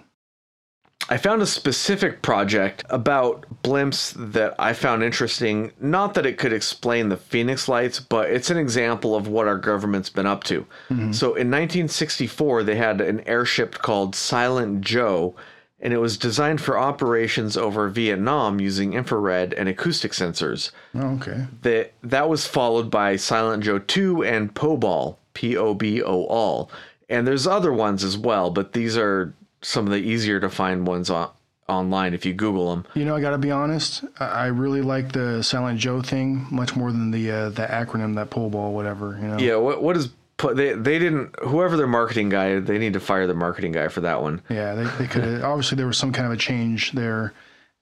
I 1.09 1.17
found 1.17 1.41
a 1.41 1.45
specific 1.45 2.21
project 2.21 2.83
about 2.89 3.45
blimps 3.61 4.13
that 4.33 4.55
I 4.57 4.73
found 4.73 5.03
interesting. 5.03 5.71
Not 5.79 6.13
that 6.13 6.25
it 6.25 6.37
could 6.37 6.53
explain 6.53 7.09
the 7.09 7.17
Phoenix 7.17 7.67
lights, 7.67 7.99
but 7.99 8.29
it's 8.29 8.49
an 8.49 8.57
example 8.57 9.15
of 9.15 9.27
what 9.27 9.47
our 9.47 9.57
government's 9.57 10.09
been 10.09 10.25
up 10.25 10.43
to. 10.45 10.61
Mm-hmm. 10.89 11.11
So 11.11 11.27
in 11.27 11.51
1964, 11.51 12.63
they 12.63 12.75
had 12.75 13.01
an 13.01 13.21
airship 13.27 13.79
called 13.79 14.15
Silent 14.15 14.81
Joe, 14.81 15.35
and 15.79 15.93
it 15.93 15.97
was 15.97 16.17
designed 16.17 16.61
for 16.61 16.79
operations 16.79 17.57
over 17.57 17.89
Vietnam 17.89 18.61
using 18.61 18.93
infrared 18.93 19.53
and 19.53 19.67
acoustic 19.67 20.13
sensors. 20.13 20.71
Oh, 20.95 21.15
okay. 21.15 21.45
That 21.63 21.93
that 22.03 22.29
was 22.29 22.47
followed 22.47 22.89
by 22.89 23.17
Silent 23.17 23.63
Joe 23.65 23.79
2 23.79 24.23
and 24.23 24.53
Pobal, 24.55 25.17
P 25.33 25.57
O 25.57 25.73
B 25.73 26.01
O 26.01 26.23
All. 26.25 26.71
And 27.09 27.27
there's 27.27 27.45
other 27.45 27.73
ones 27.73 28.03
as 28.03 28.17
well, 28.17 28.49
but 28.49 28.71
these 28.71 28.97
are 28.97 29.33
some 29.63 29.85
of 29.85 29.91
the 29.91 29.99
easier 29.99 30.39
to 30.39 30.49
find 30.49 30.85
ones 30.85 31.09
on 31.09 31.29
online 31.69 32.13
if 32.13 32.25
you 32.25 32.33
Google 32.33 32.71
them. 32.71 32.85
You 32.93 33.05
know, 33.05 33.15
I 33.15 33.21
got 33.21 33.31
to 33.31 33.37
be 33.37 33.51
honest. 33.51 34.03
I 34.19 34.47
really 34.47 34.81
like 34.81 35.11
the 35.11 35.41
Silent 35.41 35.79
Joe 35.79 36.01
thing 36.01 36.45
much 36.51 36.75
more 36.75 36.91
than 36.91 37.11
the 37.11 37.31
uh, 37.31 37.49
the 37.49 37.65
acronym 37.65 38.15
that 38.15 38.29
pole 38.29 38.49
ball 38.49 38.73
whatever. 38.73 39.17
You 39.21 39.27
know. 39.27 39.37
Yeah. 39.37 39.55
What 39.55 39.81
what 39.81 39.97
is 39.97 40.09
they 40.55 40.73
they 40.73 40.99
didn't 40.99 41.35
whoever 41.39 41.77
their 41.77 41.87
marketing 41.87 42.29
guy 42.29 42.59
they 42.59 42.77
need 42.77 42.93
to 42.93 42.99
fire 42.99 43.27
the 43.27 43.33
marketing 43.33 43.71
guy 43.71 43.87
for 43.87 44.01
that 44.01 44.21
one. 44.21 44.41
Yeah, 44.49 44.75
they 44.75 44.83
they 44.97 45.07
could 45.07 45.23
have 45.23 45.43
obviously 45.43 45.77
there 45.77 45.87
was 45.87 45.97
some 45.97 46.11
kind 46.11 46.27
of 46.27 46.33
a 46.33 46.37
change 46.37 46.91
there, 46.91 47.33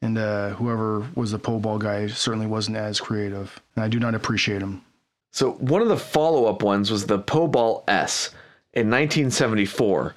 and 0.01 0.17
uh, 0.17 0.49
whoever 0.51 1.05
was 1.15 1.31
the 1.31 1.39
pole 1.39 1.59
ball 1.59 1.79
guy 1.79 2.07
certainly 2.07 2.47
wasn't 2.47 2.77
as 2.77 2.99
creative, 2.99 3.59
and 3.75 3.83
I 3.83 3.87
do 3.87 3.99
not 3.99 4.15
appreciate 4.15 4.61
him. 4.61 4.83
So 5.31 5.53
one 5.53 5.81
of 5.81 5.87
the 5.87 5.97
follow 5.97 6.45
up 6.45 6.61
ones 6.61 6.91
was 6.91 7.05
the 7.05 7.17
Pobal 7.17 7.83
S 7.87 8.31
in 8.73 8.89
1974 8.89 10.13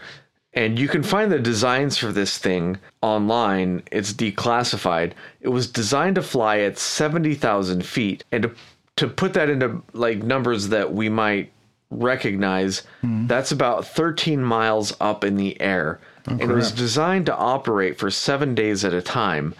and 0.55 0.79
you 0.79 0.89
can 0.89 1.03
find 1.03 1.33
the 1.33 1.39
designs 1.39 1.99
for 1.99 2.13
this 2.13 2.39
thing 2.39 2.79
online. 3.03 3.83
It's 3.91 4.13
declassified. 4.13 5.13
It 5.41 5.49
was 5.49 5.67
designed 5.67 6.15
to 6.15 6.23
fly 6.23 6.61
at 6.61 6.79
70,000 6.79 7.85
feet. 7.85 8.25
And 8.31 8.45
to, 8.45 8.55
to 8.97 9.09
put 9.09 9.35
that 9.35 9.51
into 9.51 9.83
like 9.93 10.23
numbers 10.23 10.69
that 10.69 10.95
we 10.95 11.09
might 11.09 11.51
recognize, 11.91 12.85
mm. 13.03 13.27
that's 13.27 13.51
about 13.51 13.87
13 13.87 14.43
miles 14.43 14.97
up 15.01 15.25
in 15.25 15.37
the 15.37 15.61
air. 15.61 16.01
Oh, 16.29 16.33
and 16.33 16.43
it 16.43 16.55
was 16.55 16.71
designed 16.71 17.27
to 17.27 17.37
operate 17.37 17.99
for 17.99 18.11
seven 18.11 18.55
days 18.55 18.85
at 18.85 18.95
a 18.95 19.03
time. 19.03 19.55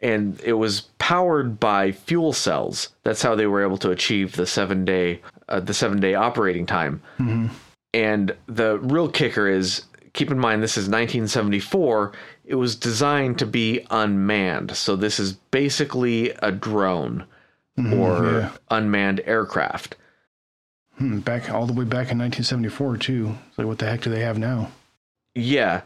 And 0.00 0.40
it 0.42 0.54
was 0.54 0.82
powered 0.98 1.60
by 1.60 1.92
fuel 1.92 2.32
cells. 2.32 2.88
That's 3.04 3.22
how 3.22 3.36
they 3.36 3.46
were 3.46 3.62
able 3.62 3.78
to 3.78 3.90
achieve 3.90 4.34
the 4.34 4.46
seven 4.46 4.84
day, 4.84 5.20
uh, 5.48 5.60
the 5.60 5.74
seven 5.74 6.00
day 6.00 6.14
operating 6.14 6.66
time. 6.66 7.02
Mm-hmm. 7.20 7.48
And 7.92 8.34
the 8.46 8.78
real 8.78 9.08
kicker 9.08 9.48
is 9.48 9.82
keep 10.12 10.30
in 10.30 10.38
mind 10.38 10.62
this 10.62 10.76
is 10.76 10.88
1974 10.88 12.12
it 12.50 12.56
was 12.56 12.74
designed 12.74 13.38
to 13.38 13.46
be 13.46 13.86
unmanned. 13.90 14.76
So 14.76 14.96
this 14.96 15.20
is 15.20 15.34
basically 15.34 16.30
a 16.42 16.50
drone 16.50 17.24
mm, 17.78 17.96
or 17.96 18.40
yeah. 18.40 18.52
unmanned 18.68 19.20
aircraft. 19.24 19.94
Hmm, 20.98 21.20
back 21.20 21.48
all 21.48 21.64
the 21.64 21.72
way 21.72 21.84
back 21.84 22.10
in 22.10 22.18
1974 22.18 22.96
too. 22.96 23.38
So 23.54 23.68
what 23.68 23.78
the 23.78 23.86
heck 23.86 24.00
do 24.00 24.10
they 24.10 24.22
have 24.22 24.36
now? 24.36 24.72
Yeah. 25.36 25.82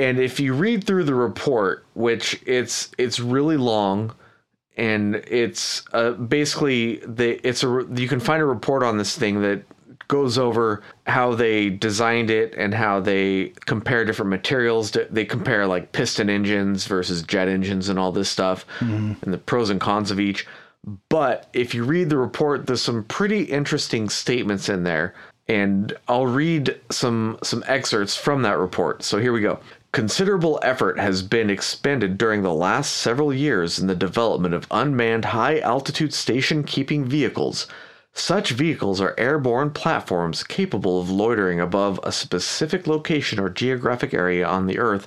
And 0.00 0.18
if 0.18 0.40
you 0.40 0.52
read 0.52 0.82
through 0.82 1.04
the 1.04 1.14
report 1.14 1.86
which 1.94 2.42
it's 2.44 2.90
it's 2.98 3.20
really 3.20 3.56
long 3.56 4.12
and 4.76 5.14
it's 5.14 5.84
uh, 5.92 6.10
basically 6.12 6.96
the 7.06 7.46
it's 7.46 7.62
a 7.62 7.86
you 7.94 8.08
can 8.08 8.18
find 8.18 8.42
a 8.42 8.46
report 8.46 8.82
on 8.82 8.98
this 8.98 9.16
thing 9.16 9.42
that 9.42 9.62
goes 10.10 10.36
over 10.36 10.82
how 11.06 11.32
they 11.36 11.70
designed 11.70 12.30
it 12.30 12.52
and 12.56 12.74
how 12.74 12.98
they 12.98 13.52
compare 13.64 14.04
different 14.04 14.28
materials. 14.28 14.90
They 15.08 15.24
compare 15.24 15.68
like 15.68 15.92
piston 15.92 16.28
engines 16.28 16.84
versus 16.88 17.22
jet 17.22 17.46
engines 17.46 17.88
and 17.88 17.96
all 17.96 18.10
this 18.10 18.28
stuff 18.28 18.66
mm-hmm. 18.80 19.12
and 19.22 19.32
the 19.32 19.38
pros 19.38 19.70
and 19.70 19.80
cons 19.80 20.10
of 20.10 20.18
each. 20.18 20.48
But 21.08 21.46
if 21.52 21.74
you 21.76 21.84
read 21.84 22.10
the 22.10 22.16
report, 22.16 22.66
there's 22.66 22.82
some 22.82 23.04
pretty 23.04 23.44
interesting 23.44 24.08
statements 24.08 24.68
in 24.68 24.82
there. 24.82 25.14
And 25.46 25.92
I'll 26.08 26.26
read 26.26 26.80
some 26.90 27.38
some 27.44 27.62
excerpts 27.68 28.16
from 28.16 28.42
that 28.42 28.58
report. 28.58 29.04
So 29.04 29.18
here 29.18 29.32
we 29.32 29.40
go. 29.40 29.60
Considerable 29.92 30.58
effort 30.62 30.98
has 30.98 31.22
been 31.22 31.50
expended 31.50 32.18
during 32.18 32.42
the 32.42 32.54
last 32.54 32.94
several 32.94 33.32
years 33.32 33.78
in 33.78 33.86
the 33.86 33.94
development 33.94 34.54
of 34.54 34.66
unmanned 34.72 35.26
high 35.26 35.60
altitude 35.60 36.12
station 36.12 36.64
keeping 36.64 37.04
vehicles 37.04 37.68
such 38.12 38.50
vehicles 38.50 39.00
are 39.00 39.14
airborne 39.18 39.70
platforms 39.70 40.42
capable 40.42 41.00
of 41.00 41.10
loitering 41.10 41.60
above 41.60 42.00
a 42.02 42.12
specific 42.12 42.86
location 42.86 43.38
or 43.38 43.48
geographic 43.48 44.12
area 44.12 44.46
on 44.46 44.66
the 44.66 44.78
Earth 44.78 45.06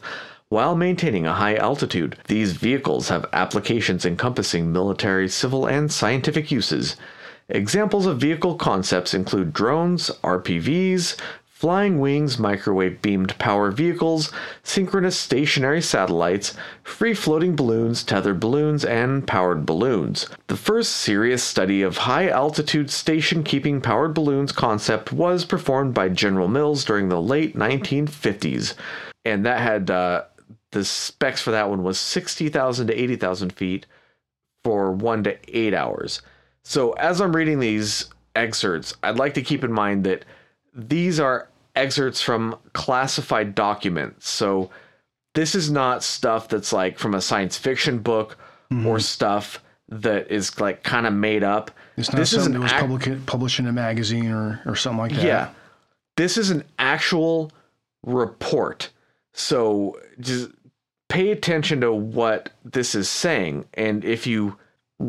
while 0.49 0.75
maintaining 0.75 1.25
a 1.25 1.33
high 1.33 1.55
altitude. 1.55 2.15
These 2.27 2.53
vehicles 2.53 3.09
have 3.09 3.25
applications 3.33 4.05
encompassing 4.05 4.71
military, 4.71 5.27
civil, 5.27 5.65
and 5.65 5.91
scientific 5.91 6.51
uses. 6.51 6.95
Examples 7.49 8.05
of 8.05 8.19
vehicle 8.19 8.55
concepts 8.55 9.13
include 9.13 9.51
drones, 9.51 10.09
RPVs, 10.23 11.17
flying 11.63 11.97
wings, 11.97 12.37
microwave 12.37 13.01
beamed 13.01 13.39
power 13.39 13.71
vehicles, 13.71 14.33
synchronous 14.63 15.17
stationary 15.17 15.81
satellites, 15.81 16.57
free 16.83 17.13
floating 17.13 17.55
balloons, 17.55 18.03
tethered 18.03 18.37
balloons, 18.37 18.83
and 18.83 19.25
powered 19.25 19.65
balloons. 19.65 20.27
The 20.47 20.57
first 20.57 20.91
serious 20.91 21.41
study 21.41 21.81
of 21.81 21.99
high 21.99 22.27
altitude 22.27 22.91
station 22.91 23.45
keeping 23.45 23.79
powered 23.79 24.13
balloons 24.13 24.51
concept 24.51 25.13
was 25.13 25.45
performed 25.45 25.93
by 25.93 26.09
General 26.09 26.49
Mills 26.49 26.83
during 26.83 27.07
the 27.07 27.21
late 27.21 27.55
1950s, 27.55 28.73
and 29.23 29.45
that 29.45 29.61
had 29.61 29.89
uh, 29.89 30.23
the 30.71 30.83
specs 30.83 31.41
for 31.41 31.51
that 31.51 31.69
one 31.69 31.81
was 31.81 31.97
60,000 31.97 32.87
to 32.87 32.93
80,000 32.93 33.53
feet 33.53 33.85
for 34.65 34.91
one 34.91 35.23
to 35.23 35.37
eight 35.47 35.73
hours. 35.73 36.21
So 36.65 36.91
as 36.91 37.21
I'm 37.21 37.33
reading 37.33 37.61
these 37.61 38.09
excerpts, 38.35 38.93
I'd 39.01 39.15
like 39.15 39.35
to 39.35 39.41
keep 39.41 39.63
in 39.63 39.71
mind 39.71 40.03
that 40.03 40.25
these 40.75 41.21
are 41.21 41.47
excerpts 41.75 42.21
from 42.21 42.55
classified 42.73 43.55
documents. 43.55 44.29
So 44.29 44.69
this 45.33 45.55
is 45.55 45.71
not 45.71 46.03
stuff 46.03 46.47
that's 46.47 46.71
like 46.71 46.99
from 46.99 47.13
a 47.13 47.21
science 47.21 47.57
fiction 47.57 47.99
book 47.99 48.37
mm-hmm. 48.71 48.85
or 48.85 48.99
stuff 48.99 49.63
that 49.89 50.31
is 50.31 50.59
like 50.59 50.83
kind 50.83 51.05
of 51.07 51.13
made 51.13 51.43
up. 51.43 51.71
It's 51.97 52.11
not 52.11 52.17
this 52.17 52.33
is 52.33 52.43
something 52.43 52.53
that 52.53 52.63
was 52.63 52.71
ac- 52.71 52.81
public, 52.81 53.25
published 53.25 53.59
in 53.59 53.67
a 53.67 53.73
magazine 53.73 54.31
or, 54.31 54.61
or 54.65 54.75
something 54.75 54.99
like 54.99 55.11
that. 55.13 55.23
yeah. 55.23 55.49
This 56.15 56.37
is 56.37 56.51
an 56.51 56.63
actual 56.77 57.51
report. 58.03 58.89
So 59.33 59.99
just 60.19 60.51
pay 61.09 61.31
attention 61.31 61.81
to 61.81 61.91
what 61.91 62.51
this 62.63 62.95
is 62.95 63.09
saying. 63.09 63.65
And 63.73 64.05
if 64.05 64.27
you, 64.27 64.57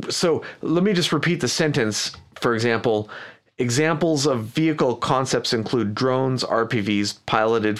so 0.08 0.42
let 0.62 0.82
me 0.82 0.92
just 0.92 1.12
repeat 1.12 1.40
the 1.40 1.48
sentence. 1.48 2.12
For 2.36 2.54
example, 2.54 3.08
examples 3.58 4.26
of 4.26 4.44
vehicle 4.44 4.96
concepts 4.96 5.52
include 5.52 5.94
drones, 5.94 6.44
RPVs, 6.44 7.18
piloted 7.26 7.78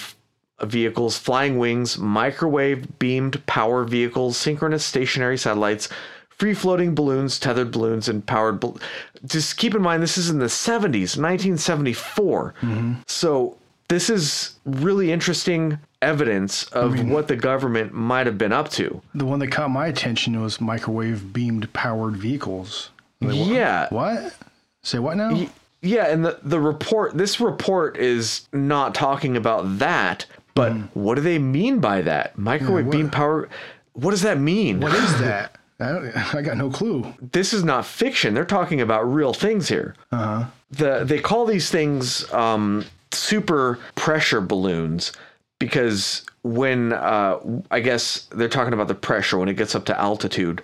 vehicles, 0.63 1.19
flying 1.19 1.59
wings, 1.59 1.99
microwave 1.99 2.99
beamed 2.99 3.45
power 3.47 3.85
vehicles, 3.85 4.37
synchronous 4.37 4.85
stationary 4.85 5.37
satellites, 5.37 5.89
free 6.31 6.55
floating 6.55 6.95
balloons, 6.95 7.39
tethered 7.39 7.71
balloons, 7.73 8.09
and 8.09 8.25
powered. 8.27 8.61
Bal- 8.61 8.79
Just 9.27 9.57
keep 9.57 9.75
in 9.75 9.83
mind, 9.83 10.03
this 10.03 10.17
is 10.17 10.31
in 10.31 10.39
the 10.39 10.47
70s, 10.47 11.17
1974. 11.19 12.55
Mm-hmm. 12.61 12.93
So 13.07 13.57
this 13.89 14.09
is 14.11 14.57
really 14.65 15.11
interesting 15.13 15.79
evidence 16.03 16.65
of 16.69 17.09
what 17.09 17.29
the 17.29 17.37
government 17.37 17.93
might 17.93 18.27
have 18.27 18.39
been 18.39 18.53
up 18.53 18.69
to. 18.71 19.01
The 19.15 19.25
one 19.25 19.39
that 19.41 19.49
caught 19.49 19.71
my 19.71 19.87
attention 19.89 20.41
was 20.41 20.61
microwave 20.61 21.33
beamed 21.33 21.73
powered 21.73 22.17
vehicles. 22.17 22.91
Like. 23.21 23.35
Yeah. 23.37 23.89
What? 23.91 24.35
Say 24.83 24.99
what 24.99 25.17
now? 25.17 25.33
Y- 25.33 25.51
Yeah, 25.85 26.07
and 26.07 26.25
the, 26.25 26.39
the 26.43 26.59
report, 26.61 27.17
this 27.17 27.41
report 27.41 27.97
is 27.97 28.49
not 28.53 28.95
talking 28.95 29.37
about 29.37 29.79
that, 29.79 30.27
but 30.55 30.73
what 30.95 31.17
do 31.17 31.21
they 31.21 31.39
mean 31.39 31.79
by 31.81 32.03
that? 32.03 32.39
Microwave 32.39 32.87
what- 32.87 32.93
beam 32.93 33.11
power, 33.11 33.49
what 33.93 34.11
does 34.11 34.23
that 34.23 34.39
mean? 34.39 34.81
What 34.81 34.95
is 34.95 35.21
that? 35.21 35.57
I, 35.81 35.89
don't, 35.89 36.35
I 36.35 36.43
got 36.43 36.57
no 36.57 36.71
clue. 36.71 37.13
this 37.33 37.53
is 37.53 37.65
not 37.65 37.85
fiction. 37.85 38.33
They're 38.33 38.45
talking 38.45 38.81
about 38.81 39.03
real 39.13 39.35
things 39.35 39.69
here. 39.69 39.97
Uh-huh. 40.13 40.45
The 40.71 41.05
they 41.05 41.19
call 41.19 41.47
these 41.47 41.69
things 41.69 42.33
um, 42.33 42.85
super 43.11 43.81
pressure 43.97 44.41
balloons 44.41 45.13
because 45.59 46.25
when 46.43 46.93
uh, 46.93 47.39
I 47.73 47.81
guess 47.81 48.29
they're 48.31 48.49
talking 48.49 48.73
about 48.73 48.87
the 48.89 48.95
pressure 48.95 49.37
when 49.39 49.49
it 49.49 49.55
gets 49.55 49.75
up 49.75 49.85
to 49.87 50.01
altitude. 50.01 50.63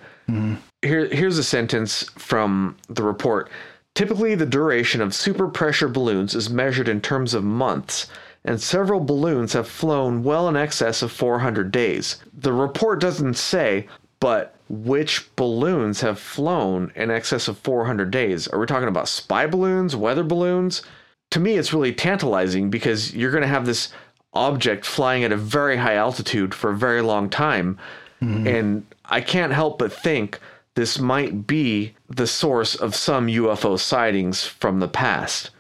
Here, 0.83 1.07
here's 1.07 1.39
a 1.39 1.45
sentence 1.45 2.05
from 2.11 2.77
the 2.89 3.03
report. 3.03 3.51
Typically, 3.95 4.35
the 4.35 4.47
duration 4.47 5.01
of 5.01 5.15
super 5.15 5.49
pressure 5.49 5.89
balloons 5.89 6.35
is 6.35 6.49
measured 6.49 6.89
in 6.89 7.01
terms 7.01 7.35
of 7.35 7.45
months, 7.45 8.07
and 8.45 8.61
several 8.61 9.01
balloons 9.01 9.53
have 9.53 9.69
flown 9.69 10.23
well 10.23 10.49
in 10.49 10.57
excess 10.57 11.03
of 11.03 11.13
400 11.13 11.71
days. 11.71 12.23
The 12.33 12.53
report 12.53 13.01
doesn't 13.01 13.35
say, 13.35 13.87
but 14.21 14.55
which 14.69 15.35
balloons 15.35 16.01
have 16.03 16.19
flown 16.19 16.93
in 16.95 17.11
excess 17.11 17.49
of 17.49 17.59
400 17.59 18.11
days? 18.11 18.47
Are 18.49 18.59
we 18.59 18.67
talking 18.67 18.89
about 18.89 19.09
spy 19.09 19.47
balloons, 19.47 19.97
weather 19.97 20.23
balloons? 20.23 20.83
To 21.31 21.41
me, 21.41 21.57
it's 21.57 21.73
really 21.73 21.93
tantalizing 21.93 22.71
because 22.71 23.15
you're 23.15 23.33
going 23.33 23.43
to 23.43 23.49
have 23.49 23.67
this 23.67 23.93
object 24.33 24.87
flying 24.87 25.25
at 25.25 25.33
a 25.33 25.37
very 25.37 25.77
high 25.77 25.95
altitude 25.95 26.55
for 26.55 26.71
a 26.71 26.77
very 26.77 27.03
long 27.03 27.29
time. 27.29 27.79
Mm-hmm. 28.23 28.47
And 28.47 28.87
I 29.07 29.21
can't 29.21 29.53
help 29.53 29.79
but 29.79 29.93
think 29.93 30.39
this 30.77 30.99
might 30.99 31.47
be 31.47 31.95
the 32.09 32.27
source 32.27 32.75
of 32.75 32.95
some 32.95 33.27
UFO 33.27 33.79
sightings 33.79 34.45
from 34.45 34.81
the 34.81 34.89
past. 34.89 35.51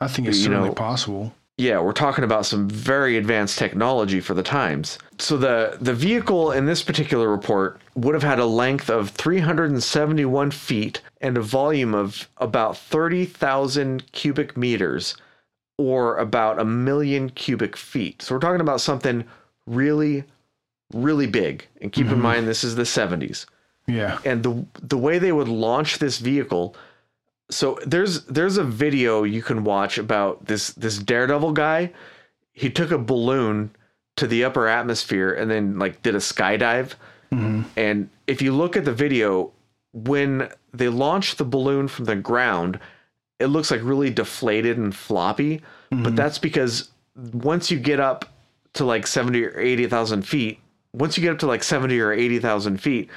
I 0.00 0.08
think 0.08 0.28
it's 0.28 0.38
You 0.38 0.44
certainly 0.44 0.68
know- 0.70 0.74
possible. 0.74 1.34
Yeah, 1.60 1.80
we're 1.80 1.92
talking 1.92 2.24
about 2.24 2.46
some 2.46 2.70
very 2.70 3.18
advanced 3.18 3.58
technology 3.58 4.20
for 4.20 4.32
the 4.32 4.42
times. 4.42 4.98
So 5.18 5.36
the 5.36 5.76
the 5.78 5.92
vehicle 5.92 6.52
in 6.52 6.64
this 6.64 6.82
particular 6.82 7.28
report 7.28 7.78
would 7.94 8.14
have 8.14 8.22
had 8.22 8.38
a 8.38 8.46
length 8.46 8.88
of 8.88 9.10
371 9.10 10.52
feet 10.52 11.02
and 11.20 11.36
a 11.36 11.42
volume 11.42 11.94
of 11.94 12.30
about 12.38 12.78
30,000 12.78 14.10
cubic 14.12 14.56
meters 14.56 15.16
or 15.76 16.16
about 16.16 16.58
a 16.58 16.64
million 16.64 17.28
cubic 17.28 17.76
feet. 17.76 18.22
So 18.22 18.34
we're 18.34 18.40
talking 18.40 18.62
about 18.62 18.80
something 18.80 19.24
really 19.66 20.24
really 20.94 21.26
big. 21.26 21.66
And 21.82 21.92
keep 21.92 22.06
in 22.06 22.12
mm-hmm. 22.12 22.22
mind 22.22 22.48
this 22.48 22.64
is 22.64 22.74
the 22.74 22.84
70s 22.84 23.44
Yeah. 23.90 24.18
and 24.24 24.42
the 24.42 24.66
the 24.80 24.98
way 24.98 25.18
they 25.18 25.32
would 25.32 25.48
launch 25.48 25.98
this 25.98 26.18
vehicle 26.18 26.76
so 27.50 27.78
there's 27.84 28.24
there's 28.24 28.56
a 28.56 28.64
video 28.64 29.24
you 29.24 29.42
can 29.42 29.64
watch 29.64 29.98
about 29.98 30.46
this 30.46 30.68
this 30.70 30.98
daredevil 30.98 31.52
guy. 31.52 31.92
He 32.52 32.70
took 32.70 32.90
a 32.90 32.98
balloon 32.98 33.74
to 34.16 34.26
the 34.26 34.44
upper 34.44 34.68
atmosphere 34.68 35.32
and 35.32 35.50
then 35.50 35.78
like 35.78 36.02
did 36.02 36.14
a 36.14 36.18
skydive. 36.18 36.94
Mm-hmm. 37.32 37.62
And 37.76 38.10
if 38.26 38.40
you 38.40 38.54
look 38.54 38.76
at 38.76 38.84
the 38.84 38.92
video 38.92 39.52
when 39.92 40.48
they 40.72 40.88
launch 40.88 41.36
the 41.36 41.44
balloon 41.44 41.88
from 41.88 42.04
the 42.04 42.16
ground 42.16 42.78
it 43.40 43.46
looks 43.46 43.70
like 43.70 43.80
really 43.82 44.10
deflated 44.10 44.76
and 44.76 44.94
floppy. 44.94 45.62
But 45.88 45.96
mm-hmm. 45.96 46.14
that's 46.14 46.38
because 46.38 46.90
once 47.16 47.70
you 47.70 47.80
get 47.80 47.98
up 47.98 48.26
to 48.74 48.84
like 48.84 49.06
70 49.06 49.42
or 49.44 49.58
80,000 49.58 50.22
feet 50.22 50.60
once 50.92 51.16
you 51.16 51.22
get 51.22 51.32
up 51.32 51.38
to 51.38 51.46
like 51.46 51.62
70 51.62 51.98
or 52.00 52.12
80,000 52.12 52.78
feet 52.78 53.10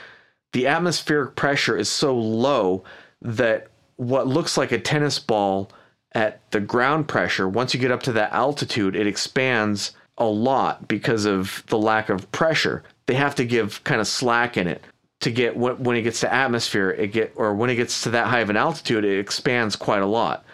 the 0.53 0.67
atmospheric 0.67 1.35
pressure 1.35 1.77
is 1.77 1.89
so 1.89 2.15
low 2.15 2.83
that 3.21 3.67
what 3.97 4.27
looks 4.27 4.57
like 4.57 4.71
a 4.71 4.79
tennis 4.79 5.19
ball 5.19 5.69
at 6.13 6.39
the 6.51 6.59
ground 6.59 7.07
pressure, 7.07 7.49
once 7.49 7.73
you 7.73 7.79
get 7.79 7.91
up 7.91 8.03
to 8.03 8.13
that 8.13 8.31
altitude, 8.31 8.95
it 8.95 9.07
expands 9.07 9.91
a 10.17 10.25
lot 10.25 10.87
because 10.87 11.25
of 11.25 11.63
the 11.67 11.77
lack 11.77 12.09
of 12.09 12.31
pressure. 12.31 12.83
They 13.07 13.15
have 13.15 13.35
to 13.35 13.45
give 13.45 13.83
kind 13.83 13.99
of 13.99 14.07
slack 14.07 14.57
in 14.57 14.67
it 14.67 14.83
to 15.21 15.31
get 15.31 15.57
when, 15.57 15.81
when 15.83 15.97
it 15.97 16.03
gets 16.03 16.19
to 16.19 16.31
atmosphere, 16.31 16.91
it 16.91 17.11
get 17.11 17.33
or 17.35 17.53
when 17.55 17.69
it 17.69 17.75
gets 17.75 18.03
to 18.03 18.09
that 18.11 18.27
high 18.27 18.41
of 18.41 18.49
an 18.49 18.57
altitude, 18.57 19.05
it 19.05 19.19
expands 19.19 19.75
quite 19.75 20.01
a 20.01 20.07
lot. 20.07 20.45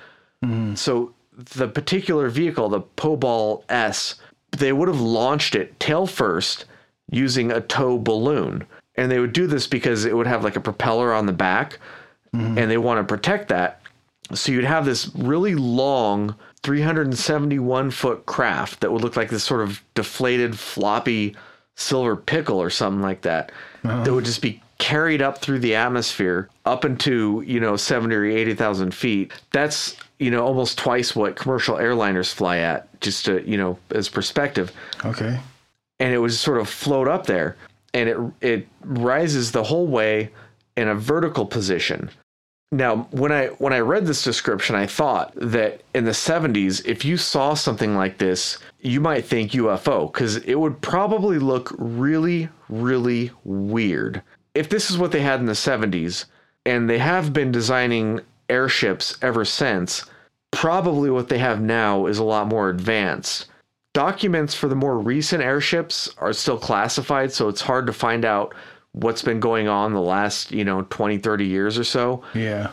Mm-hmm. 0.43 0.76
So 0.76 1.13
the 1.34 1.67
particular 1.67 2.30
vehicle, 2.30 2.69
the 2.69 2.81
Pobal 2.81 3.63
S, 3.69 4.15
they 4.51 4.71
would 4.71 4.88
have 4.88 5.01
launched 5.01 5.55
it 5.55 5.77
tail 5.80 6.07
first 6.07 6.65
using 7.11 7.51
a 7.51 7.61
tow 7.61 7.97
balloon. 7.97 8.65
And 8.99 9.09
they 9.09 9.19
would 9.19 9.34
do 9.34 9.47
this 9.47 9.65
because 9.65 10.05
it 10.05 10.15
would 10.15 10.27
have 10.27 10.43
like 10.43 10.55
a 10.55 10.61
propeller 10.61 11.13
on 11.13 11.26
the 11.26 11.34
back 11.34 11.80
mm-hmm. 12.35 12.57
and 12.57 12.69
they 12.69 12.77
want 12.77 12.99
to 12.99 13.03
protect 13.03 13.49
that. 13.49 13.81
So 14.34 14.51
you'd 14.51 14.65
have 14.65 14.85
this 14.85 15.09
really 15.15 15.55
long 15.55 16.35
371 16.63 17.91
foot 17.91 18.26
craft 18.26 18.81
that 18.81 18.91
would 18.91 19.01
look 19.01 19.15
like 19.15 19.30
this 19.30 19.43
sort 19.43 19.61
of 19.61 19.81
deflated, 19.95 20.57
floppy 20.57 21.35
silver 21.76 22.15
pickle 22.15 22.61
or 22.61 22.69
something 22.69 23.01
like 23.01 23.21
that, 23.21 23.51
uh-huh. 23.84 24.03
that 24.03 24.13
would 24.13 24.26
just 24.26 24.41
be 24.41 24.61
carried 24.77 25.21
up 25.21 25.39
through 25.39 25.59
the 25.59 25.76
atmosphere 25.76 26.49
up 26.65 26.85
into, 26.85 27.43
you 27.45 27.59
know, 27.59 27.76
70 27.76 28.13
or 28.13 28.26
80,000 28.26 28.93
feet. 28.93 29.31
That's, 29.51 29.95
you 30.19 30.30
know, 30.30 30.45
almost 30.45 30.77
twice 30.77 31.15
what 31.15 31.35
commercial 31.35 31.77
airliners 31.77 32.34
fly 32.34 32.57
at, 32.57 32.88
just 33.01 33.26
to, 33.26 33.47
you 33.49 33.57
know, 33.57 33.77
as 33.91 34.09
perspective 34.09 34.71
Okay. 35.03 35.39
and 35.99 36.13
it 36.13 36.19
would 36.19 36.34
sort 36.34 36.59
of 36.59 36.69
float 36.69 37.07
up 37.07 37.26
there 37.26 37.55
and 37.94 38.10
it 38.10 38.18
it 38.41 38.68
rises 38.84 39.52
the 39.52 39.64
whole 39.64 39.88
way 39.88 40.32
in 40.76 40.88
a 40.88 40.95
vertical 40.95 41.45
position. 41.45 42.10
Now, 42.72 43.07
when 43.11 43.32
I 43.32 43.48
when 43.48 43.74
I 43.74 43.80
read 43.80 44.06
this 44.06 44.24
description, 44.24 44.76
I 44.76 44.86
thought 44.86 45.34
that 45.36 45.82
in 45.95 46.06
the 46.06 46.11
70s, 46.11 46.86
if 46.86 47.03
you 47.03 47.18
saw 47.18 47.56
something 47.56 47.95
like 47.95 48.20
this, 48.20 48.60
you 48.80 49.02
might 49.02 49.26
think 49.26 49.52
UFO 49.52 50.11
cuz 50.14 50.38
it 50.38 50.60
would 50.60 50.82
probably 50.82 51.40
look 51.40 51.74
really 51.78 52.49
really 52.70 53.32
weird. 53.44 54.22
If 54.53 54.70
this 54.70 54.91
is 54.91 54.98
what 54.98 55.11
they 55.11 55.22
had 55.22 55.40
in 55.40 55.48
the 55.48 55.53
70s 55.53 56.26
and 56.66 56.90
they 56.90 56.99
have 56.99 57.34
been 57.34 57.52
designing 57.52 58.22
airships 58.49 59.18
ever 59.22 59.45
since, 59.45 60.06
probably 60.52 61.10
what 61.10 61.30
they 61.30 61.38
have 61.40 61.61
now 61.61 62.06
is 62.06 62.20
a 62.20 62.24
lot 62.24 62.48
more 62.48 62.70
advanced 62.70 63.45
documents 63.99 64.55
for 64.55 64.69
the 64.69 64.76
more 64.76 64.97
recent 64.97 65.43
airships 65.43 66.09
are 66.19 66.31
still 66.31 66.57
classified 66.57 67.34
so 67.34 67.49
it's 67.49 67.59
hard 67.59 67.85
to 67.85 67.91
find 67.91 68.23
out 68.23 68.55
what's 68.93 69.21
been 69.21 69.41
going 69.41 69.67
on 69.67 69.91
the 69.93 69.99
last 70.01 70.53
you 70.53 70.63
know 70.63 70.84
20 70.89 71.17
30 71.17 71.45
years 71.45 71.77
or 71.77 71.84
so 71.84 72.23
Yeah. 72.34 72.71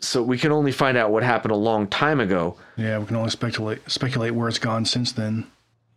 so 0.00 0.22
we 0.22 0.38
can 0.38 0.52
only 0.52 0.70
find 0.70 0.96
out 0.96 1.10
what 1.10 1.24
happened 1.24 1.50
a 1.50 1.56
long 1.56 1.88
time 1.88 2.20
ago 2.20 2.56
Yeah. 2.76 2.98
We 3.00 3.06
can 3.06 3.16
only 3.16 3.30
speculate 3.30 3.80
speculate 3.90 4.32
where 4.32 4.48
it's 4.48 4.60
gone 4.60 4.84
since 4.84 5.10
then. 5.10 5.44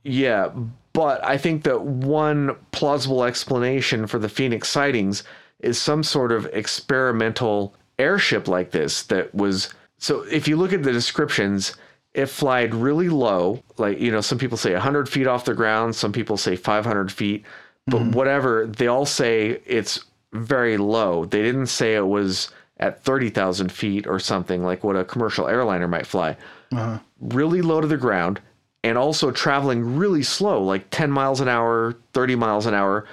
yeah 0.03 0.49
but 0.93 1.23
i 1.23 1.37
think 1.37 1.63
that 1.65 1.81
one 1.83 2.55
plausible 2.71 3.23
explanation 3.25 4.07
for 4.07 4.17
the 4.17 4.27
phoenix 4.29 4.69
sightings 4.69 5.23
is 5.59 5.79
some 5.79 6.01
sort 6.01 6.31
of 6.31 6.47
experimental 6.47 7.75
airship 7.99 8.47
like 8.47 8.71
this 8.71 9.03
that 9.03 9.33
was 9.35 9.71
so 9.99 10.21
if 10.31 10.47
you 10.47 10.55
look 10.57 10.73
at 10.73 10.81
the 10.81 10.91
descriptions 10.91 11.75
it 12.13 12.27
flied 12.27 12.75
really 12.75 13.09
low 13.09 13.61
like 13.77 13.99
you 13.99 14.11
know 14.11 14.21
some 14.21 14.37
people 14.37 14.57
say 14.57 14.73
100 14.73 15.09
feet 15.09 15.27
off 15.27 15.45
the 15.45 15.53
ground 15.53 15.95
some 15.95 16.11
people 16.11 16.37
say 16.37 16.55
500 16.55 17.11
feet 17.11 17.43
but 17.87 18.01
mm-hmm. 18.01 18.11
whatever 18.11 18.67
they 18.67 18.87
all 18.87 19.05
say 19.05 19.61
it's 19.65 20.03
very 20.31 20.77
low 20.77 21.25
they 21.25 21.41
didn't 21.41 21.67
say 21.67 21.95
it 21.95 22.07
was 22.07 22.49
at 22.83 23.01
30,000 23.03 23.71
feet 23.71 24.07
or 24.07 24.19
something 24.19 24.63
like 24.63 24.83
what 24.83 24.95
a 24.95 25.05
commercial 25.05 25.47
airliner 25.47 25.87
might 25.87 26.07
fly. 26.07 26.35
Uh-huh. 26.71 26.99
Really 27.19 27.61
low 27.61 27.81
to 27.81 27.87
the 27.87 27.97
ground 27.97 28.41
and 28.83 28.97
also 28.97 29.31
traveling 29.31 29.95
really 29.95 30.23
slow, 30.23 30.61
like 30.61 30.89
10 30.89 31.09
miles 31.11 31.39
an 31.39 31.47
hour, 31.47 31.95
30 32.13 32.35
miles 32.35 32.65
an 32.65 32.73
hour. 32.73 33.05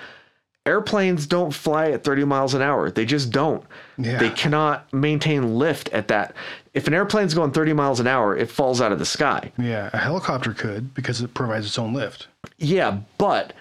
Airplanes 0.67 1.27
don't 1.27 1.55
fly 1.55 1.91
at 1.91 2.03
30 2.03 2.25
miles 2.25 2.55
an 2.55 2.63
hour. 2.63 2.91
They 2.91 3.05
just 3.05 3.31
don't. 3.31 3.65
Yeah. 4.03 4.19
They 4.19 4.31
cannot 4.31 4.93
maintain 4.93 5.57
lift 5.59 5.89
at 5.91 6.09
that. 6.09 6.35
If 6.75 6.87
an 6.87 6.95
airplane's 6.95 7.35
going 7.35 7.51
30 7.53 7.73
miles 7.73 8.01
an 8.01 8.07
hour, 8.07 8.37
it 8.37 8.51
falls 8.51 8.81
out 8.81 8.93
of 8.93 8.99
the 8.99 9.05
sky. 9.07 9.53
Yeah, 9.59 9.91
a 9.93 9.99
helicopter 9.99 10.53
could 10.55 10.95
because 10.95 11.21
it 11.21 11.35
provides 11.35 11.67
its 11.67 11.79
own 11.79 11.93
lift. 11.93 12.29
Yeah, 12.59 13.01
but 13.19 13.53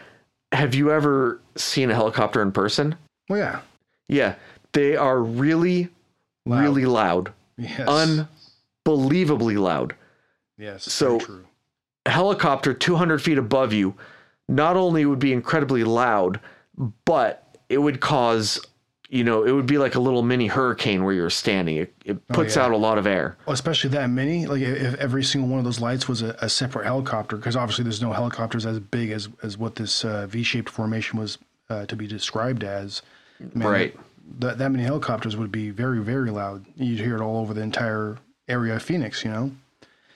have 0.51 0.73
you 0.75 0.91
ever 0.91 1.39
seen 1.55 1.89
a 1.91 1.95
helicopter 1.95 2.41
in 2.41 2.51
person? 2.51 2.95
Well, 3.27 3.39
yeah. 3.39 3.59
Yeah, 4.07 4.35
they 4.73 4.95
are 4.95 5.19
really, 5.21 5.89
Loud. 6.45 6.61
really 6.63 6.85
loud, 6.85 7.31
Yes. 7.57 7.87
unbelievably 8.85 9.57
loud. 9.57 9.95
yes. 10.57 10.83
so- 10.91 11.19
true. 11.19 11.45
A 12.05 12.11
helicopter 12.11 12.73
200 12.73 13.21
feet 13.21 13.37
above 13.37 13.73
you 13.73 13.93
not 14.47 14.75
only 14.77 15.05
would 15.05 15.19
be 15.19 15.33
incredibly 15.33 15.83
loud, 15.83 16.39
but 17.05 17.57
it 17.67 17.77
would 17.79 17.99
cause, 17.99 18.59
you 19.09 19.23
know, 19.23 19.43
it 19.43 19.51
would 19.51 19.65
be 19.65 19.79
like 19.79 19.95
a 19.95 19.99
little 19.99 20.21
mini 20.21 20.45
hurricane 20.45 21.03
where 21.03 21.13
you're 21.13 21.31
standing. 21.31 21.77
It, 21.77 21.93
it 22.05 22.27
puts 22.27 22.55
yeah. 22.55 22.65
out 22.65 22.71
a 22.71 22.77
lot 22.77 22.99
of 22.99 23.07
air. 23.07 23.37
Well, 23.45 23.55
especially 23.55 23.89
that 23.91 24.07
many. 24.09 24.45
Like 24.45 24.61
if 24.61 24.93
every 24.95 25.23
single 25.23 25.49
one 25.49 25.57
of 25.57 25.65
those 25.65 25.79
lights 25.79 26.07
was 26.07 26.21
a, 26.21 26.37
a 26.41 26.49
separate 26.49 26.85
helicopter, 26.85 27.35
because 27.35 27.55
obviously 27.55 27.83
there's 27.83 28.03
no 28.03 28.13
helicopters 28.13 28.67
as 28.67 28.79
big 28.79 29.09
as 29.09 29.27
as 29.41 29.57
what 29.57 29.75
this 29.75 30.05
uh, 30.05 30.27
V-shaped 30.27 30.69
formation 30.69 31.19
was 31.19 31.39
uh, 31.69 31.85
to 31.87 31.95
be 31.95 32.07
described 32.07 32.63
as. 32.63 33.01
Man, 33.53 33.67
Right. 33.67 33.95
That 34.39 34.59
that 34.59 34.69
many 34.69 34.83
helicopters 34.83 35.35
would 35.35 35.51
be 35.51 35.71
very 35.71 35.99
very 35.99 36.29
loud. 36.29 36.63
You'd 36.75 36.99
hear 36.99 37.15
it 37.15 37.21
all 37.21 37.37
over 37.37 37.55
the 37.55 37.61
entire 37.61 38.17
area 38.47 38.75
of 38.75 38.83
Phoenix. 38.83 39.25
You 39.25 39.31
know. 39.31 39.51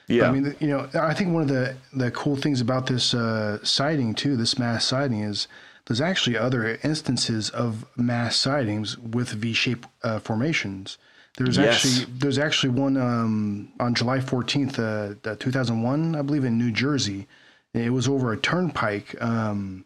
Yeah. 0.07 0.28
I 0.28 0.32
mean, 0.32 0.56
you 0.60 0.68
know, 0.68 0.88
I 0.94 1.15
think 1.15 1.34
one 1.34 1.41
of 1.41 1.48
the 1.48 1.76
the 1.94 2.11
cool 2.11 2.36
things 2.36 2.61
about 2.61 2.86
this 2.86 3.15
uh, 3.15 3.57
sighting 3.64 4.14
too, 4.14 4.38
this 4.38 4.60
mass 4.60 4.86
sighting, 4.86 5.22
is 5.22 5.48
there's 5.85 6.01
actually 6.01 6.38
other 6.38 6.80
instances 6.84 7.49
of 7.49 7.85
mass 7.97 8.35
sightings 8.35 8.97
with 8.97 9.30
V-shaped 9.30 9.88
uh, 10.03 10.19
formations. 10.19 10.97
There's 11.38 11.57
Yes. 11.57 11.85
actually 11.85 12.14
there's 12.19 12.38
actually 12.38 12.69
one 12.69 12.95
um, 12.97 13.72
on 13.80 13.95
July 13.95 14.19
14th, 14.19 14.80
uh, 14.80 15.30
uh, 15.30 15.35
2001, 15.35 16.15
I 16.15 16.22
believe, 16.22 16.45
in 16.45 16.57
New 16.57 16.72
Jersey. 16.72 17.27
It 17.73 17.91
was 17.91 18.07
over 18.07 18.31
a 18.31 18.38
turnpike. 18.38 19.19
Um, 19.22 19.85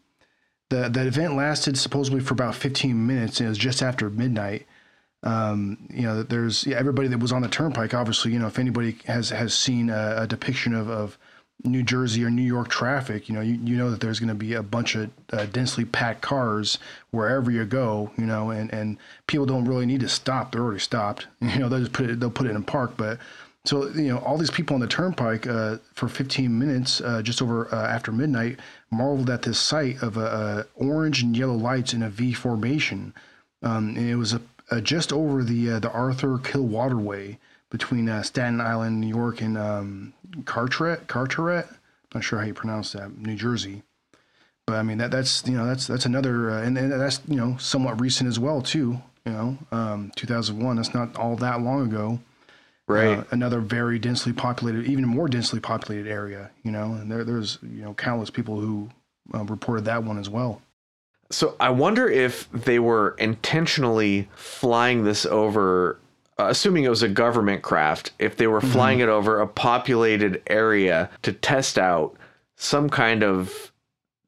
the 0.68 0.88
the 0.88 1.06
event 1.06 1.36
lasted 1.36 1.78
supposedly 1.78 2.20
for 2.20 2.34
about 2.34 2.54
15 2.54 3.06
minutes. 3.06 3.40
And 3.40 3.46
it 3.46 3.48
was 3.48 3.58
just 3.58 3.82
after 3.82 4.10
midnight 4.10 4.66
um, 5.22 5.88
you 5.90 6.02
know, 6.02 6.22
there's 6.22 6.66
yeah, 6.66 6.76
everybody 6.76 7.08
that 7.08 7.18
was 7.18 7.32
on 7.32 7.42
the 7.42 7.48
turnpike. 7.48 7.92
Obviously, 7.94 8.32
you 8.32 8.38
know, 8.38 8.46
if 8.46 8.58
anybody 8.58 8.98
has 9.06 9.30
has 9.30 9.52
seen 9.54 9.90
a, 9.90 10.14
a 10.18 10.26
depiction 10.26 10.74
of, 10.74 10.88
of 10.88 11.18
New 11.64 11.82
Jersey 11.82 12.24
or 12.24 12.30
New 12.30 12.42
York 12.42 12.68
traffic, 12.68 13.28
you 13.28 13.34
know, 13.34 13.40
you, 13.40 13.58
you 13.64 13.76
know 13.76 13.90
that 13.90 14.00
there's 14.00 14.20
going 14.20 14.28
to 14.28 14.34
be 14.34 14.54
a 14.54 14.62
bunch 14.62 14.94
of 14.94 15.10
uh, 15.32 15.46
densely 15.46 15.84
packed 15.84 16.22
cars 16.22 16.78
wherever 17.10 17.50
you 17.50 17.64
go, 17.64 18.12
you 18.16 18.26
know, 18.26 18.50
and, 18.50 18.72
and 18.72 18.96
people 19.26 19.44
don't 19.44 19.64
really 19.64 19.86
need 19.86 20.00
to 20.00 20.08
stop. 20.08 20.52
They're 20.52 20.62
already 20.62 20.80
stopped. 20.80 21.26
You 21.40 21.58
know, 21.58 21.68
they'll 21.68 21.80
just 21.80 21.92
put 21.92 22.08
it, 22.08 22.20
they'll 22.20 22.30
put 22.30 22.46
it 22.46 22.54
in 22.54 22.62
park. 22.62 22.96
But 22.96 23.18
so, 23.64 23.88
you 23.88 24.08
know, 24.08 24.18
all 24.18 24.38
these 24.38 24.50
people 24.50 24.74
on 24.74 24.80
the 24.80 24.86
turnpike 24.86 25.46
uh, 25.46 25.78
for 25.94 26.08
15 26.08 26.56
minutes, 26.56 27.00
uh, 27.00 27.22
just 27.22 27.42
over 27.42 27.72
uh, 27.74 27.86
after 27.88 28.12
midnight, 28.12 28.60
marveled 28.90 29.30
at 29.30 29.42
this 29.42 29.58
sight 29.58 30.02
of 30.02 30.16
orange 30.76 31.22
and 31.22 31.36
yellow 31.36 31.54
lights 31.54 31.92
in 31.92 32.02
a 32.02 32.08
V 32.08 32.32
formation. 32.32 33.12
Um, 33.62 33.96
and 33.96 34.08
it 34.08 34.16
was 34.16 34.32
a, 34.34 34.40
uh, 34.70 34.80
just 34.80 35.12
over 35.12 35.42
the 35.42 35.72
uh, 35.72 35.78
the 35.80 35.90
Arthur 35.90 36.38
Kill 36.38 36.62
Waterway 36.62 37.38
between 37.70 38.22
Staten 38.22 38.60
Island, 38.60 39.00
New 39.00 39.08
York, 39.08 39.40
and 39.40 39.58
um, 39.58 40.14
Carteret. 40.44 41.06
Carteret. 41.06 41.68
Not 42.14 42.24
sure 42.24 42.38
how 42.38 42.46
you 42.46 42.54
pronounce 42.54 42.92
that. 42.92 43.16
New 43.16 43.36
Jersey. 43.36 43.82
But 44.66 44.76
I 44.76 44.82
mean 44.82 44.98
that 44.98 45.10
that's 45.10 45.46
you 45.46 45.56
know 45.56 45.66
that's 45.66 45.86
that's 45.86 46.04
another 46.04 46.50
uh, 46.50 46.62
and, 46.62 46.76
and 46.76 46.92
that's 46.92 47.20
you 47.26 47.36
know 47.36 47.56
somewhat 47.58 48.00
recent 48.00 48.28
as 48.28 48.38
well 48.38 48.60
too. 48.60 49.00
You 49.24 49.32
know, 49.32 49.58
um, 49.72 50.12
2001. 50.16 50.76
That's 50.76 50.94
not 50.94 51.16
all 51.16 51.36
that 51.36 51.60
long 51.60 51.86
ago. 51.86 52.18
right. 52.86 53.18
Uh, 53.18 53.24
another 53.30 53.60
very 53.60 53.98
densely 53.98 54.32
populated, 54.32 54.86
even 54.86 55.06
more 55.06 55.28
densely 55.28 55.60
populated 55.60 56.10
area. 56.10 56.50
You 56.62 56.70
know, 56.70 56.92
and 56.94 57.10
there 57.10 57.24
there's 57.24 57.58
you 57.62 57.82
know 57.82 57.94
countless 57.94 58.30
people 58.30 58.60
who 58.60 58.90
uh, 59.34 59.44
reported 59.44 59.86
that 59.86 60.04
one 60.04 60.18
as 60.18 60.28
well. 60.28 60.60
So 61.30 61.56
I 61.60 61.70
wonder 61.70 62.08
if 62.08 62.50
they 62.52 62.78
were 62.78 63.14
intentionally 63.18 64.28
flying 64.34 65.04
this 65.04 65.26
over, 65.26 65.92
uh, 65.92 65.96
Uh, 66.38 66.46
assuming 66.50 66.84
it 66.84 66.88
was 66.88 67.02
a 67.02 67.08
government 67.08 67.62
craft, 67.62 68.12
if 68.18 68.36
they 68.36 68.46
were 68.46 68.60
mm-hmm. 68.60 68.70
flying 68.70 69.00
it 69.00 69.08
over 69.08 69.40
a 69.40 69.46
populated 69.46 70.40
area 70.46 71.10
to 71.22 71.32
test 71.32 71.78
out 71.78 72.16
some 72.56 72.88
kind 72.88 73.24
of 73.24 73.72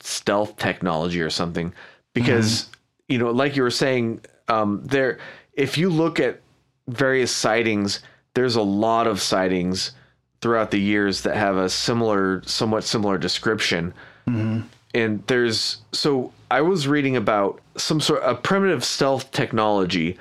stealth 0.01 0.57
technology 0.57 1.21
or 1.21 1.31
something. 1.31 1.73
Because, 2.13 2.65
mm-hmm. 2.65 3.13
you 3.13 3.19
know, 3.19 3.31
like 3.31 3.55
you 3.55 3.63
were 3.63 3.71
saying, 3.71 4.21
um, 4.49 4.81
there, 4.85 5.19
if 5.53 5.79
you 5.79 5.89
look 5.89 6.19
at 6.19 6.41
various 6.89 7.31
sightings, 7.31 8.01
there's 8.35 8.57
a 8.57 8.63
lot 8.63 9.07
of 9.07 9.21
sightings 9.21 9.93
throughout 10.41 10.71
the 10.73 10.81
years 10.81 11.23
that 11.23 11.37
have 11.37 11.57
a 11.57 11.69
similar, 11.69 12.43
somewhat 12.45 12.83
similar 12.83 13.19
description. 13.19 13.95
Mm-hmm. 14.27 14.67
And 14.95 15.25
there's 15.29 15.79
so 15.93 16.33
I 16.51 16.63
was 16.63 16.89
reading 16.89 17.15
about 17.15 17.61
some 17.77 18.01
sort 18.01 18.23
of 18.23 18.43
primitive 18.43 18.85
stealth 18.85 19.31
technology 19.31 20.19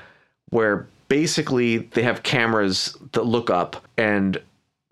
where 0.49 0.87
basically 1.09 1.79
they 1.79 2.03
have 2.03 2.23
cameras 2.23 2.97
that 3.11 3.25
look 3.25 3.49
up 3.49 3.85
and 3.97 4.41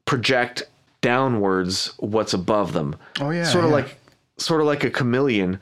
project 0.05 0.63
downwards 1.01 1.93
what's 1.99 2.33
above 2.33 2.73
them. 2.73 2.95
Oh, 3.21 3.29
yeah, 3.29 3.45
sort 3.45 3.63
of 3.63 3.69
yeah. 3.69 3.77
like 3.77 3.97
sort 4.37 4.59
of 4.59 4.67
like 4.67 4.83
a 4.83 4.89
chameleon. 4.89 5.59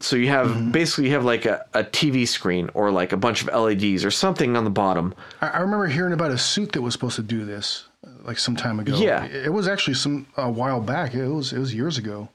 So 0.00 0.16
you 0.16 0.28
have 0.28 0.72
basically 0.72 1.04
you 1.06 1.12
have 1.12 1.24
like 1.24 1.44
a, 1.44 1.64
a 1.74 1.84
TV 1.84 2.26
screen 2.26 2.68
or 2.74 2.90
like 2.90 3.12
a 3.12 3.16
bunch 3.16 3.42
of 3.42 3.48
LEDs 3.54 4.04
or 4.04 4.10
something 4.10 4.56
on 4.56 4.64
the 4.64 4.70
bottom. 4.70 5.14
I, 5.40 5.48
I 5.48 5.58
remember 5.60 5.86
hearing 5.86 6.12
about 6.12 6.32
a 6.32 6.38
suit 6.38 6.72
that 6.72 6.82
was 6.82 6.92
supposed 6.92 7.16
to 7.16 7.22
do 7.22 7.44
this, 7.44 7.84
uh, 8.04 8.10
like 8.24 8.38
some 8.38 8.56
time 8.56 8.80
ago. 8.80 8.96
Yeah. 8.96 9.24
it, 9.26 9.46
it 9.46 9.52
was 9.52 9.68
actually 9.68 9.94
some 9.94 10.26
a 10.36 10.50
while 10.50 10.80
back. 10.80 11.14
It 11.14 11.28
was 11.28 11.52
it 11.52 11.58
was 11.58 11.72
years 11.72 11.98
ago. 11.98 12.28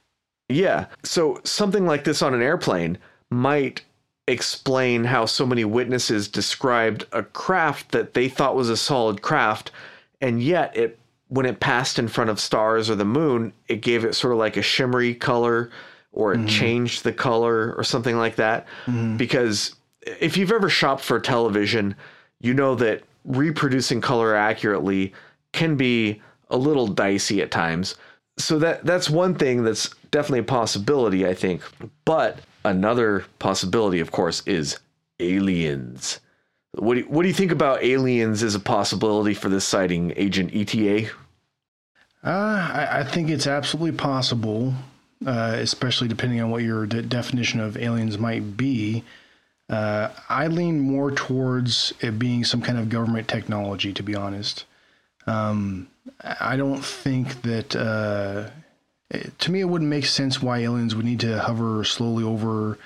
Yeah. 0.47 0.85
So 1.03 1.41
something 1.43 1.85
like 1.85 2.05
this 2.05 2.21
on 2.21 2.34
an 2.34 2.41
airplane 2.41 2.97
might 3.29 3.84
explain 4.27 5.05
how 5.05 5.25
so 5.25 5.45
many 5.45 5.63
witnesses 5.63 6.27
described 6.27 7.05
a 7.13 7.23
craft 7.23 7.91
that 7.91 8.13
they 8.13 8.27
thought 8.27 8.55
was 8.55 8.69
a 8.69 8.77
solid 8.77 9.21
craft 9.21 9.71
and 10.21 10.41
yet 10.41 10.75
it 10.75 10.99
when 11.29 11.45
it 11.45 11.59
passed 11.59 11.99
in 11.99 12.07
front 12.07 12.29
of 12.29 12.39
stars 12.39 12.89
or 12.89 12.95
the 12.95 13.05
moon, 13.05 13.51
it 13.67 13.81
gave 13.81 14.05
it 14.05 14.13
sort 14.13 14.33
of 14.33 14.39
like 14.39 14.57
a 14.57 14.61
shimmery 14.61 15.13
color 15.13 15.69
or 16.13 16.33
it 16.33 16.37
mm-hmm. 16.37 16.47
changed 16.47 17.03
the 17.03 17.11
color 17.11 17.73
or 17.75 17.83
something 17.83 18.17
like 18.17 18.37
that. 18.37 18.65
Mm-hmm. 18.85 19.17
Because 19.17 19.75
if 20.19 20.37
you've 20.37 20.51
ever 20.51 20.69
shopped 20.69 21.03
for 21.03 21.19
television, 21.19 21.95
you 22.39 22.53
know 22.53 22.75
that 22.75 23.03
reproducing 23.25 23.99
color 23.99 24.35
accurately 24.35 25.13
can 25.51 25.75
be 25.75 26.21
a 26.49 26.57
little 26.57 26.87
dicey 26.87 27.41
at 27.41 27.51
times. 27.51 27.95
So 28.38 28.59
that 28.59 28.85
that's 28.85 29.09
one 29.09 29.35
thing 29.35 29.64
that's 29.64 29.89
definitely 30.11 30.39
a 30.39 30.43
possibility, 30.43 31.26
I 31.26 31.34
think. 31.34 31.61
But 32.05 32.39
another 32.64 33.26
possibility, 33.39 33.99
of 33.99 34.11
course, 34.11 34.43
is 34.45 34.80
aliens. 35.19 36.19
What 36.73 36.93
do 36.93 36.99
you, 37.01 37.05
what 37.07 37.23
do 37.23 37.27
you 37.27 37.34
think 37.34 37.51
about 37.51 37.84
aliens 37.84 38.43
as 38.43 38.53
a 38.53 38.59
possibility 38.59 39.34
for 39.34 39.49
this 39.49 39.65
sighting, 39.65 40.14
Agent 40.15 40.51
ETA? 40.53 41.09
Uh, 42.23 42.30
I, 42.73 42.99
I 42.99 43.03
think 43.03 43.30
it's 43.30 43.47
absolutely 43.47 43.97
possible, 43.97 44.73
uh, 45.26 45.55
especially 45.57 46.07
depending 46.07 46.41
on 46.41 46.51
what 46.51 46.61
your 46.61 46.85
de- 46.85 47.01
definition 47.01 47.59
of 47.59 47.77
aliens 47.77 48.18
might 48.18 48.57
be. 48.57 49.03
Uh, 49.69 50.09
I 50.30 50.47
lean 50.47 50.80
more 50.80 51.11
towards 51.11 51.93
it 51.99 52.19
being 52.19 52.43
some 52.43 52.61
kind 52.61 52.77
of 52.77 52.89
government 52.89 53.27
technology, 53.27 53.91
to 53.93 54.03
be 54.03 54.15
honest. 54.15 54.65
Um, 55.26 55.88
I 56.39 56.55
don't 56.57 56.84
think 56.84 57.41
that. 57.43 57.75
Uh, 57.75 58.49
it- 59.09 59.38
to 59.39 59.51
me, 59.51 59.61
it 59.61 59.65
wouldn't 59.69 59.89
make 59.89 60.05
sense 60.05 60.41
why 60.41 60.59
aliens 60.59 60.93
would 60.95 61.05
need 61.05 61.21
to 61.21 61.39
hover 61.39 61.84
slowly 61.85 62.23
over 62.23 62.77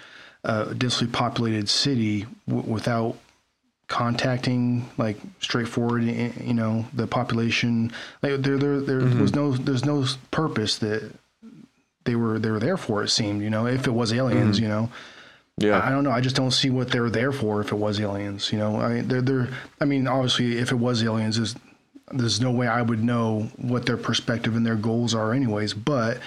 a 0.44 0.74
densely 0.76 1.08
populated 1.08 1.68
city 1.70 2.26
w- 2.48 2.68
without 2.72 3.16
contacting 3.88 4.90
like 4.98 5.18
straightforward 5.42 6.02
you 6.04 6.54
know 6.54 6.86
the 6.94 7.06
population 7.06 7.92
like 8.24 8.42
there 8.42 8.58
there 8.58 8.80
there 8.80 9.00
was 9.20 9.36
no 9.36 9.52
there's 9.52 9.84
no 9.84 10.06
purpose 10.32 10.78
that 10.78 11.12
they 12.06 12.16
were 12.16 12.40
they 12.40 12.50
were 12.50 12.60
there 12.60 12.78
for 12.78 13.04
it 13.04 13.10
seemed 13.10 13.42
you 13.42 13.50
know 13.50 13.68
if 13.68 13.86
it 13.88 13.92
was 13.92 14.14
aliens 14.14 14.60
you 14.60 14.68
know 14.70 14.90
yeah 15.58 15.82
I 15.86 15.90
don't 15.90 16.06
know. 16.06 16.12
I 16.12 16.22
just 16.22 16.38
don't 16.38 16.52
see 16.52 16.70
what 16.70 16.90
they're 16.90 17.10
there 17.10 17.34
for 17.34 17.60
if 17.62 17.72
it 17.74 17.76
was 17.76 18.00
aliens. 18.00 18.52
You 18.54 18.58
know, 18.60 18.78
I 18.80 18.94
mean, 18.94 19.08
they're 19.10 19.22
they're. 19.22 19.50
I 19.82 19.86
mean, 19.86 20.08
obviously, 20.08 20.58
if 20.58 20.72
it 20.72 20.80
was 20.80 21.04
aliens, 21.04 21.36
there's 21.36 21.56
there's 22.14 22.42
no 22.42 22.52
way 22.52 22.68
I 22.68 22.82
would 22.82 23.04
know 23.04 23.50
what 23.58 23.86
their 23.86 23.98
perspective 23.98 24.56
and 24.56 24.66
their 24.66 24.76
goals 24.76 25.14
are, 25.14 25.34
anyways. 25.34 25.74
But 25.74 26.20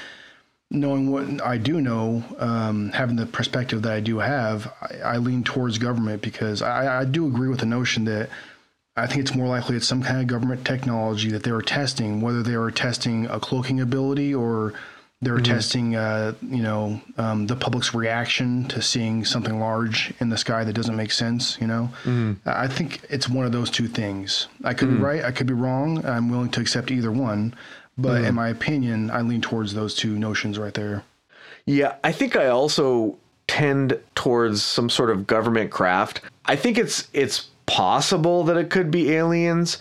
knowing 0.70 1.10
what 1.10 1.42
I 1.42 1.58
do 1.58 1.80
know, 1.80 2.24
um, 2.38 2.90
having 2.92 3.16
the 3.16 3.26
perspective 3.26 3.82
that 3.82 3.92
I 3.92 4.00
do 4.00 4.18
have, 4.18 4.72
I, 4.80 5.14
I 5.14 5.16
lean 5.18 5.44
towards 5.44 5.78
government 5.78 6.22
because 6.22 6.62
I, 6.62 7.00
I 7.00 7.04
do 7.04 7.26
agree 7.26 7.48
with 7.48 7.60
the 7.60 7.66
notion 7.66 8.04
that 8.04 8.30
I 8.96 9.06
think 9.06 9.22
it's 9.22 9.34
more 9.34 9.48
likely 9.48 9.76
it's 9.76 9.86
some 9.86 10.02
kind 10.02 10.20
of 10.20 10.26
government 10.26 10.64
technology 10.64 11.30
that 11.30 11.42
they 11.42 11.52
were 11.52 11.62
testing, 11.62 12.20
whether 12.20 12.42
they 12.42 12.56
were 12.56 12.70
testing 12.70 13.26
a 13.26 13.40
cloaking 13.40 13.80
ability 13.80 14.34
or 14.34 14.72
they 15.24 15.30
were 15.30 15.40
testing, 15.40 15.96
uh, 15.96 16.34
you 16.42 16.62
know, 16.62 17.00
um, 17.18 17.46
the 17.46 17.56
public's 17.56 17.94
reaction 17.94 18.66
to 18.68 18.80
seeing 18.82 19.24
something 19.24 19.58
large 19.58 20.12
in 20.20 20.28
the 20.28 20.36
sky 20.36 20.64
that 20.64 20.72
doesn't 20.74 20.96
make 20.96 21.10
sense. 21.12 21.58
You 21.60 21.66
know, 21.66 21.88
I 22.46 22.68
think 22.68 23.00
it's 23.10 23.28
one 23.28 23.46
of 23.46 23.52
those 23.52 23.70
two 23.70 23.88
things. 23.88 24.46
I 24.62 24.74
could 24.74 24.88
be 24.90 24.96
right, 24.96 25.24
I 25.24 25.32
could 25.32 25.46
be 25.46 25.54
wrong. 25.54 26.04
I'm 26.04 26.30
willing 26.30 26.50
to 26.50 26.60
accept 26.60 26.90
either 26.90 27.10
one, 27.10 27.54
but 27.98 28.22
in 28.24 28.34
my 28.34 28.48
opinion, 28.48 29.10
I 29.10 29.22
lean 29.22 29.40
towards 29.40 29.74
those 29.74 29.94
two 29.94 30.18
notions 30.18 30.58
right 30.58 30.74
there. 30.74 31.02
Yeah, 31.66 31.96
I 32.04 32.12
think 32.12 32.36
I 32.36 32.48
also 32.48 33.16
tend 33.46 33.98
towards 34.14 34.62
some 34.62 34.90
sort 34.90 35.10
of 35.10 35.26
government 35.26 35.70
craft. 35.70 36.20
I 36.44 36.56
think 36.56 36.78
it's 36.78 37.08
it's 37.12 37.48
possible 37.66 38.44
that 38.44 38.56
it 38.56 38.68
could 38.68 38.90
be 38.90 39.12
aliens 39.12 39.78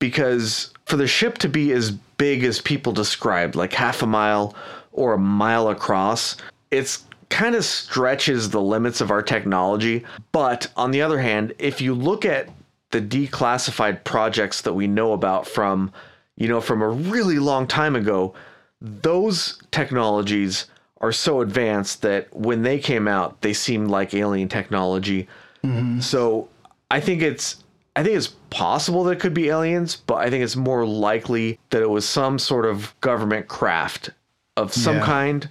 because 0.00 0.72
for 0.86 0.96
the 0.96 1.06
ship 1.06 1.38
to 1.38 1.48
be 1.48 1.70
as 1.72 1.92
big 2.22 2.44
as 2.44 2.60
people 2.60 2.92
described, 2.92 3.56
like 3.56 3.72
half 3.72 4.00
a 4.00 4.06
mile 4.06 4.54
or 4.92 5.14
a 5.14 5.18
mile 5.18 5.70
across, 5.70 6.36
it's 6.70 7.04
kind 7.30 7.56
of 7.56 7.64
stretches 7.64 8.48
the 8.50 8.60
limits 8.60 9.00
of 9.00 9.10
our 9.10 9.22
technology. 9.22 10.04
But 10.30 10.70
on 10.76 10.92
the 10.92 11.02
other 11.02 11.18
hand, 11.18 11.52
if 11.58 11.80
you 11.80 11.94
look 11.94 12.24
at 12.24 12.48
the 12.92 13.00
declassified 13.00 14.04
projects 14.04 14.60
that 14.60 14.72
we 14.72 14.86
know 14.86 15.14
about 15.14 15.48
from, 15.48 15.90
you 16.36 16.46
know, 16.46 16.60
from 16.60 16.80
a 16.80 16.88
really 16.88 17.40
long 17.40 17.66
time 17.66 17.96
ago, 17.96 18.34
those 18.80 19.60
technologies 19.72 20.66
are 21.00 21.10
so 21.10 21.40
advanced 21.40 22.02
that 22.02 22.32
when 22.32 22.62
they 22.62 22.78
came 22.78 23.08
out, 23.08 23.40
they 23.40 23.52
seemed 23.52 23.90
like 23.90 24.14
alien 24.14 24.48
technology. 24.48 25.26
Mm-hmm. 25.64 25.98
So 25.98 26.48
I 26.88 27.00
think 27.00 27.20
it's 27.20 27.61
I 27.94 28.02
think 28.02 28.16
it's 28.16 28.28
possible 28.50 29.04
that 29.04 29.12
it 29.12 29.20
could 29.20 29.34
be 29.34 29.48
aliens, 29.48 29.96
but 29.96 30.14
I 30.16 30.30
think 30.30 30.42
it's 30.42 30.56
more 30.56 30.86
likely 30.86 31.58
that 31.70 31.82
it 31.82 31.90
was 31.90 32.08
some 32.08 32.38
sort 32.38 32.64
of 32.64 32.98
government 33.00 33.48
craft 33.48 34.10
of 34.56 34.72
some 34.72 34.96
Yeah. 34.96 35.04
kind, 35.04 35.48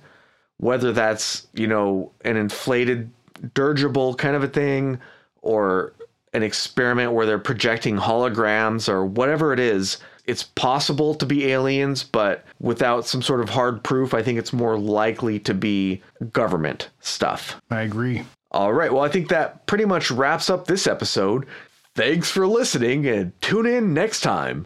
whether 0.57 0.91
that's, 0.91 1.47
you 1.53 1.67
know, 1.67 2.11
an 2.25 2.37
inflated 2.37 3.11
dirigible 3.53 4.15
kind 4.15 4.35
of 4.35 4.43
a 4.43 4.47
thing 4.47 4.99
or 5.41 5.93
an 6.33 6.43
experiment 6.43 7.11
where 7.11 7.25
they're 7.25 7.39
projecting 7.39 7.97
holograms 7.97 8.87
or 8.87 9.05
whatever 9.05 9.53
it 9.53 9.59
is. 9.59 9.97
It's 10.25 10.43
possible 10.43 11.13
to 11.15 11.25
be 11.25 11.47
aliens, 11.51 12.03
but 12.03 12.45
without 12.59 13.05
some 13.07 13.21
sort 13.21 13.41
of 13.41 13.49
hard 13.49 13.83
proof, 13.83 14.13
I 14.13 14.21
think 14.23 14.37
it's 14.39 14.53
more 14.53 14.77
likely 14.77 15.39
to 15.39 15.53
be 15.53 16.01
government 16.31 16.89
stuff. 17.01 17.59
I 17.69 17.81
agree. 17.81 18.23
All 18.51 18.71
right. 18.73 18.93
Well, 18.93 19.03
I 19.03 19.09
think 19.09 19.29
that 19.29 19.65
pretty 19.65 19.85
much 19.85 20.09
wraps 20.11 20.49
up 20.49 20.67
this 20.67 20.85
episode. 20.87 21.45
Thanks 21.93 22.31
for 22.31 22.47
listening 22.47 23.05
and 23.05 23.33
tune 23.41 23.65
in 23.65 23.93
next 23.93 24.21
time. 24.21 24.65